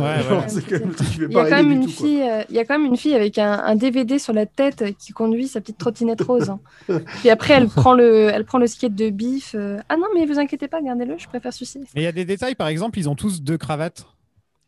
Il 1.29 1.33
y 1.33 1.37
a 1.39 1.45
quand 1.49 1.57
même 1.57 1.71
une 1.73 1.89
fille, 1.89 2.23
euh, 2.23 2.43
il 2.49 2.57
y 2.57 2.59
a 2.59 2.65
quand 2.65 2.79
même 2.79 2.87
une 2.87 2.97
fille 2.97 3.15
avec 3.15 3.39
un, 3.39 3.53
un 3.53 3.77
DVD 3.77 4.19
sur 4.19 4.33
la 4.33 4.47
tête 4.47 4.85
qui 4.99 5.13
conduit 5.13 5.49
sa 5.49 5.61
petite 5.61 5.79
trottinette 5.79 6.21
rose. 6.23 6.51
hein. 6.51 6.61
Puis 7.21 7.31
après, 7.31 7.55
elle 7.55 7.69
prend 7.69 7.95
le, 7.95 8.29
elle 8.33 8.45
prend 8.45 8.59
le 8.59 8.67
skate 8.67 8.95
de 8.95 9.11
bif. 9.11 9.55
euh, 9.55 9.79
Ah 9.89 9.97
non, 9.97 10.07
mais 10.15 10.27
vous 10.27 10.39
inquiétez 10.39 10.69
pas, 10.69 10.81
gardez-le, 10.83 11.17
je 11.19 11.27
préfère 11.29 11.53
celui-ci. 11.53 11.79
Mais 11.95 12.03
il 12.03 12.05
y 12.05 12.07
a 12.07 12.13
des 12.13 12.25
détails, 12.25 12.55
par 12.55 12.69
exemple, 12.69 12.99
ils 12.99 13.09
ont 13.09 13.15
tous 13.15 13.43
deux 13.43 13.59
cravates. 13.59 14.07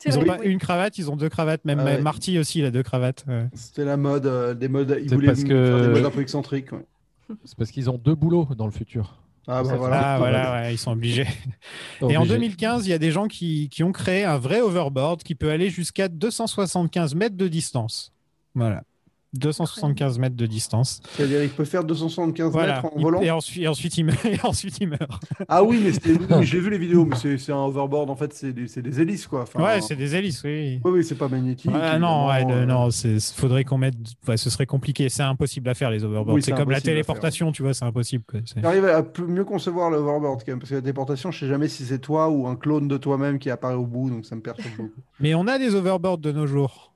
Ils 0.06 0.18
ont 0.18 0.22
vrai. 0.22 0.36
pas 0.36 0.44
une 0.44 0.58
cravate, 0.58 0.98
ils 0.98 1.10
ont 1.10 1.16
deux 1.16 1.30
cravates. 1.30 1.64
Même 1.64 1.80
Ah 1.80 1.84
ouais. 1.84 1.98
Marty 2.02 2.38
aussi, 2.38 2.58
il 2.58 2.66
a 2.66 2.70
deux 2.70 2.82
cravates. 2.82 3.24
ouais. 3.26 3.46
C'était 3.54 3.86
la 3.86 3.96
mode, 3.96 4.26
euh, 4.26 4.52
des 4.52 4.68
modes. 4.68 4.98
Ils 5.02 5.08
voulaient 5.14 5.28
parce 5.28 5.40
faire 5.40 5.80
des 5.80 5.88
modes 5.88 6.04
un 6.04 6.10
peu 6.10 6.20
excentriques. 6.20 6.72
ouais. 6.72 6.84
C'est 7.44 7.56
parce 7.56 7.70
qu'ils 7.70 7.90
ont 7.90 7.98
deux 7.98 8.14
boulots 8.14 8.48
dans 8.56 8.66
le 8.66 8.72
futur. 8.72 9.18
Ah 9.46 9.62
bah 9.62 9.76
voilà. 9.76 10.14
Ah 10.14 10.18
voilà, 10.18 10.52
ouais, 10.62 10.74
ils 10.74 10.78
sont 10.78 10.92
obligés. 10.92 11.26
Et 12.00 12.16
en 12.16 12.22
Obligé. 12.22 12.34
2015, 12.34 12.86
il 12.86 12.90
y 12.90 12.92
a 12.94 12.98
des 12.98 13.10
gens 13.10 13.26
qui, 13.28 13.68
qui 13.68 13.82
ont 13.82 13.92
créé 13.92 14.24
un 14.24 14.38
vrai 14.38 14.60
overboard 14.60 15.22
qui 15.22 15.34
peut 15.34 15.50
aller 15.50 15.68
jusqu'à 15.70 16.08
275 16.08 17.14
mètres 17.14 17.36
de 17.36 17.48
distance. 17.48 18.12
Voilà. 18.54 18.82
275 19.34 20.18
mètres 20.18 20.36
de 20.36 20.46
distance. 20.46 21.00
C'est-à-dire, 21.16 21.42
il 21.42 21.50
peut 21.50 21.64
faire 21.64 21.84
275 21.84 22.52
Voilà. 22.52 22.76
mètres 22.76 22.94
en 22.94 23.00
volant. 23.00 23.20
Et 23.20 23.30
ensuite, 23.30 23.62
et 23.62 23.68
ensuite, 23.68 23.98
il 23.98 24.04
meurt. 24.04 24.24
Et 24.24 24.38
ensuite, 24.42 24.78
il 24.80 24.88
meurt. 24.88 25.22
Ah 25.48 25.62
oui, 25.62 25.82
mais 25.84 26.42
j'ai 26.42 26.60
vu 26.60 26.70
les 26.70 26.78
vidéos, 26.78 27.04
mais 27.04 27.16
c'est 27.16 27.52
un 27.52 27.64
overboard 27.64 28.10
en 28.10 28.16
fait, 28.16 28.32
c'est 28.32 28.52
des, 28.52 29.00
hélices 29.00 29.26
quoi. 29.26 29.42
Enfin, 29.42 29.62
ouais, 29.62 29.80
c'est 29.80 29.96
des 29.96 30.14
hélices, 30.14 30.42
oui. 30.44 30.80
Oui, 30.84 30.92
oui, 30.92 31.04
c'est 31.04 31.14
pas 31.14 31.28
magnétique. 31.28 31.70
Ah 31.74 31.98
non, 31.98 32.28
ouais, 32.28 32.44
euh, 32.50 32.66
non, 32.66 32.88
faudrait 33.34 33.64
qu'on 33.64 33.78
mette. 33.78 33.94
ouais, 34.28 34.36
ce 34.36 34.50
serait 34.50 34.66
compliqué. 34.66 35.08
C'est 35.08 35.22
impossible 35.22 35.68
à 35.68 35.74
faire 35.74 35.90
les 35.90 36.04
overboards. 36.04 36.34
Oui, 36.34 36.42
c'est 36.42 36.52
comme 36.52 36.70
la 36.70 36.80
téléportation, 36.80 37.52
tu 37.52 37.62
vois, 37.62 37.74
c'est 37.74 37.84
impossible. 37.84 38.24
J'arrive 38.56 38.84
à 38.86 39.04
mieux 39.26 39.44
concevoir 39.44 39.90
le 39.90 39.98
overboard 39.98 40.40
quand 40.44 40.52
même, 40.52 40.58
parce 40.58 40.70
que 40.70 40.76
la 40.76 40.80
déportation, 40.80 41.30
je 41.30 41.40
sais 41.40 41.48
jamais 41.48 41.68
si 41.68 41.84
c'est 41.84 41.98
toi 41.98 42.28
ou 42.28 42.46
un 42.46 42.56
clone 42.56 42.88
de 42.88 42.96
toi-même 42.96 43.38
qui 43.38 43.50
apparaît 43.50 43.74
au 43.74 43.86
bout, 43.86 44.10
donc 44.10 44.24
ça 44.24 44.36
me 44.36 44.40
perturbe 44.40 44.74
beaucoup. 44.76 45.00
Mais 45.20 45.34
on 45.34 45.46
a 45.46 45.58
des 45.58 45.74
overboards 45.74 46.18
de 46.18 46.32
nos 46.32 46.46
jours. 46.46 46.93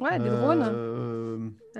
Ouais, 0.00 0.18
des 0.18 0.28
drones. 0.30 0.70
Euh. 0.72 1.38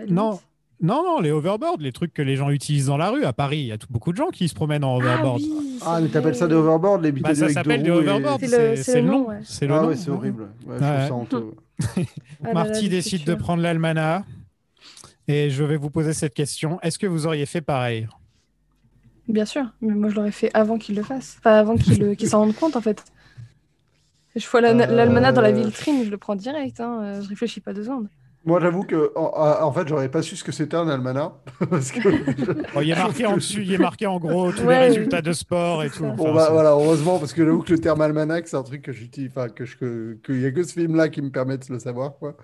Non, 0.08 0.38
non, 0.80 1.02
non, 1.04 1.20
les 1.20 1.30
overboards, 1.30 1.78
les 1.78 1.92
trucs 1.92 2.12
que 2.12 2.22
les 2.22 2.36
gens 2.36 2.50
utilisent 2.50 2.86
dans 2.86 2.96
la 2.96 3.10
rue. 3.10 3.24
À 3.24 3.32
Paris, 3.32 3.58
il 3.60 3.66
y 3.66 3.72
a 3.72 3.78
tout- 3.78 3.86
beaucoup 3.90 4.12
de 4.12 4.16
gens 4.16 4.28
qui 4.28 4.48
se 4.48 4.54
promènent 4.54 4.84
en 4.84 4.94
Ah 4.94 4.98
overboard. 4.98 5.40
oui, 5.40 5.78
Ah, 5.82 5.94
c'est 5.96 6.02
mais 6.02 6.08
t'appelles 6.08 6.34
ça 6.36 6.46
des 6.48 6.54
overboards, 6.54 6.98
les 7.00 7.12
Bah, 7.12 7.34
ça 7.34 7.44
avec 7.44 7.54
s'appelle 7.54 7.82
deux 7.82 7.84
des 7.84 7.90
roues 7.92 7.98
et- 7.98 8.08
overboards. 8.08 8.38
C'est 8.40 8.46
le- 8.70 8.76
c'est 8.76 8.82
c'est 8.82 9.00
le 9.00 9.06
le 9.06 9.12
nom. 9.12 9.28
ouais. 9.28 9.38
C'est 9.44 9.66
le 9.66 9.74
Ah 9.74 9.86
ouais, 9.86 9.96
c'est 9.96 10.10
ouais. 10.10 10.16
horrible. 10.16 10.48
Je. 10.66 10.72
Ah 10.78 10.84
là 10.86 11.08
là, 12.42 12.52
Marty 12.54 12.88
décide 12.88 13.24
de 13.24 13.34
prendre 13.34 13.62
l'almanach. 13.62 14.24
Et 15.28 15.50
je 15.50 15.62
vais 15.64 15.76
vous 15.76 15.90
poser 15.90 16.12
cette 16.12 16.34
question. 16.34 16.80
Est-ce 16.82 16.98
que 16.98 17.06
vous 17.06 17.26
auriez 17.26 17.46
fait 17.46 17.60
pareil? 17.60 18.08
Bien 19.28 19.44
sûr, 19.44 19.64
mais 19.80 19.94
moi 19.94 20.08
je 20.08 20.16
l'aurais 20.16 20.32
fait 20.32 20.50
avant 20.52 20.78
qu'il 20.78 20.96
le 20.96 21.02
fasse. 21.04 21.36
Enfin, 21.38 21.52
avant 21.52 21.76
qu'il 21.76 22.28
s'en 22.28 22.40
rende 22.40 22.54
compte 22.56 22.74
en 22.76 22.80
fait. 22.80 23.04
Je 24.36 24.46
vois 24.48 24.60
la- 24.60 24.70
Euh, 24.70 24.86
l'almanach 24.86 25.34
dans 25.34 25.40
la 25.42 25.52
vitrine, 25.52 26.04
je 26.04 26.10
le 26.10 26.16
prends 26.18 26.36
direct. 26.36 26.80
Hein. 26.80 27.00
euh, 27.02 27.20
Je 27.22 27.28
réfléchis 27.28 27.60
pas 27.60 27.72
deux 27.72 27.84
secondes. 27.84 28.08
Moi, 28.44 28.58
j'avoue 28.60 28.82
que 28.82 29.12
en, 29.14 29.30
en 29.62 29.72
fait, 29.72 29.86
j'aurais 29.86 30.08
pas 30.10 30.20
su 30.20 30.34
ce 30.34 30.42
que 30.42 30.50
c'était 30.50 30.76
un 30.76 30.88
almanach. 30.88 31.30
parce 31.70 31.92
que... 31.92 32.00
Bon, 32.74 32.80
Il 32.80 32.90
est 32.90 32.96
marqué 32.96 33.24
en 33.24 33.34
dessus, 33.36 33.62
il 33.62 33.72
est 33.72 33.78
marqué 33.78 34.06
en 34.08 34.18
gros 34.18 34.50
tous 34.50 34.62
Ouais, 34.64 34.80
les 34.80 34.86
résultats 34.86 35.22
de 35.22 35.32
sport 35.32 35.84
et 35.84 35.90
tout. 35.90 36.04
Enfin, 36.04 36.14
Bon, 36.16 36.34
bah, 36.34 36.48
voilà, 36.50 36.70
heureusement, 36.70 37.20
parce 37.20 37.32
que 37.34 37.44
j'avoue 37.44 37.62
que 37.62 37.70
le 37.72 37.78
terme 37.78 38.00
almanach, 38.00 38.44
c'est 38.46 38.56
un 38.56 38.64
truc 38.64 38.82
que 38.82 38.90
j'utilise, 38.90 39.30
enfin, 39.30 39.48
que 39.48 39.64
je, 39.64 39.76
que, 39.76 40.18
qu'il 40.24 40.40
y 40.40 40.46
a 40.46 40.50
que 40.50 40.64
ce 40.64 40.72
film-là 40.72 41.08
qui 41.08 41.22
me 41.22 41.30
permet 41.30 41.56
de 41.56 41.64
le 41.70 41.78
savoir, 41.78 42.14
quoi. 42.18 42.36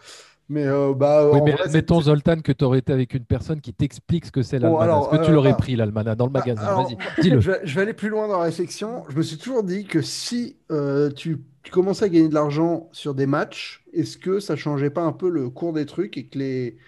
Mais, 0.48 0.66
euh, 0.66 0.94
bah, 0.94 1.28
Oui, 1.30 1.40
mais 1.44 1.52
vrai, 1.52 1.64
admettons, 1.64 2.00
Zoltan, 2.00 2.40
que 2.40 2.52
tu 2.52 2.64
aurais 2.64 2.78
été 2.78 2.92
avec 2.92 3.12
une 3.14 3.24
personne 3.24 3.60
qui 3.60 3.74
t'explique 3.74 4.26
ce 4.26 4.32
que 4.32 4.42
c'est 4.42 4.58
Bon, 4.58 4.78
l'almanach. 4.78 4.82
alors, 4.82 5.08
Est-ce 5.12 5.20
que 5.20 5.24
tu 5.26 5.30
euh, 5.30 5.34
l'aurais 5.34 5.50
ah. 5.52 5.56
pris, 5.56 5.76
l'almanach, 5.76 6.16
dans 6.16 6.24
le 6.26 6.32
Ah, 6.34 6.38
magasin 6.38 6.74
Vas-y, 6.74 6.96
dis-le. 7.20 7.40
Je 7.40 7.50
vais, 7.50 7.60
je 7.64 7.74
vais 7.74 7.82
aller 7.82 7.92
plus 7.94 8.08
loin 8.08 8.28
dans 8.28 8.38
la 8.38 8.44
réflexion. 8.44 9.04
Je 9.10 9.16
me 9.16 9.22
suis 9.22 9.36
toujours 9.36 9.62
dit 9.62 9.84
que 9.86 10.00
si 10.00 10.56
euh, 10.70 11.10
tu, 11.10 11.42
tu 11.62 11.70
commençais 11.70 12.06
à 12.06 12.08
gagner 12.08 12.28
de 12.28 12.34
l'argent 12.34 12.88
sur 12.92 13.14
des 13.14 13.26
matchs, 13.26 13.84
est-ce 13.92 14.16
que 14.16 14.40
ça 14.40 14.56
changeait 14.56 14.90
pas 14.90 15.02
un 15.02 15.12
peu 15.12 15.28
le 15.28 15.50
cours 15.50 15.72
des 15.74 15.84
trucs 15.84 16.16
et 16.16 16.26
que, 16.26 16.38
les... 16.38 16.78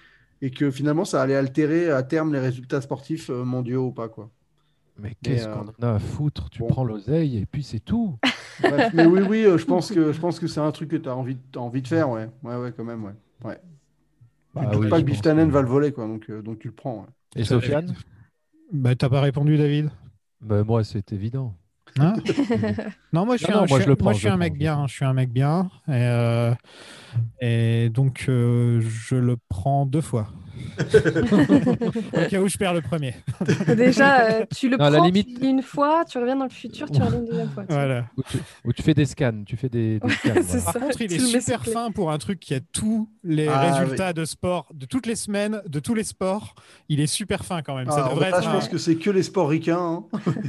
et 0.40 0.50
que 0.50 0.70
finalement 0.70 1.04
ça 1.04 1.20
allait 1.20 1.36
altérer 1.36 1.90
à 1.90 2.02
terme 2.02 2.32
les 2.32 2.40
résultats 2.40 2.80
sportifs 2.80 3.28
euh, 3.28 3.44
mondiaux 3.44 3.86
ou 3.88 3.92
pas, 3.92 4.08
quoi? 4.08 4.30
Mais 4.98 5.16
qu'est-ce 5.22 5.48
qu'on 5.48 5.68
en 5.68 5.82
a 5.82 5.94
à 5.94 5.98
foutre? 5.98 6.50
Tu 6.50 6.60
bon. 6.60 6.68
prends 6.68 6.84
l'oseille 6.84 7.38
et 7.38 7.46
puis 7.46 7.62
c'est 7.62 7.80
tout. 7.80 8.18
Bref, 8.62 8.92
mais 8.94 9.06
oui, 9.06 9.20
oui, 9.28 9.44
je 9.56 9.64
pense 9.64 9.90
que, 9.92 10.12
je 10.12 10.20
pense 10.20 10.38
que 10.38 10.46
c'est 10.46 10.60
un 10.60 10.70
truc 10.72 10.90
que 10.90 10.96
tu 10.96 11.08
as 11.08 11.16
envie, 11.16 11.38
envie 11.56 11.80
de 11.80 11.88
faire, 11.88 12.10
ouais. 12.10 12.28
Ouais, 12.42 12.56
ouais, 12.56 12.72
quand 12.76 12.84
même, 12.84 13.04
ouais. 13.04 13.14
Ouais. 13.44 13.58
Bah 14.54 14.62
je 14.64 14.70
doute 14.72 14.84
oui, 14.84 14.90
pas 14.90 14.96
que 15.00 15.02
que- 15.48 15.52
va 15.52 15.62
le 15.62 15.68
voler, 15.68 15.92
quoi, 15.92 16.06
donc, 16.06 16.28
euh, 16.30 16.42
donc 16.42 16.58
tu 16.58 16.68
le 16.68 16.74
prends. 16.74 17.00
ouais. 17.02 17.06
Et 17.36 17.44
Sofiane 17.44 17.94
Bah, 18.72 18.94
t'as 18.96 19.08
pas 19.08 19.20
répondu, 19.20 19.56
David? 19.56 19.90
Bah, 20.40 20.64
Moi, 20.64 20.82
c'est 20.84 21.12
évident. 21.12 21.54
Hein? 21.98 22.14
Non, 23.12 23.26
moi 23.26 23.36
je 23.36 23.44
suis, 23.44 23.52
Non, 23.52 23.58
non, 23.58 23.64
un, 23.64 23.66
moi, 23.68 23.78
je 23.78 23.84
je 23.84 23.88
le 23.88 23.94
suis- 23.94 23.96
prends, 23.96 24.04
moi, 24.04 24.12
je 24.12 24.16
je 24.18 24.20
suis 24.20 24.28
un 24.28 24.36
mec 24.36 24.52
prends. 24.52 24.58
bien. 24.58 24.86
Je 24.86 24.92
suis 24.94 25.04
un 25.04 25.12
mec 25.12 25.30
bien. 25.32 25.70
Et, 25.88 25.92
euh, 25.92 26.54
et 27.40 27.88
donc, 27.90 28.26
euh, 28.28 28.80
je 28.80 29.16
le 29.16 29.36
prends 29.48 29.86
deux 29.86 30.00
fois. 30.00 30.28
Au 32.12 32.28
cas 32.28 32.40
où 32.40 32.48
je 32.48 32.56
perds 32.58 32.74
le 32.74 32.80
premier. 32.80 33.14
Déjà, 33.76 34.20
euh, 34.30 34.44
tu 34.54 34.68
le 34.68 34.76
Non, 34.76 34.84
à 34.84 34.90
la 34.90 34.98
prends, 34.98 35.06
limite- 35.06 35.40
tu 35.40 35.46
une 35.46 35.62
fois, 35.62 36.04
tu 36.04 36.18
reviens 36.18 36.36
dans 36.36 36.44
le 36.44 36.50
futur, 36.50 36.90
tu 36.90 37.00
reviens 37.00 37.18
une 37.20 37.26
deuxième 37.26 37.50
fois. 37.50 37.64
tu. 37.64 37.72
Voilà. 37.74 38.04
Ou 38.16 38.22
tu, 38.22 38.38
ou 38.64 38.72
tu 38.72 38.82
fais 38.82 38.94
des 38.94 39.04
scans. 39.06 39.42
Tu 39.46 39.56
fais 39.56 39.68
des, 39.68 40.00
des 40.00 40.08
scans. 40.10 40.30
c'est 40.42 40.42
voilà. 40.42 40.60
ça. 40.60 40.72
Par 40.72 40.82
contre, 40.82 41.00
il 41.02 41.12
est 41.12 41.18
super 41.18 41.64
fin 41.64 41.90
pour 41.90 42.10
un 42.10 42.18
truc 42.18 42.40
qui 42.40 42.54
a 42.54 42.60
tous 42.72 43.08
les 43.24 43.48
Ah, 43.48 43.74
résultats 43.74 44.12
de 44.12 44.24
sport 44.24 44.66
de 44.74 44.86
toutes 44.86 45.06
les 45.06 45.16
semaines, 45.16 45.60
de 45.68 45.80
tous 45.80 45.94
les 45.94 46.04
sports. 46.04 46.54
Il 46.88 47.00
est 47.00 47.06
super 47.06 47.44
fin 47.44 47.62
quand 47.62 47.76
même. 47.76 47.86
Ah, 47.90 47.92
Ça 47.92 48.06
en 48.06 48.10
devrait 48.10 48.28
être 48.30 48.42
je 48.42 48.48
un- 48.48 48.52
pense 48.52 48.68
que 48.68 48.78
c'est 48.78 48.96
que 48.96 49.10
les 49.10 49.22
sports 49.22 49.48
ricains. 49.48 49.78
hein. 49.78 50.04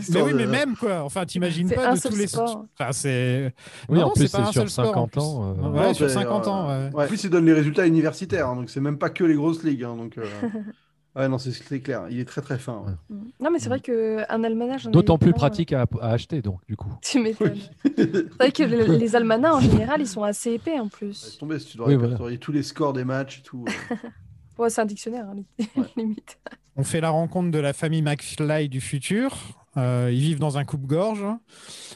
Mais 0.09 0.21
oui, 0.21 0.31
de- 0.33 0.37
mais 0.37 0.45
même 0.47 0.75
quoi. 0.75 1.03
Enfin, 1.03 1.25
t'imagines 1.25 1.69
pas 1.69 1.93
de 1.95 1.99
tous 1.99 2.15
les. 2.15 2.27
sport. 2.27 2.65
Enfin, 2.79 2.91
c'est. 2.91 3.53
Oui, 3.89 3.99
Non, 3.99 4.05
en 4.07 4.11
plus, 4.11 4.27
c'est 4.27 4.31
pas 4.37 4.43
c'est 4.43 4.49
un 4.49 4.51
sur 4.51 4.61
seul 4.61 4.69
sport, 4.69 4.97
en 4.97 5.07
50 5.07 5.17
ans. 5.17 5.53
plus. 5.53 5.63
euh, 5.63 5.69
Ouais, 5.87 5.93
sur 5.93 6.07
c'est, 6.09 6.15
50 6.15 6.47
ans. 6.47 6.89
En 6.93 7.07
plus, 7.07 7.23
il 7.23 7.29
donne 7.29 7.45
les 7.45 7.53
résultats 7.53 7.85
universitaires, 7.85 8.47
hein, 8.49 8.55
donc 8.55 8.69
c'est 8.69 8.79
même 8.81 8.97
pas 8.97 9.09
que 9.09 9.23
les 9.23 9.35
grosses 9.35 9.63
ligues. 9.63 9.83
Donc, 10.01 10.17
euh, 10.17 10.23
ouais, 11.15 11.27
non, 11.27 11.37
c'est 11.37 11.79
clair. 11.81 12.05
Il 12.09 12.19
est 12.19 12.25
très 12.25 12.41
très 12.41 12.57
fin. 12.57 12.83
ouais. 12.85 13.15
Non, 13.39 13.51
mais 13.51 13.59
c'est 13.59 13.69
vrai 13.69 13.79
qu'un 13.79 14.43
almanach. 14.43 14.87
D'autant 14.87 15.17
plus 15.17 15.31
plein, 15.31 15.37
pratique 15.37 15.73
à, 15.73 15.85
à 16.01 16.11
acheter, 16.11 16.41
donc, 16.41 16.59
du 16.67 16.75
coup. 16.75 16.91
Tu 17.01 17.19
m'étonnes. 17.19 17.57
C'est 17.95 18.33
vrai 18.37 18.51
que 18.51 18.63
les, 18.63 18.97
les 18.97 19.15
almanachs, 19.15 19.53
en 19.53 19.59
général, 19.59 20.01
ils 20.01 20.07
sont 20.07 20.23
assez 20.23 20.53
épais 20.53 20.79
en 20.79 20.87
plus. 20.87 21.37
tomber 21.39 21.59
si 21.59 21.67
tu 21.67 21.77
dois 21.77 21.87
Oui, 21.87 21.95
répertorier 21.95 22.37
tous 22.37 22.51
les 22.51 22.63
scores 22.63 22.93
des 22.93 23.03
matchs 23.03 23.39
et 23.39 23.43
tout. 23.43 23.65
euh. 23.67 23.95
Ouais, 24.57 24.69
c'est 24.69 24.81
un 24.81 24.85
dictionnaire, 24.85 25.25
hein, 25.27 25.83
limite. 25.97 26.37
On 26.75 26.83
fait 26.83 27.01
la 27.01 27.09
rencontre 27.09 27.49
de 27.49 27.57
la 27.57 27.73
famille 27.73 28.01
McFly 28.03 28.69
du 28.69 28.79
futur. 28.79 29.35
Euh, 29.77 30.09
ils 30.13 30.19
vivent 30.19 30.39
dans 30.39 30.57
un 30.59 30.65
coupe-gorge. 30.65 31.23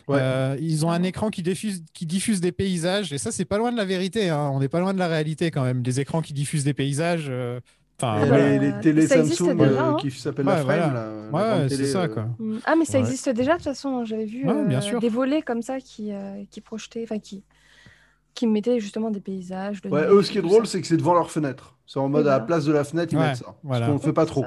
Ouais. 0.07 0.17
Euh, 0.19 0.57
ils 0.59 0.83
ont 0.85 0.89
un 0.89 1.03
écran 1.03 1.29
qui 1.29 1.43
diffuse, 1.43 1.83
qui 1.93 2.05
diffuse 2.07 2.41
des 2.41 2.51
paysages. 2.51 3.13
Et 3.13 3.17
ça, 3.19 3.31
c'est 3.31 3.45
pas 3.45 3.57
loin 3.59 3.71
de 3.71 3.77
la 3.77 3.85
vérité. 3.85 4.29
hein. 4.29 4.49
On 4.51 4.59
n'est 4.61 4.69
pas 4.69 4.79
loin 4.79 4.93
de 4.93 4.99
la 4.99 5.07
réalité 5.07 5.51
quand 5.51 5.63
même. 5.63 5.83
Des 5.83 5.99
écrans 5.99 6.21
qui 6.21 6.33
diffusent 6.33 6.63
des 6.63 6.73
paysages. 6.73 7.27
euh, 7.29 7.59
Enfin, 8.01 8.25
voilà. 8.25 8.49
les, 8.57 8.59
les 8.71 8.79
télé 8.81 9.07
ça 9.07 9.17
existe 9.19 9.37
Samsung 9.37 9.57
déjà, 9.57 9.69
euh, 9.71 9.79
hein. 9.91 9.97
qui 10.01 10.11
s'appellent 10.11 10.45
Ouais, 10.47 10.55
la 10.55 10.61
Frame. 10.63 10.79
voilà. 10.79 10.93
là, 10.93 11.57
la 11.57 11.63
Ouais, 11.63 11.69
c'est 11.69 11.85
ça, 11.85 12.01
euh, 12.03 12.07
quoi. 12.09 12.23
Mm. 12.39 12.57
Ah, 12.65 12.75
mais 12.77 12.83
ça 12.85 12.93
Ouais. 12.97 13.05
existe 13.05 13.29
déjà, 13.29 13.51
de 13.53 13.57
toute 13.57 13.63
façon. 13.63 14.03
J'avais 14.03 14.25
vu 14.25 14.45
Ouais, 14.45 14.65
bien 14.65 14.79
euh, 14.79 14.81
sûr. 14.81 14.99
des 14.99 15.07
volets 15.09 15.41
comme 15.41 15.61
ça 15.61 15.79
qui, 15.79 16.11
euh, 16.11 16.43
qui 16.51 16.59
projetaient, 16.59 17.03
enfin, 17.03 17.19
qui, 17.19 17.43
qui 18.33 18.47
mettaient 18.47 18.79
justement 18.81 19.11
des 19.11 19.21
paysages. 19.21 19.81
de 19.81 19.89
Ouais, 19.89 20.05
eux, 20.09 20.21
ce 20.23 20.31
qui 20.31 20.39
est 20.39 20.41
drôle, 20.41 20.67
c'est 20.67 20.81
que 20.81 20.87
c'est 20.87 20.97
devant 20.97 21.13
leur 21.13 21.31
fenêtre. 21.31 21.77
C'est 21.87 21.99
en 21.99 22.09
mode 22.09 22.27
à 22.27 22.31
la 22.31 22.39
place 22.41 22.65
de 22.65 22.73
la 22.73 22.83
fenêtre, 22.83 23.13
ils 23.13 23.17
Ouais, 23.17 23.27
mettent 23.27 23.37
ça. 23.37 23.55
voilà. 23.63 23.85
Ce 23.85 23.91
qu'on 23.91 23.97
ne 23.97 24.01
fait 24.01 24.13
pas 24.13 24.25
trop. 24.25 24.45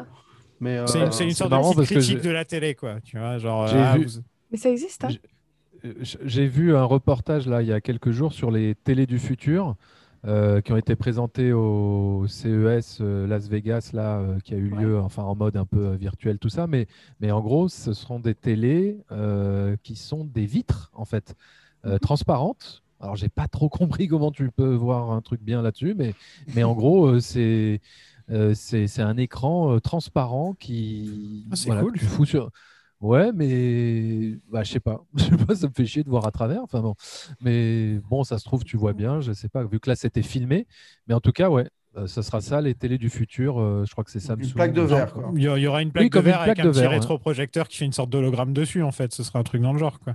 Mais, 0.61 0.77
euh, 0.79 0.87
C'est 0.87 1.25
une 1.25 1.31
sorte 1.31 1.51
de 1.51 1.85
critique 1.85 2.21
de 2.21 2.31
la 2.31 2.45
télé, 2.45 2.75
quoi. 2.75 2.97
Tu 3.03 3.17
vois, 3.19 3.39
genre. 3.39 3.67
J'ai 3.69 3.79
ah, 3.79 3.97
vu- 3.97 4.05
vous- 4.07 4.21
Mais 4.51 4.59
ça 4.59 4.69
existe, 4.71 5.05
hein 5.05 5.09
J'ai 6.03 6.47
vu 6.49 6.75
un 6.77 6.83
reportage 6.85 7.47
là 7.47 7.63
il 7.63 7.69
y 7.69 7.73
a 7.73 7.81
quelques 7.81 8.11
jours 8.11 8.33
sur 8.33 8.51
les 8.51 8.75
télés 8.75 9.07
du 9.07 9.19
futur 9.21 9.77
euh, 10.27 10.61
qui 10.61 10.73
ont 10.73 10.77
été 10.77 10.97
présentés 10.97 11.53
au 11.53 12.27
CES 12.29 12.99
euh, 13.01 13.27
Las 13.27 13.49
Vegas 13.49 13.91
là 13.93 14.19
euh, 14.19 14.41
qui 14.41 14.55
a 14.55 14.57
eu 14.57 14.69
Ouais. 14.71 14.77
lieu 14.79 14.99
enfin 14.99 15.23
en 15.23 15.37
mode 15.37 15.57
un 15.57 15.65
peu 15.67 15.95
virtuel 15.95 16.39
tout 16.39 16.49
ça 16.49 16.67
mais 16.67 16.87
mais 17.21 17.31
en 17.31 17.41
gros 17.41 17.69
ce 17.69 17.93
seront 17.93 18.19
des 18.21 18.35
télés 18.35 18.99
euh, 19.13 19.77
qui 19.83 19.95
sont 19.97 20.25
des 20.25 20.47
vitres 20.47 20.91
en 20.95 21.05
fait 21.05 21.35
Mhm. 21.85 21.99
transparentes. 22.03 22.83
Alors 23.01 23.15
j'ai 23.17 23.29
pas 23.29 23.47
trop 23.49 23.69
compris 23.69 24.09
comment 24.09 24.33
tu 24.33 24.51
peux 24.51 24.75
voir 24.75 25.11
un 25.13 25.21
truc 25.23 25.41
bien 25.43 25.63
là-dessus 25.63 25.95
mais 25.97 26.17
mais 26.53 26.65
en 26.65 26.75
gros 26.75 27.21
c'est 27.21 27.81
c'est 28.55 29.01
un 29.03 29.17
écran 29.17 29.79
transparent 29.81 30.55
qui 30.55 31.47
Ah, 31.51 31.57
c'est 31.57 31.71
voilà, 31.71 31.83
cool. 31.85 31.95
tu 31.95 32.05
fous 32.07 32.27
sur 32.27 32.51
Ouais, 33.01 33.31
mais 33.33 34.37
bah, 34.51 34.65
je 34.65 34.73
sais 34.73 34.81
pas. 34.81 35.05
Je 35.17 35.25
sais 35.25 35.37
pas, 35.47 35.55
ça 35.55 35.69
me 35.69 35.73
fait 35.73 35.87
chier 35.87 36.03
de 36.03 36.11
voir 36.11 36.27
à 36.27 36.33
travers. 36.33 36.63
Enfin 36.63 36.81
bon, 36.81 36.95
mais 37.41 37.99
bon, 38.11 38.25
ça 38.25 38.39
se 38.39 38.45
trouve, 38.45 38.65
tu 38.65 38.77
vois 38.77 38.93
bien. 38.93 39.21
Je 39.21 39.33
sais 39.33 39.49
pas, 39.49 39.65
vu 39.65 39.79
que 39.79 39.89
là 39.89 39.95
c'était 39.97 40.23
filmé. 40.23 40.67
Mais 41.07 41.15
en 41.15 41.21
tout 41.21 41.31
cas, 41.33 41.49
ouais, 41.49 41.69
euh, 41.97 42.07
ça 42.09 42.23
sera 42.23 42.41
ça, 42.41 42.61
les 42.61 42.75
télés 42.75 42.99
du 42.99 43.09
futur. 43.09 43.61
euh, 43.61 43.85
je 43.87 43.93
crois 43.93 44.03
que 44.05 44.11
c'est 44.11 44.21
Samsung. 44.21 44.45
Une 44.49 44.53
plaque 44.53 44.73
de 44.73 44.83
verre, 44.83 45.13
quoi. 45.13 45.31
Il 45.35 45.43
y, 45.43 45.67
aura 45.67 45.81
une 45.81 45.93
plaque 45.93 46.03
Oui, 46.03 46.09
de 46.11 46.13
comme 46.13 46.27
une 46.27 46.33
verre 46.33 46.41
avec 46.43 46.55
plaque 46.57 46.67
un 46.67 46.69
de 46.69 46.73
petit 46.73 46.81
verre, 46.81 46.91
rétroprojecteur 46.91 47.69
qui 47.69 47.77
fait 47.79 47.85
une 47.85 47.93
sorte 47.93 48.11
d'hologramme 48.11 48.53
dessus, 48.53 48.83
en 48.83 48.91
fait. 48.93 49.13
Ce 49.15 49.23
sera 49.23 49.39
un 49.39 49.45
truc 49.45 49.63
dans 49.63 49.73
le 49.73 49.79
genre, 49.79 50.01
quoi. 50.01 50.15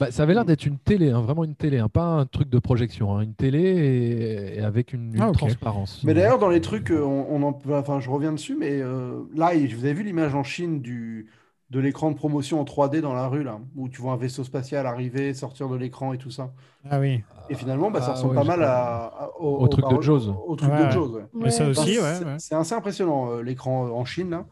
Bah, 0.00 0.10
ça 0.12 0.22
avait 0.22 0.32
l'air 0.34 0.44
d'être 0.44 0.64
une 0.64 0.78
télé, 0.78 1.10
hein, 1.10 1.20
vraiment 1.22 1.42
une 1.44 1.56
télé, 1.56 1.78
hein, 1.78 1.88
pas 1.88 2.04
un 2.04 2.24
truc 2.24 2.48
de 2.48 2.58
projection, 2.60 3.16
hein, 3.16 3.22
une 3.22 3.34
télé 3.34 3.60
et, 3.60 4.58
et 4.58 4.60
avec 4.62 4.92
une, 4.92 5.12
une 5.14 5.20
Ah, 5.20 5.32
transparence. 5.32 6.04
Mais 6.04 6.14
d'ailleurs, 6.14 6.38
dans 6.38 6.48
les 6.48 6.60
trucs, 6.60 6.90
euh, 6.92 7.02
on, 7.02 7.26
on 7.30 7.42
en, 7.42 7.60
enfin, 7.72 7.98
je 7.98 8.08
reviens 8.08 8.32
dessus, 8.32 8.56
mais 8.58 8.80
euh, 8.80 9.24
là, 9.34 9.50
vous 9.54 9.84
avez 9.84 9.94
vu 9.94 10.04
l'image 10.04 10.34
en 10.36 10.44
Chine 10.44 10.80
du, 10.80 11.26
de 11.70 11.80
l'écran 11.80 12.10
de 12.10 12.16
promotion 12.16 12.60
en 12.60 12.64
3D 12.64 13.00
dans 13.02 13.12
la 13.12 13.28
rue, 13.28 13.42
là, 13.42 13.58
où 13.76 13.88
tu 13.90 14.00
vois 14.00 14.12
un 14.12 14.16
vaisseau 14.16 14.42
spatial 14.42 14.86
arriver, 14.86 15.34
sortir 15.34 15.68
de 15.68 15.76
l'écran 15.76 16.14
et 16.14 16.18
tout 16.18 16.30
ça. 16.30 16.50
Ah 16.88 16.98
oui. 16.98 17.22
Et 17.50 17.54
finalement, 17.54 17.90
bah, 17.90 18.00
ça 18.00 18.08
Ah, 18.08 18.12
ressemble 18.14 18.30
ouais, 18.38 18.40
pas 18.42 18.44
mal 18.56 18.58
je- 18.60 18.64
à, 18.64 19.04
à- 19.06 19.30
au, 19.38 19.58
Au 19.64 19.68
truc 19.68 19.84
de 19.90 20.00
Jaws. 20.00 20.28
Au 20.46 20.56
truc 20.56 20.70
Ouais. 20.72 20.86
de 20.86 20.90
Jaws, 20.90 21.08
ouais. 21.16 21.24
Mais 21.34 21.50
ça 21.50 21.64
Ouais. 21.64 21.70
aussi, 21.70 21.98
Enfin, 21.98 22.08
ouais. 22.08 22.14
c'est- 22.18 22.24
ouais. 22.24 22.36
C'est 22.38 22.54
assez 22.54 22.74
impressionnant, 22.74 23.30
euh, 23.32 23.42
l'écran 23.42 23.90
en 23.90 24.04
Chine, 24.06 24.30
là, 24.30 24.46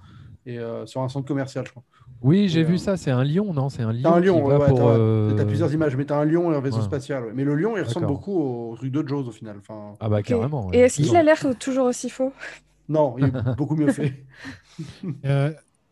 et 0.44 0.58
euh, 0.58 0.84
sur 0.84 1.00
un 1.00 1.08
centre 1.08 1.26
commercial, 1.26 1.64
je 1.66 1.70
crois. 1.70 1.82
Oui, 2.22 2.48
j'ai 2.48 2.64
vu 2.64 2.74
euh, 2.74 2.78
ça. 2.78 2.96
C'est 2.98 3.10
un 3.10 3.24
lion, 3.24 3.52
non 3.54 3.68
C'est 3.70 3.82
un 3.82 3.92
lion. 3.92 4.02
T'as 4.02 4.16
un 4.16 4.20
lion, 4.20 4.44
ouais, 4.46 4.66
pour. 4.68 4.80
euh, 4.88 5.44
plusieurs 5.46 5.72
images, 5.72 5.96
mais 5.96 6.04
t'as 6.04 6.16
un 6.18 6.24
lion 6.24 6.52
et 6.52 6.56
un 6.56 6.60
vaisseau 6.60 6.78
ouais. 6.78 6.82
spatial. 6.84 7.24
ouais. 7.24 7.32
Mais 7.34 7.44
le 7.44 7.54
lion, 7.54 7.76
il 7.76 7.82
ressemble 7.82 8.06
beaucoup 8.06 8.38
au 8.72 8.76
truc 8.76 8.90
de 8.92 9.06
Jaws, 9.06 9.26
au 9.28 9.32
final. 9.32 9.56
Enfin, 9.58 9.94
Ah 10.00 10.08
bah 10.10 10.22
carrément. 10.22 10.70
Et 10.72 10.76
ouais. 10.78 10.82
est-ce 10.84 10.96
qu'il 11.02 11.16
a 11.16 11.22
l'air 11.22 11.42
toujours 11.58 11.86
aussi 11.86 12.10
faux? 12.10 12.32
Non, 12.88 13.16
il 13.18 13.24
est 13.26 13.56
beaucoup 13.56 13.74
mieux 13.76 13.90
fait. 13.92 14.24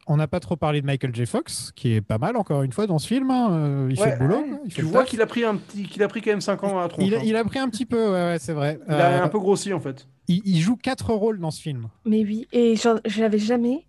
On 0.07 0.16
n'a 0.16 0.26
pas 0.28 0.40
trop 0.40 0.57
parlé 0.57 0.80
de 0.82 0.86
Michael 0.86 1.14
J. 1.14 1.24
Fox, 1.26 1.72
qui 1.74 1.94
est 1.94 2.00
pas 2.00 2.18
mal 2.18 2.36
encore 2.36 2.62
une 2.62 2.72
fois 2.72 2.86
dans 2.86 2.98
ce 2.98 3.07
film. 3.09 3.30
hein. 3.30 3.48
Euh, 3.52 3.88
Il 3.90 3.98
Ouais, 3.98 4.05
fait 4.11 4.12
le 4.12 4.18
boulot. 4.26 4.36
ouais. 4.42 4.48
quoi. 4.48 4.59
Il 4.64 4.70
fait 4.70 4.76
Tu 4.76 4.82
le 4.82 4.88
vois 4.88 5.05
qu'il 5.05 5.20
a 5.22 5.26
pris 5.26 5.44
un 5.44 5.57
petit, 5.57 5.84
qu'il 5.84 6.02
a 6.02 6.09
pris 6.09 6.20
quand 6.20 6.30
même 6.30 6.40
5 6.40 6.62
ans 6.64 6.78
à 6.78 6.88
tronche. 6.88 7.05
il, 7.07 7.14
a, 7.14 7.18
hein. 7.18 7.22
il 7.24 7.36
a 7.36 7.44
pris 7.44 7.59
un 7.59 7.68
petit 7.68 7.86
peu, 7.86 8.05
ouais, 8.07 8.12
ouais, 8.32 8.36
c'est 8.38 8.52
vrai. 8.52 8.78
Il 8.86 8.92
a 8.94 9.20
Euh, 9.20 9.24
un 9.24 9.28
peu 9.28 9.38
grossi, 9.38 9.72
en 9.72 9.80
fait. 9.80 10.07
il, 10.28 10.42
il 10.44 10.61
joue 10.61 10.76
quatre 10.76 11.12
rôles 11.12 11.38
dans 11.40 11.50
ce 11.50 11.61
film. 11.61 11.88
Mais 12.05 12.22
oui, 12.24 12.46
et 12.52 12.74
j'avais 13.07 13.38
jamais 13.38 13.86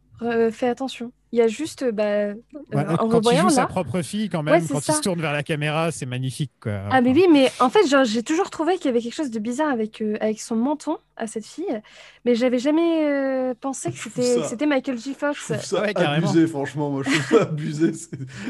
fait 0.52 0.68
attention. 0.70 1.12
Il 1.36 1.40
y 1.40 1.42
a 1.42 1.48
juste, 1.50 1.84
bah, 1.92 2.04
euh, 2.04 2.34
Ouais, 2.72 2.86
en 2.88 2.96
quand 2.96 3.10
il 3.10 3.16
revoyant 3.16 3.50
joue 3.50 3.56
sa 3.56 3.66
propre 3.68 4.02
fille, 4.02 4.30
quand 4.30 4.42
même, 4.42 4.66
quand 4.70 4.80
ça. 4.80 4.94
il 4.94 4.96
se 4.96 5.02
tourne 5.02 5.20
vers 5.20 5.34
la 5.34 5.44
caméra, 5.44 5.92
c'est 5.92 6.06
magnifique. 6.06 6.52
Quoi. 6.62 6.80
Ah 6.90 7.02
mais 7.02 7.12
oui, 7.12 7.26
mais 7.30 7.52
en 7.60 7.70
fait, 7.70 7.86
genre, 7.90 8.06
j'ai 8.06 8.24
toujours 8.24 8.50
trouvé 8.50 8.76
qu'il 8.78 8.86
y 8.86 8.88
avait 8.88 9.02
quelque 9.02 9.16
chose 9.16 9.32
de 9.32 9.40
bizarre 9.40 9.70
avec, 9.70 10.02
euh, 10.02 10.16
avec 10.22 10.40
son 10.40 10.56
menton 10.56 10.98
à 11.18 11.28
cette 11.28 11.46
fille, 11.46 11.82
mais 12.24 12.36
j'avais 12.36 12.58
jamais 12.58 13.04
euh, 13.06 13.54
pensé 13.60 13.92
que 13.92 13.98
Je 13.98 14.08
c'était 14.48 14.66
Michael 14.66 14.98
J. 14.98 15.12
Je 15.12 15.18
Fox. 15.18 15.44
trouve 15.46 15.60
ça 15.62 15.82
Ouais, 15.82 15.98
abusé, 15.98 16.48
franchement. 16.48 16.90
Moi, 16.90 17.04
je 17.06 17.12
trouve 17.12 17.40
ça 17.40 17.44
abusé. 17.44 17.92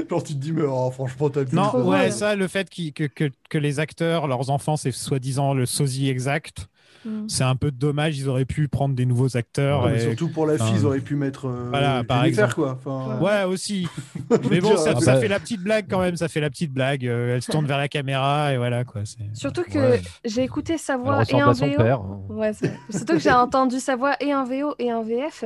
Genre, 0.08 0.24
tu 0.24 0.34
te 0.34 0.38
dis, 0.40 0.52
mais 0.52 0.62
oh, 0.68 0.92
franchement, 0.92 1.32
t'as 1.32 1.44
Non, 1.52 1.88
ouais, 1.90 2.12
ça, 2.12 2.36
le 2.36 2.48
fait 2.48 2.70
que, 2.70 3.08
que 3.08 3.58
les 3.58 3.80
acteurs, 3.80 4.28
leurs 4.28 4.52
enfants, 4.52 4.78
c'est 4.78 4.92
soi-disant 4.92 5.56
le 5.56 5.66
sosie 5.66 6.08
exact, 6.12 6.68
Mm. 7.06 7.26
c'est 7.30 7.43
un 7.43 7.56
peu 7.56 7.72
dommage. 7.72 8.18
Ils 8.18 8.28
auraient 8.28 8.45
pu 8.45 8.68
prendre 8.68 8.95
des 8.95 9.06
nouveaux 9.06 9.38
acteurs. 9.38 9.89
et- 9.89 9.99
Surtout 9.99 10.30
pour 10.30 10.45
la 10.47 10.53
fille, 10.58 10.64
Enfin, 10.68 10.76
ils 10.78 10.86
auraient 10.86 10.99
pu 10.99 11.16
mettre. 11.16 11.45
euh, 11.47 11.68
voilà, 11.70 12.03
par 12.03 12.26
exemple. 12.26 12.53
quoi. 12.56 12.80
Enfin, 12.84 13.20
Ouais, 13.20 13.43
aussi. 13.43 13.88
Mais 14.49 14.60
bon, 14.60 14.76
ça, 14.78 14.93
Ah 14.95 14.99
ça 14.99 15.16
fait 15.18 15.28
la 15.28 15.39
petite 15.39 15.62
blague 15.62 15.86
quand 15.89 15.99
même. 15.99 16.16
Ça 16.18 16.28
fait 16.28 16.39
la 16.41 16.49
petite 16.49 16.74
blague. 16.74 17.06
Euh, 17.08 17.36
elle 17.36 17.41
se 17.41 17.51
tourne 17.51 17.66
vers 17.66 17.78
la 17.78 17.88
caméra 17.88 18.53
et 18.53 18.58
voilà 18.58 18.84
quoi. 18.84 19.01
c'est- 19.06 19.18
Surtout 19.34 19.64
que 19.64 19.78
Ouais. 19.78 20.01
j'ai 20.24 20.43
écouté 20.43 20.78
sa 20.78 20.97
voix 20.97 21.22
et 21.22 21.26
son 21.26 21.51
VO. 21.51 21.76
père. 21.78 22.01
Ouais, 22.30 22.53
c'est 22.53 22.68
vrai. 22.68 22.78
Surtout 22.89 23.14
que 23.14 23.20
j'ai 23.20 23.32
entendu 23.32 23.80
sa 23.80 23.95
voix 23.95 24.16
et 24.20 24.34
en 24.34 24.43
VO 24.45 24.74
et 24.80 24.91
en 24.91 25.03
VF. 25.03 25.45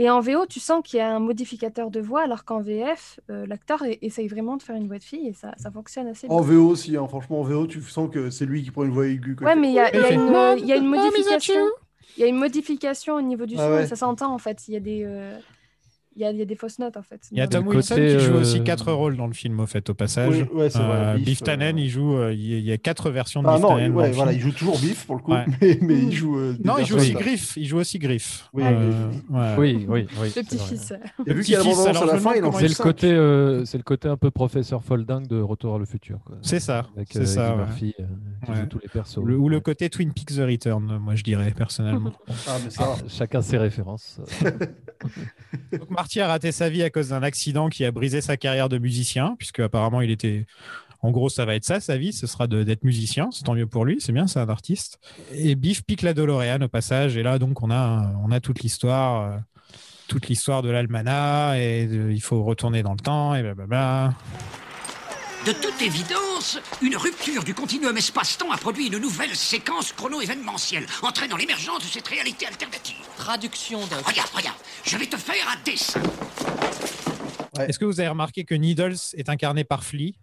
Et 0.00 0.08
en 0.08 0.20
VO, 0.20 0.46
tu 0.46 0.60
sens 0.60 0.80
qu'il 0.84 0.98
y 0.98 1.02
a 1.02 1.12
un 1.12 1.18
modificateur 1.18 1.90
de 1.90 1.98
voix, 1.98 2.22
alors 2.22 2.44
qu'en 2.44 2.60
VF, 2.60 3.18
euh, 3.30 3.46
l'acteur 3.46 3.82
essaye 4.00 4.28
vraiment 4.28 4.56
de 4.56 4.62
faire 4.62 4.76
une 4.76 4.86
voix 4.86 4.98
de 4.98 5.02
fille 5.02 5.26
et 5.26 5.32
ça, 5.32 5.54
ça 5.58 5.72
fonctionne 5.72 6.06
assez 6.06 6.28
bien. 6.28 6.36
En 6.36 6.40
VO 6.40 6.68
aussi, 6.68 6.96
hein. 6.96 7.08
franchement, 7.08 7.40
en 7.40 7.42
VO, 7.42 7.66
tu 7.66 7.82
sens 7.82 8.08
que 8.08 8.30
c'est 8.30 8.46
lui 8.46 8.62
qui 8.62 8.70
prend 8.70 8.84
une 8.84 8.92
voix 8.92 9.08
aiguë. 9.08 9.34
quoi. 9.34 9.48
Ouais, 9.48 9.56
mais 9.56 9.70
il 9.70 9.74
y 9.74 9.80
a, 9.80 9.92
y 9.92 10.14
une, 10.14 10.66
y 10.68 10.72
a 10.72 10.80
modification. 10.80 11.54
you 11.54 11.70
Il 12.16 12.20
y 12.20 12.24
a 12.24 12.28
une 12.28 12.36
modification 12.38 13.16
au 13.16 13.22
niveau 13.22 13.44
du 13.44 13.56
Ah 13.58 13.66
son, 13.66 13.70
ouais. 13.72 13.86
ça 13.88 13.96
s'entend 13.96 14.32
en 14.32 14.38
fait. 14.38 14.68
Il 14.68 14.74
y 14.74 14.76
a 14.76 14.80
des, 14.80 15.02
euh, 15.04 15.36
y 16.20 16.24
a, 16.24 16.30
il 16.32 16.38
y 16.38 16.42
a 16.42 16.44
des 16.44 16.54
fausses 16.56 16.78
notes 16.78 16.96
en 16.96 17.02
fait. 17.02 17.20
Il 17.32 17.38
y 17.38 17.40
a 17.40 17.46
Tom 17.46 17.66
Wilson 17.66 17.94
côté, 17.94 18.16
qui 18.16 18.24
joue 18.24 18.34
euh, 18.34 18.40
aussi 18.40 18.62
quatre 18.64 18.92
rôles 18.92 19.16
dans 19.16 19.26
le 19.26 19.32
film, 19.32 19.60
au 19.60 19.66
fait, 19.66 19.88
au 19.90 19.94
passage. 19.94 20.28
Oui, 20.52 20.58
ouais, 20.60 20.68
vrai, 20.68 20.80
Euh, 20.82 21.14
Biff, 21.16 21.24
Biff 21.24 21.42
Tannen, 21.42 21.76
euh, 21.76 21.80
il 21.80 21.88
joue. 21.88 22.14
euh, 22.16 22.32
il 22.32 22.46
y 22.46 22.54
a- 22.54 22.58
il 22.58 22.64
y 22.64 22.72
a 22.72 22.78
quatre 22.78 23.10
versions 23.10 23.42
de 23.42 23.48
Ah 23.48 23.54
Biff 23.54 23.62
non, 23.62 23.68
Tannen. 23.70 23.92
ouais, 23.92 24.10
voilà, 24.12 24.32
il 24.32 24.40
joue 24.40 24.52
toujours 24.52 24.78
Biff 24.78 25.06
pour 25.06 25.16
le 25.16 25.22
coup, 25.22 25.32
Ouais. 25.32 25.44
mais, 25.60 25.78
mais 25.82 25.94
il 25.98 26.12
joue. 26.12 26.38
euh, 26.38 26.56
Non, 26.64 26.74
il 26.78 26.86
joue 26.86 26.96
aussi 26.96 27.12
Griff. 27.12 27.56
Il 27.56 27.66
joue 27.66 27.78
aussi 27.78 27.98
Griff. 27.98 28.48
Oui, 28.52 28.62
Euh. 28.66 29.10
Oui, 29.58 29.86
oui, 29.86 29.86
oui. 29.88 30.06
Le 30.22 30.28
c'est. 30.76 31.00
Et 31.26 31.32
vu 31.34 31.42
qu'il 31.42 31.54
y 31.54 31.56
a 31.56 31.62
la 31.62 31.70
à 32.00 32.04
la 32.06 32.18
fin, 32.18 32.34
le 32.34 32.82
côté, 32.82 33.10
euh, 33.12 33.64
c'est 33.64 33.76
le 33.78 33.82
côté 33.84 34.08
un 34.08 34.16
peu 34.16 34.30
professeur 34.30 34.82
Folding 34.84 35.26
de 35.26 35.40
Retour 35.40 35.74
à 35.76 35.78
le 35.78 35.84
futur. 35.84 36.18
quoi. 36.24 36.36
C'est 36.42 36.60
ça. 36.60 36.86
Avec 36.96 37.14
euh. 37.16 37.56
Murphy, 37.56 37.94
euh, 38.00 38.04
qui 38.46 38.52
joue 38.54 38.66
tous 38.66 38.78
les 38.82 38.88
persos. 38.88 39.18
Ou 39.18 39.48
le 39.48 39.60
côté 39.60 39.88
Twin 39.90 40.12
Peaks 40.12 40.34
The 40.36 40.40
Return, 40.40 40.98
moi 40.98 41.14
je 41.14 41.22
dirais 41.24 41.52
personnellement. 41.56 42.12
Ah. 42.46 42.56
Ah, 42.78 42.94
chacun 43.08 43.40
ses 43.42 43.58
références. 43.58 44.20
Donc 45.72 45.90
Marty 46.08 46.20
a 46.22 46.28
raté 46.28 46.52
sa 46.52 46.70
vie 46.70 46.82
à 46.82 46.88
cause 46.88 47.10
d'un 47.10 47.22
accident 47.22 47.68
qui 47.68 47.84
a 47.84 47.90
brisé 47.90 48.22
sa 48.22 48.38
carrière 48.38 48.70
de 48.70 48.78
musicien, 48.78 49.34
puisque 49.36 49.60
apparemment 49.60 50.00
il 50.00 50.10
était. 50.10 50.46
En 51.02 51.10
gros, 51.10 51.28
ça 51.28 51.44
va 51.44 51.54
être 51.54 51.66
ça, 51.66 51.80
sa 51.80 51.98
vie, 51.98 52.14
ce 52.14 52.26
sera 52.26 52.46
d'être 52.46 52.82
musicien. 52.82 53.28
C'est 53.30 53.44
tant 53.44 53.54
mieux 53.54 53.66
pour 53.66 53.84
lui, 53.84 54.00
c'est 54.00 54.12
bien, 54.12 54.26
c'est 54.26 54.40
un 54.40 54.48
artiste. 54.48 54.98
Et 55.32 55.54
Biff 55.54 55.82
pique 55.82 56.00
la 56.00 56.14
DeLorean 56.14 56.62
au 56.62 56.68
passage, 56.68 57.18
et 57.18 57.22
là, 57.22 57.38
donc, 57.38 57.62
on 57.62 57.70
a, 57.70 58.10
on 58.24 58.32
a 58.32 58.40
toute 58.40 58.60
l'histoire, 58.60 59.32
euh, 59.32 59.36
toute 60.08 60.28
l'histoire 60.28 60.62
de 60.62 60.70
l'almanach, 60.70 61.58
et 61.58 61.82
il 61.82 62.22
faut 62.22 62.42
retourner 62.42 62.82
dans 62.82 62.92
le 62.92 63.00
temps, 63.00 63.34
et 63.34 63.42
blablabla. 63.42 64.14
De 65.48 65.54
toute 65.54 65.80
évidence, 65.80 66.58
une 66.82 66.94
rupture 66.94 67.42
du 67.42 67.54
continuum 67.54 67.96
espace-temps 67.96 68.52
a 68.52 68.58
produit 68.58 68.88
une 68.88 68.98
nouvelle 68.98 69.34
séquence 69.34 69.94
chrono-événementielle, 69.94 70.84
entraînant 71.00 71.38
l'émergence 71.38 71.82
de 71.82 71.86
cette 71.86 72.06
réalité 72.06 72.44
alternative. 72.44 72.96
Traduction 73.16 73.78
d'un. 73.86 73.96
Regarde, 74.02 74.28
regarde, 74.34 74.58
je 74.84 74.98
vais 74.98 75.06
te 75.06 75.16
faire 75.16 75.48
un 75.48 75.56
dessin. 75.64 76.02
Ouais. 77.56 77.66
Est-ce 77.66 77.78
que 77.78 77.86
vous 77.86 77.98
avez 77.98 78.10
remarqué 78.10 78.44
que 78.44 78.54
Needles 78.54 78.98
est 79.14 79.30
incarné 79.30 79.64
par 79.64 79.84
Flea, 79.84 80.16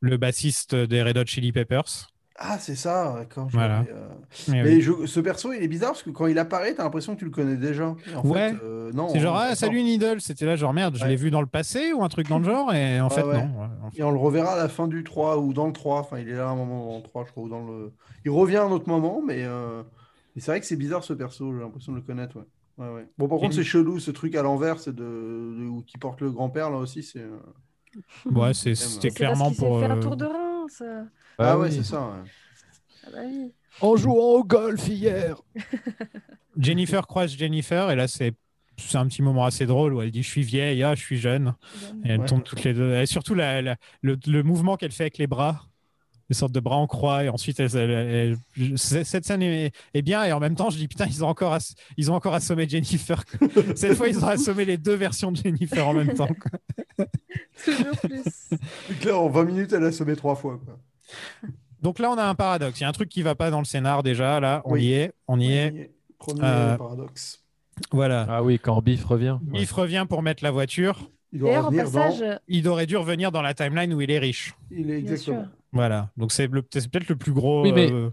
le 0.00 0.16
bassiste 0.16 0.74
des 0.74 1.02
Red 1.02 1.18
Hot 1.18 1.26
Chili 1.26 1.52
Peppers? 1.52 2.10
Ah, 2.44 2.58
c'est 2.58 2.74
ça, 2.74 3.14
d'accord. 3.18 3.46
Voilà. 3.52 3.84
euh, 3.88 4.08
Mais 4.48 4.62
oui. 4.64 4.80
je- 4.80 5.06
ce 5.06 5.20
perso, 5.20 5.52
il 5.52 5.62
est 5.62 5.68
bizarre 5.68 5.90
parce 5.92 6.02
que 6.02 6.10
quand 6.10 6.26
il 6.26 6.36
apparaît, 6.40 6.74
t'as 6.74 6.82
l'impression 6.82 7.14
que 7.14 7.20
tu 7.20 7.24
le 7.24 7.30
connais 7.30 7.54
déjà. 7.56 7.94
Et 8.10 8.16
en 8.16 8.22
Ouais. 8.26 8.50
fait, 8.50 8.56
euh, 8.64 8.90
non. 8.92 9.08
C'est 9.10 9.20
genre, 9.20 9.36
euh, 9.38 9.48
ah, 9.50 9.54
salut 9.54 9.82
Needles, 9.82 10.20
c'était 10.20 10.44
là, 10.46 10.56
genre 10.56 10.72
merde, 10.72 10.96
je 10.96 11.02
Ouais. 11.04 11.10
l'ai 11.10 11.16
vu 11.16 11.30
dans 11.30 11.40
le 11.40 11.46
passé 11.46 11.92
ou 11.92 12.02
un 12.02 12.08
truc 12.08 12.28
dans 12.28 12.38
le 12.40 12.44
genre, 12.44 12.74
et 12.74 13.00
en 13.00 13.08
Ouais, 13.08 13.14
fait, 13.14 13.22
ouais. 13.22 13.46
non. 13.46 13.60
ouais, 13.60 13.66
en 13.84 13.90
fait- 13.90 14.00
Et 14.00 14.02
on 14.02 14.10
le 14.10 14.18
reverra 14.18 14.54
à 14.54 14.56
la 14.56 14.68
fin 14.68 14.88
du 14.88 15.04
3 15.04 15.38
ou 15.38 15.52
dans 15.52 15.66
le 15.68 15.72
3. 15.72 16.00
Enfin, 16.00 16.18
il 16.18 16.28
est 16.28 16.34
là 16.34 16.48
à 16.48 16.50
un 16.50 16.56
moment 16.56 16.90
dans 16.90 16.96
le 16.96 17.02
3, 17.04 17.24
je 17.26 17.30
crois. 17.30 17.44
Ou 17.44 17.48
dans 17.48 17.64
le... 17.64 17.92
Il 18.24 18.30
revient 18.32 18.56
à 18.56 18.64
un 18.64 18.70
autre 18.72 18.88
moment, 18.88 19.22
mais, 19.24 19.44
euh, 19.44 19.82
mais 20.34 20.42
c'est 20.42 20.50
vrai 20.50 20.58
que 20.60 20.66
c'est 20.66 20.76
bizarre 20.76 21.04
ce 21.04 21.12
perso. 21.12 21.52
J'ai 21.54 21.60
l'impression 21.60 21.92
de 21.92 21.98
le 21.98 22.02
connaître. 22.02 22.36
Ouais. 22.36 22.84
Ouais, 22.86 22.92
ouais. 22.92 23.06
Bon, 23.18 23.28
par 23.28 23.38
contre, 23.38 23.54
c'est 23.54 23.62
chelou 23.62 24.00
ce 24.00 24.10
truc 24.10 24.34
à 24.34 24.42
l'envers, 24.42 24.80
c'est 24.80 24.94
de... 24.94 25.02
de- 25.04 25.68
où- 25.68 25.82
qui 25.86 25.96
porte 25.98 26.20
le 26.22 26.30
grand-père 26.32 26.70
là 26.70 26.78
aussi. 26.78 27.02
C'est. 27.04 27.20
euh, 27.20 27.38
Ouais, 28.30 28.54
c'est- 28.54 28.74
c'était 28.74 29.00
C'est 29.00 29.08
parce 29.08 29.14
clairement 29.16 29.46
qu'il 29.48 29.56
s'est 29.58 29.66
pour. 29.66 29.78
fait 29.80 29.84
un 29.86 29.98
euh, 29.98 30.00
tour 30.00 30.16
de 30.16 30.24
rein, 30.24 30.66
ça. 30.68 30.84
Ah, 31.38 31.58
ouais, 31.58 31.68
oui. 31.68 31.74
c'est 31.76 31.82
ça. 31.84 32.00
ouais. 32.00 32.30
Ah 33.06 33.10
bah 33.12 33.18
oui. 33.26 33.52
En 33.80 33.96
jouant 33.96 34.14
au 34.38 34.44
golf 34.44 34.86
hier. 34.88 35.40
Jennifer 36.58 37.06
croise 37.06 37.36
Jennifer, 37.36 37.90
et 37.90 37.96
là, 37.96 38.08
c'est. 38.08 38.32
C'est 38.78 38.96
un 38.96 39.06
petit 39.06 39.20
moment 39.22 39.44
assez 39.44 39.66
drôle 39.66 39.92
où 39.92 40.00
elle 40.00 40.10
dit 40.10 40.22
je 40.22 40.28
suis 40.30 40.42
vieille, 40.42 40.82
ah, 40.82 40.94
je 40.94 41.00
suis 41.00 41.18
jeune. 41.18 41.54
Et 42.04 42.08
elles 42.08 42.20
Ouais. 42.20 42.26
tombent 42.26 42.42
toutes 42.42 42.64
les 42.64 42.72
deux. 42.72 42.94
Et 42.96 43.04
surtout 43.06 43.34
la- 43.34 43.60
la- 43.60 43.76
le, 44.00 44.16
le 44.26 44.42
mouvement 44.42 44.76
qu'elle 44.78 44.92
fait 44.92 45.04
avec 45.04 45.18
les 45.18 45.26
bras, 45.26 45.66
des 46.30 46.34
sortes 46.34 46.52
de 46.52 46.58
bras 46.58 46.76
en 46.76 46.86
croix. 46.86 47.22
Et 47.22 47.28
ensuite, 47.28 47.60
elle- 47.60 47.76
elle- 47.76 47.90
elle- 47.90 48.36
je- 48.56 48.74
c- 48.76 49.04
cette 49.04 49.26
scène 49.26 49.42
est, 49.42 49.72
est 49.92 50.02
bien. 50.02 50.24
Et 50.24 50.32
en 50.32 50.40
même 50.40 50.54
temps, 50.56 50.70
je 50.70 50.78
dis 50.78 50.88
putain, 50.88 51.04
ils 51.06 51.22
ont 51.22 51.28
encore, 51.28 51.52
ass- 51.52 51.74
ils 51.98 52.10
ont 52.10 52.14
encore 52.14 52.32
assommé 52.34 52.66
Jennifer. 52.66 53.22
Cette 53.76 53.94
fois, 53.94 54.08
ils 54.08 54.18
ont 54.24 54.28
assommé 54.28 54.64
les 54.64 54.78
deux 54.78 54.94
versions 54.94 55.30
de 55.32 55.36
Jennifer 55.36 55.86
en 55.86 55.92
même 55.92 56.14
temps. 56.14 56.28
Toujours 57.64 57.96
plus. 58.02 58.22
C'est 58.48 58.98
clair, 59.00 59.20
en 59.20 59.28
20 59.28 59.44
minutes, 59.44 59.72
elle 59.74 59.84
a 59.84 59.92
sommé 59.92 60.16
trois 60.16 60.34
fois. 60.34 60.58
Quoi. 60.64 60.78
Donc 61.82 61.98
là, 61.98 62.10
on 62.10 62.18
a 62.18 62.24
un 62.24 62.34
paradoxe. 62.34 62.78
Il 62.80 62.82
y 62.82 62.86
a 62.86 62.88
un 62.88 62.92
truc 62.92 63.08
qui 63.08 63.22
va 63.22 63.34
pas 63.34 63.50
dans 63.50 63.58
le 63.58 63.64
scénar 63.64 64.02
déjà. 64.02 64.38
Là, 64.40 64.62
on 64.64 64.72
Oui. 64.74 64.84
y 64.84 64.92
est. 64.94 65.12
On 65.28 65.38
y 65.40 65.52
est. 65.52 65.90
Premier 66.18 66.40
Euh, 66.44 66.76
paradoxe. 66.76 67.42
Voilà. 67.90 68.26
Ah 68.28 68.42
oui, 68.42 68.58
quand 68.60 68.80
Biff 68.82 69.04
revient. 69.04 69.38
ouais. 69.52 69.60
Biff 69.60 69.72
revient 69.72 70.06
pour 70.08 70.22
mettre 70.22 70.44
la 70.44 70.50
voiture. 70.52 71.10
Il 71.32 71.40
doit 71.40 71.48
D'ailleurs, 71.48 71.64
au 71.64 71.66
revenir 71.68 71.84
passage, 71.84 72.20
dans. 72.20 72.38
Il 72.46 72.68
aurait 72.68 72.86
dû 72.86 72.96
revenir 72.96 73.32
dans 73.32 73.42
la 73.42 73.54
timeline 73.54 73.92
où 73.94 74.00
il 74.00 74.10
est 74.10 74.18
riche. 74.18 74.54
Il 74.70 74.90
est 74.90 74.98
exactement. 74.98 75.46
Voilà. 75.72 76.10
Donc 76.16 76.30
c'est 76.30 76.46
peut-être 76.48 77.08
le 77.08 77.16
plus 77.16 77.32
gros. 77.32 77.62
Oui, 77.62 77.72
mais- 77.72 77.90
euh, 77.90 78.10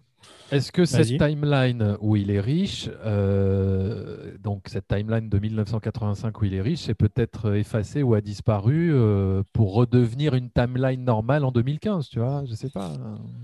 Est-ce 0.52 0.72
que 0.72 0.86
cette 0.86 1.08
timeline 1.18 1.98
où 2.02 2.16
il 2.16 2.32
est 2.32 2.40
riche, 2.40 2.90
euh, 3.06 4.32
donc 4.44 4.64
cette 4.68 4.88
timeline 4.88 5.30
de 5.30 5.38
1985 5.40 6.42
où 6.42 6.46
il 6.46 6.54
est 6.56 6.62
riche, 6.62 6.90
est 6.90 6.94
peut-être 6.96 7.56
effacée 7.56 8.02
ou 8.04 8.14
a 8.16 8.22
disparu 8.22 8.90
euh, 8.94 9.44
pour 9.54 9.74
redevenir 9.74 10.34
une 10.34 10.50
timeline 10.50 11.04
normale 11.04 11.44
en 11.46 11.52
2015, 11.52 12.10
tu 12.10 12.20
vois 12.20 12.44
Je 12.50 12.56
sais 12.56 12.70
pas. 12.70 12.94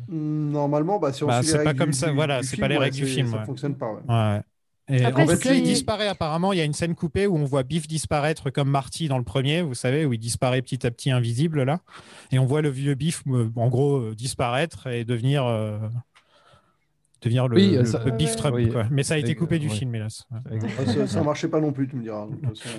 Normalement, 0.10 1.00
bah, 1.00 1.14
si 1.14 1.24
on 1.24 1.28
Bah, 1.28 1.42
suit 1.44 1.52
les 1.54 1.58
c'est 1.60 1.64
pas 1.64 1.74
comme 1.74 1.92
du- 1.92 1.98
ça, 1.98 2.10
du- 2.10 2.16
voilà, 2.16 2.44
c'est 2.44 2.58
pas 2.58 2.68
les 2.68 2.76
ouais, 2.78 2.86
règles 2.86 2.96
du 2.98 3.06
c'est- 3.08 3.14
film, 3.14 3.28
Ça 3.32 3.38
ouais. 3.40 3.46
fonctionne 3.46 3.76
pas. 3.76 3.92
ouais. 3.94 4.02
Ouais. 4.08 4.42
Et 4.88 5.04
Après, 5.04 5.24
en 5.24 5.28
fait, 5.28 5.46
là, 5.46 5.52
si- 5.54 5.58
il 5.60 5.64
disparaît 5.64 6.08
apparemment. 6.08 6.54
Il 6.54 6.60
y 6.60 6.62
a 6.62 6.64
une 6.64 6.74
scène 6.74 6.94
coupée 6.94 7.26
où 7.26 7.36
on 7.38 7.44
voit 7.44 7.64
Biff 7.64 7.88
disparaître 7.88 8.52
comme 8.52 8.70
Marty 8.70 9.08
dans 9.08 9.18
le 9.18 9.24
premier, 9.24 9.64
vous 9.64 9.74
savez, 9.74 10.06
où 10.06 10.14
il 10.14 10.20
disparaît 10.20 10.62
petit 10.62 10.86
à 10.86 10.92
petit 10.92 11.10
invisible 11.10 11.64
là. 11.64 11.80
Et 12.32 12.38
on 12.38 12.46
voit 12.46 12.62
le 12.62 12.70
vieux 12.70 12.94
Biff, 12.94 13.24
euh, 13.28 13.50
en 13.56 13.68
gros, 13.68 14.14
disparaître 14.14 14.86
et 14.86 15.04
devenir, 15.04 15.44
euh, 15.46 15.80
devenir 17.26 17.48
le, 17.48 17.56
Oui, 17.58 17.72
le- 17.76 17.86
ça- 17.86 18.02
le 18.06 18.12
Biff 18.12 18.32
Ouais. 18.32 18.36
Trump. 18.36 18.56
Oui. 18.56 18.70
quoi. 18.72 18.86
Mais 18.92 19.04
ça 19.04 19.16
a 19.16 19.18
été 19.18 19.36
coupé 19.36 19.60
du 19.60 19.68
ouais. 19.68 19.74
film, 19.74 19.94
hélas. 19.96 20.24
Ouais. 20.32 20.60
Ah, 20.80 20.86
ça, 20.86 21.08
ça 21.08 21.22
marchait 21.24 21.48
pas 21.48 21.60
non 21.60 21.72
plus, 21.72 21.88
tu 21.88 21.96
me 21.96 22.02
diras. 22.04 22.28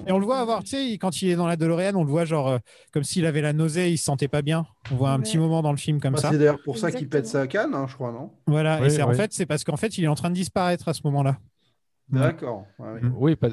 Et 0.07 0.13
on 0.13 0.19
le 0.19 0.25
voit 0.25 0.39
avoir, 0.39 0.63
tu 0.65 0.71
sais, 0.71 0.93
quand 0.99 1.21
il 1.23 1.29
est 1.31 1.37
dans 1.37 1.47
la 1.47 1.57
DeLorean, 1.57 1.95
on 1.95 2.05
le 2.05 2.11
voit 2.11 2.25
genre 2.25 2.49
euh, 2.49 2.59
comme 2.93 3.05
s'il 3.05 3.27
avait 3.27 3.41
la 3.43 3.53
nausée, 3.53 3.91
il 3.91 3.99
se 3.99 4.05
sentait 4.05 4.29
pas 4.29 4.43
bien. 4.43 4.67
On 4.93 4.97
voit 4.97 5.11
un 5.11 5.17
Ouais. 5.17 5.23
petit 5.23 5.39
moment 5.39 5.63
dans 5.63 5.73
le 5.73 5.79
film 5.79 6.01
comme 6.01 6.15
Bah, 6.15 6.21
ça. 6.21 6.31
c'est 6.31 6.39
d'ailleurs 6.39 6.63
pour 6.65 6.79
ça 6.79 6.91
qu'il 6.91 7.09
pète 7.09 7.27
sa 7.27 7.47
canne, 7.47 7.75
hein, 7.75 7.87
je 7.89 7.95
crois, 7.95 8.13
non? 8.13 8.31
Voilà. 8.47 8.79
Oui, 8.81 8.87
et 8.87 8.91
c'est 8.91 9.03
en 9.03 9.13
fait, 9.13 9.33
c'est 9.33 9.47
parce 9.47 9.65
qu'en 9.65 9.77
fait, 9.77 9.99
il 9.99 10.05
est 10.05 10.09
en 10.09 10.15
train 10.15 10.31
de 10.31 10.35
disparaître 10.35 10.89
à 10.89 10.95
ce 10.95 11.01
moment-là. 11.05 11.39
D'accord. 12.09 12.65
ouais, 12.79 12.93
ouais. 12.93 13.01
Oui, 13.17 13.37
pas- 13.37 13.49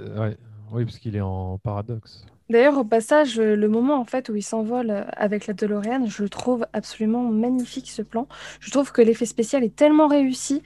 oui 0.72 0.86
parce 0.86 1.00
qu'il 1.00 1.16
est 1.16 1.22
en 1.22 1.58
paradoxe. 1.58 2.26
D'ailleurs, 2.50 2.78
au 2.78 2.84
passage, 2.84 3.40
euh, 3.40 3.56
le 3.56 3.68
moment 3.70 4.00
en 4.00 4.06
fait 4.06 4.30
où 4.30 4.36
il 4.36 4.44
s'envole 4.44 4.90
euh, 4.92 5.04
avec 5.16 5.48
la 5.48 5.54
DeLorean, 5.54 6.06
je 6.08 6.22
le 6.24 6.30
trouve 6.30 6.68
absolument 6.74 7.24
magnifique 7.24 7.90
ce 7.90 8.02
plan. 8.02 8.28
Je 8.60 8.70
trouve 8.70 8.92
que 8.92 9.02
l'effet 9.02 9.26
spécial 9.26 9.64
est 9.64 9.76
tellement 9.76 10.08
réussi. 10.08 10.62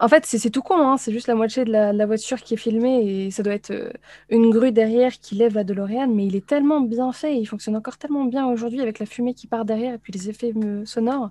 En 0.00 0.08
fait, 0.08 0.24
c'est 0.26 0.50
tout 0.50 0.62
con, 0.62 0.78
hein, 0.78 0.96
c'est 0.96 1.12
juste 1.12 1.26
la 1.28 1.34
moitié 1.34 1.64
de 1.64 1.70
la, 1.72 1.92
la 1.92 2.06
voiture 2.06 2.40
qui 2.40 2.54
est 2.54 2.56
filmée 2.56 3.26
et 3.26 3.30
ça 3.30 3.42
doit 3.42 3.52
être 3.54 3.70
euh, 3.70 3.90
une 4.30 4.50
grue 4.50 4.72
derrière 4.72 5.12
qui 5.20 5.34
lève 5.34 5.54
la 5.54 5.62
DeLorean, 5.64 6.08
mais 6.08 6.26
il 6.26 6.36
est 6.36 6.46
tellement 6.46 6.80
bien 6.80 7.12
fait 7.12 7.34
et 7.34 7.38
il 7.38 7.46
fonctionne 7.46 7.76
encore 7.76 7.98
tellement 7.98 8.24
bien 8.24 8.46
aujourd'hui 8.46 8.80
avec 8.80 8.98
la 8.98 9.06
fumée 9.06 9.34
qui 9.34 9.46
part 9.46 9.66
derrière 9.66 9.94
et 9.94 9.98
puis 9.98 10.12
les 10.12 10.30
effets 10.30 10.54
euh, 10.56 10.84
sonores. 10.86 11.30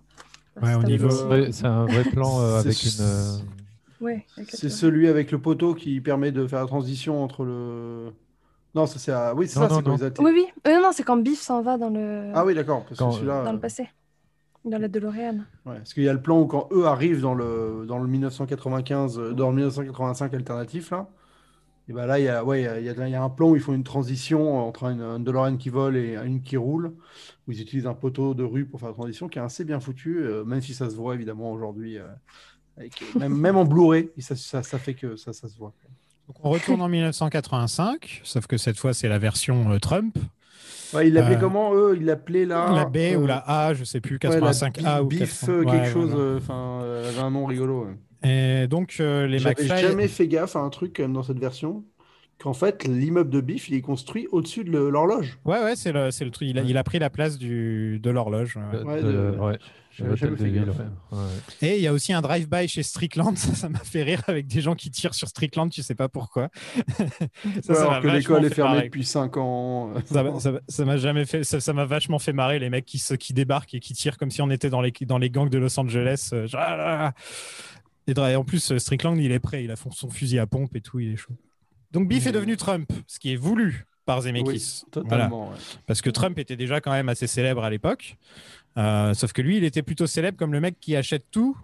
Ouais, 0.62 0.76
au 0.76 1.52
C'est 1.52 1.66
un 1.66 1.86
vrai 1.86 2.04
plan 2.04 2.42
euh, 2.42 2.60
avec 2.60 2.84
une. 2.84 2.92
euh, 3.02 3.38
Ouais, 4.02 4.26
C'est 4.48 4.70
celui 4.70 5.08
avec 5.10 5.32
le 5.32 5.42
poteau 5.42 5.74
qui 5.74 6.00
permet 6.00 6.32
de 6.32 6.48
faire 6.48 6.62
la 6.62 6.68
transition 6.68 7.22
entre 7.24 7.44
le. 7.44 8.14
Non, 8.76 8.86
ça 8.86 9.00
c'est 9.00 9.12
à... 9.12 9.34
Oui, 9.36 9.48
c'est 9.48 9.60
ça, 9.60 9.68
c'est 9.70 9.82
quand 9.84 9.98
ils. 9.98 10.14
Oui, 10.20 10.32
oui. 10.34 10.46
Euh, 10.68 10.76
non, 10.76 10.82
non, 10.84 10.92
c'est 10.94 11.04
quand 11.04 11.18
Biff 11.18 11.42
s'en 11.42 11.62
va 11.62 11.78
dans 11.78 11.90
le, 11.90 12.32
Ah 12.34 12.46
oui, 12.46 12.54
d'accord. 12.56 12.86
Parce 12.86 12.98
Quand, 12.98 13.10
que 13.10 13.16
celui-là. 13.16 13.44
dans 13.44 13.50
euh, 13.50 13.54
le 13.54 13.60
passé, 13.60 13.90
dans 14.66 14.78
la 14.78 14.88
DeLorean. 14.88 15.38
Ouais, 15.66 15.78
parce 15.78 15.94
qu'il 15.94 16.04
y 16.04 16.10
a 16.10 16.14
le 16.14 16.22
plan 16.22 16.40
où 16.42 16.46
quand 16.46 16.68
eux 16.72 16.86
arrivent 16.86 17.22
dans 17.22 17.34
le, 17.34 17.86
dans 17.88 17.98
le 18.00 18.08
1995, 18.08 19.18
euh, 19.20 19.34
dans 19.34 19.50
le 19.50 19.56
1985 19.56 20.34
alternatif, 20.34 20.92
là, 20.92 21.08
et 21.88 21.94
ben 21.94 22.06
là, 22.06 22.20
il 22.20 22.26
y 22.26 22.28
a, 22.30 22.44
ouais, 22.46 22.62
il 22.62 22.66
y 22.66 22.68
a, 22.68 22.80
il 22.80 22.86
y 22.86 22.90
a- 22.90 23.08
il 23.08 23.12
y 23.12 23.16
a 23.16 23.24
un 23.24 23.30
plan 23.30 23.50
où 23.50 23.56
ils 23.56 23.62
font 23.62 23.74
une 23.74 23.84
transition 23.84 24.60
entre 24.68 24.84
une, 24.86 25.02
une 25.02 25.24
DeLorean 25.24 25.58
qui 25.58 25.70
vole 25.70 25.98
et 25.98 26.16
une 26.18 26.42
qui 26.42 26.56
roule, 26.56 26.94
où 27.48 27.52
ils 27.52 27.62
utilisent 27.62 27.88
un 27.88 27.96
poteau 27.96 28.36
de 28.36 28.44
rue 28.44 28.66
pour 28.66 28.80
faire 28.80 28.90
la 28.90 28.96
transition, 28.96 29.28
qui 29.28 29.40
est 29.40 29.42
assez 29.42 29.64
bien 29.66 29.80
foutu, 29.80 30.20
euh, 30.20 30.44
même 30.44 30.62
si 30.62 30.74
ça 30.76 30.88
se 30.90 30.96
voit 30.96 31.16
évidemment 31.16 31.52
aujourd'hui, 31.52 31.98
euh, 31.98 32.04
même, 33.18 33.36
même 33.36 33.56
en 33.58 33.66
Blu-ray, 33.66 34.10
ça, 34.20 34.36
ça, 34.36 34.62
ça 34.62 34.78
fait 34.78 34.94
que 34.94 35.16
ça, 35.16 35.34
ça 35.34 35.48
se 35.48 35.58
voit. 35.58 35.74
Donc, 36.28 36.38
on 36.44 36.50
retourne 36.52 36.82
en 36.82 36.90
1985, 36.90 38.22
sauf 38.24 38.46
que 38.46 38.58
cette 38.58 38.78
fois, 38.78 38.94
c'est 38.94 39.10
la 39.10 39.18
version 39.18 39.72
euh, 39.72 39.80
Trump. 39.80 40.18
Ouais, 40.94 41.08
ils 41.08 41.14
l'appelaient 41.14 41.36
Euh, 41.36 41.40
comment, 41.40 41.74
eux? 41.76 41.96
Ils 41.98 42.06
l'appelaient 42.06 42.46
la... 42.46 42.72
la 42.72 42.86
B 42.86 42.98
euh, 42.98 43.16
ou 43.18 43.26
la 43.28 43.38
A, 43.48 43.74
je 43.74 43.84
sais 43.84 44.02
plus, 44.02 44.18
ouais, 44.24 44.40
la 44.40 44.52
85A 44.52 45.02
ou 45.04 45.06
Biff, 45.08 45.40
80. 45.42 45.54
euh, 45.54 45.66
quelque 45.66 45.86
Ouais, 45.86 45.86
chose, 45.86 46.10
voilà. 46.12 46.24
euh, 46.26 46.38
enfin, 46.38 46.80
euh, 46.84 47.02
elle 47.04 47.08
avait 47.10 47.20
un 47.20 47.32
nom 47.32 47.46
rigolo. 47.46 47.86
ouais. 47.86 47.96
Et 48.64 48.68
donc, 48.68 48.98
euh, 49.00 49.28
les 49.28 49.38
J'avais 49.40 49.64
McFly. 49.64 49.80
jamais 49.82 50.08
fait 50.08 50.28
gaffe 50.28 50.56
à 50.56 50.60
un 50.60 50.70
truc 50.70 50.96
quand 50.98 51.04
même 51.04 51.14
dans 51.14 51.24
cette 51.24 51.40
version, 51.40 51.86
qu'en 52.40 52.54
fait 52.54 52.86
l'immeuble 52.88 53.30
de 53.30 53.42
Biff 53.42 53.70
il 53.70 53.76
est 53.76 53.82
construit 53.82 54.28
au-dessus 54.32 54.64
de 54.64 54.78
l'horloge. 54.78 55.38
Ouais, 55.46 55.62
ouais, 55.64 55.76
c'est 55.76 55.92
le, 55.92 56.10
c'est 56.12 56.26
le 56.26 56.32
truc. 56.32 56.48
Il 56.50 56.58
a, 56.58 56.64
il 56.64 56.78
a 56.78 56.84
pris 56.84 56.98
la 57.00 57.10
place 57.10 57.38
du, 57.38 58.00
de 58.00 58.10
l'horloge. 58.10 58.58
ouais. 58.58 58.80
de- 58.80 58.84
Ouais, 58.84 59.02
de- 59.04 59.38
ouais. 59.40 59.60
Et 61.62 61.76
il 61.76 61.82
y 61.82 61.88
a 61.88 61.92
aussi 61.94 62.14
un 62.14 62.22
drive-by 62.22 62.68
chez 62.70 62.84
Strickland. 62.84 63.36
Ça, 63.38 63.68
m'a 63.68 63.80
fait 63.80 64.04
rire 64.04 64.22
avec 64.28 64.48
des 64.48 64.62
gens 64.62 64.74
qui 64.76 64.90
tirent 64.92 65.14
sur 65.14 65.28
Strickland, 65.28 65.70
tu 65.70 65.84
sais 65.84 65.96
pas 65.96 66.08
pourquoi. 66.08 66.50
ça, 66.98 67.04
Ouais, 67.04 67.62
ça 67.62 67.74
alors 67.82 67.92
m'a 67.92 68.00
que 68.02 68.08
vachement 68.08 68.14
l'école 68.14 68.46
est 68.46 68.50
fait 68.50 68.56
fermée 68.56 68.76
marrer. 68.76 68.86
depuis 68.88 69.04
5 69.04 69.36
ans. 69.38 69.94
Ça 70.06 70.86
m'a- 70.86 70.98
jamais 70.98 71.26
fait, 71.26 71.44
ça 71.44 71.74
vachement 71.74 72.20
fait 72.20 72.32
marrer 72.34 72.60
les 72.60 72.70
mecs 72.70 72.86
qui, 72.86 72.98
se, 72.98 73.14
qui 73.14 73.34
débarquent 73.34 73.74
et 73.74 73.80
qui 73.82 73.94
tirent 73.94 74.18
comme 74.18 74.32
si 74.32 74.42
on 74.42 74.50
était 74.50 74.70
dans 74.70 74.82
les, 74.82 74.94
dans 75.02 75.18
les 75.18 75.30
gangs 75.30 75.50
de 75.50 75.58
Los 75.58 75.78
Angeles. 75.80 76.30
euh, 76.34 76.48
genre, 76.48 76.62
ah 76.64 76.78
là 76.78 77.14
là. 78.18 78.32
Et 78.32 78.36
en 78.36 78.44
plus, 78.46 78.78
Strickland, 78.78 79.18
il 79.20 79.32
est 79.32 79.40
prêt, 79.40 79.64
il 79.64 79.72
a 79.72 79.76
son 79.76 80.10
fusil 80.10 80.40
à 80.40 80.48
pompe 80.48 80.76
et 80.76 80.82
tout, 80.82 81.00
il 81.00 81.12
est 81.14 81.18
chaud. 81.18 81.34
Donc 81.92 82.08
Biff 82.08 82.26
est 82.28 82.32
devenu 82.32 82.56
Trump, 82.58 82.92
ce 83.08 83.20
qui 83.20 83.34
est 83.34 83.36
voulu 83.36 83.86
par 84.06 84.22
Zemeckis. 84.22 84.84
Oui, 84.86 84.92
totalement. 84.92 85.50
ouais. 85.50 85.56
Parce 85.88 86.02
que 86.02 86.10
Trump 86.10 86.38
était 86.40 86.56
déjà 86.56 86.82
quand 86.82 86.92
même 86.92 87.10
assez 87.10 87.28
célèbre 87.28 87.64
à 87.64 87.70
l'époque. 87.70 88.18
Euh, 88.78 89.14
sauf 89.14 89.34
que 89.34 89.42
lui, 89.42 89.58
il 89.58 89.64
était 89.64 89.82
plutôt 89.84 90.08
célèbre 90.08 90.38
comme 90.38 90.52
le 90.54 90.60
mec 90.62 90.80
qui 90.80 90.96
achète 90.96 91.26
tout 91.32 91.58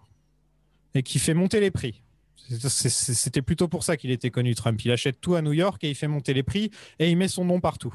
et 0.94 1.04
qui 1.04 1.20
fait 1.20 1.34
monter 1.34 1.60
les 1.60 1.72
prix. 1.72 2.02
C'était 2.70 3.42
plutôt 3.42 3.68
pour 3.68 3.84
ça 3.84 3.98
qu'il 3.98 4.12
était 4.12 4.30
connu, 4.30 4.54
Trump. 4.56 4.80
Il 4.86 4.92
achète 4.92 5.20
tout 5.20 5.36
à 5.36 5.42
New 5.42 5.54
York 5.54 5.84
et 5.84 5.90
il 5.90 5.96
fait 5.96 6.08
monter 6.08 6.34
les 6.34 6.44
prix 6.44 6.70
et 7.00 7.10
il 7.10 7.18
met 7.18 7.28
son 7.28 7.44
nom 7.46 7.60
partout. 7.60 7.94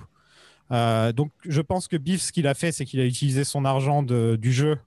Euh, 0.72 1.12
donc 1.12 1.30
je 1.44 1.60
pense 1.60 1.88
que 1.88 1.96
Biff, 1.96 2.20
ce 2.22 2.32
qu'il 2.32 2.46
a 2.46 2.54
fait, 2.54 2.72
c'est 2.72 2.84
qu'il 2.84 3.00
a 3.00 3.04
utilisé 3.04 3.44
son 3.44 3.64
argent 3.64 4.02
de- 4.02 4.36
du 4.40 4.52
jeu 4.52 4.78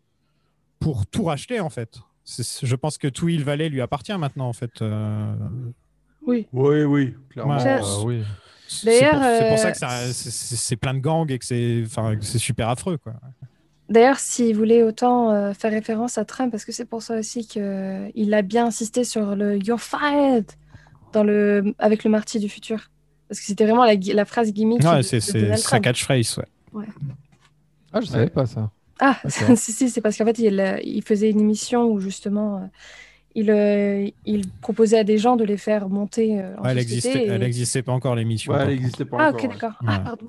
pour 0.80 1.06
tout 1.06 1.24
racheter 1.26 1.60
en 1.60 1.70
fait. 1.70 2.00
Je 2.26 2.76
pense 2.76 2.98
que 2.98 3.08
tout 3.08 3.28
Hill 3.30 3.44
Valley 3.44 3.70
lui 3.70 3.82
appartient 3.82 4.18
maintenant 4.18 4.48
en 4.48 4.54
fait. 4.54 4.82
Euh, 4.82 5.34
Oui. 6.26 6.48
Oui, 6.54 6.84
oui, 6.84 7.14
clairement. 7.30 7.58
Ouais. 7.58 7.80
Ah 7.82 8.00
oui. 8.04 8.24
D'ailleurs, 8.84 9.12
pour, 9.14 9.24
c'est 9.24 9.50
pour 9.50 9.60
ça 9.60 9.68
euh, 9.68 10.08
que 10.08 10.14
c'est- 10.14 10.76
plein 10.76 10.94
de 10.94 11.00
gangs 11.00 11.30
et 11.30 11.38
que 11.38 11.46
c'est 11.46 11.84
enfin, 11.86 12.16
que 12.16 12.26
c'est 12.26 12.40
super 12.40 12.70
affreux 12.70 12.98
quoi. 12.98 13.14
D'ailleurs, 13.90 14.18
s'il 14.18 14.56
voulait 14.56 14.82
autant 14.82 15.30
euh, 15.30 15.54
faire 15.54 15.72
référence 15.72 16.18
à 16.18 16.26
Trump, 16.26 16.50
parce 16.52 16.66
que 16.66 16.72
c'est 16.72 16.86
pour 16.86 17.04
ça 17.04 17.20
aussi 17.20 17.46
qu'il 17.46 18.34
a 18.34 18.42
bien 18.42 18.68
insisté 18.68 19.04
sur 19.04 19.36
le 19.36 19.58
You're 19.58 19.80
fired 19.82 20.46
dans 21.12 21.24
le... 21.24 21.76
avec 21.78 22.04
le 22.04 22.10
marty 22.10 22.40
du 22.40 22.50
futur. 22.50 22.90
Parce 23.28 23.40
que 23.40 23.46
c'était 23.46 23.66
vraiment 23.66 23.86
la, 23.86 24.26
phrase 24.26 24.52
gimmick 24.52 24.84
Ouais, 24.84 24.98
de, 24.98 25.02
c'est 25.02 25.20
sa 25.58 25.80
catchphrase. 25.80 26.40
Ouais. 26.72 26.86
Ah, 27.92 28.02
je 28.02 28.08
savais 28.08 28.30
pas 28.30 28.46
ça. 28.46 28.72
Ah, 29.00 29.20
si, 29.28 29.72
si, 29.72 29.90
c'est 29.90 30.02
parce 30.02 30.18
qu'en 30.18 30.26
fait, 30.26 30.40
il, 30.40 30.60
euh, 30.60 30.80
il 30.84 31.04
faisait 31.04 31.30
une 31.30 31.40
émission 31.40 31.86
où 31.86 32.00
justement, 32.00 32.58
euh, 32.58 32.66
il, 33.36 33.50
euh, 33.50 34.08
il 34.26 34.48
proposait 34.62 35.00
à 35.00 35.04
des 35.04 35.18
gens 35.18 35.36
de 35.36 35.44
les 35.44 35.58
faire 35.58 35.90
monter 35.90 36.40
euh, 36.40 36.56
en 36.58 36.64
Ouais, 36.64 36.72
elle 36.72 36.78
société 36.84 36.96
existait, 37.10 37.24
et- 37.26 37.28
elle 37.30 37.44
existait 37.44 37.82
pas 37.84 37.92
encore 37.94 38.16
l'émission. 38.16 38.54
Ouais, 38.54 38.62
elle 38.62 38.70
n'existait 38.70 39.06
pas 39.06 39.18
Ah, 39.20 39.30
encore. 39.30 39.36
ok, 39.36 39.42
ouais. 39.44 39.48
d'accord. 39.60 39.78
Ouais. 39.82 39.88
Ah, 39.90 40.00
pardon. 40.00 40.26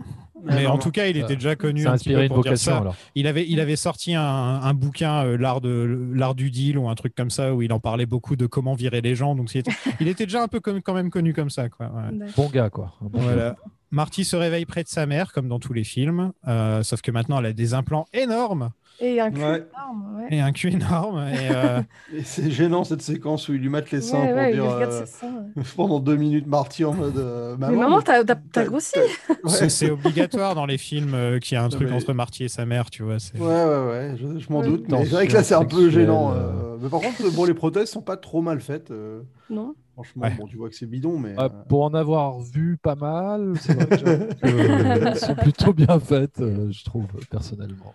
Mais 0.46 0.64
non, 0.64 0.70
en 0.70 0.72
non. 0.74 0.78
tout 0.78 0.90
cas, 0.90 1.06
il 1.06 1.16
était 1.16 1.36
déjà 1.36 1.56
connu 1.56 1.82
Ça 1.84 1.88
a 1.90 1.92
un 1.92 1.94
petit 1.96 2.10
inspiré 2.10 2.16
peu 2.20 2.22
une 2.24 2.28
pour 2.34 2.42
dire 2.42 2.52
vocation 2.52 2.72
ça. 2.72 2.78
alors. 2.78 2.96
Il 3.14 3.26
avait, 3.26 3.46
il 3.48 3.60
avait 3.60 3.76
sorti 3.76 4.14
un, 4.14 4.22
un 4.22 4.74
bouquin, 4.74 5.24
euh, 5.24 5.38
l'art 5.38 5.62
de 5.62 6.10
l'art 6.12 6.34
du 6.34 6.50
deal 6.50 6.76
ou 6.76 6.86
un 6.90 6.94
truc 6.94 7.14
comme 7.14 7.30
ça, 7.30 7.54
où 7.54 7.62
il 7.62 7.72
en 7.72 7.80
parlait 7.80 8.04
beaucoup 8.04 8.36
de 8.36 8.44
comment 8.44 8.74
virer 8.74 9.00
les 9.00 9.14
gens. 9.14 9.34
Donc 9.34 9.54
il 9.54 9.58
était, 9.58 9.70
il 10.00 10.08
était 10.08 10.26
déjà 10.26 10.42
un 10.42 10.48
peu 10.48 10.60
comme- 10.60 10.82
quand 10.82 10.92
même 10.92 11.08
connu 11.08 11.32
comme 11.32 11.48
ça, 11.48 11.70
quoi. 11.70 11.86
ouais. 11.86 12.26
Bon 12.36 12.50
gars, 12.50 12.68
quoi. 12.68 12.92
Gars. 13.14 13.56
Marty 13.90 14.24
se 14.24 14.34
réveille 14.36 14.66
près 14.66 14.82
de 14.82 14.88
sa 14.88 15.06
mère, 15.06 15.32
comme 15.32 15.48
dans 15.48 15.60
tous 15.60 15.72
les 15.72 15.84
films, 15.84 16.32
euh, 16.48 16.82
sauf 16.82 17.00
que 17.00 17.10
maintenant 17.12 17.38
elle 17.38 17.46
a 17.46 17.52
des 17.54 17.72
implants 17.74 18.06
énormes 18.12 18.70
Et 19.00 19.20
un 19.20 19.30
cul 19.30 19.40
Ouais. 19.40 19.64
énorme, 19.72 20.16
ouais. 20.18 20.28
et 20.30 20.40
un 20.40 20.52
cul 20.52 20.72
énorme. 20.72 21.18
Et, 21.28 21.48
euh, 21.50 21.80
Et 22.16 22.22
c'est 22.22 22.50
gênant 22.50 22.84
cette 22.84 23.02
séquence 23.02 23.48
où 23.48 23.54
il 23.54 23.60
lui 23.60 23.68
mate 23.68 23.90
les 23.90 24.00
seins 24.00 24.20
Ouais, 24.32 24.52
pour 24.52 24.52
dire 24.54 24.64
regarde 24.74 24.92
euh, 24.92 25.04
ses 25.06 25.12
seins, 25.12 25.44
pendant 25.76 25.98
deux 26.00 26.16
minutes 26.16 26.46
Marty 26.46 26.84
en 26.84 26.94
mode 26.94 27.18
euh, 27.18 27.56
Mais 27.58 27.70
maman, 27.70 28.00
t'as 28.02 28.22
t'as- 28.24 28.34
t'as 28.36 28.40
t'as- 28.52 28.64
grossi. 28.66 28.98
Ouais. 29.44 29.68
c'est 29.68 29.90
obligatoire 29.90 30.54
dans 30.54 30.66
les 30.66 30.78
films 30.78 31.14
euh, 31.14 31.38
qu'il 31.40 31.56
y 31.56 31.58
a 31.58 31.64
un 31.64 31.68
truc 31.68 31.88
mais- 31.88 31.96
entre 31.96 32.12
Marty 32.12 32.44
et 32.44 32.48
sa 32.48 32.64
mère, 32.66 32.88
tu 32.90 33.02
vois. 33.02 33.18
c'est- 33.18 33.38
Ouais, 33.38 33.46
ouais, 33.46 33.86
ouais, 33.88 34.14
je, 34.16 34.38
je 34.38 34.52
m'en 34.52 34.60
Ouais. 34.60 34.66
doute. 34.68 34.84
Mais 34.88 35.04
c'est 35.04 35.10
vrai 35.10 35.26
que 35.26 35.32
là, 35.32 35.42
c'est 35.42 35.54
un 35.54 35.64
peu 35.64 35.90
gênant. 35.90 36.32
sexuelle, 36.32 36.52
euh, 36.56 36.76
Mais 36.80 36.88
par 36.88 37.00
contre, 37.00 37.30
bon, 37.34 37.44
les 37.44 37.54
prothèses 37.54 37.90
sont 37.90 38.02
pas 38.02 38.16
trop 38.16 38.42
mal 38.42 38.60
faites. 38.60 38.90
euh, 38.90 39.22
Non 39.50 39.74
Franchement, 39.94 40.22
Ouais. 40.24 40.34
bon, 40.36 40.46
tu 40.48 40.56
vois 40.56 40.68
que 40.68 40.74
c'est 40.76 40.86
bidon, 40.86 41.18
mais. 41.18 41.34
Ah, 41.36 41.44
euh, 41.44 41.48
pour 41.68 41.84
en 41.84 41.94
avoir 41.94 42.40
vu 42.40 42.76
pas 42.76 42.96
mal, 42.96 43.54
c'est 43.60 43.74
vrai 43.74 43.86
que 43.98 44.04
euh, 44.44 45.06
elles 45.06 45.16
sont 45.18 45.34
plutôt 45.36 45.72
bien 45.72 45.98
faites, 46.00 46.40
euh, 46.40 46.70
je 46.72 46.84
trouve, 46.84 47.06
personnellement. 47.30 47.94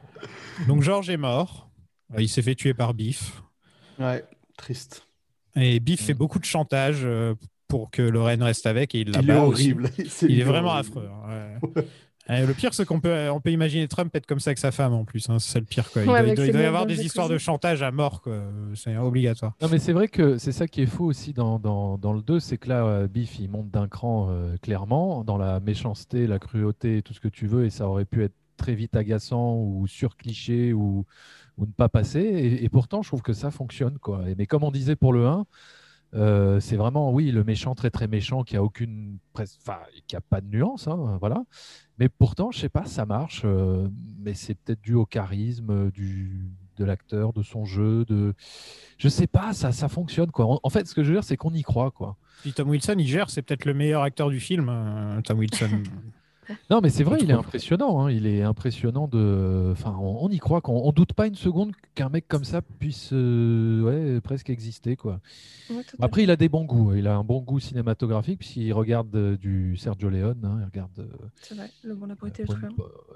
Donc 0.67 0.81
George 0.81 1.09
est 1.09 1.17
mort. 1.17 1.69
Euh, 2.15 2.21
Il 2.21 2.29
s'est 2.29 2.41
fait 2.41 2.55
tuer 2.55 2.73
par 2.73 2.93
Biff. 2.93 3.43
Ouais, 3.99 4.23
triste. 4.57 5.05
Et 5.55 5.79
Biff 5.79 6.01
fait 6.05 6.13
beaucoup 6.13 6.39
de 6.39 6.45
chantage 6.45 7.01
euh, 7.03 7.35
pour 7.67 7.91
que 7.91 8.01
Lorraine 8.01 8.41
reste 8.43 8.65
avec 8.65 8.95
et 8.95 9.01
il 9.01 9.11
la 9.11 9.19
Il 9.19 9.29
est 9.29 9.33
aussi. 9.37 9.73
horrible. 9.73 9.89
Il 10.29 10.39
est 10.39 10.43
vraiment 10.43 10.73
affreux. 10.73 11.09
hein, 11.27 11.59
ouais. 11.75 11.83
Et 12.31 12.45
le 12.45 12.53
pire, 12.53 12.73
c'est 12.73 12.85
qu'on 12.85 12.99
peut, 12.99 13.29
on 13.29 13.41
peut 13.41 13.51
imaginer 13.51 13.87
Trump 13.87 14.15
être 14.15 14.25
comme 14.27 14.39
ça 14.39 14.49
avec 14.49 14.59
sa 14.59 14.71
femme 14.71 14.93
en 14.93 15.03
plus. 15.03 15.29
hein, 15.29 15.39
C'est 15.39 15.53
ça 15.53 15.59
le 15.59 15.65
pire. 15.65 15.89
Quoi. 15.91 16.03
Il 16.03 16.09
Ouais, 16.09 16.13
doit, 16.13 16.19
il 16.19 16.21
avec 16.23 16.35
doit- 16.35 16.45
il 16.45 16.47
ses 16.47 16.53
doit 16.53 16.61
y 16.61 16.65
avoir 16.65 16.85
des 16.85 17.03
histoires 17.03 17.27
de 17.29 17.37
chantage 17.37 17.81
à 17.81 17.91
mort. 17.91 18.21
quoi. 18.21 18.37
C'est 18.75 18.95
obligatoire. 18.97 19.53
Non, 19.61 19.67
mais 19.69 19.79
c'est 19.79 19.93
vrai 19.93 20.07
que 20.07 20.37
c'est 20.37 20.51
ça 20.51 20.67
qui 20.67 20.81
est 20.81 20.85
fou 20.85 21.05
aussi 21.05 21.33
dans, 21.33 21.57
dans, 21.59 21.97
dans 21.97 22.13
le 22.13 22.21
2, 22.21 22.39
c'est 22.39 22.57
que 22.57 22.69
là, 22.69 22.85
euh, 22.85 23.07
Biff, 23.07 23.39
il 23.39 23.49
monte 23.49 23.69
d'un 23.71 23.87
cran 23.87 24.27
euh, 24.29 24.55
clairement 24.61 25.23
dans 25.23 25.37
la 25.37 25.59
méchanceté, 25.59 26.27
la 26.27 26.39
cruauté 26.39 27.01
tout 27.01 27.13
ce 27.13 27.19
que 27.19 27.27
tu 27.29 27.47
veux, 27.47 27.65
et 27.65 27.69
ça 27.69 27.87
aurait 27.87 28.05
pu 28.05 28.23
être 28.23 28.35
très 28.57 28.75
vite 28.75 28.95
agaçant 28.95 29.55
ou 29.55 29.87
surcliché 29.87 30.73
ou, 30.73 31.05
ou 31.57 31.65
ne 31.65 31.71
pas 31.71 31.89
passer. 31.89 32.19
Et, 32.19 32.63
et 32.63 32.69
pourtant, 32.69 33.01
je 33.01 33.09
trouve 33.09 33.21
que 33.21 33.33
ça 33.33 33.51
fonctionne. 33.51 33.97
Quoi. 33.99 34.29
Et- 34.29 34.35
mais 34.35 34.45
comme 34.45 34.63
on 34.63 34.71
disait 34.71 34.95
pour 34.95 35.13
le 35.13 35.25
1, 35.27 35.45
euh, 36.15 36.59
c'est 36.59 36.75
vraiment, 36.75 37.11
oui, 37.11 37.31
le 37.31 37.43
méchant 37.43 37.75
très 37.75 37.89
très 37.91 38.07
méchant 38.07 38.43
qui 38.43 38.55
a 38.57 38.63
aucune, 38.63 39.17
enfin, 39.35 39.79
qui 40.07 40.15
a 40.15 40.21
pas 40.21 40.41
de 40.41 40.47
nuance, 40.47 40.87
hein, 40.87 41.17
voilà. 41.19 41.43
Mais 41.99 42.09
pourtant, 42.09 42.51
je 42.51 42.59
sais 42.59 42.69
pas, 42.69 42.85
ça 42.85 43.05
marche. 43.05 43.43
euh, 43.45 43.87
mais 44.19 44.33
c'est 44.33 44.55
peut-être 44.55 44.81
dû 44.81 44.95
au 44.95 45.05
charisme 45.05 45.69
euh, 45.69 45.91
du, 45.91 46.49
de 46.77 46.85
l'acteur, 46.85 47.33
de 47.33 47.43
son 47.43 47.65
jeu, 47.65 48.05
de, 48.05 48.33
je 48.97 49.09
sais 49.09 49.27
pas, 49.27 49.53
ça, 49.53 49.71
ça 49.71 49.87
fonctionne 49.89 50.31
quoi. 50.31 50.45
En, 50.45 50.59
en 50.63 50.69
fait, 50.69 50.87
ce 50.87 50.95
que 50.95 51.03
je 51.03 51.09
veux 51.09 51.15
dire, 51.17 51.23
c'est 51.23 51.37
qu'on 51.37 51.53
y 51.53 51.61
croit 51.61 51.91
quoi. 51.91 52.17
Puis 52.41 52.53
Tom 52.53 52.69
Wilson, 52.69 52.95
il 52.97 53.07
gère, 53.07 53.29
c'est 53.29 53.41
peut-être 53.41 53.65
le 53.65 53.73
meilleur 53.73 54.01
acteur 54.01 54.29
du 54.29 54.39
film. 54.39 54.67
euh, 54.69 55.21
Tom 55.21 55.39
Wilson. 55.39 55.83
Non, 56.69 56.79
mais 56.81 56.89
c'est 56.89 57.03
vrai, 57.03 57.19
il 57.21 57.29
est 57.29 57.33
impressionnant. 57.33 58.01
hein, 58.05 58.11
Il 58.11 58.25
est 58.27 58.41
impressionnant 58.41 59.07
de. 59.07 59.69
Enfin, 59.71 59.95
on, 59.99 60.25
on 60.25 60.29
y 60.29 60.37
croit. 60.39 60.61
qu'on- 60.61 60.81
On, 60.85 60.91
doute 60.91 61.13
pas 61.13 61.27
une 61.27 61.35
seconde 61.35 61.71
qu'un 61.95 62.09
mec 62.09 62.27
comme 62.27 62.43
ça 62.43 62.61
puisse, 62.61 63.09
euh, 63.13 63.81
ouais, 64.15 64.21
presque 64.21 64.49
exister, 64.49 64.95
quoi. 64.95 65.19
Ouais, 65.69 65.77
Après, 65.99 66.23
il 66.23 66.31
a 66.31 66.35
des 66.35 66.49
bons 66.49 66.65
goûts. 66.65 66.93
Il 66.95 67.07
a 67.07 67.15
un 67.15 67.23
bon 67.23 67.41
goût 67.41 67.59
cinématographique 67.59 68.39
puisqu'il 68.39 68.73
regarde 68.73 69.15
euh, 69.15 69.37
du 69.37 69.77
Sergio 69.77 70.09
Leone. 70.09 70.39
hein, 70.43 70.57
il 70.61 70.65
regarde. 70.65 70.91
euh. 70.99 71.05
C'est 71.41 71.55
vrai, 71.55 71.69
le 71.83 71.95
bon, 71.95 72.07
beauté, 72.19 72.43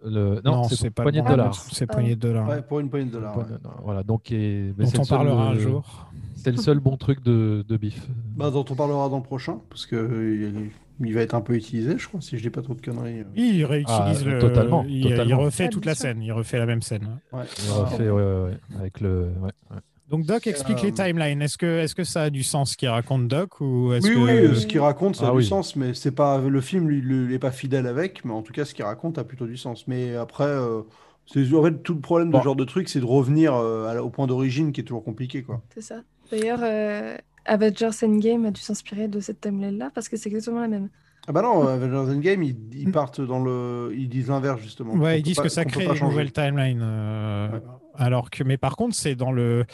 le 0.04 0.10
le... 0.10 0.42
Non, 0.44 0.64
c'est 0.64 0.90
pas 0.90 1.04
poignée 1.04 1.20
le 1.20 1.26
de 1.26 1.30
dollars. 1.30 1.56
C'est 1.56 1.88
poignée 1.88 2.16
de 2.16 2.20
dollars. 2.22 2.48
Ouais, 2.50 2.62
pour 2.62 2.80
une 2.80 2.90
poignée 2.90 3.06
de 3.08 3.12
dollars. 3.12 3.38
non, 3.38 3.70
Voilà, 3.84 4.04
donc 4.04 4.32
et- 4.32 4.74
mais 4.78 4.86
Dont 4.86 5.02
on 5.02 5.06
parlera 5.06 5.50
un 5.50 5.56
jour. 5.56 6.08
C'est 6.36 6.52
le 6.52 6.58
seul 6.58 6.80
bon 6.80 6.98
truc 6.98 7.24
de, 7.24 7.64
de 7.68 7.78
Biff. 7.78 8.08
Bah, 8.36 8.52
dont 8.52 8.66
on 8.70 8.76
parlera 8.76 9.08
dans 9.08 9.18
le 9.18 9.24
prochain, 9.24 9.60
parce 9.70 9.86
que 9.86 9.96
euh, 9.96 10.68
il 11.00 11.08
il 11.08 11.14
va 11.14 11.22
être 11.22 11.34
un 11.36 11.42
peu 11.42 11.54
utilisé, 11.56 11.96
je 11.98 12.08
crois, 12.08 12.22
si 12.22 12.38
je 12.38 12.42
dis 12.44 12.50
pas 12.50 12.62
trop 12.62 12.74
de 12.74 12.82
conneries. 12.82 13.20
euh. 13.22 13.24
Il 13.36 13.66
réutilise 13.66 13.90
Ah, 14.26 14.30
le. 14.30 14.40
totalement, 14.40 14.84
il, 14.88 14.98
il 15.06 15.10
totalement. 15.10 15.38
refait 15.40 15.66
Ah, 15.66 15.70
toute 15.70 15.86
la 15.86 15.96
scène. 15.96 16.22
Il 16.22 16.32
refait 16.32 16.58
la 16.60 16.66
même 16.66 16.82
scène. 16.82 17.20
ouais. 17.32 17.40
Ouais. 17.40 17.46
Il 17.66 17.72
refait, 17.72 18.10
ouais, 18.10 18.24
ouais, 18.24 18.44
ouais, 18.46 18.58
avec 18.80 19.00
le. 19.02 19.30
ouais, 19.42 19.52
ouais. 19.72 19.78
Donc 20.10 20.26
Doc 20.26 20.46
explique 20.48 20.78
Euh, 20.80 20.88
les 20.88 20.92
timelines. 20.92 21.42
Est-ce 21.42 21.58
que, 21.58 21.80
est-ce 21.80 21.96
que 21.96 22.04
ça 22.04 22.24
a 22.24 22.30
du 22.30 22.44
sens 22.44 22.72
ce 22.74 22.78
qu'il 22.78 22.90
raconte 22.90 23.28
Doc 23.28 23.60
ou 23.62 23.94
est-ce 23.94 24.08
Oui, 24.08 24.14
que... 24.14 24.20
oui, 24.20 24.32
euh, 24.32 24.54
ce 24.54 24.68
qu'il 24.68 24.80
raconte, 24.80 25.16
ça 25.16 25.26
a 25.26 25.30
Ah 25.30 25.32
du 25.32 25.38
oui. 25.38 25.46
sens, 25.46 25.76
mais 25.76 25.94
c'est 25.96 26.12
pas 26.12 26.40
le 26.40 26.62
film, 26.62 26.88
lui, 26.88 27.00
il 27.00 27.28
n'est 27.30 27.40
pas 27.40 27.52
fidèle 27.52 27.88
avec, 27.88 28.24
mais 28.24 28.34
en 28.34 28.44
tout 28.44 28.54
cas, 28.54 28.66
ce 28.66 28.74
qu'il 28.76 28.86
raconte 28.86 29.18
a 29.18 29.24
plutôt 29.24 29.48
du 29.48 29.58
sens. 29.58 29.88
Mais 29.88 30.16
après, 30.16 30.44
euh, 30.44 30.82
c'est 31.26 31.52
en 31.54 31.64
fait 31.64 31.82
tout 31.82 31.96
le 31.96 32.02
problème 32.02 32.30
de 32.32 32.38
ce 32.38 32.44
genre 32.44 32.56
de 32.56 32.66
truc, 32.66 32.90
c'est 32.90 33.00
de 33.00 33.06
revenir 33.06 33.56
euh, 33.56 33.98
au 34.02 34.10
point 34.10 34.28
d'origine 34.28 34.72
qui 34.72 34.82
est 34.82 34.84
toujours 34.84 35.04
compliqué, 35.04 35.42
quoi. 35.42 35.62
C'est 35.74 35.82
ça. 35.82 36.02
D'ailleurs, 36.32 36.60
euh, 36.62 37.16
Avengers 37.46 37.90
Endgame 38.04 38.46
a 38.46 38.52
dû 38.52 38.62
s'inspirer 38.62 39.08
de 39.08 39.20
cette 39.20 39.42
timeline-là 39.42 39.92
parce 39.94 40.10
que 40.10 40.18
c'est 40.18 40.30
exactement 40.30 40.62
la 40.62 40.68
même. 40.68 40.90
Ah 41.28 41.32
bah 41.32 41.42
non, 41.42 41.66
Avengers 41.68 42.12
Endgame, 42.14 42.44
ils, 42.44 42.56
ils 42.74 42.92
partent 42.92 43.22
dans 43.22 43.42
le, 43.42 43.94
ils 43.96 44.10
disent 44.10 44.28
l'inverse 44.28 44.62
justement. 44.62 44.94
Ouais, 44.94 45.20
ils 45.20 45.24
disent 45.24 45.38
pas- 45.38 45.44
que 45.44 45.50
ça 45.50 45.64
crée 45.64 45.86
une 45.86 46.04
nouvelle 46.06 46.32
timeline. 46.34 46.82
euh, 46.84 47.50
Ouais. 47.54 47.62
Alors 47.96 48.30
que, 48.32 48.44
mais 48.44 48.58
par 48.58 48.76
contre, 48.76 48.96
c'est 48.96 49.14
dans 49.16 49.32
le, 49.32 49.66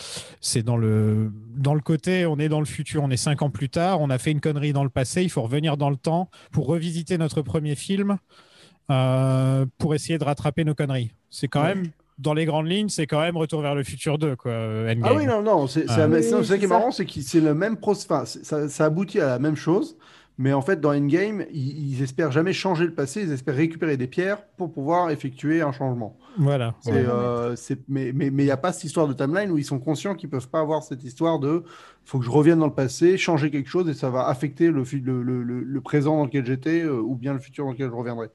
c'est 0.41 0.61
dans 0.61 0.75
le, 0.77 1.31
dans 1.55 1.73
le 1.73 1.79
côté, 1.79 2.25
on 2.25 2.37
est 2.37 2.49
dans 2.49 2.59
le 2.59 2.65
futur, 2.65 3.01
on 3.01 3.09
est 3.09 3.17
cinq 3.17 3.41
ans 3.41 3.49
plus 3.49 3.69
tard, 3.69 4.01
on 4.01 4.09
a 4.09 4.17
fait 4.17 4.31
une 4.31 4.41
connerie 4.41 4.73
dans 4.73 4.83
le 4.83 4.89
passé, 4.89 5.23
il 5.23 5.29
faut 5.29 5.41
revenir 5.41 5.77
dans 5.77 5.89
le 5.89 5.95
temps 5.95 6.29
pour 6.51 6.67
revisiter 6.67 7.17
notre 7.17 7.41
premier 7.41 7.75
film 7.75 8.17
euh, 8.91 9.65
pour 9.77 9.95
essayer 9.95 10.17
de 10.17 10.23
rattraper 10.23 10.63
nos 10.65 10.75
conneries. 10.75 11.11
C'est 11.29 11.47
quand 11.47 11.61
Ouais. 11.63 11.75
même, 11.75 11.91
dans 12.19 12.33
les 12.33 12.45
grandes 12.45 12.67
lignes, 12.67 12.89
c'est 12.89 13.07
quand 13.07 13.21
même 13.21 13.37
Retour 13.37 13.61
vers 13.61 13.75
le 13.75 13.83
futur 13.83 14.17
2, 14.17 14.35
quoi. 14.35 14.51
euh, 14.51 14.91
Endgame. 14.91 15.03
Ah 15.05 15.13
oui, 15.15 15.25
non, 15.25 15.41
non, 15.41 15.67
c'est 15.67 15.87
c'est 15.87 16.01
Ah. 16.01 16.07
Oui, 16.07 16.23
ça 16.45 16.57
qui 16.57 16.65
est 16.65 16.67
ça. 16.67 16.73
marrant, 16.77 16.91
c'est 16.91 17.05
que 17.05 17.21
c'est 17.21 17.41
le 17.41 17.53
même 17.53 17.77
process, 17.77 18.05
enfin, 18.11 18.25
ça, 18.25 18.69
ça 18.69 18.85
aboutit 18.85 19.19
à 19.19 19.27
la 19.27 19.39
même 19.39 19.55
chose, 19.55 19.97
mais 20.37 20.53
en 20.53 20.61
fait, 20.61 20.79
dans 20.79 20.93
Endgame, 20.93 21.45
ils, 21.51 21.93
ils 21.95 22.01
espèrent 22.03 22.31
jamais 22.31 22.53
changer 22.53 22.85
le 22.85 22.93
passé, 22.93 23.21
ils 23.23 23.31
espèrent 23.31 23.55
récupérer 23.55 23.97
des 23.97 24.07
pierres 24.07 24.45
pour 24.57 24.71
pouvoir 24.71 25.09
effectuer 25.09 25.61
un 25.61 25.71
changement. 25.73 26.17
Voilà. 26.37 26.75
C'est, 26.79 26.91
Ouais. 26.91 27.03
euh, 27.07 27.55
mais 27.89 28.11
mais 28.13 28.29
mais 28.29 28.43
il 28.43 28.45
n'y 28.45 28.51
a 28.51 28.55
pas 28.57 28.71
cette 28.71 28.85
histoire 28.85 29.07
de 29.07 29.13
timeline 29.13 29.51
où 29.51 29.57
ils 29.57 29.65
sont 29.65 29.79
conscients 29.79 30.15
qu'ils 30.15 30.29
peuvent 30.29 30.47
pas 30.49 30.61
avoir 30.61 30.83
cette 30.83 31.03
histoire 31.03 31.39
de 31.39 31.63
faut 32.05 32.19
que 32.19 32.25
je 32.25 32.29
revienne 32.31 32.59
dans 32.59 32.67
le 32.67 32.73
passé, 32.73 33.17
changer 33.17 33.51
quelque 33.51 33.69
chose 33.69 33.89
et 33.89 33.93
ça 33.93 34.09
va 34.09 34.27
affecter 34.27 34.67
le, 34.71 34.83
le, 34.83 35.21
le, 35.23 35.43
le- 35.43 35.63
le 35.63 35.81
présent 35.81 36.17
dans 36.17 36.25
lequel 36.25 36.45
j'étais 36.45 36.81
euh, 36.83 37.01
ou 37.01 37.15
bien 37.15 37.33
le 37.33 37.39
futur 37.39 37.65
dans 37.65 37.71
lequel 37.71 37.87
je 37.89 37.95
reviendrai. 37.95 38.27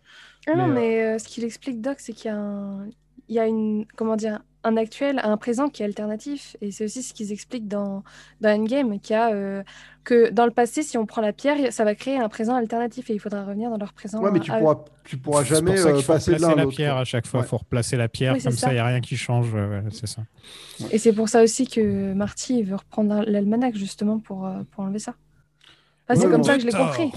Ah 0.47 0.55
non, 0.57 0.69
Mais, 0.69 0.71
euh, 0.71 0.75
mais 0.75 1.05
euh, 1.15 1.19
ce 1.19 1.29
qu'il 1.29 1.45
explique, 1.45 1.81
Doc, 1.81 1.97
c'est 2.01 2.13
qu'il 2.13 2.27
y 2.31 2.35
a 2.35 2.37
un, 2.39 2.87
y 3.29 3.39
a 3.39 3.47
une, 3.47 3.87
comment 3.97 4.17
dire, 4.17 4.41
un 4.67 4.77
actuel, 4.79 5.21
un 5.23 5.37
présent 5.37 5.69
qui 5.69 5.83
est 5.83 5.87
alternatif. 5.87 6.57
Et 6.63 6.71
c'est 6.71 6.85
aussi 6.85 7.03
ce 7.03 7.13
qu'ils 7.13 7.33
expliquent 7.33 7.69
dans, 7.69 8.03
dans 8.41 8.49
Endgame, 8.49 8.99
qu'il 8.99 9.13
y 9.15 9.19
a, 9.19 9.31
euh, 9.33 9.63
que 10.05 10.31
dans 10.31 10.47
le 10.47 10.51
passé, 10.53 10.83
si 10.83 10.97
on 10.97 11.05
prend 11.05 11.21
la 11.21 11.35
pierre, 11.35 11.71
ça 11.71 11.85
va 11.85 11.95
créer 11.95 12.17
un 12.19 12.31
présent 12.31 12.55
alternatif 12.55 13.11
et 13.11 13.15
il 13.15 13.19
faudra 13.19 13.45
revenir 13.45 13.69
dans 13.71 13.77
leur 13.77 13.93
présent. 13.93 14.23
Ouais, 14.23 14.31
mais 14.31 14.41
tu 14.41 14.51
eux. 14.53 14.59
pourras, 14.59 14.77
tu 15.05 15.19
pourras 15.19 15.45
jamais 15.45 15.75
pour 15.75 15.83
ça 15.83 15.89
euh, 15.91 16.03
passer 16.03 16.35
de 16.37 16.41
la 16.57 16.67
pierre 16.67 16.97
à 16.97 17.05
chaque 17.05 17.27
fois. 17.27 17.41
Il 17.41 17.43
Ouais. 17.43 17.49
faut 17.49 17.59
replacer 17.59 17.97
la 17.99 18.09
pierre, 18.09 18.35
Oui, 18.35 18.43
comme 18.43 18.53
ça, 18.53 18.71
il 18.71 18.75
n'y 18.75 18.81
a 18.81 18.87
rien 18.87 19.01
qui 19.03 19.17
change. 19.19 19.53
ouais, 19.53 19.67
ouais, 19.67 19.83
c'est 19.91 20.07
ça. 20.07 20.23
Et 20.91 20.97
c'est 20.99 21.13
pour 21.13 21.29
ça 21.29 21.43
aussi 21.43 21.67
que 21.67 22.15
Marty 22.15 22.63
veut 22.63 22.77
reprendre 22.77 23.23
l'almanach, 23.27 23.75
justement, 23.75 24.19
pour, 24.19 24.47
euh, 24.47 24.63
pour 24.71 24.85
enlever 24.85 24.99
ça. 24.99 25.15
Ah, 26.09 26.17
c'est 26.17 26.29
comme 26.31 26.45
ça 26.45 26.55
que 26.55 26.61
je 26.61 26.67
l'ai 26.67 26.73
Tort. 26.73 26.87
compris. 26.97 27.11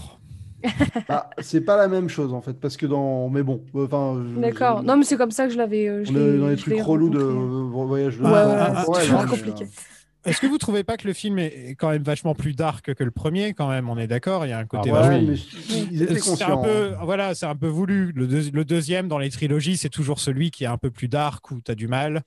Bah, 1.07 1.29
c'est 1.39 1.61
pas 1.61 1.77
la 1.77 1.87
même 1.87 2.09
chose 2.09 2.33
en 2.33 2.41
fait, 2.41 2.53
parce 2.53 2.77
que 2.77 2.85
dans. 2.85 3.29
Mais 3.29 3.43
bon, 3.43 3.61
euh, 3.75 3.85
enfin. 3.85 4.21
D'accord. 4.37 4.83
Non, 4.83 4.97
mais 4.97 5.03
c'est 5.03 5.17
comme 5.17 5.31
ça 5.31 5.45
que 5.47 5.53
je 5.53 5.57
l'avais. 5.57 5.87
euh, 5.87 6.39
dans 6.39 6.47
les 6.47 6.55
trucs 6.55 6.81
relous 6.81 7.09
de 7.09 7.19
euh, 7.19 7.85
voyage 7.85 8.17
de 8.17 8.23
Ouais, 8.23 8.31
ouais, 8.31 8.93
c'est 8.93 9.01
toujours 9.01 9.21
ah, 9.23 9.27
compliqué. 9.27 9.65
Est-ce 10.27 10.39
que 10.41 10.47
vous 10.47 10.57
trouvez 10.57 10.83
pas 10.83 10.97
que 10.97 11.07
le 11.07 11.13
film 11.13 11.39
est 11.39 11.75
quand 11.79 11.89
même 11.89 12.03
vachement 12.03 12.35
plus 12.35 12.53
dark 12.53 12.93
que 12.93 13.03
le 13.03 13.11
premier 13.11 13.53
quand 13.53 13.69
même? 13.69 13.89
On 13.89 13.97
est 13.97 14.07
d'accord, 14.07 14.45
il 14.45 14.49
y 14.49 14.51
a 14.51 14.59
un 14.59 14.65
côté 14.65 14.89
Ah 14.89 14.93
bah 14.93 15.01
vachement- 15.01 15.17
Ouais, 15.27 15.33
oui. 15.33 15.47
mais 15.69 15.87
ils 15.91 16.01
étaient 16.03 16.15
C'est 16.19 16.29
conscients. 16.29 16.61
un 16.61 16.63
peu, 16.63 16.93
hein. 16.93 16.99
voilà, 17.03 17.33
c'est 17.35 17.45
un 17.45 17.55
peu 17.55 17.67
voulu. 17.67 18.11
Le, 18.13 18.27
deux- 18.27 18.51
le 18.51 18.65
deuxième 18.65 19.07
dans 19.07 19.17
les 19.17 19.29
trilogies, 19.29 19.77
c'est 19.77 19.89
toujours 19.89 20.19
celui 20.19 20.51
qui 20.51 20.63
est 20.65 20.67
un 20.67 20.77
peu 20.77 20.91
plus 20.91 21.07
dark 21.07 21.49
où 21.51 21.59
tu 21.61 21.71
as 21.71 21.75
du 21.75 21.87
mal. 21.87 22.23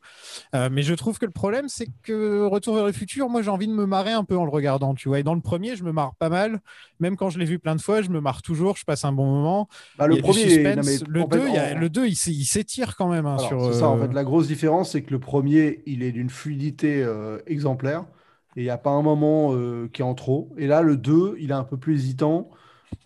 Euh, 0.54 0.68
mais 0.72 0.82
je 0.82 0.94
trouve 0.94 1.18
que 1.18 1.26
le 1.26 1.32
problème, 1.32 1.66
c'est 1.68 1.88
que 2.02 2.46
Retour 2.46 2.74
vers 2.76 2.86
le 2.86 2.92
futur, 2.92 3.28
moi, 3.28 3.42
j'ai 3.42 3.50
envie 3.50 3.68
de 3.68 3.72
me 3.74 3.86
marrer 3.86 4.12
un 4.12 4.24
peu 4.24 4.36
en 4.36 4.44
le 4.44 4.50
regardant. 4.50 4.94
Tu 4.94 5.08
vois, 5.08 5.18
et 5.20 5.22
dans 5.22 5.34
le 5.34 5.40
premier, 5.40 5.76
je 5.76 5.84
me 5.84 5.92
marre 5.92 6.14
pas 6.16 6.28
mal. 6.30 6.60
Même 7.00 7.16
quand 7.16 7.28
je 7.30 7.38
l'ai 7.38 7.44
vu 7.44 7.58
plein 7.58 7.76
de 7.76 7.80
fois, 7.80 8.02
je 8.02 8.08
me 8.10 8.20
marre 8.20 8.42
toujours. 8.42 8.76
Je 8.76 8.84
passe 8.84 9.04
un 9.04 9.12
bon 9.12 9.26
moment. 9.26 9.68
Bah, 9.98 10.06
le 10.06 10.16
premier, 10.16 10.48
suspense. 10.48 10.76
non, 10.76 10.82
mais 10.84 10.98
le 11.08 11.22
en 11.22 11.28
fait, 11.28 11.36
2, 11.38 11.48
il, 11.48 11.56
a- 11.58 11.74
le 11.74 11.88
2, 11.90 12.06
il 12.06 12.16
s'é- 12.16 12.30
il 12.32 12.44
s'étire 12.44 12.96
quand 12.96 13.08
même 13.08 13.26
hein, 13.26 13.36
Alors, 13.36 13.46
sur. 13.48 13.72
c'est 13.72 13.80
ça, 13.80 13.88
en 13.88 13.98
euh, 13.98 14.06
fait, 14.06 14.12
la 14.14 14.24
grosse 14.24 14.46
différence, 14.46 14.92
c'est 14.92 15.02
que 15.02 15.10
le 15.10 15.18
premier, 15.20 15.82
il 15.86 16.02
est 16.02 16.12
d'une 16.12 16.30
fluidité 16.30 17.02
euh, 17.02 17.38
exemplaire 17.46 17.89
et 18.56 18.62
il 18.62 18.64
n'y 18.64 18.70
a 18.70 18.78
pas 18.78 18.90
un 18.90 19.02
moment 19.02 19.54
euh, 19.54 19.88
qui 19.92 20.02
est 20.02 20.04
en 20.04 20.14
trop. 20.14 20.52
Et 20.56 20.66
là, 20.66 20.82
le 20.82 20.96
2, 20.96 21.36
il 21.38 21.50
est 21.50 21.54
un 21.54 21.64
peu 21.64 21.76
plus 21.76 21.94
hésitant. 21.94 22.50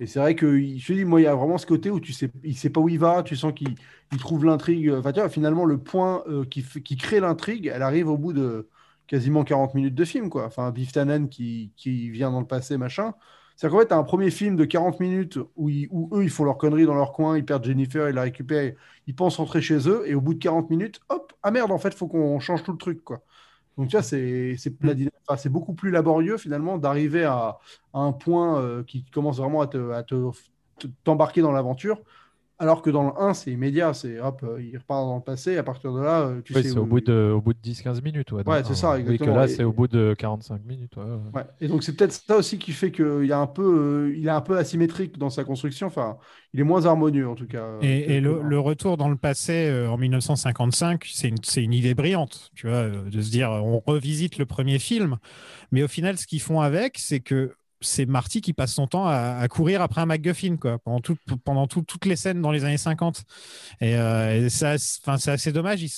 Et 0.01 0.07
c'est 0.07 0.19
vrai 0.19 0.35
que 0.35 0.59
je 0.59 0.87
te 0.87 0.93
dis, 0.93 1.05
moi, 1.05 1.21
il 1.21 1.25
y 1.25 1.27
a 1.27 1.35
vraiment 1.35 1.59
ce 1.59 1.67
côté 1.67 1.91
où 1.91 2.01
tu 2.01 2.13
sais, 2.13 2.31
il 2.43 2.57
sait 2.57 2.71
pas 2.71 2.81
où 2.81 2.89
il 2.89 2.99
va, 2.99 3.23
tu 3.23 3.37
sens 3.37 3.53
qu'il 3.53 3.75
il 4.13 4.19
trouve 4.19 4.45
l'intrigue. 4.45 4.91
Enfin, 4.91 5.13
tu 5.13 5.21
vois, 5.21 5.29
finalement, 5.29 5.65
le 5.65 5.79
point 5.79 6.23
euh, 6.29 6.45
qui, 6.45 6.97
crée 6.97 7.21
l'intrigue, 7.21 7.71
elle 7.73 7.83
arrive 7.83 8.09
au 8.09 8.19
bout 8.19 8.33
de 8.33 8.69
quasiment 9.07 9.45
40 9.45 9.75
minutes 9.75 9.95
de 9.95 10.05
film, 10.05 10.31
quoi. 10.31 10.47
Enfin, 10.47 10.71
Biff 10.71 10.93
Tannen 10.93 11.29
qui, 11.29 11.73
vient 12.11 12.31
dans 12.31 12.41
le 12.41 12.47
passé, 12.47 12.79
machin. 12.79 13.15
C'est-à-dire 13.57 13.77
qu'en 13.77 13.83
fait, 13.83 13.89
tu 13.89 13.95
as 13.95 13.99
un 13.99 14.03
premier 14.03 14.31
film 14.31 14.57
de 14.57 14.65
40 14.65 15.01
minutes 15.01 15.39
où 15.57 15.69
eux, 15.69 16.25
ils 16.25 16.31
font 16.31 16.45
leur 16.45 16.59
connerie 16.59 16.87
dans 16.87 16.95
leur 16.95 17.13
coin, 17.13 17.37
ils 17.39 17.45
perdent 17.45 17.65
Jennifer, 17.65 18.09
ils 18.09 18.15
la 18.15 18.23
récupèrent, 18.23 18.73
ils 19.07 19.15
pensent 19.15 19.37
rentrer 19.37 19.63
chez 19.63 19.89
eux, 19.89 20.03
et 20.07 20.15
au 20.15 20.21
bout 20.21 20.35
de 20.35 20.39
40 20.41 20.71
minutes, 20.71 21.01
hop, 21.09 21.33
ah 21.43 21.51
merde, 21.51 21.71
en 21.71 21.79
fait, 21.79 21.95
faut 21.95 22.09
qu'on 22.09 22.41
change 22.41 22.65
tout 22.65 22.73
le 22.73 22.79
truc, 22.79 23.05
quoi. 23.05 23.23
Donc, 23.77 23.89
tu 23.89 23.97
vois, 23.97 24.03
c'est 24.03 24.57
c'est 24.57 24.71
enfin, 25.27 25.37
beaucoup 25.51 25.75
plus 25.75 25.91
laborieux, 25.91 26.37
finalement, 26.39 26.79
d'arriver 26.79 27.25
à, 27.25 27.59
à 27.93 27.99
un 28.01 28.13
point 28.13 28.61
euh, 28.61 28.85
qui 28.85 29.05
commence 29.07 29.39
vraiment 29.39 29.61
à 29.63 29.67
te- 29.67 29.91
à 29.93 30.03
te- 30.05 30.87
t'embarquer 31.05 31.41
dans 31.43 31.53
l'aventure, 31.53 32.01
alors 32.65 32.83
que 32.83 32.91
dans 32.91 33.05
le 33.05 33.13
1, 33.21 33.35
c'est 33.35 33.53
immédiat, 33.53 33.95
c'est 33.95 34.19
hop, 34.21 34.43
euh, 34.43 34.63
il 34.63 34.77
repart 34.79 35.05
dans 35.07 35.17
le 35.17 35.23
passé, 35.23 35.53
et 35.53 35.59
à 35.59 35.63
partir 35.63 35.93
de 35.93 36.01
là, 36.01 36.23
euh, 36.29 36.43
tu 36.43 36.53
Oui, 36.55 36.63
sais 36.63 36.71
c'est 36.71 36.79
où- 36.79 36.83
au 36.83 36.87
bout 36.87 37.01
de, 37.01 37.33
au 37.35 37.41
bout 37.41 37.53
de 37.53 37.59
10-15 37.61 38.03
minutes. 38.03 38.33
Ouais, 38.33 38.43
Ouais, 38.47 38.63
c'est 38.65 38.75
ça, 38.75 38.93
euh, 38.93 38.97
Oui, 39.07 39.19
que 39.19 39.31
exactement. 39.31 39.37
là, 39.37 39.47
Et- 39.47 39.49
c'est 39.49 39.65
au 39.65 39.73
bout 39.73 39.89
de 39.89 40.15
45 40.19 40.65
minutes. 40.65 40.97
ouais, 40.97 41.03
ouais. 41.05 41.19
Ouais. 41.35 41.45
Et 41.61 41.67
donc 41.69 41.83
c'est 41.83 41.97
peut-être 41.97 42.13
ça 42.13 42.37
aussi 42.37 42.59
qui 42.59 42.73
fait 42.73 42.93
qu'il 42.93 43.25
y 43.27 43.33
a 43.33 43.39
un 43.39 43.47
peu, 43.49 44.09
euh, 44.11 44.15
il 44.17 44.27
est 44.27 44.31
un 44.31 44.41
peu 44.41 44.57
asymétrique 44.57 45.19
dans 45.19 45.31
sa 45.31 45.43
construction. 45.45 45.89
Enfin, 45.89 46.17
il 46.53 46.61
est 46.61 46.65
moins 46.65 46.87
harmonieux 46.87 47.29
en 47.29 47.35
tout 47.35 47.47
cas. 47.49 47.79
Et, 47.83 48.17
et 48.17 48.21
le, 48.21 48.59
retour 48.61 48.97
dans 48.97 49.09
le 49.09 49.17
passé 49.17 49.67
euh, 49.69 49.91
en 49.91 49.97
1955, 49.99 51.05
c'est 51.13 51.29
une, 51.29 51.37
c'est 51.43 51.63
une 51.63 51.73
idée 51.73 51.95
brillante, 51.95 52.51
tu 52.55 52.69
vois, 52.69 52.89
de 52.89 53.21
se 53.21 53.31
dire 53.31 53.51
on 53.51 53.81
revisite 53.85 54.39
le 54.39 54.47
premier 54.47 54.79
film, 54.79 55.17
mais 55.73 55.83
au 55.83 55.89
final, 55.89 56.19
ce 56.19 56.27
qu'ils 56.27 56.41
font 56.43 56.61
avec, 56.61 56.99
c'est 56.99 57.21
que 57.21 57.55
c'est 57.85 58.07
Marty 58.07 58.41
qui 58.41 58.53
passe 58.53 58.73
son 58.75 58.87
temps 58.87 59.07
à, 59.07 59.37
à 59.41 59.49
courir 59.49 59.83
après 59.83 60.01
un 60.01 60.07
MacGuffin 60.07 60.57
quoi, 60.57 60.79
pendant, 60.79 61.01
tout- 61.01 61.17
pendant 61.45 61.67
tout- 61.67 61.83
toutes 61.83 62.07
les 62.07 62.17
scènes 62.17 62.41
dans 62.43 62.51
les 62.53 62.65
années 62.65 62.77
50. 62.79 63.25
Et, 63.81 63.97
euh, 63.97 64.47
et 64.47 64.49
ça, 64.51 64.79
c'est- 64.79 65.01
enfin, 65.03 65.19
c'est 65.19 65.31
assez 65.31 65.53
dommage. 65.53 65.83
Ils, 65.83 65.91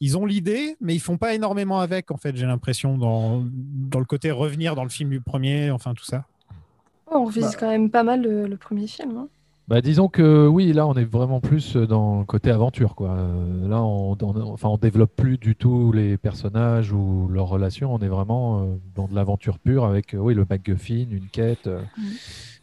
ils 0.00 0.16
ont 0.18 0.26
l'idée, 0.26 0.76
mais 0.80 0.94
ils 0.94 1.00
font 1.00 1.16
pas 1.18 1.34
énormément 1.34 1.80
avec, 1.80 2.10
en 2.10 2.16
fait, 2.16 2.36
j'ai 2.36 2.46
l'impression, 2.46 2.96
dans, 2.98 3.44
dans 3.52 3.98
le 3.98 4.04
côté 4.04 4.30
revenir 4.30 4.74
dans 4.74 4.84
le 4.84 4.90
film 4.90 5.10
du 5.10 5.20
premier, 5.20 5.70
enfin 5.70 5.94
tout 5.94 6.04
ça. 6.04 6.24
On 7.06 7.24
revisite 7.24 7.52
Bah. 7.52 7.56
quand 7.60 7.68
même 7.70 7.90
pas 7.90 8.02
mal 8.02 8.22
le, 8.22 8.46
le 8.46 8.56
premier 8.56 8.86
film. 8.86 9.16
hein. 9.16 9.28
Bah, 9.66 9.80
disons 9.80 10.08
que 10.08 10.46
oui, 10.46 10.74
là, 10.74 10.86
on 10.86 10.92
est 10.94 11.06
vraiment 11.06 11.40
plus 11.40 11.76
dans 11.76 12.18
le 12.18 12.24
côté 12.26 12.50
aventure, 12.50 12.94
quoi. 12.94 13.12
Euh, 13.12 13.66
là, 13.66 13.82
on, 13.82 14.12
on- 14.20 14.52
enfin, 14.52 14.68
on 14.68 14.76
développe 14.76 15.16
plus 15.16 15.38
du 15.38 15.56
tout 15.56 15.90
les 15.90 16.18
personnages 16.18 16.92
ou 16.92 17.28
leurs 17.30 17.46
relations. 17.48 17.94
On 17.94 17.98
est 18.00 18.08
vraiment 18.08 18.60
euh, 18.62 18.76
dans 18.94 19.08
de 19.08 19.14
l'aventure 19.14 19.58
pure 19.58 19.86
avec, 19.86 20.12
euh, 20.14 20.18
oui, 20.18 20.34
le 20.34 20.44
MacGuffin, 20.48 21.06
une 21.10 21.28
quête. 21.30 21.66
euh, 21.66 21.82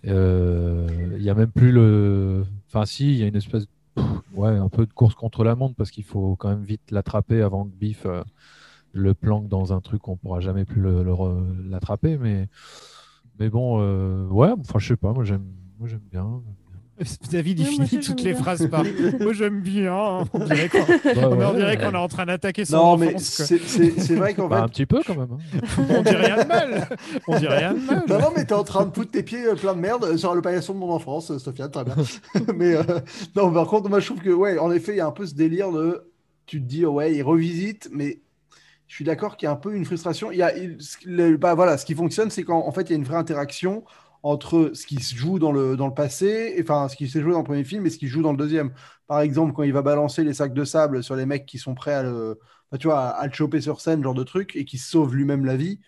euh, 0.08 1.16
Il 1.18 1.24
y 1.24 1.30
a 1.32 1.34
même 1.36 1.52
plus 1.52 1.72
le. 1.72 2.46
Enfin, 2.68 2.86
si, 2.86 3.12
il 3.14 3.18
y 3.20 3.24
a 3.24 3.28
une 3.28 3.36
espèce, 3.36 3.66
pff, 3.96 4.06
ouais, 4.36 4.50
un 4.58 4.70
peu 4.70 4.86
de 4.86 4.94
course 4.94 5.16
contre 5.16 5.44
la 5.44 5.56
montre 5.56 5.76
parce 5.76 5.92
qu'il 5.92 6.04
faut 6.04 6.36
quand 6.38 6.50
même 6.50 6.64
vite 6.64 6.92
l'attraper 6.92 7.42
avant 7.42 7.66
que 7.66 7.72
Biff 7.76 8.06
euh, 8.06 8.24
le 8.94 9.14
planque 9.16 9.48
dans 9.50 9.74
un 9.74 9.82
truc 9.82 10.02
qu'on 10.04 10.18
pourra 10.18 10.40
jamais 10.42 10.66
plus 10.66 10.82
le- 10.82 11.04
le 11.04 11.12
re- 11.14 11.70
l'attraper. 11.70 12.18
Mais, 12.18 12.50
mais 13.40 13.50
bon, 13.50 13.80
euh, 13.82 14.28
ouais, 14.30 14.52
enfin, 14.60 14.80
je 14.80 14.90
sais 14.90 14.98
pas. 14.98 15.14
Moi, 15.14 15.24
j'aime, 15.26 15.46
moi, 15.80 15.88
j'aime 15.88 16.02
bien. 16.12 16.42
David, 17.32 17.60
il 17.60 17.78
moi 17.78 17.86
finit 17.86 18.02
toutes 18.04 18.22
les 18.24 18.34
bien. 18.34 18.42
phrases 18.42 18.68
par 18.70 18.84
Moi, 19.20 19.34
j'aime 19.34 19.62
bien. 19.62 20.24
On 20.34 20.40
dirait 20.46 20.70
qu'on 20.70 20.78
ouais, 20.80 21.64
ouais. 21.64 21.74
est 21.76 21.96
en 21.96 22.08
train 22.08 22.26
d'attaquer 22.26 22.66
son 22.66 22.78
Non, 22.78 22.98
mais 22.98 23.16
c'est 23.18 24.16
vrai 24.16 24.34
qu'en 24.34 24.48
Bah, 24.48 24.58
fait. 24.58 24.64
un 24.64 24.68
petit 24.68 24.86
peu 24.86 25.02
quand 25.06 25.16
même. 25.16 25.30
hein. 25.32 25.62
On 25.90 26.02
dit 26.02 26.16
rien 26.16 26.44
de 26.44 26.48
mal. 26.48 26.90
On 27.28 27.38
dit 27.40 27.48
rien 27.48 27.74
de 27.74 27.80
mal. 27.80 28.04
Non, 28.08 28.20
non, 28.20 28.28
mais 28.36 28.46
t'es 28.46 28.54
en 28.54 28.64
train 28.64 28.86
de 28.86 28.94
foutre 28.94 29.12
tes 29.12 29.24
pieds 29.24 29.46
euh, 29.46 29.56
plein 29.56 29.74
de 29.76 29.80
merde 29.80 30.16
sur 30.18 30.34
le 30.36 30.42
paillasson 30.42 30.74
de 30.74 30.80
mon 30.80 30.92
enfance, 30.92 31.32
euh, 31.32 31.40
Sofiane, 31.40 31.72
très 31.72 31.84
bien. 31.84 31.96
mais 32.56 32.76
euh, 32.76 32.84
non, 33.36 33.52
par 33.52 33.68
contre, 33.68 33.90
moi 33.90 34.00
je 34.00 34.06
trouve 34.08 34.20
que, 34.22 34.30
ouais, 34.30 34.58
en 34.58 34.72
effet, 34.72 34.94
il 34.94 34.98
y 34.98 35.02
a 35.02 35.08
un 35.08 35.12
peu 35.12 35.26
ce 35.26 35.34
délire 35.34 35.72
de. 35.72 36.04
Tu 36.46 36.62
te 36.62 36.66
dis, 36.68 36.86
ouais, 36.86 37.14
il 37.16 37.22
revisite, 37.24 37.90
mais 37.94 38.20
je 38.88 38.96
suis 38.96 39.06
d'accord 39.06 39.38
qu'il 39.38 39.46
y 39.46 39.50
a 39.50 39.52
un 39.54 39.56
peu 39.56 39.74
une 39.74 39.86
frustration. 39.86 40.32
Il 40.32 40.38
y 40.38 40.44
a, 40.44 40.56
il- 40.58 40.78
le- 41.06 41.38
bah, 41.38 41.54
voilà, 41.56 41.78
ce 41.78 41.86
qui 41.86 41.96
fonctionne, 41.96 42.30
c'est 42.30 42.44
qu'en 42.44 42.68
en 42.68 42.72
fait, 42.72 42.82
il 42.82 42.90
y 42.90 42.94
a 42.94 42.98
une 42.98 43.06
vraie 43.06 43.16
interaction 43.18 43.84
entre 44.24 44.72
ce 44.74 44.86
qui 44.86 45.02
se 45.02 45.16
joue 45.16 45.40
dans 45.40 45.52
le, 45.52 45.76
dans 45.78 45.88
le 45.88 45.94
passé, 45.94 46.56
enfin, 46.62 46.88
ce 46.88 46.96
qui 46.96 47.10
s'est 47.10 47.22
joué 47.22 47.32
dans 47.32 47.40
le 47.40 47.44
premier 47.44 47.64
film 47.64 47.86
et 47.86 47.90
ce 47.90 47.98
qui 47.98 48.08
se 48.08 48.12
joue 48.14 48.22
dans 48.22 48.32
le 48.32 48.38
deuxième. 48.38 48.72
Par 49.08 49.22
exemple, 49.22 49.54
quand 49.54 49.64
il 49.64 49.74
va 49.74 49.82
balancer 49.82 50.24
les 50.24 50.34
sacs 50.34 50.54
de 50.54 50.64
sable 50.64 51.04
sur 51.04 51.16
les 51.16 51.26
mecs 51.26 51.46
qui 51.46 51.58
sont 51.58 51.74
prêts 51.76 51.94
à 51.94 52.04
le, 52.04 52.40
enfin, 52.70 52.78
tu 52.78 52.88
vois, 52.88 53.08
à, 53.10 53.26
le 53.28 53.34
choper 53.34 53.62
sur 53.62 53.82
scène, 53.82 54.04
genre 54.04 54.14
de 54.14 54.24
truc, 54.24 54.56
et 54.56 54.66
qui 54.66 54.78
sauve 54.78 55.16
lui-même 55.16 55.46
la 55.46 55.58
vie. 55.58 55.80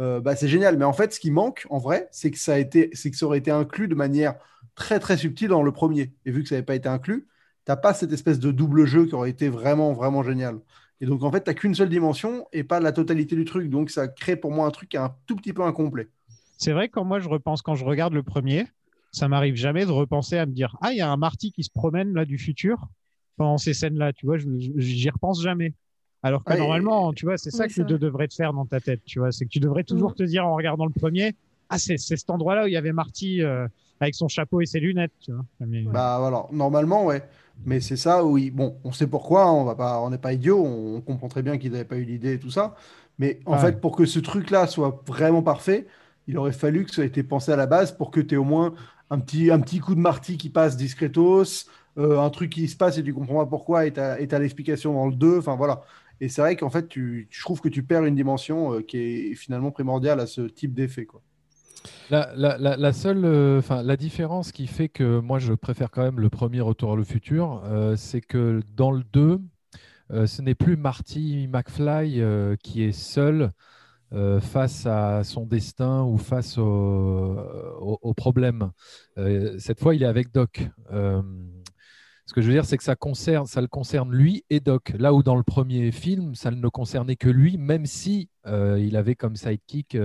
euh, 0.00 0.20
bah, 0.20 0.36
c'est 0.36 0.48
génial. 0.48 0.78
Mais 0.78 0.84
en 0.84 0.92
fait, 0.92 1.14
ce 1.14 1.20
qui 1.20 1.30
manque, 1.30 1.66
en 1.70 1.78
vrai, 1.78 2.08
c'est 2.12 2.30
que 2.30 2.38
ça 2.38 2.62
que 2.64 2.90
ça 2.94 3.26
aurait 3.26 3.38
été 3.38 3.50
inclus 3.50 3.88
de 3.88 3.94
manière 3.94 4.36
très 4.74 5.00
très 5.00 5.16
subtil 5.16 5.48
dans 5.48 5.62
le 5.62 5.72
premier. 5.72 6.14
Et 6.24 6.30
vu 6.30 6.42
que 6.42 6.48
ça 6.48 6.56
n'avait 6.56 6.64
pas 6.66 6.74
été 6.74 6.88
inclus, 6.88 7.28
t'as 7.64 7.76
pas 7.76 7.94
cette 7.94 8.12
espèce 8.12 8.38
de 8.38 8.50
double 8.52 8.84
jeu 8.86 9.06
qui 9.06 9.14
aurait 9.14 9.30
été 9.30 9.48
vraiment 9.48 9.92
vraiment 9.94 10.22
génial. 10.22 10.60
Et 11.00 11.06
donc 11.06 11.22
en 11.22 11.30
fait, 11.32 11.42
t'as 11.42 11.54
qu'une 11.54 11.74
seule 11.74 11.88
dimension 11.90 12.46
et 12.52 12.64
pas 12.64 12.80
la 12.80 12.92
totalité 12.92 13.36
du 13.36 13.44
truc. 13.44 13.70
Donc 13.70 13.90
ça 13.90 14.08
crée 14.08 14.36
pour 14.36 14.50
moi 14.52 14.66
un 14.66 14.70
truc 14.70 14.88
qui 14.90 14.96
est 14.96 15.00
un 15.00 15.14
tout 15.26 15.36
petit 15.36 15.52
peu 15.52 15.62
incomplet. 15.62 16.08
C'est 16.56 16.72
vrai 16.72 16.88
que 16.88 16.94
quand 16.94 17.04
moi 17.04 17.20
je 17.20 17.28
repense, 17.28 17.62
quand 17.62 17.74
je 17.74 17.84
regarde 17.84 18.14
le 18.14 18.22
premier, 18.22 18.66
ça 19.12 19.28
m'arrive 19.28 19.54
jamais 19.56 19.86
de 19.86 19.90
repenser 19.90 20.38
à 20.38 20.46
me 20.46 20.52
dire 20.52 20.76
Ah, 20.80 20.92
il 20.92 20.98
y 20.98 21.00
a 21.00 21.10
un 21.10 21.16
Marty 21.16 21.52
qui 21.52 21.62
se 21.62 21.70
promène 21.70 22.14
là 22.14 22.24
du 22.24 22.38
futur 22.38 22.88
pendant 23.36 23.58
ces 23.58 23.74
scènes-là. 23.74 24.12
Tu 24.12 24.26
vois, 24.26 24.36
j'y 24.38 25.10
repense 25.10 25.42
jamais. 25.42 25.74
Alors 26.22 26.44
que 26.44 26.52
Ouais, 26.52 26.58
normalement, 26.58 27.12
tu 27.12 27.26
vois, 27.26 27.36
c'est 27.36 27.50
ça 27.50 27.64
Oui, 27.64 27.68
que 27.68 27.74
tu 27.74 27.82
vrai. 27.82 27.98
devrais 27.98 28.28
te 28.28 28.34
faire 28.34 28.52
dans 28.52 28.66
ta 28.66 28.80
tête. 28.80 29.00
Tu 29.04 29.18
vois, 29.18 29.32
c'est 29.32 29.44
que 29.44 29.50
tu 29.50 29.60
devrais 29.60 29.84
toujours 29.84 30.14
te 30.14 30.22
dire 30.22 30.46
en 30.46 30.54
regardant 30.54 30.86
le 30.86 30.92
premier 30.92 31.34
Ah, 31.68 31.78
c'est 31.78 31.98
cet 31.98 32.30
endroit-là 32.30 32.64
où 32.64 32.66
il 32.66 32.72
y 32.72 32.76
avait 32.76 32.92
Marty 32.92 33.42
euh, 33.42 33.68
avec 34.00 34.14
son 34.14 34.28
chapeau 34.28 34.60
et 34.60 34.66
ses 34.66 34.80
lunettes. 34.80 35.12
Tu 35.20 35.32
vois. 35.32 35.44
Mais- 35.60 35.82
Bah 35.82 36.16
voilà, 36.18 36.46
normalement 36.52 37.04
ouais. 37.04 37.22
Mais 37.64 37.80
c'est 37.80 37.96
ça 37.96 38.24
où 38.24 38.38
il- 38.38 38.50
bon, 38.50 38.76
on 38.84 38.92
sait 38.92 39.06
pourquoi, 39.06 39.44
hein, 39.44 39.50
on 39.52 39.64
va 39.64 39.74
pas, 39.74 40.00
on 40.00 40.10
n'est 40.10 40.18
pas 40.18 40.32
idiot, 40.32 40.62
on, 40.64 41.00
comprend 41.00 41.28
très 41.28 41.42
bien 41.42 41.58
qu'ils 41.58 41.72
n'avaient 41.72 41.84
pas 41.84 41.96
eu 41.96 42.04
l'idée 42.04 42.34
et 42.34 42.38
tout 42.38 42.50
ça. 42.50 42.74
Mais 43.18 43.40
en 43.46 43.56
fait, 43.56 43.80
pour 43.80 43.96
que 43.96 44.04
ce 44.04 44.18
truc-là 44.18 44.66
soit 44.66 45.02
vraiment 45.06 45.42
parfait, 45.42 45.86
il 46.26 46.38
aurait 46.38 46.52
fallu 46.52 46.84
que 46.84 46.94
ça 46.94 47.02
ait 47.02 47.06
été 47.06 47.22
pensé 47.22 47.52
à 47.52 47.56
la 47.56 47.66
base 47.66 47.92
pour 47.96 48.10
que 48.10 48.20
tu 48.20 48.34
aies 48.34 48.38
au 48.38 48.44
moins 48.44 48.74
un 49.10 49.20
petit, 49.20 49.50
un 49.50 49.60
petit 49.60 49.78
coup 49.78 49.94
de 49.94 50.00
Marty 50.00 50.36
qui 50.36 50.50
passe 50.50 50.76
discretos, 50.76 51.66
euh, 51.98 52.18
un 52.20 52.30
truc 52.30 52.50
qui 52.50 52.68
se 52.68 52.76
passe 52.76 52.98
et 52.98 53.02
tu 53.02 53.14
comprends 53.14 53.36
pas 53.36 53.46
pourquoi 53.46 53.86
et 53.86 53.92
tu 53.92 54.00
as, 54.00 54.38
l'explication 54.38 54.92
dans 54.92 55.06
le 55.06 55.14
2. 55.14 55.38
Enfin 55.38 55.56
voilà. 55.56 55.82
Et 56.20 56.28
c'est 56.28 56.40
vrai 56.40 56.56
qu'en 56.56 56.70
fait, 56.70 56.88
tu, 56.88 57.28
je 57.30 57.40
trouve 57.42 57.60
que 57.60 57.68
tu 57.68 57.82
perds 57.82 58.04
une 58.04 58.14
dimension 58.14 58.74
euh, 58.74 58.82
qui 58.82 58.98
est 58.98 59.34
finalement 59.34 59.70
primordiale 59.70 60.18
à 60.20 60.26
ce 60.26 60.42
type 60.42 60.74
d'effet. 60.74 61.06
La, 62.10 62.32
la- 62.36 62.92
seule, 62.92 63.24
euh, 63.24 63.60
la 63.84 63.96
différence 63.96 64.50
qui 64.52 64.66
fait 64.66 64.88
que 64.88 65.20
moi 65.20 65.38
je 65.38 65.52
préfère 65.52 65.90
quand 65.90 66.02
même 66.02 66.20
le 66.20 66.30
premier 66.30 66.60
Retour 66.60 66.92
à 66.92 66.96
le 66.96 67.04
futur, 67.04 67.62
c'est 67.96 68.20
que 68.20 68.60
dans 68.76 68.90
le 68.90 69.02
2, 69.12 69.40
euh, 70.12 70.26
ce 70.26 70.42
n'est 70.42 70.54
plus 70.54 70.76
Marty 70.76 71.48
McFly 71.48 72.22
qui 72.62 72.82
est 72.82 72.92
seul 72.92 73.52
euh, 74.12 74.40
face 74.40 74.86
à 74.86 75.24
son 75.24 75.46
destin 75.46 76.04
ou 76.04 76.16
face 76.18 76.58
au, 76.58 77.36
au- 78.02 78.14
problème. 78.14 78.70
Euh, 79.18 79.58
cette 79.58 79.80
fois, 79.80 79.94
il 79.94 80.02
est 80.02 80.06
avec 80.06 80.32
Doc. 80.32 80.68
Euh, 80.92 81.22
ce 82.26 82.32
que 82.34 82.40
je 82.40 82.48
veux 82.48 82.52
dire, 82.54 82.64
c'est 82.64 82.76
que 82.76 82.82
ça, 82.82 82.96
le 83.60 83.66
concerne 83.68 84.12
lui 84.12 84.44
et 84.50 84.58
Doc. 84.58 84.92
Là 84.98 85.14
où 85.14 85.22
dans 85.22 85.36
le 85.36 85.44
premier 85.44 85.92
film, 85.92 86.34
ça 86.34 86.50
ne 86.50 86.68
concernait 86.68 87.14
que 87.14 87.28
lui, 87.28 87.56
même 87.56 87.86
si 87.86 88.30
il 88.46 88.96
avait 88.96 89.14
comme 89.14 89.36
sidekick 89.36 89.96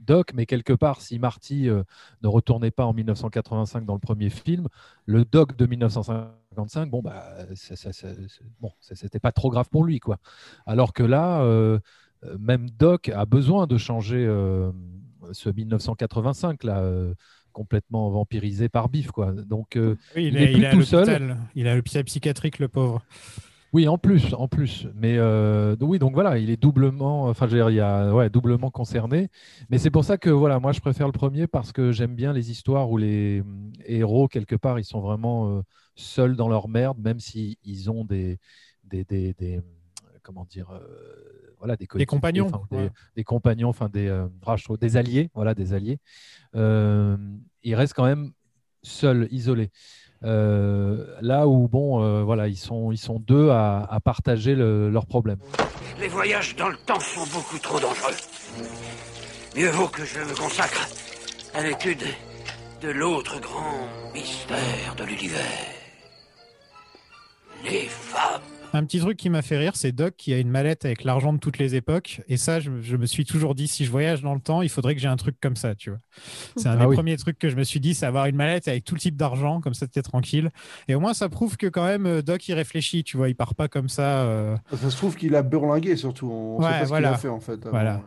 Doc, 0.00 0.32
mais 0.34 0.46
quelque 0.46 0.72
part, 0.72 1.00
si 1.00 1.18
Marty 1.20 1.68
ne 2.22 2.28
retournait 2.28 2.72
pas 2.72 2.84
en 2.84 2.92
1985 2.92 3.84
dans 3.86 3.94
le 3.94 4.00
premier 4.00 4.30
film, 4.30 4.66
le 5.04 5.24
Doc 5.24 5.56
de 5.56 5.66
1955, 5.66 6.90
bon, 6.90 7.00
bah, 7.00 7.24
bon, 8.60 8.72
c'était 8.80 9.20
pas 9.20 9.32
trop 9.32 9.50
grave 9.50 9.68
pour 9.70 9.84
lui, 9.84 10.00
quoi. 10.00 10.18
Alors 10.66 10.92
que 10.92 11.02
là, 11.04 11.42
même 12.38 12.68
Doc 12.70 13.08
a 13.10 13.26
besoin 13.26 13.66
de 13.66 13.76
changer 13.78 14.24
euh, 14.26 14.70
ce 15.32 15.48
1985 15.50 16.64
là. 16.64 16.80
euh, 16.80 17.14
complètement 17.52 18.10
vampirisé 18.10 18.68
par 18.68 18.88
Biff 18.90 19.10
quoi 19.10 19.32
donc 19.32 19.76
euh, 19.76 19.96
Oui, 20.14 20.26
il 20.26 20.36
est, 20.36 20.48
plus 20.48 20.64
il 20.64 20.68
tout 20.68 20.82
seul. 20.82 21.36
Il 21.54 21.68
à 21.68 21.74
l'hôpital 21.74 22.04
psychiatrique, 22.04 22.58
le 22.58 22.68
pauvre. 22.68 23.02
oui, 23.72 23.88
en 23.88 23.98
plus, 23.98 24.32
en 24.34 24.48
plus. 24.48 24.86
Mais 24.94 25.16
euh, 25.18 25.76
oui, 25.80 25.98
donc 25.98 26.14
voilà, 26.14 26.38
il 26.38 26.48
est 26.50 26.56
doublement, 26.56 27.24
enfin, 27.24 27.46
je 27.46 27.52
veux 27.52 27.58
dire, 27.58 27.70
il 27.70 27.74
y 27.76 27.80
a, 27.80 28.14
ouais, 28.14 28.30
doublement 28.30 28.70
concerné. 28.70 29.28
Mais 29.68 29.76
c'est 29.78 29.90
pour 29.90 30.04
ça 30.04 30.16
que 30.18 30.30
voilà, 30.30 30.60
moi, 30.60 30.72
je 30.72 30.80
préfère 30.80 31.06
le 31.06 31.12
premier 31.12 31.46
parce 31.46 31.72
que 31.72 31.92
j'aime 31.92 32.14
bien 32.14 32.32
les 32.32 32.50
histoires 32.50 32.90
où 32.90 32.96
les 32.96 33.40
hum, 33.42 33.72
héros 33.84 34.28
quelque 34.28 34.56
part, 34.56 34.78
ils 34.78 34.84
sont 34.84 35.00
vraiment 35.00 35.58
euh, 35.58 35.62
seuls 35.94 36.36
dans 36.36 36.48
leur 36.48 36.68
merde, 36.68 36.98
même 36.98 37.20
s'ils 37.20 37.56
ils 37.64 37.90
ont 37.90 38.04
des, 38.04 38.38
des, 38.84 39.04
des, 39.04 39.34
des, 39.34 39.60
comment 40.26 40.44
dire, 40.44 40.70
euh, 40.72 40.80
voilà, 41.58 41.76
des, 41.76 41.86
coéquipiers, 41.86 42.06
compagnons, 42.06 42.46
enfin, 42.46 42.62
des, 42.72 42.76
ouais. 42.76 42.90
des 43.14 43.24
compagnons, 43.24 43.68
enfin 43.68 43.88
des, 43.88 44.08
euh, 44.08 44.26
je 44.56 44.64
trouve 44.64 44.76
des 44.78 44.96
alliés, 44.96 45.30
voilà, 45.34 45.54
des 45.54 45.72
alliés. 45.72 45.98
Euh, 46.56 47.16
ils 47.62 47.76
restent 47.76 47.94
quand 47.94 48.04
même 48.04 48.32
seuls, 48.82 49.28
isolés. 49.30 49.70
Euh, 50.24 51.16
là 51.20 51.46
où 51.46 51.68
bon, 51.68 52.02
euh, 52.02 52.24
voilà, 52.24 52.48
ils 52.48 52.56
sont, 52.56 52.90
ils 52.90 52.98
sont 52.98 53.20
deux 53.20 53.50
à, 53.50 53.84
à 53.84 54.00
partager 54.00 54.56
le- 54.56 54.90
leurs 54.90 55.06
problèmes. 55.06 55.38
Les 56.00 56.08
voyages 56.08 56.56
dans 56.56 56.68
le 56.70 56.76
temps 56.76 56.98
sont 57.00 57.26
beaucoup 57.32 57.58
trop 57.58 57.78
dangereux. 57.78 58.14
Mieux 59.56 59.70
vaut 59.70 59.88
que 59.88 60.04
je 60.04 60.18
me 60.18 60.34
consacre 60.36 60.88
à 61.54 61.62
l'étude 61.62 62.02
de 62.82 62.88
l'autre 62.90 63.40
grand 63.40 63.86
mystère 64.12 64.94
de 64.98 65.04
l'univers. 65.04 65.40
Les 67.64 67.86
femmes. 67.88 68.42
Un 68.78 68.84
petit 68.84 68.98
truc 69.00 69.16
qui 69.16 69.30
m'a 69.30 69.40
fait 69.40 69.56
rire, 69.56 69.74
c'est 69.74 69.92
Doc 69.92 70.14
qui 70.18 70.34
a 70.34 70.38
une 70.38 70.50
mallette 70.50 70.84
avec 70.84 71.02
l'argent 71.02 71.32
de 71.32 71.38
toutes 71.38 71.56
les 71.58 71.74
époques. 71.76 72.20
Et 72.28 72.36
ça, 72.36 72.60
je, 72.60 72.70
je 72.82 72.96
me 72.96 73.06
suis 73.06 73.24
toujours 73.24 73.54
dit, 73.54 73.68
si 73.68 73.84
je 73.86 73.90
voyage 73.90 74.20
dans 74.20 74.34
le 74.34 74.40
temps, 74.40 74.60
il 74.60 74.68
faudrait 74.68 74.94
que 74.94 75.00
j'ai 75.00 75.08
un 75.08 75.16
truc 75.16 75.36
comme 75.40 75.56
ça, 75.56 75.74
tu 75.74 75.90
vois. 75.90 75.98
C'est 76.56 76.68
un 76.68 76.72
Ah 76.72 76.76
des 76.76 76.84
oui. 76.86 76.94
premiers 76.96 77.16
trucs 77.16 77.38
que 77.38 77.48
je 77.48 77.56
me 77.56 77.64
suis 77.64 77.80
dit, 77.80 77.94
c'est 77.94 78.04
avoir 78.06 78.26
une 78.26 78.36
mallette 78.36 78.68
avec 78.68 78.84
tout 78.84 78.94
le 78.94 79.00
type 79.00 79.16
d'argent, 79.16 79.60
comme 79.62 79.72
ça, 79.74 79.86
t'es 79.86 80.02
tranquille. 80.02 80.50
Et 80.88 80.94
au 80.94 81.00
moins, 81.00 81.14
ça 81.14 81.28
prouve 81.30 81.56
que 81.56 81.66
quand 81.66 81.86
même, 81.86 82.06
euh, 82.06 82.22
Doc, 82.22 82.46
il 82.48 82.54
réfléchit, 82.54 83.02
tu 83.02 83.16
vois, 83.16 83.28
il 83.30 83.34
part 83.34 83.54
pas 83.54 83.68
comme 83.68 83.88
ça. 83.88 84.24
euh. 84.24 84.56
Ça 84.76 84.90
se 84.90 84.96
trouve 84.96 85.16
qu'il 85.16 85.34
a 85.34 85.42
burlingué 85.42 85.96
surtout. 85.96 86.30
On 86.30 86.58
Ouais, 86.58 86.64
sait 86.64 86.78
pas 86.80 86.84
ce 86.84 86.88
voilà. 86.88 87.08
qu'il 87.08 87.14
a 87.14 87.18
fait 87.18 87.28
en 87.28 87.40
fait. 87.40 87.66
Voilà. 87.68 88.02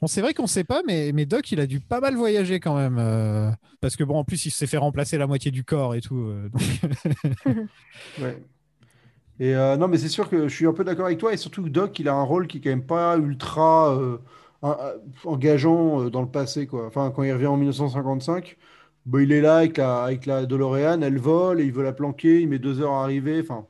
Bon, 0.00 0.06
c'est 0.06 0.20
vrai 0.20 0.32
qu'on 0.34 0.46
sait 0.46 0.62
pas, 0.64 0.82
mais, 0.86 1.10
mais 1.12 1.26
Doc, 1.26 1.50
il 1.50 1.58
a 1.58 1.66
dû 1.66 1.80
pas 1.80 2.00
mal 2.00 2.14
voyager 2.14 2.60
quand 2.60 2.76
même. 2.76 2.98
euh, 3.00 3.50
parce 3.80 3.96
que 3.96 4.04
bon, 4.04 4.16
en 4.18 4.24
plus, 4.24 4.46
il 4.46 4.50
s'est 4.50 4.66
fait 4.68 4.76
remplacer 4.76 5.18
la 5.18 5.26
moitié 5.26 5.50
du 5.50 5.64
corps 5.64 5.94
et 5.96 6.00
tout. 6.00 6.18
euh, 6.18 6.48
donc- 6.50 6.62
Ouais. 8.20 8.38
Et 9.40 9.54
euh, 9.54 9.76
non, 9.76 9.88
mais 9.88 9.98
c'est 9.98 10.08
sûr 10.08 10.28
que 10.28 10.48
je 10.48 10.54
suis 10.54 10.66
un 10.66 10.72
peu 10.72 10.84
d'accord 10.84 11.06
avec 11.06 11.18
toi, 11.18 11.32
et 11.32 11.36
surtout 11.36 11.62
que 11.62 11.68
Doc, 11.68 11.98
il 12.00 12.08
a 12.08 12.14
un 12.14 12.22
rôle 12.22 12.46
qui 12.48 12.58
est 12.58 12.60
quand 12.60 12.70
même 12.70 12.86
pas 12.86 13.16
ultra 13.18 13.96
euh, 13.96 14.18
engageant 15.24 16.02
euh, 16.02 16.10
dans 16.10 16.22
le 16.22 16.30
passé. 16.30 16.68
Enfin, 16.72 17.12
quand 17.14 17.22
il 17.22 17.32
revient 17.32 17.46
en 17.46 17.56
1955, 17.56 18.56
bah, 19.06 19.22
il 19.22 19.32
est 19.32 19.40
là 19.40 19.58
avec 19.58 19.76
la, 19.76 20.02
avec 20.04 20.26
elle 20.26 21.18
vole, 21.18 21.60
et 21.60 21.64
il 21.64 21.72
veut 21.72 21.84
la 21.84 21.92
planquer, 21.92 22.40
il 22.40 22.48
met 22.48 22.58
deux 22.58 22.80
heures 22.80 22.94
à 22.94 23.04
arriver. 23.04 23.40
Enfin, 23.40 23.66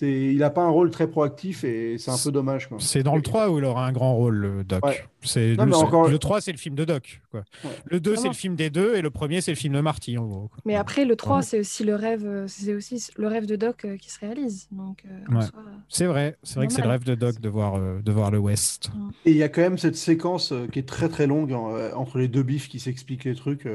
il 0.00 0.42
a 0.42 0.48
pas 0.50 0.62
un 0.62 0.70
rôle 0.70 0.90
très 0.90 1.06
proactif, 1.06 1.64
et 1.64 1.98
c'est 1.98 2.10
un 2.10 2.16
peu 2.16 2.32
dommage, 2.32 2.68
quoi. 2.68 2.78
C'est 2.80 3.02
dans 3.02 3.14
le 3.14 3.20
3 3.22 3.50
où 3.50 3.58
il 3.58 3.64
aura 3.64 3.86
un 3.86 3.92
grand 3.92 4.14
rôle, 4.16 4.36
le 4.36 4.64
Doc. 4.64 4.84
Ouais. 4.86 5.04
C'est 5.20 5.54
Non, 5.56 5.66
le, 5.66 5.74
encore- 5.74 6.08
le 6.08 6.18
3, 6.18 6.40
c'est 6.40 6.50
le 6.52 6.58
film 6.58 6.74
de 6.74 6.84
Doc. 6.84 7.20
Quoi. 7.30 7.42
Ouais. 7.62 7.70
Le 7.84 8.00
2, 8.00 8.14
Ah 8.16 8.20
c'est 8.22 8.28
le 8.28 8.34
film 8.34 8.56
des 8.56 8.70
deux, 8.70 8.96
et 8.96 9.02
le 9.02 9.10
premier, 9.10 9.40
c'est 9.42 9.50
le 9.50 9.56
film 9.56 9.74
de 9.74 9.80
Marty, 9.80 10.16
en 10.16 10.26
gros. 10.26 10.48
quoi. 10.48 10.58
Mais 10.64 10.76
après, 10.76 11.04
le 11.04 11.14
3, 11.14 11.36
Ouais. 11.36 11.42
c'est 11.42 11.60
aussi 11.60 11.84
le 11.84 11.94
rêve, 11.94 12.44
c'est 12.46 12.74
aussi 12.74 13.06
le 13.16 13.26
rêve 13.28 13.46
de 13.46 13.56
Doc 13.56 13.84
euh, 13.84 13.96
qui 13.98 14.10
se 14.10 14.18
réalise. 14.20 14.66
Donc, 14.72 15.04
euh, 15.06 15.40
C'est 15.88 16.06
vrai, 16.06 16.36
c'est 16.42 16.56
vrai 16.56 16.66
que 16.68 16.72
c'est 16.72 16.82
le 16.82 16.88
rêve 16.88 17.04
de 17.04 17.14
Doc 17.14 17.38
de 17.40 17.48
voir, 17.50 17.74
euh, 17.76 18.00
de 18.02 18.12
voir 18.12 18.30
le 18.30 18.38
West. 18.38 18.90
Et 19.26 19.32
il 19.32 19.36
y 19.36 19.42
a 19.42 19.48
quand 19.50 19.60
même 19.60 19.78
cette 19.78 19.96
séquence 19.96 20.52
euh, 20.52 20.66
qui 20.72 20.78
est 20.78 20.88
très 20.88 21.08
très 21.10 21.26
longue 21.26 21.52
euh, 21.52 21.92
entre 21.94 22.18
les 22.18 22.28
deux 22.28 22.42
bifs 22.42 22.68
qui 22.68 22.80
s'expliquent 22.80 23.24
les 23.24 23.34
trucs. 23.34 23.66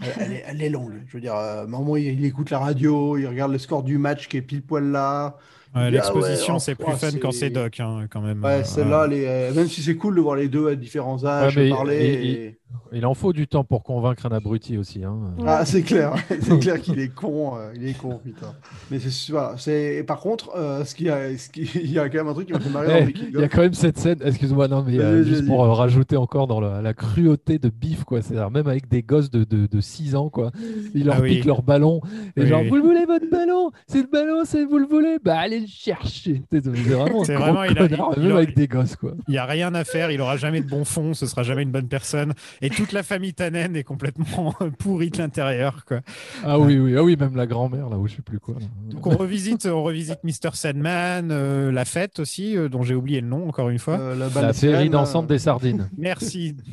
Elle, 0.00 0.32
est, 0.32 0.44
elle 0.46 0.62
est 0.62 0.68
longue. 0.70 1.02
Je 1.06 1.12
veux 1.12 1.20
dire, 1.20 1.34
euh, 1.36 1.66
moment, 1.66 1.96
il, 1.96 2.06
il 2.06 2.24
écoute 2.24 2.50
la 2.50 2.58
radio, 2.58 3.16
il 3.16 3.26
regarde 3.26 3.52
le 3.52 3.58
score 3.58 3.82
du 3.82 3.98
match 3.98 4.28
qui 4.28 4.36
est 4.36 4.42
pile 4.42 4.62
poil 4.62 4.84
là. 4.90 5.36
Ouais, 5.74 5.80
ah 5.80 5.84
ouais, 5.84 5.90
L'exposition, 5.90 6.58
c'est 6.58 6.74
plus 6.74 6.92
fun 6.96 7.08
quand 7.20 7.30
c'est- 7.30 7.50
Doc, 7.50 7.78
hein, 7.80 8.06
quand 8.10 8.22
même. 8.22 8.42
Ouais, 8.42 8.60
Euh, 8.60 8.64
celle-là, 8.64 9.00
ouais. 9.00 9.06
elle 9.06 9.12
est- 9.22 9.28
euh, 9.28 9.54
même 9.54 9.68
si 9.68 9.82
c'est 9.82 9.96
cool 9.96 10.16
de 10.16 10.20
voir 10.20 10.36
les 10.36 10.48
deux 10.48 10.68
à 10.68 10.74
différents 10.76 11.24
âges 11.26 11.56
Ouais, 11.56 11.68
parler. 11.68 12.20
il- 12.22 12.24
il- 12.24 12.36
et- 12.36 12.57
Il 12.92 13.04
en 13.06 13.14
faut 13.14 13.32
du 13.32 13.46
temps 13.46 13.64
pour 13.64 13.82
convaincre 13.82 14.24
un 14.26 14.30
abruti 14.34 14.78
aussi. 14.78 15.04
hein. 15.04 15.16
Ah, 15.46 15.64
c'est 15.66 15.82
clair, 15.82 16.14
c'est 16.40 16.58
clair 16.58 16.80
qu'il 16.80 16.98
est 16.98 17.08
con, 17.14 17.56
euh, 17.56 17.72
il 17.74 17.86
est 17.86 17.96
con, 17.96 18.18
putain. 18.22 18.54
Mais 18.90 18.98
c'est 18.98 19.30
voilà, 19.32 19.54
c'est 19.58 19.96
et 19.96 20.02
par 20.02 20.20
contre, 20.20 20.50
euh, 20.56 20.84
ce 20.84 20.94
qu'il 20.94 21.06
y 21.06 21.10
a, 21.10 21.36
ce 21.36 21.48
qui- 21.50 21.70
il 21.82 21.90
y 21.92 21.98
a 21.98 22.08
quand 22.08 22.18
même 22.18 22.28
un 22.28 22.32
truc 22.34 22.46
qui 22.46 22.52
m'a 22.52 22.60
fait 22.60 22.70
marrer 22.70 23.06
Eh, 23.08 23.14
Il 23.34 23.40
y 23.40 23.42
a 23.44 23.48
quand 23.48 23.60
même 23.62 23.74
cette 23.74 23.98
scène, 23.98 24.18
excuse-moi, 24.24 24.68
non, 24.68 24.82
mais 24.86 24.98
euh, 24.98 25.22
juste 25.22 25.46
pour 25.46 25.64
euh, 25.64 25.72
rajouter 25.72 26.16
encore 26.16 26.46
dans 26.46 26.60
la, 26.60 26.80
la 26.82 26.94
cruauté 26.94 27.58
de 27.58 27.68
Biff, 27.68 28.04
quoi. 28.04 28.22
C'est-à-dire 28.22 28.50
même 28.50 28.66
avec 28.68 28.88
des 28.88 29.02
gosses 29.02 29.30
de, 29.30 29.44
de, 29.44 29.66
de 29.66 29.80
6 29.80 30.14
ans, 30.14 30.28
quoi. 30.30 30.50
Ils 30.94 31.04
leur 31.06 31.16
Ah 31.16 31.20
oui. 31.22 31.36
piquent 31.36 31.44
leur 31.46 31.62
ballon. 31.62 32.00
Et 32.36 32.42
Oui, 32.42 32.46
genre, 32.48 32.62
oui. 32.62 32.68
vous 32.68 32.76
le 32.76 32.82
voulez, 32.82 33.04
votre 33.06 33.28
ballon? 33.30 33.70
C'est 33.86 34.02
le 34.02 34.08
ballon, 34.10 34.42
c'est 34.44 34.64
vous 34.64 34.78
le 34.78 34.86
voulez? 34.86 35.16
Bah, 35.22 35.38
allez 35.38 35.60
le 35.60 35.66
chercher. 35.66 36.42
C'est 36.52 36.64
c'est 36.64 36.70
vraiment 36.70 37.20
un 37.22 37.24
C'est 37.24 37.34
gros 37.34 37.44
vraiment, 37.44 37.64
il 37.64 37.78
a- 37.78 37.88
connard, 37.88 38.10
il- 38.16 38.22
même 38.22 38.30
il 38.32 38.36
avec 38.36 38.56
des 38.56 38.66
gosses, 38.68 38.96
quoi. 38.96 39.12
Il 39.28 39.32
n'y 39.32 39.38
a 39.38 39.44
rien 39.46 39.74
à 39.74 39.84
faire, 39.84 40.10
il 40.10 40.20
aura 40.20 40.36
jamais 40.36 40.60
de 40.60 40.68
bon 40.68 40.84
fond, 40.84 41.12
ce 41.14 41.26
sera 41.26 41.42
jamais 41.42 41.62
une 41.62 41.70
bonne 41.70 41.88
personne. 41.88 42.32
Et 42.62 42.70
toute 42.70 42.92
la 42.92 43.02
famille 43.02 43.34
Tannen 43.34 43.76
est 43.76 43.84
complètement 43.84 44.54
pourrie 44.78 45.10
de 45.10 45.18
l'intérieur. 45.18 45.84
quoi. 45.84 46.00
Ah 46.44 46.58
oui, 46.58 46.78
oui, 46.78 46.96
ah 46.96 47.02
oui, 47.02 47.16
même 47.16 47.36
la 47.36 47.46
grand-mère, 47.46 47.88
là, 47.88 47.98
où 47.98 48.06
je 48.06 48.16
sais 48.16 48.22
plus 48.22 48.40
quoi. 48.40 48.56
Donc 48.90 49.06
on 49.06 49.16
revisite, 49.16 49.66
on 49.66 49.82
revisite 49.82 50.18
Mr. 50.24 50.54
Sandman, 50.54 51.30
euh, 51.30 51.70
la 51.70 51.84
fête 51.84 52.18
aussi, 52.18 52.56
euh, 52.56 52.68
dont 52.68 52.82
j'ai 52.82 52.94
oublié 52.94 53.20
le 53.20 53.28
nom 53.28 53.48
encore 53.48 53.68
une 53.68 53.78
fois. 53.78 53.98
Euh, 53.98 54.14
la 54.14 54.88
dansante 54.88 55.24
là. 55.28 55.34
des 55.34 55.38
sardines. 55.38 55.88
Merci. 55.98 56.56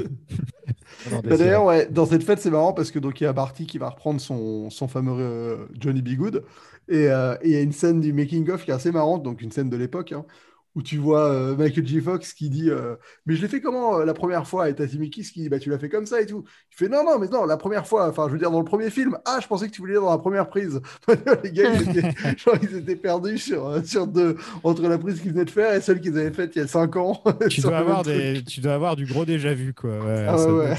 Bah, 1.12 1.38
D'ailleurs, 1.38 1.66
ouais, 1.66 1.88
dans 1.90 2.06
cette 2.06 2.24
fête, 2.24 2.40
c'est 2.40 2.49
marrant 2.49 2.74
parce 2.74 2.91
que 2.91 2.99
donc 2.99 3.22
il 3.22 3.26
y 3.26 3.28
a 3.28 3.34
Barty 3.34 3.66
qui 3.66 3.78
va 3.78 3.90
reprendre 3.90 4.20
son, 4.20 4.70
son 4.70 4.88
fameux 4.88 5.14
euh, 5.20 5.66
Johnny 5.80 6.02
B. 6.02 6.16
Good. 6.16 6.44
Et 6.88 7.07
euh, 7.10 7.36
et 7.41 7.49
il 7.49 7.52
y 7.52 7.56
a 7.56 7.62
une 7.62 7.72
scène 7.72 7.99
du 7.99 8.14
making 8.14 8.49
of 8.49 8.64
qui 8.64 8.72
est 8.72 8.74
assez 8.74 8.91
marrante, 8.91 9.24
donc 9.24 9.41
une 9.41 9.52
scène 9.52 9.70
de 9.70 9.78
l'époque, 9.78 10.12
hein, 10.12 10.26
où 10.76 10.81
tu 10.81 10.97
vois 10.97 11.31
euh, 11.31 11.56
Michael 11.56 11.88
J. 11.88 12.02
Fox 12.02 12.34
qui 12.34 12.49
dit 12.49 12.69
euh, 12.69 12.95
Mais 13.26 13.35
je 13.35 13.41
l'ai 13.41 13.47
fait 13.47 13.61
comment 13.61 13.99
euh, 13.99 14.06
la 14.06 14.14
première 14.14 14.45
fois 14.47 14.69
Et 14.69 14.76
t'as 14.76 14.85
Timikis 14.88 15.23
qui 15.31 15.41
dit 15.41 15.49
Bah, 15.49 15.57
tu 15.60 15.69
l'as 15.69 15.80
fait 15.80 15.89
comme 15.89 16.06
ça 16.06 16.19
et 16.22 16.26
tout. 16.26 16.43
Il 16.72 16.76
fait 16.76 16.89
Non, 16.89 17.03
non, 17.06 17.18
mais 17.18 17.27
non, 17.27 17.45
la 17.45 17.57
première 17.57 17.88
fois, 17.88 18.10
enfin, 18.10 18.27
je 18.27 18.34
veux 18.34 18.39
dire, 18.39 18.52
dans 18.52 18.60
le 18.60 18.65
premier 18.65 18.89
film, 18.89 19.18
ah, 19.26 19.39
je 19.41 19.47
pensais 19.47 19.68
que 19.68 19.72
tu 19.72 19.81
voulais 19.81 19.93
dire 19.93 20.02
dans 20.02 20.11
la 20.11 20.18
première 20.18 20.49
prise. 20.49 20.81
les 21.43 21.52
gars, 21.52 21.72
ils 21.73 21.89
étaient, 21.97 22.11
genre, 22.38 22.56
ils 22.61 22.77
étaient 22.77 22.95
perdus 22.97 23.38
sur, 23.38 23.85
sur 23.85 24.06
deux, 24.07 24.35
entre 24.64 24.81
la 24.88 24.97
prise 24.97 25.22
qu'ils 25.22 25.31
venaient 25.31 25.45
de 25.45 25.49
faire 25.49 25.73
et 25.73 25.81
celle 25.81 26.02
qu'ils 26.02 26.18
avaient 26.18 26.34
faite 26.34 26.56
il 26.56 26.60
y 26.60 26.61
a 26.61 26.68
5 26.68 26.95
ans. 26.97 27.22
Tu 27.49 27.61
dois, 27.61 27.77
avoir 27.77 28.03
des, 28.03 28.43
tu 28.43 28.60
dois 28.60 28.73
avoir 28.73 28.95
du 28.97 29.06
gros 29.06 29.26
déjà 29.26 29.53
vu, 29.53 29.73
quoi. 29.73 29.91
Ouais, 29.91 30.26
Ah 30.27 30.38
ça 30.38 30.53
ouais, 30.53 30.76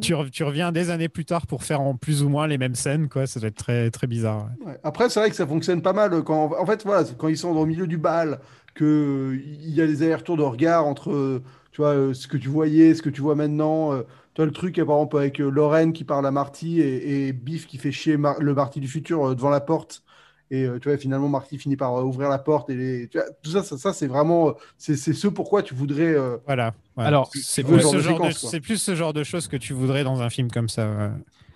tu, 0.00 0.12
re- 0.14 0.30
tu 0.30 0.42
reviens 0.44 0.72
des 0.72 0.90
années 0.90 1.08
plus 1.08 1.24
tard 1.24 1.46
pour 1.46 1.62
faire 1.62 1.80
en 1.80 1.94
plus 1.96 2.22
ou 2.22 2.28
moins 2.28 2.46
les 2.46 2.58
mêmes 2.58 2.74
scènes, 2.74 3.08
quoi. 3.08 3.26
Ça 3.26 3.38
doit 3.40 3.48
être 3.48 3.56
très, 3.56 3.90
très 3.90 4.06
bizarre. 4.06 4.48
ouais. 4.60 4.72
Ouais. 4.72 4.78
Après, 4.82 5.08
c'est 5.08 5.20
vrai 5.20 5.30
que 5.30 5.36
ça 5.36 5.46
fonctionne 5.46 5.82
pas 5.82 5.92
mal 5.92 6.22
quand, 6.24 6.52
en 6.58 6.66
fait, 6.66 6.82
voilà, 6.84 7.04
quand 7.16 7.28
ils 7.28 7.38
sont 7.38 7.50
au 7.50 7.66
milieu 7.66 7.86
du 7.86 7.98
bal, 7.98 8.40
que 8.76 9.38
il 9.42 9.70
y 9.74 9.82
a 9.82 9.88
des 9.88 10.04
allers-retours 10.04 10.36
de 10.38 10.44
regard 10.44 10.86
entre, 10.86 11.10
euh, 11.12 11.42
tu 11.72 11.82
vois, 11.82 11.90
euh, 11.94 12.14
ce 12.14 12.28
que 12.28 12.36
tu 12.38 12.48
voyais, 12.48 12.94
ce 12.94 13.02
que 13.02 13.10
tu 13.10 13.22
vois 13.22 13.34
maintenant. 13.36 13.92
euh, 13.94 14.02
Tu 14.34 14.42
vois 14.42 14.46
le 14.46 14.52
truc, 14.52 14.76
par 14.76 14.96
exemple, 14.98 15.18
avec 15.18 15.38
Lorraine 15.38 15.92
qui 15.94 16.04
parle 16.04 16.26
à 16.26 16.30
Marty 16.32 16.80
et, 16.82 17.28
et 17.28 17.32
Biff 17.34 17.66
qui 17.66 17.78
fait 17.78 17.92
chier 17.92 18.16
Mar- 18.18 18.40
le 18.40 18.54
Marty 18.54 18.80
du 18.80 18.88
futur 18.88 19.34
devant 19.36 19.50
la 19.50 19.60
porte. 19.62 20.02
Et 20.50 20.66
tu 20.80 20.88
vois, 20.88 20.96
finalement, 20.98 21.28
Marty 21.28 21.58
finit 21.58 21.76
par 21.76 21.94
ouvrir 22.06 22.28
la 22.28 22.38
porte. 22.38 22.70
Et 22.70 22.76
les- 22.76 23.08
tu 23.08 23.18
vois, 23.18 23.26
tout 23.42 23.50
ça, 23.50 23.62
ça, 23.64 23.78
ça, 23.78 23.92
c'est 23.92 24.06
vraiment, 24.06 24.54
c'est 24.78 24.96
c'est 24.96 25.12
ce 25.14 25.26
pourquoi 25.28 25.62
tu 25.62 25.74
voudrais. 25.74 26.14
euh, 26.14 26.36
Voilà. 26.46 26.74
Alors, 26.98 27.30
c'est 27.32 27.42
ce 27.42 27.62
plus, 27.62 27.80
ce 27.82 28.00
genre 28.00 28.20
de, 28.20 28.30
c'est 28.32 28.60
plus 28.60 28.78
ce 28.78 28.94
genre 28.94 29.12
de 29.12 29.24
choses 29.24 29.48
que 29.48 29.56
tu 29.56 29.72
voudrais 29.72 30.04
dans 30.04 30.22
un 30.22 30.30
film 30.30 30.50
comme 30.50 30.68
ça. 30.68 30.88
ouais. 30.88 31.10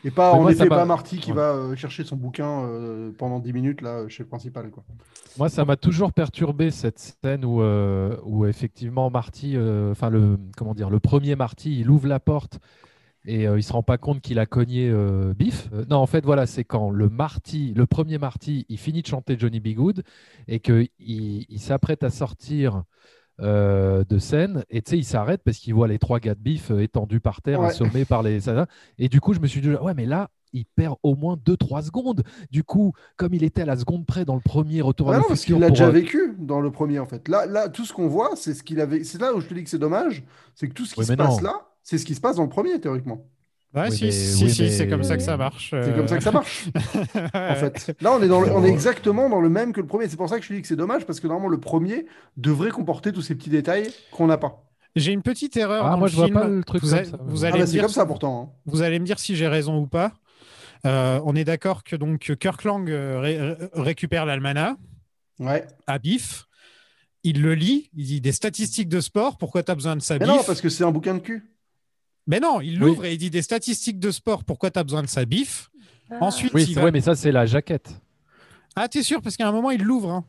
Et 0.04 0.10
pas, 0.10 0.32
en 0.32 0.48
effet, 0.48 0.68
pas 0.68 0.84
Marty 0.84 1.18
qui 1.18 1.30
Ouais. 1.30 1.36
va 1.36 1.52
euh, 1.52 1.76
chercher 1.76 2.04
son 2.04 2.16
bouquin 2.16 2.64
euh, 2.64 3.10
pendant 3.16 3.38
10 3.38 3.52
minutes 3.52 3.80
là, 3.82 4.08
chez 4.08 4.22
le 4.22 4.28
principal. 4.28 4.70
Quoi. 4.70 4.82
Moi, 5.38 5.48
ça 5.48 5.64
m'a 5.64 5.76
toujours 5.76 6.12
perturbé 6.12 6.70
cette 6.70 6.98
scène 6.98 7.44
où, 7.44 7.62
euh, 7.62 8.16
où 8.24 8.46
effectivement 8.46 9.10
Marty, 9.10 9.56
enfin 9.90 10.10
le 10.10 10.38
comment 10.56 10.74
dire, 10.74 10.90
le 10.90 11.00
premier 11.00 11.36
Marty, 11.36 11.80
il 11.80 11.90
ouvre 11.90 12.08
la 12.08 12.20
porte 12.20 12.58
et 13.26 13.42
il 13.44 13.62
se 13.62 13.72
rend 13.72 13.82
pas 13.82 13.98
compte 13.98 14.22
qu'il 14.22 14.38
a 14.38 14.46
cogné 14.46 14.90
Biff. 15.36 15.68
Non, 15.90 15.98
en 15.98 16.06
fait, 16.06 16.24
voilà, 16.24 16.46
c'est 16.46 16.64
quand 16.64 16.90
le 16.90 17.08
Marty, 17.10 17.74
le 17.76 17.84
premier 17.86 18.16
Marty, 18.16 18.64
il 18.70 18.78
finit 18.78 19.02
de 19.02 19.06
chanter 19.06 19.38
Johnny 19.38 19.60
B. 19.60 19.74
Good 19.74 20.02
et 20.48 20.58
que 20.60 20.86
il, 20.98 21.44
il 21.48 21.60
s'apprête 21.60 22.02
à 22.02 22.10
sortir. 22.10 22.84
Euh, 23.42 24.04
de 24.08 24.18
scène 24.18 24.64
et 24.70 24.82
tu 24.82 24.90
sais 24.90 24.98
il 24.98 25.04
s'arrête 25.04 25.40
parce 25.44 25.58
qu'il 25.58 25.74
voit 25.74 25.88
les 25.88 25.98
trois 25.98 26.20
gars 26.20 26.34
de 26.34 26.40
Biff 26.40 26.70
euh, 26.70 26.80
étendus 26.82 27.20
par 27.20 27.42
terre 27.42 27.60
Ouais. 27.60 27.66
assommés 27.68 28.04
par 28.04 28.22
les 28.22 28.48
et 28.98 29.08
du 29.08 29.20
coup 29.20 29.32
je 29.34 29.40
me 29.40 29.46
suis 29.46 29.60
dit 29.60 29.70
ouais 29.70 29.94
mais 29.94 30.06
là 30.06 30.28
il 30.52 30.64
perd 30.66 30.96
au 31.02 31.14
moins 31.14 31.36
2-3 31.36 31.82
secondes 31.84 32.22
du 32.50 32.64
coup 32.64 32.92
comme 33.16 33.34
il 33.34 33.44
était 33.44 33.62
à 33.62 33.66
la 33.66 33.76
seconde 33.76 34.04
près 34.06 34.24
dans 34.24 34.34
le 34.34 34.40
premier 34.40 34.80
retour 34.80 35.10
Ah 35.10 35.14
à 35.14 35.16
non, 35.18 35.22
le 35.24 35.28
parce 35.28 35.44
qu'il 35.44 35.54
l'a 35.58 35.66
pour, 35.68 35.70
déjà 35.76 35.86
euh, 35.86 35.90
vécu 35.90 36.34
dans 36.38 36.60
le 36.60 36.70
premier 36.70 36.98
en 36.98 37.06
fait. 37.06 37.28
Là, 37.28 37.46
là 37.46 37.68
tout 37.68 37.84
ce 37.84 37.92
qu'on 37.92 38.08
voit, 38.08 38.30
c'est 38.34 38.54
ce 38.54 38.62
qu'il 38.62 38.80
avait. 38.80 39.04
C'est 39.04 39.20
là 39.20 39.32
où 39.34 39.40
je 39.40 39.46
te 39.46 39.54
dis 39.54 39.62
que 39.62 39.70
c'est 39.70 39.78
dommage, 39.78 40.24
c'est 40.54 40.68
que 40.68 40.74
tout 40.74 40.84
ce 40.86 40.94
qui 40.94 41.00
Oui, 41.00 41.06
se 41.06 41.12
passe 41.12 41.36
non. 41.36 41.42
là, 41.50 41.68
c'est 41.82 41.98
ce 41.98 42.04
qui 42.04 42.14
se 42.14 42.20
passe 42.20 42.36
dans 42.36 42.42
le 42.42 42.48
premier 42.48 42.80
théoriquement. 42.80 43.24
Ouais, 43.72 43.88
Oui, 43.88 43.96
si, 43.96 44.04
mais- 44.04 44.10
si, 44.10 44.44
oui, 44.44 44.50
si, 44.50 44.72
c'est 44.72 44.88
comme 44.88 45.04
ça 45.04 45.16
que 45.16 45.22
ça 45.22 45.36
marche. 45.36 45.70
C'est 45.70 45.94
comme 45.94 46.08
ça 46.08 46.16
que 46.18 46.22
ça 46.24 46.32
marche. 46.32 46.66
en 47.34 47.54
fait. 47.54 47.94
Là, 48.00 48.12
on 48.12 48.20
est, 48.22 48.26
dans 48.28 48.40
le- 48.40 48.50
on 48.50 48.64
est 48.64 48.68
exactement 48.68 49.28
dans 49.30 49.40
le 49.40 49.48
même 49.48 49.72
que 49.72 49.80
le 49.80 49.86
premier. 49.86 50.08
C'est 50.08 50.16
pour 50.16 50.28
ça 50.28 50.40
que 50.40 50.44
je 50.44 50.52
dis 50.52 50.60
que 50.62 50.66
c'est 50.66 50.74
dommage 50.76 51.06
parce 51.06 51.20
que 51.20 51.28
normalement 51.28 51.48
le 51.48 51.60
premier 51.60 52.06
devrait 52.36 52.70
comporter 52.70 53.12
tous 53.12 53.22
ces 53.22 53.34
petits 53.36 53.50
détails 53.50 53.88
qu'on 54.10 54.26
n'a 54.26 54.38
pas. 54.38 54.64
J'ai 54.96 55.12
une 55.12 55.22
petite 55.22 55.56
erreur. 55.56 55.86
Ah, 55.86 55.90
dans 55.90 55.98
moi, 55.98 56.08
le 56.08 56.12
je 56.12 56.16
vois 56.16 56.28
pas 56.30 56.48
le 56.48 56.64
truc 56.64 56.82
vous, 56.82 56.88
comme 56.90 56.98
allez- 56.98 57.08
ça. 57.10 57.16
vous 57.24 57.44
Ah 57.44 57.50
bah, 57.52 57.58
me 57.58 57.66
c'est 57.66 57.70
dire 57.72 57.82
comme 57.82 57.92
ça 57.92 58.06
pourtant. 58.06 58.42
hein. 58.52 58.58
Vous 58.66 58.82
allez 58.82 58.98
me 58.98 59.04
dire 59.06 59.20
si 59.20 59.36
j'ai 59.36 59.46
raison 59.46 59.78
ou 59.78 59.86
pas. 59.86 60.14
Euh, 60.86 61.20
on 61.24 61.36
est 61.36 61.44
d'accord 61.44 61.84
que 61.84 61.94
donc 61.94 62.34
Kirk 62.40 62.64
Lang 62.64 62.90
euh, 62.90 63.20
ré- 63.20 63.38
ré- 63.52 63.56
récupère 63.74 64.26
l'almanach 64.26 64.76
Ouais. 65.38 65.64
à 65.86 65.98
Biff. 66.00 66.46
Il 67.22 67.42
le 67.42 67.54
lit, 67.54 67.90
il 67.94 68.06
dit 68.06 68.20
des 68.22 68.32
statistiques 68.32 68.88
de 68.88 69.00
sport, 69.00 69.36
pourquoi 69.36 69.62
tu 69.62 69.70
as 69.70 69.74
besoin 69.74 69.94
de 69.94 70.00
ça, 70.00 70.14
Mais 70.18 70.24
Biff 70.24 70.28
non, 70.34 70.42
parce 70.42 70.60
que 70.62 70.70
c'est 70.70 70.84
un 70.84 70.90
bouquin 70.90 71.14
de 71.14 71.18
cul. 71.20 71.44
Mais 72.26 72.40
non, 72.40 72.60
il 72.60 72.78
l'ouvre 72.78 73.04
et 73.04 73.12
il 73.14 73.18
dit 73.18 73.30
des 73.30 73.42
statistiques 73.42 73.98
de 73.98 74.10
sport, 74.10 74.44
pourquoi 74.44 74.70
tu 74.70 74.78
as 74.78 74.84
besoin 74.84 75.02
de 75.02 75.08
ça, 75.08 75.24
Biff 75.24 75.70
Ah. 76.10 76.16
Ensuite, 76.20 76.52
Oui, 76.54 76.62
il 76.62 76.68
c'est 76.68 76.74
va- 76.74 76.82
vrai, 76.82 76.90
mais 76.92 77.00
ça, 77.00 77.14
c'est 77.14 77.32
la 77.32 77.46
jaquette. 77.46 78.00
Ah, 78.76 78.88
t'es 78.88 79.02
sûr? 79.02 79.20
Parce 79.22 79.36
qu'à 79.36 79.48
un 79.48 79.52
moment, 79.52 79.70
il 79.70 79.82
l'ouvre. 79.82 80.10
hein. 80.10 80.24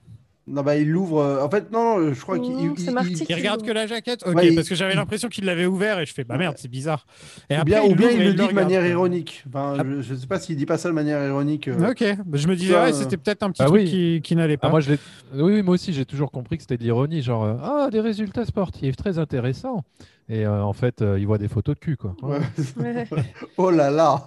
Non, 0.47 0.63
bah 0.63 0.75
il 0.75 0.89
l'ouvre. 0.89 1.19
euh, 1.19 1.43
En 1.45 1.49
fait, 1.51 1.71
non, 1.71 1.99
non, 1.99 2.13
je 2.13 2.19
crois 2.19 2.39
qu'il. 2.39 2.51
Il- 2.53 2.73
il- 2.77 3.25
il- 3.29 3.35
regarde 3.35 3.61
que 3.63 3.71
la 3.71 3.85
jaquette? 3.85 4.23
Ok, 4.25 4.35
Ouais, 4.35 4.53
parce 4.55 4.67
que 4.67 4.73
j'avais 4.73 4.95
l'impression 4.95 5.29
qu'il 5.29 5.45
l'avait 5.45 5.67
ouvert 5.67 5.99
et 5.99 6.05
je 6.07 6.13
fais, 6.13 6.23
bah 6.23 6.35
merde, 6.37 6.55
c'est 6.57 6.67
bizarre. 6.67 7.05
Et 7.49 7.53
Ou 7.55 7.57
après, 7.57 7.65
bien, 7.65 7.83
ou 7.83 7.95
bien 7.95 8.07
l'ouvre 8.09 8.19
il 8.21 8.25
le 8.27 8.33
dit 8.33 8.47
de 8.47 8.53
manière 8.53 8.85
ironique. 8.85 9.43
Enfin, 9.47 9.77
je, 9.85 10.01
je 10.01 10.15
sais 10.15 10.25
pas 10.27 10.39
s'il 10.39 10.55
dit 10.57 10.65
pas 10.65 10.79
ça 10.79 10.89
de 10.89 10.95
manière 10.95 11.23
ironique. 11.25 11.67
euh. 11.67 11.91
Ok, 11.91 12.03
bah, 12.25 12.37
je 12.39 12.47
me 12.47 12.55
disais, 12.55 12.73
ouais, 12.73 12.89
euh, 12.89 12.93
c'était 12.93 13.17
peut-être 13.17 13.43
un 13.43 13.51
petit 13.51 13.61
Ah 13.61 13.65
truc 13.67 13.81
oui. 13.81 13.89
qui, 13.89 14.21
qui 14.23 14.35
n'allait 14.35 14.57
pas. 14.57 14.67
Ah, 14.67 14.71
moi, 14.71 14.79
je 14.79 14.89
l'ai- 14.91 14.99
oui, 15.35 15.53
oui, 15.53 15.61
moi 15.61 15.75
aussi, 15.75 15.93
j'ai 15.93 16.05
toujours 16.05 16.31
compris 16.31 16.57
que 16.57 16.63
c'était 16.63 16.77
de 16.77 16.83
l'ironie, 16.83 17.21
genre 17.21 17.43
ah 17.45 17.89
des 17.91 17.99
résultats 18.01 18.45
sportifs 18.45 18.95
très 18.97 19.19
intéressants. 19.19 19.83
Et 20.33 20.45
euh, 20.45 20.63
en 20.63 20.71
fait, 20.71 21.01
euh, 21.01 21.19
il 21.19 21.27
voit 21.27 21.37
des 21.37 21.49
photos 21.49 21.75
de 21.75 21.79
cul, 21.81 21.97
quoi. 21.97 22.15
Ouais. 22.23 22.39
Ouais. 22.77 23.05
oh 23.57 23.69
là 23.69 23.91
là. 23.91 24.25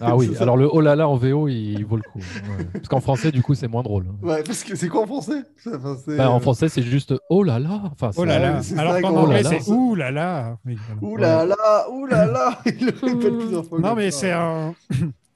Ah 0.00 0.16
oui. 0.16 0.32
Alors 0.40 0.56
le 0.56 0.68
oh 0.68 0.80
là 0.80 0.96
là 0.96 1.08
en 1.08 1.14
VO, 1.14 1.46
il, 1.46 1.54
il 1.78 1.86
vaut 1.86 1.94
le 1.94 2.02
coup. 2.02 2.18
Ouais. 2.18 2.64
Parce 2.72 2.88
qu'en 2.88 2.98
français, 3.00 3.30
du 3.30 3.40
coup, 3.40 3.54
c'est 3.54 3.68
moins 3.68 3.84
drôle. 3.84 4.06
Ouais, 4.22 4.42
parce 4.42 4.64
que 4.64 4.74
c'est 4.74 4.88
quoi 4.88 5.02
en 5.02 5.06
français? 5.06 5.42
Enfin, 5.72 5.96
Bah, 6.08 6.30
en 6.32 6.38
euh, 6.38 6.40
français, 6.40 6.68
c'est 6.68 6.82
juste 6.82 7.14
oh 7.28 7.44
là 7.44 7.60
là. 7.60 7.80
Enfin, 7.92 8.10
Oh 8.16 8.24
là 8.24 8.60
c'est- 8.60 8.74
là. 8.74 8.80
Alors 8.82 9.00
qu'en 9.00 9.16
anglais, 9.22 9.44
c'est 9.44 9.70
ouh 9.70 9.94
là 9.94 10.10
là. 10.10 10.58
Ouh 11.00 11.16
là 11.16 11.46
là, 11.46 11.86
ouh 11.92 12.06
là 12.06 12.26
là. 12.26 12.58
Il 12.66 12.86
le 12.86 12.92
répète 13.00 13.38
plusieurs 13.38 13.64
fois. 13.66 13.78
Non, 13.78 13.94
mais 13.94 14.10
c'est 14.10 14.32
un. 14.32 14.74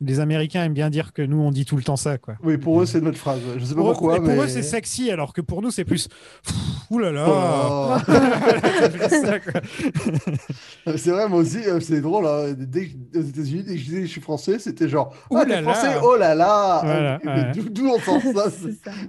Les 0.06 0.20
Américains 0.20 0.64
aiment 0.64 0.74
bien 0.74 0.90
dire 0.90 1.12
que 1.12 1.22
nous, 1.22 1.38
on 1.40 1.50
dit 1.50 1.64
tout 1.64 1.76
le 1.76 1.82
temps 1.82 1.96
ça, 1.96 2.18
quoi. 2.18 2.34
Oui, 2.42 2.56
pour 2.58 2.80
eux, 2.82 2.86
c'est 2.86 3.00
notre 3.00 3.18
phrase. 3.18 3.40
Je 3.56 3.64
sais 3.64 3.74
pas 3.74 3.80
Pour, 3.80 3.90
eux- 3.90 3.92
pourquoi, 3.92 4.16
et 4.16 4.20
pour 4.20 4.28
mais. 4.28 4.38
eux, 4.44 4.48
c'est 4.48 4.62
sexy, 4.62 5.10
alors 5.10 5.32
que 5.32 5.40
pour 5.40 5.62
nous, 5.62 5.70
c'est 5.70 5.84
plus. 5.84 6.08
Ouh 6.90 6.98
là 6.98 7.10
là. 7.12 7.26
Oh. 7.28 7.96
C'est 10.96 11.10
vrai, 11.10 11.28
moi 11.28 11.38
aussi, 11.40 11.58
euh, 11.66 11.80
c'est 11.80 12.00
drôle. 12.00 12.26
hein. 12.26 12.54
Dès 12.56 12.88
que, 12.88 13.18
aux 13.18 13.22
États-Unis, 13.22 13.62
dès 13.64 13.72
que 13.74 13.78
je 13.78 13.84
disais 13.84 14.00
je 14.02 14.06
suis 14.06 14.20
français, 14.20 14.58
c'était 14.58 14.88
genre. 14.88 15.14
Ouh 15.30 15.38
Ah, 15.38 15.44
là 15.44 15.62
Français, 15.62 15.94
là. 15.94 16.00
oh 16.04 16.16
là 16.16 16.34
là. 16.34 16.80
Voilà, 16.84 17.20
ouais. 17.24 17.52
d'où- 17.70 17.88
on 17.88 17.98
sort 18.00 18.20
ça 18.34 18.50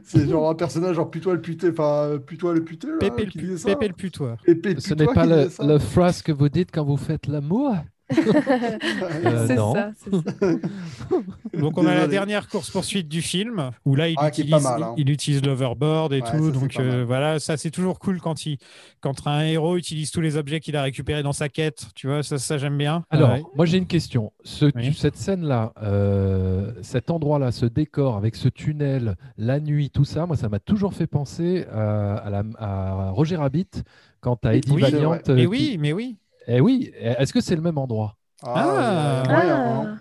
C'est 0.04 0.28
genre 0.30 0.50
un 0.50 0.56
personnage, 0.56 0.96
genre 0.96 1.10
Putois 1.10 1.34
le 1.34 1.42
puté, 1.42 1.70
enfin, 1.70 1.84
euh, 2.14 2.18
Putois 2.20 2.54
le 2.54 2.64
puté, 2.64 2.88
là, 2.88 2.94
Pépé 3.00 3.26
le 3.26 3.94
putois. 3.94 4.38
Ce 4.80 4.94
n'est 4.94 5.06
pas 5.08 5.26
le, 5.26 5.50
le 5.60 5.80
phrase 5.80 6.22
que 6.22 6.32
vous 6.32 6.50
dites 6.50 6.70
quand 6.74 6.84
vous 6.86 6.98
faites 6.98 7.28
l'amour. 7.28 7.76
Euh, 8.12 9.48
c'est 9.48 9.56
non. 9.56 9.74
ça, 9.74 9.92
c'est 9.96 10.12
ça. 10.14 10.48
Donc, 11.60 11.78
on 11.78 11.86
a 11.88 11.96
la 11.96 12.08
dernière 12.08 12.48
course-poursuite 12.48 13.08
du 13.08 13.22
film, 13.22 13.72
où 13.86 13.96
là, 13.96 14.10
il, 14.10 14.16
Ah, 14.20 14.28
utilise, 14.30 14.52
mal, 14.64 14.84
hein. 14.84 14.94
il 14.98 15.10
utilise 15.10 15.42
l'overboard 15.44 16.14
et 16.14 16.22
Ouais, 16.22 16.32
tout. 16.32 16.46
ça, 16.54 16.60
donc, 16.60 16.80
euh, 16.80 17.04
voilà, 17.06 17.40
ça, 17.40 17.58
c'est 17.58 17.72
toujours 17.72 17.98
cool 18.00 18.20
quand, 18.20 18.46
il, 18.46 18.58
quand 19.00 19.26
un 19.28 19.42
héros 19.42 19.78
utilise 19.78 20.12
tous 20.12 20.22
les 20.22 20.38
objets 20.38 20.60
qu'il 20.60 20.76
a 20.76 20.82
récupérés 20.84 21.24
dans 21.24 21.34
sa 21.34 21.50
quête. 21.50 21.88
Tu 21.96 22.08
vois, 22.08 22.24
ça, 22.24 22.38
ça 22.38 22.58
j'aime 22.58 22.78
bien. 22.78 23.04
Alors, 23.10 23.32
Ouais. 23.32 23.44
moi 23.56 23.66
j'ai 23.66 23.78
une 23.78 23.88
question. 23.88 24.32
Ce- 24.44 24.66
Oui. 24.76 24.94
Cette 24.94 25.16
scène-là, 25.18 25.74
euh, 25.82 26.72
cet 26.82 27.10
endroit-là, 27.10 27.52
ce 27.52 27.66
décor 27.66 28.18
avec 28.18 28.36
ce 28.36 28.50
tunnel, 28.50 29.16
la 29.38 29.60
nuit, 29.60 29.90
tout 29.90 30.06
ça, 30.06 30.26
moi 30.26 30.36
ça 30.36 30.50
m'a 30.50 30.60
toujours 30.60 30.94
fait 30.94 31.08
penser 31.08 31.66
à, 31.72 32.16
à 32.18 32.30
la- 32.30 32.44
à 32.60 33.10
Roger 33.12 33.38
Rabbit 33.38 33.68
quand 34.22 34.44
as 34.46 34.56
Eddie 34.56 34.72
Oui, 34.74 34.82
Valiant. 34.82 35.14
euh, 35.14 35.20
mais 35.30 35.42
qui- 35.42 35.48
oui, 35.48 35.78
mais 35.80 35.94
oui. 35.94 36.18
Eh 36.48 36.62
oui, 36.62 36.92
est-ce 37.00 37.34
que 37.34 37.42
c'est 37.42 37.56
le 37.56 37.62
même 37.62 37.78
endroit 37.78 38.16
Ah, 38.44 38.54
il 38.62 38.68
y 38.68 39.30
a 39.30 39.30
moyen, 39.30 39.58
hein. 39.58 39.98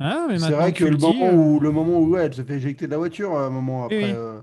Ah, 0.00 0.26
mais 0.28 0.38
C'est 0.38 0.52
vrai 0.52 0.72
que 0.72 0.84
le 0.84 0.96
dis, 0.96 1.04
moment, 1.04 1.26
euh, 1.28 1.32
où, 1.36 1.60
le 1.60 1.70
moment 1.70 1.98
où 1.98 2.08
ouais, 2.10 2.24
elle 2.26 2.34
se 2.34 2.42
fait 2.42 2.54
éjecter 2.54 2.86
de 2.86 2.90
la 2.90 2.98
voiture, 2.98 3.36
à 3.36 3.46
un 3.46 3.50
moment 3.50 3.84
après. 3.84 3.96
Oui, 4.04 4.10
euh, 4.16 4.40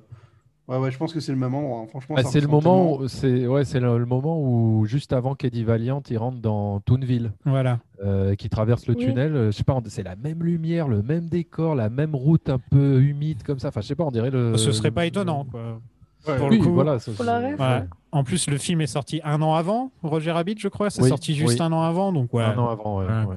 Ouais, 0.67 0.77
ouais, 0.77 0.91
je 0.91 0.97
pense 0.99 1.13
que 1.13 1.19
c'est 1.19 1.31
le 1.31 1.37
même 1.39 1.55
endroit. 1.55 1.79
hein. 1.79 1.87
Franchement, 1.89 2.15
Bah, 2.15 2.23
C'est 2.23 2.41
le 2.41 2.47
moment, 2.47 2.93
tellement. 2.97 3.07
c'est 3.07 3.47
ouais, 3.47 3.65
c'est 3.65 3.79
le, 3.79 3.97
le 3.97 4.05
moment 4.05 4.39
où 4.39 4.85
juste 4.85 5.13
avant 5.13 5.33
qu'Eddie 5.33 5.63
Valiant 5.63 6.01
il 6.09 6.17
rentre 6.17 6.39
dans 6.39 6.79
Toonville, 6.81 7.31
Voilà. 7.45 7.79
euh, 8.03 8.35
qui 8.35 8.49
traverse 8.49 8.85
le 8.87 8.95
Oui. 8.95 9.05
tunnel. 9.05 9.35
euh, 9.35 9.51
je 9.51 9.57
sais 9.57 9.63
pas, 9.63 9.79
c'est 9.87 10.03
la 10.03 10.15
même 10.15 10.43
lumière, 10.43 10.87
le 10.87 11.01
même 11.01 11.27
décor, 11.27 11.73
la 11.75 11.89
même 11.89 12.13
route 12.15 12.49
un 12.49 12.59
peu 12.59 13.01
humide 13.01 13.41
comme 13.43 13.57
ça. 13.59 13.69
Enfin, 13.69 13.81
je 13.81 13.87
sais 13.87 13.95
pas, 13.95 14.03
on 14.03 14.11
dirait 14.11 14.29
le. 14.31 14.57
Ce 14.57 14.71
serait 14.71 14.91
pas 14.91 15.05
étonnant, 15.07 15.45
quoi. 15.45 15.81
Ouais, 16.27 16.37
Pour 16.37 16.49
Oui, 16.49 16.57
le 16.59 16.63
coup, 16.63 16.71
voilà. 16.71 16.99
ça, 16.99 17.11
Pour 17.13 17.25
la 17.25 17.39
ref, 17.39 17.59
Ouais. 17.59 17.83
En 18.11 18.23
plus, 18.23 18.49
le 18.49 18.57
film 18.57 18.81
est 18.81 18.87
sorti 18.87 19.21
un 19.23 19.41
an 19.41 19.53
avant, 19.53 19.91
Roger 20.01 20.31
Rabbit, 20.31 20.55
je 20.59 20.67
crois. 20.67 20.89
C'est 20.89 21.01
Oui, 21.03 21.09
sorti 21.09 21.35
juste 21.35 21.59
oui. 21.59 21.61
un 21.65 21.71
an 21.71 21.83
avant, 21.83 22.11
donc 22.11 22.33
ouais. 22.33 22.43
Un 22.43 22.57
an 22.57 22.69
avant, 22.69 22.99
ouais, 22.99 23.05
Ouais. 23.05 23.23
ouais. 23.25 23.35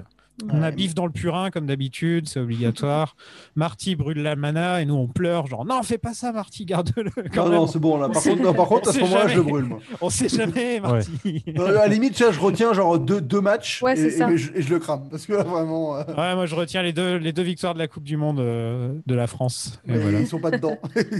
On 0.51 0.63
a 0.63 0.71
bif 0.71 0.95
dans 0.95 1.07
le 1.07 1.13
purin, 1.13 1.51
comme 1.51 1.67
d'habitude, 1.67 2.29
c'est 2.29 2.41
obligatoire. 2.41 3.17
Marty 3.57 3.97
brûle 3.97 4.23
la 4.23 4.37
mana 4.37 4.81
et 4.81 4.85
nous 4.85 4.95
on 4.95 5.07
pleure, 5.09 5.47
genre 5.47 5.65
non, 5.65 5.83
fais 5.83 5.99
pas 5.99 6.15
ça, 6.15 6.33
Marty, 6.33 6.65
garde-le. 6.65 7.05
Non, 7.37 7.45
même. 7.45 7.53
non, 7.55 7.67
c'est 7.67 7.79
bon 7.79 7.99
là. 7.99 8.09
Par 8.09 8.23
contre, 8.23 8.43
non, 8.43 8.55
par 8.55 8.67
contre, 8.67 8.89
on 8.89 8.91
à 8.91 8.95
ce 8.95 9.01
moment-là, 9.01 9.29
je 9.29 9.37
le 9.37 9.43
brûle, 9.43 9.65
moi. 9.65 9.79
On 10.01 10.11
sait 10.11 10.29
jamais, 10.29 10.81
Marty. 10.81 11.45
Euh, 11.59 11.69
à 11.69 11.73
la 11.73 11.89
limite, 11.89 12.15
tu 12.15 12.23
vois, 12.25 12.33
je 12.33 12.41
retiens 12.41 12.73
genre 12.73 12.99
deux, 12.99 13.21
deux 13.21 13.41
matchs 13.41 13.83
Ouais, 13.83 13.99
et, 13.99 14.11
ça. 14.11 14.29
je, 14.35 14.51
et 14.55 14.63
je 14.63 14.71
le 14.71 14.79
crame. 14.79 15.09
Parce 15.11 15.27
que 15.27 15.33
là, 15.35 15.43
vraiment. 15.43 15.97
euh, 15.97 16.05
Ouais, 16.17 16.35
moi 16.35 16.47
je 16.47 16.55
retiens 16.55 16.83
les 16.83 16.93
deux, 16.93 17.17
les 17.17 17.33
deux 17.33 17.43
victoires 17.43 17.75
de 17.75 17.79
la 17.79 17.89
Coupe 17.89 18.05
du 18.05 18.17
Monde 18.17 18.41
euh, 18.41 18.95
de 19.07 19.15
la 19.15 19.27
France. 19.27 19.81
Et 19.89 19.97
voilà. 19.97 20.21
Ils 20.21 20.27
sont 20.27 20.41
pas 20.41 20.51
dedans. 20.51 20.77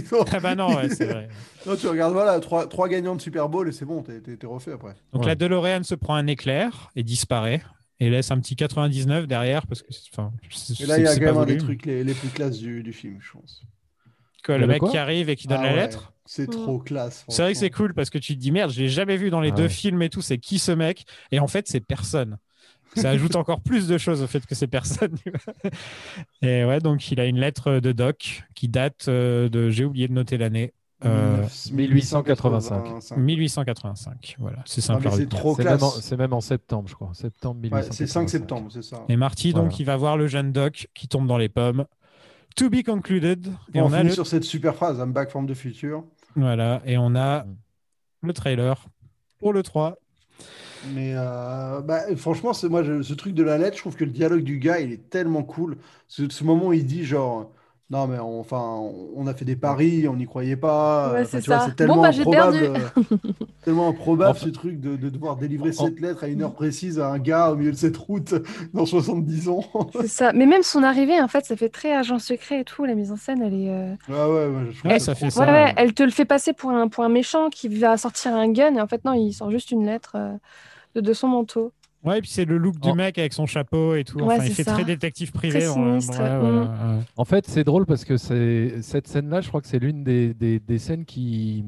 Sont- 0.09 0.25
Ah 0.31 0.39
bah 0.39 0.55
non, 0.55 0.75
ouais, 0.75 0.89
c'est 0.89 1.05
vrai. 1.05 1.27
Non, 1.65 1.75
tu 1.75 1.87
regardes, 1.87 2.13
voilà, 2.13 2.39
trois, 2.39 2.67
trois 2.67 2.87
gagnants 2.89 3.15
de 3.15 3.21
Super 3.21 3.47
Bowl 3.49 3.69
et 3.69 3.71
c'est 3.71 3.85
bon, 3.85 4.03
t'es 4.03 4.21
refait 4.47 4.73
après. 4.73 4.95
Donc 5.13 5.21
Ouais. 5.23 5.27
la 5.29 5.35
DeLorean 5.35 5.83
se 5.83 5.95
prend 5.95 6.15
un 6.15 6.27
éclair 6.27 6.89
et 6.95 7.03
disparaît 7.03 7.61
et 8.03 8.09
laisse 8.09 8.31
un 8.31 8.39
petit 8.39 8.55
99 8.55 9.27
derrière 9.27 9.65
parce 9.67 9.81
que, 9.81 9.91
c'est- 9.93 10.09
enfin, 10.11 10.31
c'est- 10.49 10.79
Et 10.79 10.85
là, 10.85 10.97
il 10.97 11.03
y 11.03 11.07
a 11.07 11.13
c'est 11.13 11.19
quand 11.19 11.25
pas 11.25 11.31
même 11.33 11.41
un 11.41 11.45
des 11.45 11.57
trucs 11.57 11.85
les, 11.85 12.03
les 12.03 12.13
plus 12.13 12.29
classes 12.29 12.57
du, 12.57 12.83
du 12.83 12.93
film, 12.93 13.17
je 13.21 13.31
pense. 13.31 13.63
Quoi, 14.45 14.57
le 14.57 14.67
mec 14.67 14.79
quoi 14.79 14.89
qui 14.91 14.97
arrive 14.97 15.29
et 15.29 15.35
qui 15.35 15.47
donne 15.47 15.59
Ah 15.61 15.67
la 15.67 15.73
ouais, 15.73 15.75
lettre. 15.77 16.13
C'est 16.25 16.47
trop 16.49 16.79
classe. 16.79 17.25
C'est 17.29 17.41
vrai 17.41 17.53
que 17.53 17.57
c'est 17.59 17.69
cool 17.69 17.93
parce 17.93 18.09
que 18.09 18.17
tu 18.17 18.33
te 18.35 18.39
dis 18.39 18.51
merde, 18.51 18.71
je 18.71 18.81
l'ai 18.81 18.89
jamais 18.89 19.17
vu 19.17 19.29
dans 19.29 19.41
les 19.41 19.51
Ah 19.51 19.55
deux 19.55 19.63
ouais. 19.63 19.69
films 19.69 20.01
et 20.01 20.09
tout. 20.09 20.21
C'est 20.21 20.37
qui 20.37 20.59
ce 20.59 20.71
mec? 20.71 21.05
Et 21.31 21.39
en 21.39 21.47
fait, 21.47 21.67
c'est 21.67 21.79
personne. 21.79 22.37
Ça 22.95 23.09
ajoute 23.11 23.35
encore 23.37 23.61
plus 23.61 23.87
de 23.87 23.97
choses 23.97 24.21
au 24.21 24.27
fait 24.27 24.45
que 24.45 24.55
c'est 24.55 24.67
personne. 24.67 25.15
et 26.41 26.65
ouais, 26.65 26.79
donc 26.79 27.11
il 27.11 27.19
a 27.19 27.25
une 27.25 27.39
lettre 27.39 27.79
de 27.79 27.91
Doc 27.91 28.43
qui 28.55 28.67
date 28.67 29.07
euh, 29.07 29.49
de. 29.49 29.69
J'ai 29.69 29.85
oublié 29.85 30.07
de 30.07 30.13
noter 30.13 30.37
l'année. 30.37 30.73
Euh, 31.05 31.43
1885. 31.71 33.17
1885. 33.17 34.35
Voilà, 34.39 34.57
c'est 34.65 34.81
Ah, 34.81 34.87
simple. 34.99 35.09
c'est 35.11 35.29
trop 35.29 35.55
C'est 35.55 35.63
même, 35.63 35.73
en- 35.73 35.77
classe. 35.77 36.01
c'est 36.01 36.17
même 36.17 36.33
en 36.33 36.41
septembre, 36.41 36.87
je 36.89 36.95
crois. 36.95 37.09
Septembre 37.13 37.55
Ouais, 37.57 37.69
1885. 37.69 37.93
c'est 37.93 38.07
5 38.07 38.29
septembre, 38.29 38.69
c'est 38.71 38.83
ça. 38.83 39.03
Et 39.09 39.15
Marty, 39.15 39.53
donc, 39.53 39.79
il 39.79 39.85
va 39.85 39.97
voir 39.97 40.17
le 40.17 40.27
jeune 40.27 40.51
Doc 40.51 40.87
qui 40.93 41.07
tombe 41.07 41.27
dans 41.27 41.37
les 41.37 41.49
pommes. 41.49 41.85
To 42.55 42.69
be 42.69 42.83
concluded. 42.85 43.47
Et, 43.73 43.81
on, 43.81 43.85
on, 43.87 43.93
a 43.93 43.97
finit 43.97 44.09
le... 44.09 44.13
sur 44.15 44.27
cette 44.27 44.43
super 44.43 44.75
phrase, 44.75 44.99
I'm 44.99 45.11
back 45.11 45.29
from 45.31 45.47
the 45.47 45.55
future. 45.55 46.03
Voilà, 46.35 46.81
et 46.85 46.97
on 46.97 47.15
a 47.15 47.43
Mm. 47.43 47.55
le 48.27 48.33
trailer 48.33 48.85
pour 49.39 49.53
le 49.53 49.63
3. 49.63 49.97
Mais 50.93 51.13
euh, 51.15 51.81
bah, 51.81 52.01
franchement, 52.17 52.53
c'est 52.53 52.67
moi 52.69 52.83
je- 52.83 53.01
ce 53.01 53.13
truc 53.13 53.33
de 53.33 53.43
la 53.43 53.57
lettre, 53.57 53.77
je 53.77 53.81
trouve 53.81 53.95
que 53.95 54.03
le 54.03 54.11
dialogue 54.11 54.43
du 54.43 54.59
gars, 54.59 54.79
il 54.81 54.91
est 54.91 55.09
tellement 55.09 55.43
cool. 55.43 55.77
Ce, 56.07 56.29
ce 56.29 56.43
moment 56.43 56.67
où 56.67 56.73
il 56.73 56.85
dit 56.85 57.05
genre, 57.05 57.51
non 57.89 58.07
mais 58.07 58.17
on- 58.19 58.39
enfin, 58.39 58.79
on 59.15 59.27
a 59.27 59.33
fait 59.33 59.45
des 59.45 59.55
paris, 59.55 60.07
on 60.07 60.15
n'y 60.15 60.25
croyait 60.25 60.55
pas. 60.55 61.13
Ouais, 61.13 61.21
Enfin, 61.21 61.39
c'est 61.41 61.45
vois, 61.45 61.69
tellement 61.71 61.95
Bon, 61.97 62.01
bah, 62.01 62.11
j'ai 62.11 62.21
improbable, 62.21 62.59
perdu. 62.59 62.79
euh, 62.81 63.17
tellement 63.65 63.89
improbable 63.89 64.31
Enfin- 64.31 64.45
ce 64.47 64.49
truc 64.49 64.79
de, 64.79 64.95
de 64.95 65.09
devoir 65.09 65.35
délivrer 65.37 65.71
cette 65.73 65.99
lettre 65.99 66.23
à 66.23 66.27
une 66.27 66.41
heure 66.41 66.53
précise 66.53 66.99
à 66.99 67.09
un 67.09 67.19
gars 67.19 67.51
au 67.51 67.55
milieu 67.55 67.71
de 67.71 67.77
cette 67.77 67.97
route 67.97 68.33
dans 68.73 68.85
70 68.85 69.49
ans. 69.49 69.63
C'est 69.93 70.07
ça. 70.07 70.33
Mais 70.33 70.45
même 70.47 70.63
son 70.63 70.81
arrivée, 70.83 71.21
en 71.21 71.27
fait, 71.27 71.45
ça 71.45 71.55
fait 71.55 71.69
très 71.69 71.93
agent 71.93 72.19
secret 72.19 72.61
et 72.61 72.63
tout. 72.63 72.85
La 72.85 72.95
mise 72.95 73.11
en 73.11 73.15
scène, 73.17 73.41
elle 73.43 73.53
est. 73.53 73.69
euh, 73.69 73.93
ouais, 74.09 74.15
ouais, 74.15 74.55
ouais, 74.55 74.71
je 74.71 74.87
Ouais, 74.87 74.99
ça 74.99 75.13
fait 75.13 75.29
ça. 75.29 75.45
ouais, 75.45 75.73
elle 75.77 75.93
te 75.93 76.03
le 76.03 76.11
fait 76.11 76.25
passer 76.25 76.53
pour 76.53 76.71
un, 76.71 76.87
pour 76.87 77.03
un 77.03 77.09
méchant 77.09 77.49
qui 77.49 77.67
va 77.67 77.97
sortir 77.97 78.33
un 78.35 78.49
gun 78.51 78.75
et 78.75 78.81
en 78.81 78.87
fait, 78.87 79.05
non, 79.05 79.13
il 79.13 79.33
sort 79.33 79.51
juste 79.51 79.71
une 79.71 79.85
lettre 79.85 80.13
euh, 80.15 80.33
de, 80.95 81.01
de 81.01 81.13
son 81.13 81.27
manteau. 81.27 81.73
Ouais, 82.03 82.17
et 82.17 82.21
puis 82.21 82.29
c'est 82.29 82.43
le 82.45 82.57
look 82.57 82.79
du 82.79 82.89
Oh. 82.91 82.95
mec 82.95 83.17
avec 83.17 83.31
son 83.33 83.45
chapeau 83.45 83.95
et 83.95 84.03
tout. 84.03 84.19
Ouais, 84.19 84.35
Enfin, 84.35 84.43
il 84.43 84.47
c'est 84.49 84.55
fait 84.55 84.63
ça. 84.63 84.73
très 84.73 84.83
détective 84.83 85.31
privé. 85.31 85.59
Très 85.59 85.67
dans 85.67 85.99
ouais, 85.99 86.59
ouais. 86.59 86.67
En 87.15 87.23
fait, 87.25 87.47
c'est 87.47 87.63
drôle 87.63 87.85
parce 87.85 88.03
que 88.03 88.17
c'est 88.17 88.81
cette 88.81 89.07
scène-là, 89.07 89.39
je 89.41 89.47
crois 89.47 89.61
que 89.61 89.67
c'est 89.67 89.79
l'une 89.79 90.03
des, 90.03 90.33
des- 90.33 90.59
des 90.59 90.79
scènes 90.79 91.05
qui, 91.05 91.63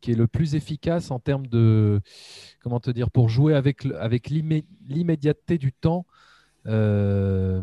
qui 0.00 0.12
est 0.12 0.16
le 0.16 0.28
plus 0.28 0.54
efficace 0.54 1.10
en 1.10 1.18
termes 1.18 1.46
de 1.48 2.00
comment 2.62 2.78
te 2.78 2.90
dire 2.92 3.10
pour 3.10 3.28
jouer 3.28 3.54
avec 3.54 3.82
le- 3.84 4.00
avec 4.00 4.30
l'immédiateté 4.30 5.58
du 5.58 5.72
temps. 5.72 6.06
euh, 6.68 7.60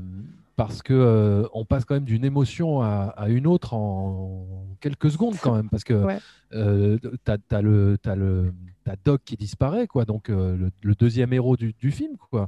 parce 0.68 0.82
que 0.84 0.94
euh, 0.94 1.48
on 1.54 1.66
passe 1.66 1.86
quand 1.86 1.96
même 1.96 2.04
d'une 2.04 2.26
émotion 2.26 2.82
à, 2.82 3.14
à 3.18 3.30
une 3.30 3.48
autre 3.48 3.74
en 3.74 4.46
quelques 4.82 5.12
secondes 5.12 5.36
quand 5.42 5.56
même 5.56 5.70
parce 5.70 5.84
que 5.84 5.94
Ouais. 5.94 6.18
euh, 6.54 6.98
t'as 7.24 7.38
as 7.52 7.62
le 7.62 7.98
t'as 8.02 8.16
le 8.16 8.54
t'as 8.84 8.96
Doc 9.06 9.22
qui 9.26 9.36
disparaît 9.36 9.88
quoi 9.88 10.06
donc 10.06 10.30
euh, 10.30 10.56
le, 10.58 10.72
le 10.84 10.96
deuxième 10.96 11.34
héros 11.34 11.58
du, 11.58 11.74
du 11.80 11.92
film 11.92 12.16
quoi 12.18 12.48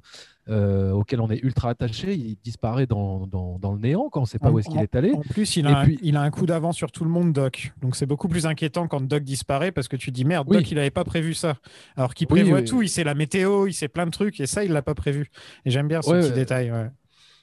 euh, 0.49 0.91
auquel 0.91 1.21
on 1.21 1.29
est 1.29 1.39
ultra 1.43 1.69
attaché 1.69 2.13
il 2.15 2.37
disparaît 2.43 2.87
dans, 2.87 3.27
dans, 3.27 3.59
dans 3.59 3.73
le 3.73 3.79
néant 3.79 4.09
quand 4.09 4.21
on 4.21 4.25
sait 4.25 4.39
pas 4.39 4.49
En- 4.49 4.53
où 4.53 4.59
est-ce 4.59 4.69
qu'il 4.69 4.79
est 4.81 4.95
allé 4.95 5.11
En 5.13 5.19
plus, 5.21 5.55
il 5.57 5.67
a, 5.67 5.79
un, 5.79 5.83
puis- 5.85 5.99
il 6.01 6.17
a 6.17 6.21
un 6.21 6.31
coup 6.31 6.45
d'avance 6.45 6.75
sur 6.75 6.91
tout 6.91 7.03
le 7.03 7.11
monde, 7.11 7.31
Doc. 7.31 7.73
Donc 7.81 7.95
c'est 7.95 8.07
beaucoup 8.07 8.27
plus 8.27 8.45
inquiétant 8.47 8.87
quand 8.87 9.01
Doc 9.01 9.23
disparaît 9.23 9.71
parce 9.71 9.87
que 9.87 9.95
tu 9.95 10.09
dis 10.11 10.25
merde, 10.25 10.47
Oui. 10.49 10.57
Doc, 10.57 10.71
il 10.71 10.75
n'avait 10.75 10.89
pas 10.89 11.03
prévu 11.03 11.33
ça. 11.35 11.55
Alors 11.95 12.13
qu'il 12.15 12.27
prévoit 12.27 12.59
oui. 12.59 12.65
tout, 12.65 12.81
il 12.81 12.89
sait 12.89 13.03
la 13.03 13.13
météo, 13.13 13.67
il 13.67 13.73
sait 13.73 13.87
plein 13.87 14.05
de 14.05 14.11
trucs 14.11 14.39
et 14.39 14.47
ça, 14.47 14.63
il 14.65 14.71
l'a 14.71 14.81
pas 14.81 14.95
prévu. 14.95 15.29
Et 15.65 15.69
j'aime 15.69 15.87
bien 15.87 16.01
ce 16.01 16.09
Ouais, 16.09 16.21
petit 16.21 16.31
détail. 16.33 16.71
ouais. 16.71 16.89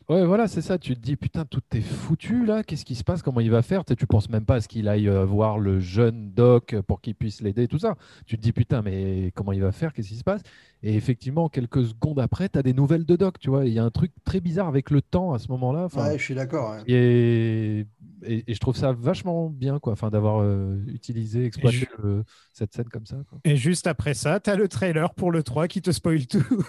Ouais, 0.08 0.24
voilà, 0.24 0.48
c'est 0.48 0.62
ça. 0.62 0.78
Tu 0.78 0.94
te 0.94 1.00
dis, 1.00 1.16
putain, 1.16 1.44
tout 1.44 1.60
est 1.72 1.82
foutu 1.82 2.46
là. 2.46 2.62
Qu'est-ce 2.62 2.86
qui 2.86 2.94
se 2.94 3.04
passe 3.04 3.20
Comment 3.20 3.40
il 3.40 3.50
va 3.50 3.60
faire 3.60 3.84
Tu 3.84 4.06
penses 4.06 4.30
même 4.30 4.46
pas 4.46 4.54
à 4.54 4.60
ce 4.62 4.68
qu'il 4.68 4.88
aille 4.88 5.06
euh, 5.06 5.26
voir 5.26 5.58
le 5.58 5.80
jeune 5.80 6.30
doc 6.30 6.74
pour 6.86 7.02
qu'il 7.02 7.14
puisse 7.14 7.42
l'aider, 7.42 7.68
tout 7.68 7.78
ça. 7.78 7.94
Tu 8.24 8.38
te 8.38 8.42
dis, 8.42 8.52
putain, 8.52 8.80
mais 8.80 9.32
comment 9.34 9.52
il 9.52 9.60
va 9.60 9.70
faire 9.70 9.92
Qu'est-ce 9.92 10.08
qui 10.08 10.16
se 10.16 10.24
passe 10.24 10.40
Et 10.82 10.94
effectivement, 10.96 11.48
quelques 11.48 11.84
secondes 11.84 12.20
après, 12.20 12.48
tu 12.48 12.58
as 12.58 12.62
des 12.62 12.72
nouvelles 12.72 13.04
de 13.04 13.16
doc. 13.16 13.38
Tu 13.38 13.50
vois, 13.50 13.66
il 13.66 13.72
y 13.72 13.78
a 13.78 13.84
un 13.84 13.90
truc 13.90 14.12
très 14.24 14.40
bizarre 14.40 14.68
avec 14.68 14.90
le 14.90 15.02
temps 15.02 15.32
à 15.32 15.38
ce 15.38 15.48
moment-là. 15.48 15.84
Enfin, 15.84 16.10
Ouais, 16.10 16.18
je 16.18 16.22
suis 16.24 16.34
d'accord. 16.34 16.70
ouais. 16.72 16.82
et, 16.86 17.86
et, 18.24 18.44
et 18.50 18.54
je 18.54 18.60
trouve 18.60 18.76
ça 18.76 18.92
vachement 18.92 19.50
bien, 19.50 19.78
quoi, 19.80 19.92
enfin, 19.94 20.10
d'avoir 20.10 20.40
euh, 20.42 20.80
utilisé, 20.86 21.44
exploité 21.44 21.86
le- 21.98 22.24
cette 22.52 22.74
scène 22.74 22.88
comme 22.88 23.06
ça. 23.06 23.16
quoi. 23.28 23.40
Et 23.44 23.56
juste 23.56 23.86
après 23.86 24.14
ça, 24.14 24.40
tu 24.40 24.50
as 24.50 24.56
le 24.56 24.68
trailer 24.68 25.14
pour 25.14 25.30
le 25.32 25.42
3 25.42 25.68
qui 25.68 25.80
te 25.80 25.90
spoil 25.90 26.26
tout. 26.26 26.44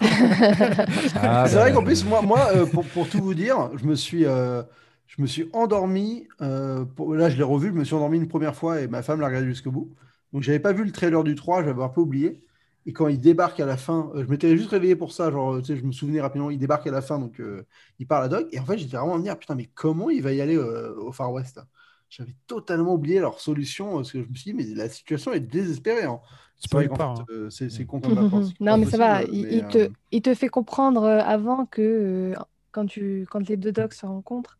Ah, 1.14 1.44
c'est 1.46 1.54
bah, 1.54 1.60
vrai 1.62 1.72
qu'en 1.72 1.82
plus, 1.84 2.04
moi, 2.04 2.22
moi 2.22 2.48
euh, 2.54 2.66
pour, 2.66 2.84
pour 2.86 3.08
tout 3.08 3.20
vous 3.22 3.34
dire, 3.34 3.70
je 3.76 3.84
me 3.86 3.94
suis, 3.94 4.24
euh, 4.26 4.62
je 5.06 5.20
me 5.22 5.26
suis 5.26 5.48
endormi. 5.52 6.26
euh, 6.40 6.84
pour- 6.84 7.14
là, 7.14 7.28
je 7.30 7.36
l'ai 7.36 7.42
revu, 7.42 7.68
je 7.68 7.72
me 7.72 7.84
suis 7.84 7.94
endormi 7.94 8.18
une 8.18 8.28
première 8.28 8.54
fois 8.54 8.80
et 8.80 8.86
ma 8.88 9.02
femme 9.02 9.20
l'a 9.20 9.26
regardé 9.28 9.46
jusqu'au 9.48 9.70
bout. 9.70 9.90
Donc, 10.32 10.42
j'avais 10.42 10.60
pas 10.60 10.72
vu 10.72 10.84
le 10.84 10.92
trailer 10.92 11.24
du 11.24 11.34
3, 11.34 11.64
j'avais 11.64 11.82
un 11.82 11.88
peu 11.88 12.00
oublié. 12.00 12.40
Et 12.86 12.92
quand 12.92 13.08
il 13.08 13.20
débarque 13.20 13.60
à 13.60 13.66
la 13.66 13.76
fin, 13.76 14.10
euh, 14.14 14.24
je 14.24 14.30
m'étais 14.30 14.56
juste 14.56 14.70
réveillé 14.70 14.96
pour 14.96 15.12
ça. 15.12 15.30
Genre, 15.30 15.58
tu 15.58 15.66
sais, 15.66 15.76
je 15.76 15.84
me 15.84 15.92
souvenais 15.92 16.20
rapidement, 16.20 16.50
il 16.50 16.58
débarque 16.58 16.86
à 16.86 16.90
la 16.90 17.02
fin, 17.02 17.18
donc 17.18 17.38
euh, 17.40 17.66
il 17.98 18.06
parle 18.06 18.24
à 18.24 18.28
Doc. 18.28 18.48
Et 18.52 18.58
en 18.60 18.64
fait, 18.64 18.78
j'étais 18.78 18.96
vraiment 18.96 19.14
à 19.14 19.18
me 19.18 19.22
dire, 19.22 19.38
putain, 19.38 19.54
mais 19.54 19.68
comment 19.74 20.10
il 20.10 20.22
va 20.22 20.32
y 20.32 20.40
aller 20.40 20.56
euh, 20.56 20.94
au 20.98 21.12
Far 21.12 21.32
West 21.32 21.60
J'avais 22.08 22.34
totalement 22.46 22.94
oublié 22.94 23.20
leur 23.20 23.38
solution, 23.40 23.96
parce 23.96 24.12
que 24.12 24.22
je 24.22 24.28
me 24.28 24.34
suis 24.34 24.52
dit, 24.52 24.54
mais 24.54 24.74
la 24.74 24.88
situation 24.88 25.32
est 25.32 25.40
désespérée. 25.40 26.04
hein. 26.04 26.20
C'est 26.60 26.70
pas, 26.70 27.04
hein. 27.04 27.14
euh, 27.30 27.48
c'est 27.48 27.70
c'est 27.70 27.86
con 27.86 28.00
comme 28.00 28.14
non, 28.60 28.76
mais 28.76 28.84
ça 28.84 28.98
va. 28.98 29.22
Il, 29.22 29.46
mais, 29.46 29.54
il 29.56 29.66
te, 29.68 29.78
euh, 29.78 29.88
il 30.12 30.20
te 30.20 30.34
fait 30.34 30.48
comprendre 30.48 31.04
euh, 31.04 31.20
avant 31.20 31.64
que 31.64 31.80
euh, 31.80 32.34
quand, 32.70 32.84
tu, 32.84 33.26
quand 33.30 33.48
les 33.48 33.56
deux 33.56 33.72
docs 33.72 33.94
se 33.94 34.04
rencontrent, 34.04 34.58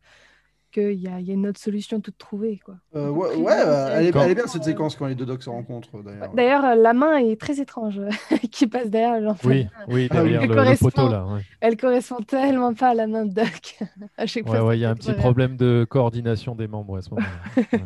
qu'il 0.71 0.93
y 0.99 1.07
a, 1.07 1.19
il 1.19 1.27
y 1.27 1.31
a 1.31 1.33
une 1.33 1.47
autre 1.47 1.59
solution 1.59 1.99
toute 2.01 2.17
trouvée. 2.17 2.59
Quoi. 2.65 2.75
Euh, 2.95 3.09
ouais, 3.09 3.27
euh, 3.29 3.49
euh, 3.49 3.97
elle, 3.99 4.05
est, 4.07 4.11
Quand- 4.11 4.21
elle 4.23 4.31
est 4.31 4.35
bien 4.35 4.47
cette 4.47 4.63
séquence 4.63 4.95
quand 4.95 5.05
les 5.07 5.15
deux 5.15 5.25
docs 5.25 5.43
se 5.43 5.49
rencontrent 5.49 6.01
d'ailleurs. 6.03 6.33
D'ailleurs, 6.33 6.65
euh, 6.65 6.75
la 6.75 6.93
main 6.93 7.17
est 7.17 7.39
très 7.39 7.59
étrange 7.59 8.01
qui 8.51 8.67
passe 8.67 8.89
derrière 8.89 9.19
l'enfant. 9.21 9.49
Oui, 9.49 9.67
oui, 9.87 9.93
oui. 9.93 10.09
derrière 10.09 10.41
Elle 10.43 10.49
le, 10.49 10.77
poteau 10.77 11.09
là. 11.09 11.25
ouais. 11.25 11.41
Elle 11.59 11.77
correspond 11.77 12.17
tellement 12.25 12.73
pas 12.73 12.89
à 12.89 12.93
la 12.95 13.07
main 13.07 13.25
de 13.25 13.33
Doc. 13.33 13.77
à 14.17 14.25
chaque 14.25 14.47
Ouais, 14.49 14.57
fois, 14.59 14.75
il 14.75 14.79
y 14.81 14.85
a 14.85 14.89
un 14.89 14.95
petit 14.95 15.13
problème 15.13 15.57
de 15.57 15.85
coordination 15.89 16.55
des 16.55 16.67
membres 16.67 16.97
à 16.97 17.01
ce 17.01 17.09
moment-là. 17.11 17.27
Ouais. 17.57 17.63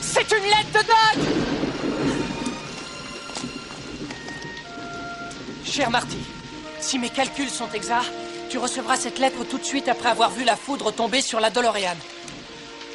C'est 0.00 0.30
une 0.30 0.44
lettre 0.44 0.72
de 0.72 0.78
Doc 0.86 2.24
Cher 5.64 5.90
Marty, 5.90 6.18
si 6.78 6.98
mes 6.98 7.08
calculs 7.08 7.48
sont 7.48 7.68
exacts, 7.74 8.12
tu 8.54 8.58
recevras 8.58 8.94
cette 8.94 9.18
lettre 9.18 9.42
tout 9.42 9.58
de 9.58 9.64
suite 9.64 9.88
après 9.88 10.10
avoir 10.10 10.30
vu 10.30 10.44
la 10.44 10.54
foudre 10.54 10.92
tomber 10.92 11.20
sur 11.20 11.40
la 11.40 11.50
DeLorean. 11.50 11.96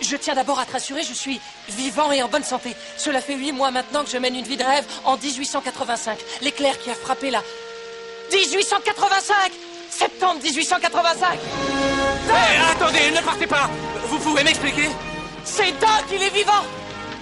Je 0.02 0.15
tiens 0.15 0.34
d'abord 0.34 0.57
à 0.57 0.65
te 0.65 0.72
rassurer, 0.72 1.03
je 1.03 1.11
suis 1.14 1.41
vivant 1.68 2.14
et 2.14 2.23
en 2.23 2.30
bonne 2.30 2.45
santé. 2.45 2.73
Cela 2.95 3.19
fait 3.19 3.36
huit 3.36 3.52
mois 3.52 3.69
maintenant 3.69 4.06
que 4.06 4.10
je 4.10 4.18
mène 4.18 4.38
une 4.38 4.45
vie 4.45 4.56
de 4.56 4.64
rêve 4.64 4.86
en 5.03 5.18
1885. 5.18 6.18
L'éclair 6.44 6.80
qui 6.80 6.90
a 6.90 6.94
frappé 6.94 7.30
la... 7.30 7.44
1885 8.31 9.52
Septembre 9.90 10.40
1885 10.41 11.38
Eh, 12.30 12.72
attendez, 12.72 13.11
ne 13.14 13.22
partez 13.22 13.48
pas! 13.48 13.69
Vous 14.07 14.19
pouvez 14.19 14.45
m'expliquer? 14.45 14.88
C'est 15.44 15.77
Doc, 15.81 16.06
il 16.14 16.23
est 16.23 16.34
vivant! 16.34 16.64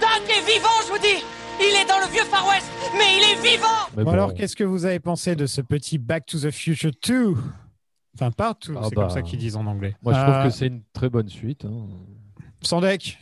Doc 0.00 0.22
est 0.28 0.48
vivant, 0.48 0.78
je 0.86 0.92
vous 0.92 0.98
dis! 0.98 1.24
Il 1.60 1.74
est 1.74 1.86
dans 1.86 1.98
le 1.98 2.06
vieux 2.12 2.24
Far 2.30 2.46
West, 2.46 2.66
mais 2.96 3.16
il 3.16 3.32
est 3.32 3.50
vivant! 3.50 3.88
Bon, 3.94 4.12
alors, 4.12 4.32
qu'est-ce 4.32 4.54
que 4.54 4.62
vous 4.62 4.84
avez 4.84 5.00
pensé 5.00 5.34
de 5.34 5.46
ce 5.46 5.60
petit 5.60 5.98
Back 5.98 6.24
to 6.26 6.38
the 6.38 6.52
Future 6.52 6.92
2 7.04 7.34
Enfin, 8.20 8.30
part 8.32 8.56
2, 8.66 8.74
Ah 8.76 8.80
c'est 8.88 8.94
bah, 8.96 9.02
comme 9.02 9.10
ça 9.10 9.22
qu'ils 9.22 9.38
disent 9.38 9.54
en 9.56 9.66
anglais. 9.66 9.94
moi, 10.02 10.12
je 10.12 10.18
trouve 10.20 10.34
Euh, 10.34 10.44
que 10.44 10.50
c'est 10.50 10.66
une 10.66 10.82
très 10.92 11.08
bonne 11.08 11.28
suite. 11.28 11.64
hein. 11.64 11.86
Sans 12.62 12.80
deck. 12.80 13.18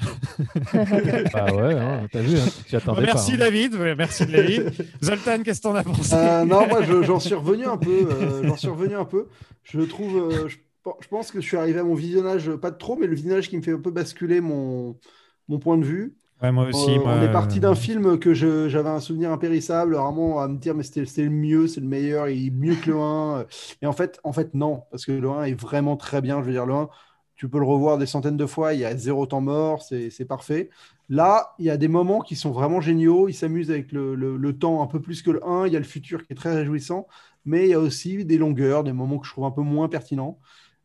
Bah 1.32 1.54
ouais, 1.54 1.74
hein, 1.74 2.06
t'as 2.10 2.20
vu, 2.22 2.38
hein, 2.38 2.44
tu 2.66 2.74
attendais 2.76 3.02
merci 3.02 3.32
pas. 3.32 3.34
hein. 3.34 3.38
David, 3.38 3.74
ouais, 3.74 3.94
merci 3.94 4.24
David. 4.26 4.72
Zoltan, 5.04 5.42
qu'est-ce 5.42 5.60
que 5.60 5.68
t'en 5.68 5.74
as 5.74 5.82
pensé 5.84 6.14
Euh, 6.14 6.44
non, 6.46 6.66
moi 6.68 6.82
je- 6.82 7.02
j'en 7.02 7.20
suis 7.20 7.34
revenu 7.34 7.66
un 7.66 7.76
peu. 7.76 7.90
euh, 8.10 8.42
j'en 8.46 8.56
suis 8.56 8.68
revenu 8.68 8.94
un 8.94 9.04
peu. 9.04 9.28
Je 9.62 9.80
trouve. 9.82 10.16
euh, 10.16 10.48
je, 10.48 10.56
je 11.00 11.08
pense 11.08 11.30
que 11.32 11.40
je 11.42 11.46
suis 11.46 11.56
arrivé 11.58 11.80
à 11.80 11.84
mon 11.84 11.94
visionnage, 11.94 12.50
pas 12.56 12.70
de 12.70 12.78
trop, 12.78 12.96
mais 12.96 13.06
le 13.06 13.14
visionnage 13.14 13.48
qui 13.50 13.56
me 13.58 13.62
fait 13.62 13.72
un 13.72 13.80
peu 13.80 13.90
basculer 13.90 14.40
mon, 14.40 14.96
mon 15.48 15.58
point 15.58 15.76
de 15.76 15.84
vue. 15.84 16.16
Ouais, 16.42 16.52
moi 16.52 16.64
aussi. 16.66 16.98
Euh, 16.98 17.04
moi, 17.04 17.14
on 17.14 17.20
est 17.22 17.28
parti 17.30 17.60
euh, 17.60 17.60
d'un 17.60 17.74
film 17.74 18.18
que 18.18 18.34
j'avais 18.34 18.88
un 18.90 19.00
souvenir 19.00 19.32
impérissable, 19.32 19.94
vraiment 19.96 20.40
à 20.40 20.48
me 20.48 20.58
dire 20.58 20.74
mais 20.74 20.82
c'était 20.82 21.22
le 21.22 21.30
mieux, 21.30 21.66
c'est 21.66 21.80
le 21.80 21.86
meilleur, 21.86 22.28
il 22.28 22.48
est 22.48 22.50
mieux 22.50 22.76
que 22.76 22.90
le 22.90 22.98
1. 23.00 23.46
Et 23.80 23.86
en 23.86 23.92
fait, 23.92 24.20
en 24.22 24.32
fait 24.34 24.52
non, 24.54 24.82
parce 24.90 25.06
que 25.06 25.12
le 25.12 25.30
1 25.30 25.44
est 25.44 25.54
vraiment 25.58 25.96
très 25.96 26.20
bien. 26.20 26.40
Je 26.42 26.46
veux 26.46 26.52
dire, 26.52 26.66
le 26.66 26.74
1, 26.74 26.88
tu 27.36 27.48
peux 27.48 27.58
le 27.58 27.64
revoir 27.64 27.96
des 27.98 28.04
centaines 28.06 28.36
de 28.36 28.46
fois, 28.46 28.74
il 28.74 28.80
y 28.80 28.84
a 28.84 28.94
zéro 28.96 29.26
temps 29.26 29.40
mort, 29.40 29.82
c'est 29.82 30.10
c'est 30.10 30.26
parfait. 30.26 30.68
Là, 31.08 31.54
il 31.58 31.64
y 31.66 31.70
a 31.70 31.76
des 31.78 31.88
moments 31.88 32.20
qui 32.20 32.36
sont 32.36 32.50
vraiment 32.50 32.80
géniaux, 32.82 33.28
il 33.28 33.34
s'amuse 33.34 33.70
avec 33.70 33.92
le, 33.92 34.14
le- 34.14 34.36
le 34.36 34.58
temps 34.58 34.82
un 34.82 34.86
peu 34.88 35.00
plus 35.00 35.22
que 35.22 35.30
le 35.30 35.46
1, 35.46 35.66
il 35.66 35.72
y 35.72 35.76
a 35.76 35.78
le 35.78 35.84
futur 35.84 36.22
qui 36.26 36.32
est 36.32 36.36
très 36.36 36.54
réjouissant, 36.54 37.06
mais 37.46 37.64
il 37.64 37.70
y 37.70 37.74
a 37.74 37.78
aussi 37.80 38.24
des 38.24 38.38
longueurs, 38.38 38.84
des 38.84 38.92
moments 38.92 39.18
que 39.18 39.26
je 39.26 39.32
trouve 39.32 39.44
un 39.44 39.50
peu 39.52 39.62
moins 39.62 39.88
pertinents. 39.88 40.38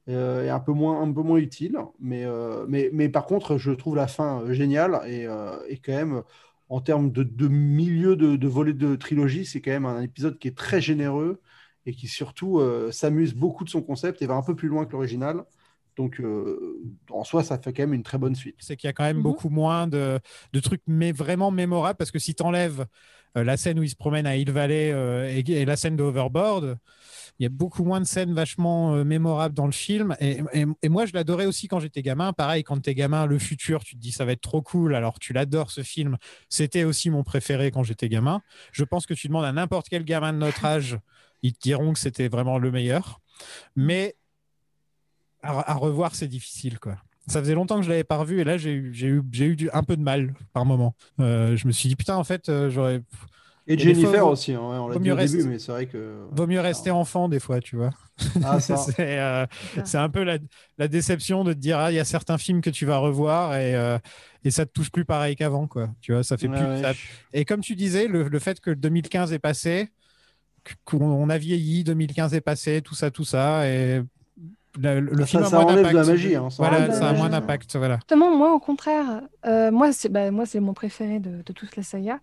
Euh, 0.09 0.45
et 0.45 0.49
un 0.49 0.59
peu 0.59 0.71
moins, 0.73 1.01
un 1.01 1.11
peu 1.13 1.21
moins 1.21 1.37
utile. 1.37 1.77
Mais, 1.99 2.25
euh, 2.25 2.65
mais, 2.67 2.89
mais 2.93 3.09
par 3.09 3.25
contre, 3.25 3.57
je 3.57 3.71
trouve 3.71 3.95
la 3.95 4.07
fin 4.07 4.41
euh, 4.41 4.53
géniale 4.53 5.01
et, 5.07 5.25
euh, 5.27 5.57
et 5.67 5.77
quand 5.79 5.93
même, 5.93 6.23
en 6.69 6.81
termes 6.81 7.11
de, 7.11 7.23
de 7.23 7.47
milieu 7.47 8.15
de, 8.15 8.35
de 8.35 8.47
volet 8.47 8.73
de 8.73 8.95
trilogie, 8.95 9.45
c'est 9.45 9.61
quand 9.61 9.71
même 9.71 9.85
un 9.85 10.01
épisode 10.01 10.39
qui 10.39 10.47
est 10.47 10.57
très 10.57 10.81
généreux 10.81 11.41
et 11.85 11.93
qui 11.93 12.07
surtout 12.07 12.59
euh, 12.59 12.91
s'amuse 12.91 13.33
beaucoup 13.33 13.63
de 13.63 13.69
son 13.69 13.81
concept 13.81 14.21
et 14.21 14.27
va 14.27 14.35
un 14.35 14.43
peu 14.43 14.55
plus 14.55 14.67
loin 14.67 14.85
que 14.85 14.91
l'original. 14.93 15.43
Donc, 15.97 16.19
euh, 16.21 16.79
en 17.09 17.23
soi, 17.23 17.43
ça 17.43 17.57
fait 17.59 17.73
quand 17.73 17.83
même 17.83 17.93
une 17.93 18.03
très 18.03 18.17
bonne 18.17 18.35
suite. 18.35 18.55
C'est 18.59 18.75
qu'il 18.77 18.87
y 18.87 18.89
a 18.89 18.93
quand 18.93 19.03
même 19.03 19.17
Mhm. 19.17 19.23
beaucoup 19.23 19.49
moins 19.49 19.87
de, 19.87 20.19
de 20.53 20.59
trucs 20.59 20.81
mais 20.87 21.11
vraiment 21.11 21.51
mémorables 21.51 21.97
parce 21.97 22.11
que 22.11 22.19
si 22.19 22.35
tu 22.35 22.43
enlèves 22.43 22.85
la 23.33 23.57
scène 23.57 23.79
où 23.79 23.83
il 23.83 23.89
se 23.89 23.95
promène 23.95 24.27
à 24.27 24.35
Hill 24.35 24.51
Valley 24.51 24.91
euh, 24.91 25.27
et, 25.29 25.39
et 25.49 25.65
la 25.65 25.75
scène 25.77 25.95
de 25.95 26.03
Overboard, 26.03 26.77
il 27.39 27.43
y 27.43 27.45
a 27.45 27.49
beaucoup 27.49 27.83
moins 27.83 27.99
de 27.99 28.05
scènes 28.05 28.33
vachement 28.33 28.93
euh, 28.93 29.03
mémorables 29.03 29.55
dans 29.55 29.65
le 29.65 29.71
film. 29.71 30.15
Et, 30.19 30.41
moi, 30.89 31.05
je 31.05 31.13
l'adorais 31.13 31.45
aussi 31.45 31.67
quand 31.67 31.79
j'étais 31.79 32.01
gamin. 32.01 32.33
Pareil, 32.33 32.63
quand 32.63 32.79
t'es 32.79 32.93
gamin, 32.93 33.25
le 33.25 33.39
futur, 33.39 33.83
tu 33.83 33.95
te 33.95 33.99
dis 33.99 34.11
ça 34.11 34.25
va 34.25 34.33
être 34.33 34.41
trop 34.41 34.61
cool. 34.61 34.95
Alors, 34.95 35.19
tu 35.19 35.33
l'adores 35.33 35.71
ce 35.71 35.81
film. 35.81 36.17
C'était 36.49 36.83
aussi 36.83 37.09
mon 37.09 37.23
préféré 37.23 37.71
quand 37.71 37.83
j'étais 37.83 38.09
gamin. 38.09 38.41
Je 38.71 38.83
pense 38.83 39.05
que 39.05 39.13
tu 39.13 39.27
demandes 39.27 39.45
à 39.45 39.51
n'importe 39.51 39.89
quel 39.89 40.03
gamin 40.03 40.33
de 40.33 40.37
notre 40.37 40.65
âge, 40.65 40.99
ils 41.41 41.53
te 41.53 41.59
diront 41.61 41.93
que 41.93 41.99
c'était 41.99 42.27
vraiment 42.27 42.59
le 42.59 42.71
meilleur. 42.71 43.19
Mais 43.75 44.15
à, 45.41 45.73
revoir, 45.73 46.15
c'est 46.15 46.27
difficile, 46.27 46.79
quoi. 46.79 46.97
Ça 47.27 47.39
faisait 47.39 47.55
longtemps 47.55 47.77
que 47.77 47.83
je 47.83 47.89
l'avais 47.89 48.03
pas 48.03 48.17
revu 48.17 48.41
et 48.41 48.43
là 48.43 48.57
j'ai 48.57 48.73
eu, 48.73 48.93
eu, 48.93 49.23
eu 49.39 49.69
un 49.73 49.83
peu 49.83 49.95
de 49.95 50.01
mal 50.01 50.33
par 50.53 50.65
moment. 50.65 50.95
Euh, 51.19 51.55
je 51.55 51.67
me 51.67 51.71
suis 51.71 51.87
dit 51.87 51.95
putain 51.95 52.15
en 52.15 52.23
fait 52.23 52.49
euh, 52.49 52.69
j'aurais 52.69 53.03
Et 53.73 53.77
Jennifer 53.79 54.21
fois, 54.21 54.31
aussi, 54.31 54.53
hein, 54.53 54.59
ouais, 54.59 54.77
on 54.77 54.87
l'a 54.87 54.93
vaut 54.93 54.99
dit 54.99 55.07
mieux 55.07 55.13
au 55.13 55.17
début, 55.17 55.35
rester- 55.37 55.43
mais 55.49 55.59
c'est 55.59 55.71
vrai 55.71 55.85
que. 55.85 56.25
vaut 56.31 56.47
mieux 56.47 56.59
rester 56.61 56.91
enfant 56.91 57.29
des 57.29 57.39
fois 57.39 57.59
tu 57.59 57.75
vois. 57.75 57.89
Ah, 58.43 58.59
ça. 58.59 58.77
c'est, 58.77 59.19
euh, 59.19 59.45
c'est 59.85 59.97
un 59.97 60.09
peu 60.09 60.23
la, 60.23 60.37
la 60.77 60.87
déception 60.87 61.43
de 61.43 61.53
te 61.53 61.57
dire 61.59 61.77
ah 61.79 61.91
il 61.91 61.95
y 61.95 61.99
a 61.99 62.05
certains 62.05 62.37
films 62.37 62.61
que 62.61 62.69
tu 62.69 62.85
vas 62.85 62.97
revoir 62.97 63.55
et 63.55 63.75
euh, 63.75 63.97
et 64.43 64.51
ça 64.51 64.65
te 64.65 64.71
touche 64.71 64.91
plus 64.91 65.05
pareil 65.05 65.35
qu'avant 65.35 65.67
quoi. 65.67 65.89
Tu 66.01 66.13
vois 66.13 66.23
ça 66.23 66.37
fait 66.37 66.47
Ouais, 66.47 66.57
plus. 66.57 66.65
ouais. 66.65 66.81
ça- 66.81 66.93
Et 67.33 67.45
comme 67.45 67.61
tu 67.61 67.75
disais 67.75 68.07
le, 68.07 68.27
le 68.27 68.39
fait 68.39 68.59
que 68.59 68.71
2015 68.71 69.33
est 69.33 69.39
passé, 69.39 69.89
qu'on 70.85 71.01
on 71.01 71.29
a 71.29 71.37
vieilli, 71.37 71.83
2015 71.83 72.33
est 72.33 72.41
passé, 72.41 72.81
tout 72.81 72.95
ça 72.95 73.11
tout 73.11 73.25
ça 73.25 73.67
et 73.67 74.01
le, 74.79 74.99
le 75.01 75.19
Ça- 75.21 75.25
film 75.25 75.43
a 75.43 75.45
ça 75.47 75.55
moins 75.57 75.65
enlève 75.73 75.77
de 75.79 75.83
d'impact. 75.89 76.07
la 76.07 76.13
magie, 76.13 76.35
hein, 76.35 76.49
ça 76.49 76.55
voilà, 76.63 76.85
a 76.85 77.13
moins 77.13 77.29
magie. 77.29 77.29
d'impact 77.31 77.75
voilà. 77.75 77.95
Justement, 77.95 78.35
moi, 78.35 78.53
au 78.53 78.59
contraire, 78.59 79.21
euh, 79.45 79.71
moi, 79.71 79.91
c'est 79.91 80.09
bah, 80.09 80.31
moi, 80.31 80.45
c'est 80.45 80.59
mon 80.59 80.73
préféré 80.73 81.19
de, 81.19 81.41
de 81.43 81.53
toute 81.53 81.75
la 81.75 81.83
saga 81.83 82.19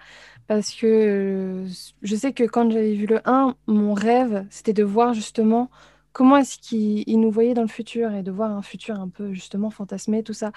parce 0.46 0.72
que 0.74 0.86
euh, 0.86 1.66
je 2.02 2.16
sais 2.16 2.32
que 2.32 2.44
quand 2.44 2.70
j'avais 2.70 2.94
vu 2.94 3.06
le 3.06 3.20
1, 3.28 3.54
mon 3.66 3.94
rêve, 3.94 4.46
c'était 4.50 4.72
de 4.72 4.84
voir 4.84 5.12
justement 5.14 5.70
comment 6.12 6.36
est-ce 6.38 6.58
qu'il 6.58 7.04
il 7.06 7.20
nous 7.20 7.30
voyait 7.30 7.54
dans 7.54 7.62
le 7.62 7.68
futur 7.68 8.12
et 8.14 8.22
de 8.22 8.30
voir 8.30 8.50
un 8.50 8.62
futur 8.62 8.98
un 8.98 9.08
peu 9.08 9.32
justement 9.32 9.70
fantasmé, 9.70 10.22
tout 10.22 10.32
ça. 10.32 10.52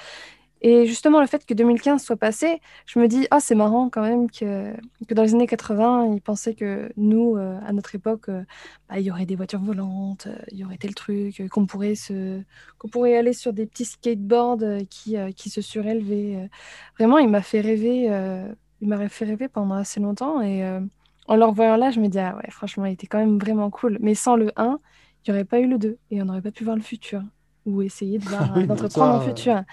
Et 0.64 0.86
justement, 0.86 1.20
le 1.20 1.28
fait 1.28 1.44
que 1.44 1.56
2015 1.56 2.04
soit 2.04 2.18
passé, 2.18 2.62
je 2.86 3.00
me 3.00 3.08
dis, 3.08 3.26
ah, 3.32 3.40
c'est 3.40 3.56
marrant 3.56 3.90
quand 3.90 4.04
même 4.04 4.30
que, 4.30 4.72
que 5.08 5.14
dans 5.16 5.24
les 5.24 5.34
années 5.34 5.48
80, 5.48 6.14
ils 6.14 6.22
pensaient 6.22 6.54
que 6.54 6.92
nous, 6.98 7.36
euh, 7.36 7.60
à 7.66 7.74
notre 7.74 7.96
époque, 7.96 8.30
euh, 8.30 8.44
bah, 8.88 9.00
il 9.00 9.06
y 9.06 9.10
aurait 9.12 9.26
des 9.26 9.36
voitures 9.36 9.60
volantes, 9.60 10.28
euh, 10.28 10.38
il 10.52 10.60
y 10.60 10.64
aurait 10.64 10.78
tel 10.78 10.94
truc, 10.94 11.48
qu'on 11.50 11.66
pourrait 11.66 11.96
se, 11.96 12.42
qu'on 12.78 12.90
pourrait 12.90 13.18
aller 13.18 13.34
sur 13.34 13.54
des 13.54 13.66
petits 13.66 13.86
skateboards 13.86 14.86
qui, 14.90 15.16
qui 15.36 15.50
se 15.50 15.62
surélevaient. 15.62 16.48
Vraiment, 16.98 17.18
il 17.18 17.30
m'a 17.30 17.42
fait 17.42 17.62
rêver, 17.62 18.06
il 18.82 18.88
m'a 18.88 19.10
fait 19.10 19.26
rêver 19.26 19.48
pendant 19.48 19.76
assez 19.76 20.00
longtemps. 20.00 20.42
Et 20.42 20.64
en 21.28 21.36
le 21.36 21.46
revoyant 21.46 21.76
là, 21.76 21.90
je 21.90 22.00
me 22.00 22.08
dis, 22.08 22.20
ah 22.20 22.36
ouais, 22.38 22.52
franchement, 22.52 22.86
il 22.86 22.94
était 22.94 23.08
quand 23.08 23.20
même 23.20 23.40
vraiment 23.40 23.72
cool. 23.72 23.98
Mais 24.00 24.14
sans 24.14 24.36
le 24.36 24.52
1, 24.58 24.80
il 25.26 25.32
n'y 25.32 25.38
aurait 25.38 25.46
pas 25.46 25.60
eu 25.60 25.68
le 25.68 25.80
2 25.80 25.98
et 26.12 26.22
on 26.22 26.26
n'aurait 26.26 26.42
pas 26.42 26.52
pu 26.52 26.64
voir 26.64 26.76
le 26.76 26.82
futur 26.84 27.24
ou 27.66 27.82
essayer 27.82 28.20
de 28.20 28.26
voir, 28.30 28.54
Oui, 28.56 28.68
d'entreprendre 28.68 29.20
le 29.20 29.30
futur. 29.30 29.64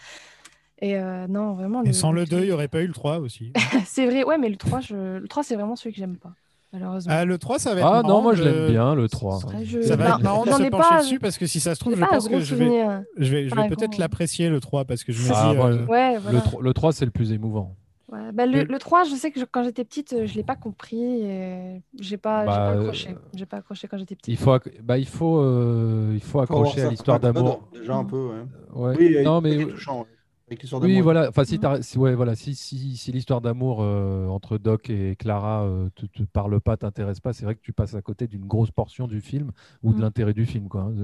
Et 0.81 0.97
euh, 0.97 1.27
non, 1.29 1.55
vraiment. 1.55 1.83
Et 1.85 1.93
sans 1.93 2.13
le 2.13 2.25
2, 2.25 2.39
il 2.41 2.45
n'y 2.47 2.53
aurait 2.53 2.69
pas 2.69 2.83
eu 2.83 2.87
le 2.87 2.93
3 2.93 3.19
aussi. 3.19 3.53
C'est 3.87 4.07
vrai, 4.07 4.23
ouais, 4.25 4.39
mais 4.39 4.49
le 4.49 4.57
3, 4.57 4.81
je... 4.81 5.19
le 5.19 5.27
3 5.29 5.43
c'est 5.43 5.57
vraiment 5.57 5.75
celui 5.75 5.91
que 5.93 5.99
j'aime 5.99 6.17
pas, 6.17 6.33
malheureusement. 6.73 7.13
Ah, 7.17 7.25
le 7.25 7.37
3, 7.37 7.59
ça 7.59 7.75
va 7.75 7.81
être 7.81 7.87
Ah 7.87 8.03
marrant 8.03 8.09
non, 8.09 8.23
moi 8.23 8.35
je 8.35 8.45
l'aime 8.45 8.71
bien, 8.71 8.95
le 8.95 9.09
3. 9.09 9.41
Ah, 9.53 9.65
je- 9.65 9.81
Ça 9.83 9.97
va 9.97 10.05
bah, 10.09 10.15
être 10.17 10.23
marrant 10.23 10.45
de 10.45 10.51
se 10.51 10.57
pencher 10.57 10.71
pas- 10.71 10.99
dessus 11.03 11.19
parce 11.19 11.37
que 11.37 11.47
si 11.47 11.59
ça 11.59 11.75
se 11.75 11.81
trouve, 11.81 11.97
je 11.97 12.05
pense 12.05 12.29
que 12.29 12.39
je 12.41 12.55
vais, 12.55 12.65
souvenir. 12.67 13.03
je 13.17 13.31
vais, 13.33 13.49
je 13.49 13.55
vais 13.57 13.69
peut-être 13.69 13.91
gros- 13.91 14.01
l'apprécier 14.01 14.49
le 14.51 14.61
3 14.61 14.85
parce 14.85 15.03
que 15.03 15.13
je 15.13 15.29
me 15.29 15.35
Ah, 15.35 15.51
dis. 15.53 15.59
euh, 15.59 15.87
Ouais, 15.87 16.15
Le, 16.15 16.21
voilà. 16.21 16.41
tro- 16.43 16.61
le 16.61 16.73
3, 16.73 16.93
c'est 16.93 17.05
le 17.05 17.11
plus 17.11 17.33
émouvant. 17.33 17.75
Ouais, 18.13 18.33
bah, 18.33 18.47
le, 18.47 18.63
le 18.63 18.79
3, 18.79 19.03
je 19.05 19.15
sais 19.17 19.31
que 19.33 19.39
je- 19.41 19.45
quand 19.45 19.65
j'étais 19.65 19.85
petite, 19.85 20.13
euh, 20.15 20.27
je 20.27 20.35
l'ai 20.37 20.43
pas 20.45 20.57
compris 20.57 21.03
et 21.25 21.83
j'ai 22.01 22.17
pas, 22.17 22.47
Bah, 22.47 22.53
pas 22.57 22.71
euh, 22.71 22.81
accroché. 22.81 23.17
J'ai 23.35 23.45
pas 23.47 23.57
accroché 23.59 23.87
quand 23.89 23.99
j'étais 23.99 24.15
petite. 24.15 24.33
Il 24.33 24.39
faut, 24.39 24.53
acc- 24.53 24.81
bah, 24.83 24.97
il 24.97 25.07
faut, 25.09 25.41
euh, 25.41 26.13
il 26.15 26.21
faut 26.23 26.39
Faut 26.39 26.41
accrocher 26.41 26.81
à 26.83 26.85
ça, 26.85 26.91
l'histoire 26.91 27.21
pas 27.21 27.33
d'amour. 27.33 27.69
Déjà 27.75 27.97
un 27.97 28.05
peu, 28.05 28.29
ouais. 28.29 28.45
Ouais. 28.75 28.95
Oui, 28.99 29.25
non, 29.25 29.41
mais 29.43 29.63
touchant, 29.67 30.01
ouais. 30.03 30.07
Avec 30.49 30.63
l'histoire 30.63 30.81
oui, 30.83 31.01
voilà. 31.03 31.29
Enfin, 31.29 31.45
si, 31.45 31.59
t'as- 31.59 31.83
si- 31.83 31.99
ouais, 31.99 32.15
voilà. 32.15 32.35
Si, 32.35 32.55
si, 32.55 32.97
si 32.97 33.13
l'histoire 33.13 33.43
d'amour 33.43 33.83
euh, 33.83 34.27
entre 34.29 34.57
Doc 34.57 34.89
et 34.89 35.15
Clara 35.17 35.65
euh, 35.65 35.91
te, 35.95 36.07
te 36.07 36.23
parle 36.23 36.59
pas, 36.61 36.77
t'intéresse 36.79 37.21
pas, 37.21 37.35
c'est 37.35 37.45
vrai 37.45 37.55
que 37.55 37.61
tu 37.61 37.75
passes 37.75 37.95
à 37.95 38.01
côté 38.01 38.27
d'une 38.27 38.47
grosse 38.47 38.71
portion 38.71 39.07
du 39.07 39.21
film 39.21 39.53
ou 39.83 39.93
de 39.93 39.99
Mm. 39.99 40.03
l'intérêt 40.03 40.33
du 40.33 40.47
film, 40.47 40.69
quoi. 40.69 40.83
hein. 40.85 40.95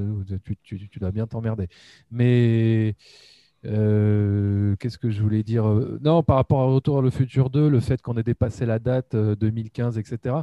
Tu, 0.45 0.57
tu- 0.63 0.89
tu 0.89 0.99
dois 0.99 1.11
bien 1.11 1.27
t'emmerder. 1.27 1.69
Mais 2.11 2.97
euh, 3.67 4.77
qu'est-ce 4.77 4.97
que 4.99 5.11
je 5.11 5.23
voulais 5.23 5.43
dire 5.43 5.65
Non, 6.03 6.23
par 6.23 6.37
rapport 6.37 6.61
à 6.63 6.67
Retour 6.67 6.99
à 6.99 7.03
le 7.03 7.11
futur 7.11 7.51
2, 7.51 7.69
le 7.69 7.81
fait 7.81 8.01
qu'on 8.01 8.17
ait 8.17 8.23
dépassé 8.23 8.65
la 8.65 8.79
date 8.79 9.15
euh, 9.15 9.37
2015, 9.37 9.99
etc. 9.99 10.37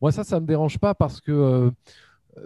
Moi, 0.00 0.10
ça, 0.10 0.24
ça 0.24 0.40
me 0.40 0.46
dérange 0.46 0.78
pas 0.78 0.94
parce 0.94 1.20
que 1.20 1.70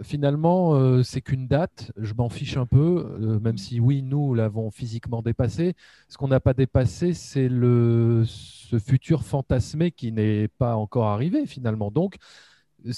finalement, 0.01 0.75
euh, 0.75 1.03
c'est 1.03 1.21
qu'une 1.21 1.47
date. 1.47 1.91
Je 1.97 2.13
m'en 2.13 2.29
fiche 2.29 2.57
un 2.57 2.65
peu, 2.65 3.17
euh, 3.21 3.39
même 3.39 3.57
si 3.57 3.79
oui, 3.79 4.01
nous 4.01 4.33
l'avons 4.33 4.71
physiquement 4.71 5.21
dépassé. 5.21 5.75
Ce 6.07 6.17
qu'on 6.17 6.27
n'a 6.27 6.39
pas 6.39 6.53
dépassé, 6.53 7.13
c'est 7.13 7.49
le 7.49 8.23
ce 8.25 8.79
futur 8.79 9.23
fantasmé 9.23 9.91
qui 9.91 10.11
n'est 10.11 10.47
pas 10.47 10.75
encore 10.75 11.07
arrivé 11.07 11.45
finalement. 11.45 11.91
Donc 11.91 12.15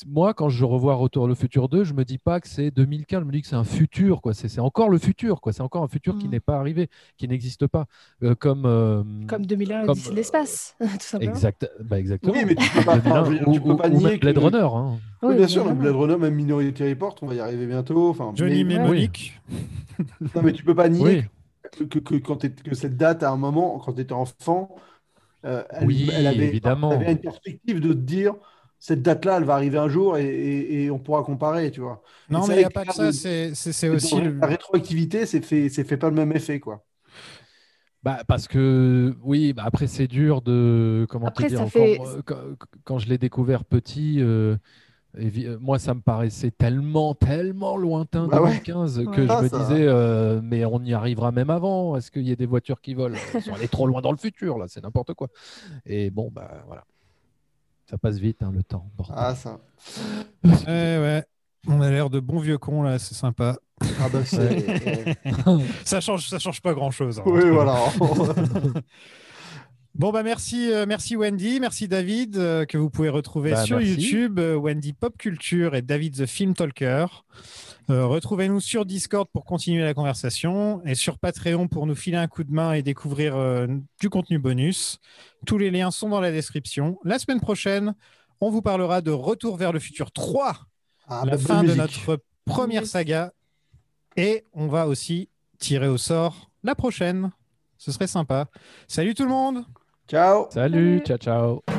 moi, 0.07 0.33
quand 0.33 0.49
je 0.49 0.65
revois 0.65 0.95
Retour 0.95 1.27
le 1.27 1.35
futur 1.35 1.69
2, 1.69 1.83
je 1.83 1.93
me 1.93 2.03
dis 2.05 2.17
pas 2.17 2.39
que 2.39 2.47
c'est 2.47 2.71
2015, 2.71 3.21
je 3.21 3.25
me 3.25 3.31
dis 3.31 3.41
que 3.41 3.47
c'est 3.47 3.55
un 3.55 3.63
futur, 3.63 4.21
quoi. 4.21 4.33
C'est 4.33 4.59
encore 4.59 4.89
le 4.89 4.97
futur, 4.97 5.41
quoi. 5.41 5.53
C'est 5.53 5.61
encore 5.61 5.83
un 5.83 5.87
futur 5.87 6.17
qui 6.17 6.25
Mhm. 6.25 6.31
n'est 6.31 6.39
pas 6.39 6.57
arrivé, 6.57 6.89
qui 7.17 7.27
n'existe 7.27 7.67
pas. 7.67 7.85
Euh, 8.23 8.33
comme, 8.35 8.65
euh, 8.65 9.03
Comme 9.27 9.45
2001, 9.45 9.85
comme- 9.85 9.97
l'espace, 10.13 10.75
tout 10.79 10.87
simplement. 10.99 11.31
Exact, 11.33 11.69
bah 11.83 11.99
exactement. 11.99 12.33
Oui, 12.33 12.43
mais 12.47 12.55
tu 12.55 12.69
peux 12.71 12.83
pas, 12.83 12.97
2001, 12.97 13.11
enfin, 13.21 13.25
je 13.25 13.29
veux 13.31 13.37
dire, 13.39 13.47
ou, 13.47 13.53
tu 13.53 13.61
peux 13.61 13.69
ou- 13.71 13.75
pas 13.77 13.87
ou 13.89 13.97
nier 13.97 14.03
même 14.09 14.19
Blade 14.19 14.35
que- 14.35 14.39
Runner. 14.39 14.57
hein. 14.75 14.97
Oui, 15.21 15.29
Oui, 15.29 15.35
bien 15.37 15.47
sûr, 15.47 15.65
mais 15.65 15.73
Blade 15.73 15.95
Runner, 15.95 16.17
même 16.17 16.35
Minority 16.35 16.83
Report, 16.89 17.15
on 17.21 17.27
va 17.27 17.35
y 17.35 17.39
arriver 17.39 17.65
bientôt. 17.67 18.09
Enfin, 18.09 18.31
Johnny 18.35 18.63
mais- 18.63 18.79
Mnemonic. 18.79 19.39
Non, 20.35 20.41
mais 20.43 20.51
tu 20.53 20.63
peux 20.63 20.75
pas 20.75 20.89
nier 20.89 21.01
Oui. 21.03 21.23
que, 21.77 21.83
que, 21.83 21.99
que 21.99 22.15
quand 22.15 22.37
t'es- 22.37 22.49
que 22.51 22.75
cette 22.75 22.97
date, 22.97 23.23
à 23.23 23.31
un 23.31 23.37
moment, 23.37 23.79
quand 23.79 23.93
tu 23.93 24.01
étais 24.01 24.13
enfant, 24.13 24.75
euh, 25.45 25.63
elle, 25.69 25.87
Oui, 25.87 26.09
elle 26.13 26.27
avait, 26.27 26.47
évidemment. 26.47 26.91
elle 26.91 27.01
avait 27.03 27.11
une 27.13 27.17
perspective 27.19 27.79
de 27.79 27.93
te 27.93 27.97
dire 27.99 28.33
cette 28.79 29.01
date-là, 29.01 29.37
elle 29.37 29.43
va 29.45 29.55
arriver 29.55 29.77
un 29.77 29.87
jour 29.89 30.17
et, 30.17 30.25
et- 30.25 30.83
et 30.83 30.91
on 30.91 30.99
pourra 30.99 31.23
comparer, 31.23 31.71
tu 31.71 31.81
vois. 31.81 32.01
Non, 32.29 32.45
mais 32.47 32.55
il 32.55 32.57
n'y 32.59 32.63
a 32.65 32.69
pas 32.69 32.85
que 32.85 32.93
ça. 32.93 33.11
C'est 33.11 33.89
aussi. 33.89 34.19
le- 34.21 34.37
La 34.39 34.47
rétroactivité, 34.47 35.25
c'est 35.25 35.41
fait, 35.41 35.69
c'est 35.69 35.83
fait 35.83 35.97
pas 35.97 36.09
le 36.09 36.15
même 36.15 36.31
effet, 36.31 36.59
quoi. 36.59 36.83
Bah, 38.03 38.19
parce 38.27 38.47
que 38.47 39.15
oui, 39.23 39.53
bah, 39.53 39.63
après 39.65 39.87
c'est 39.87 40.07
dur 40.07 40.41
de 40.43 41.07
comment 41.09 41.25
Après, 41.25 41.45
te 41.45 41.49
dire 41.49 41.57
ça 41.59 41.63
encore, 41.65 41.71
fait- 41.71 41.97
moi, 41.97 42.09
quand, 42.23 42.35
quand 42.83 42.99
je 42.99 43.09
l'ai 43.09 43.17
découvert 43.17 43.65
petit, 43.65 44.17
euh, 44.21 44.57
euh, 45.17 45.57
moi 45.59 45.79
ça 45.79 45.95
me 45.95 46.01
paraissait 46.01 46.51
tellement 46.51 47.15
tellement 47.15 47.77
lointain 47.77 48.27
Bah 48.27 48.41
ouais. 48.43 48.49
2015 48.49 49.05
que 49.05 49.21
Ouais. 49.21 49.27
je 49.27 49.31
Ah, 49.31 49.41
me 49.41 49.47
ça- 49.47 49.57
disais 49.57 49.85
euh, 49.87 50.39
mais 50.43 50.65
on 50.65 50.83
y 50.83 50.93
arrivera 50.93 51.31
même 51.31 51.49
avant. 51.49 51.95
Est-ce 51.97 52.11
qu'il 52.11 52.27
y 52.27 52.31
a 52.31 52.35
des 52.35 52.45
voitures 52.45 52.79
qui 52.79 52.93
volent? 52.93 53.17
Sont 53.41 53.53
allés 53.55 53.67
trop 53.69 53.87
loin 53.87 54.01
dans 54.01 54.11
le 54.11 54.17
futur 54.17 54.59
là, 54.59 54.65
c'est 54.67 54.83
n'importe 54.83 55.15
quoi. 55.15 55.29
Et 55.87 56.11
bon 56.11 56.29
bah 56.31 56.63
voilà, 56.67 56.85
ça 57.89 57.97
passe 57.97 58.17
vite 58.17 58.41
hein, 58.43 58.51
le 58.53 58.63
temps. 58.63 58.89
bordel. 58.97 59.15
Ah, 59.17 59.35
ça. 59.35 59.59
Ouais, 60.43 60.51
ouais. 60.67 61.23
On 61.67 61.81
a 61.81 61.89
l'air 61.89 62.09
de 62.09 62.19
bons 62.19 62.39
vieux 62.39 62.57
cons 62.57 62.83
là, 62.83 62.99
c'est 62.99 63.15
sympa. 63.15 63.57
Ah, 63.99 64.07
bah, 64.11 64.19
c'est. 64.23 65.17
Ça 65.83 65.99
change, 65.99 66.29
ça 66.29 66.39
change 66.39 66.61
pas 66.61 66.73
grand 66.73 66.91
chose. 66.91 67.21
oui, 67.25 67.49
voilà. 67.49 67.77
Bon 69.97 70.11
bah 70.11 70.23
merci, 70.23 70.73
euh, 70.73 70.85
merci 70.85 71.15
Wendy, 71.15 71.61
merci 71.61 71.87
David 71.87 72.35
euh, 72.35 72.65
que 72.65 72.77
vous 72.77 72.89
pouvez 72.89 73.07
retrouver 73.07 73.51
Bah, 73.51 73.63
sur 73.63 73.77
merci. 73.77 73.93
YouTube, 73.93 74.39
euh, 74.39 74.55
Wendy 74.55 74.91
Pop 74.91 75.17
Culture 75.17 75.73
et 75.73 75.81
David 75.81 76.17
the 76.17 76.25
Film 76.25 76.53
Talker. 76.53 77.05
Euh, 77.89 78.05
Retrouvez-nous 78.07 78.59
sur 78.61 78.85
Discord 78.85 79.27
pour 79.31 79.45
continuer 79.45 79.83
la 79.83 79.93
conversation 79.93 80.81
et 80.85 80.95
sur 80.95 81.19
Patreon 81.19 81.67
pour 81.67 81.85
nous 81.85 81.93
filer 81.95 82.17
un 82.17 82.27
coup 82.27 82.43
de 82.43 82.51
main 82.51 82.73
et 82.73 82.81
découvrir 82.81 83.35
euh, 83.35 83.67
du 83.99 84.09
contenu 84.09 84.39
bonus. 84.39 84.99
Tous 85.45 85.57
les 85.59 85.69
liens 85.69 85.91
sont 85.91 86.09
dans 86.09 86.19
la 86.21 86.31
description. 86.31 86.97
La 87.03 87.19
semaine 87.19 87.39
prochaine, 87.39 87.93
on 88.41 88.49
vous 88.49 88.61
parlera 88.63 89.01
de 89.01 89.11
Retour 89.11 89.55
vers 89.57 89.71
le 89.71 89.79
futur 89.79 90.11
3, 90.11 90.57
Ah, 91.07 91.23
la 91.25 91.33
bah, 91.33 91.37
fin 91.37 91.61
de 91.61 91.67
musique. 91.73 91.77
notre 92.07 92.19
première 92.45 92.85
saga. 92.87 93.31
Et 94.17 94.45
on 94.53 94.67
va 94.67 94.87
aussi 94.87 95.29
tirer 95.59 95.87
au 95.87 95.97
sort 95.97 96.49
la 96.63 96.73
prochaine. 96.73 97.31
Ce 97.77 97.91
serait 97.91 98.07
sympa. 98.07 98.47
Salut 98.87 99.13
tout 99.13 99.23
le 99.23 99.29
monde 99.29 99.63
Ciao. 100.07 100.47
Salut, 100.51 100.99
Salut. 100.99 100.99
ciao 101.05 101.17
ciao. 101.17 101.74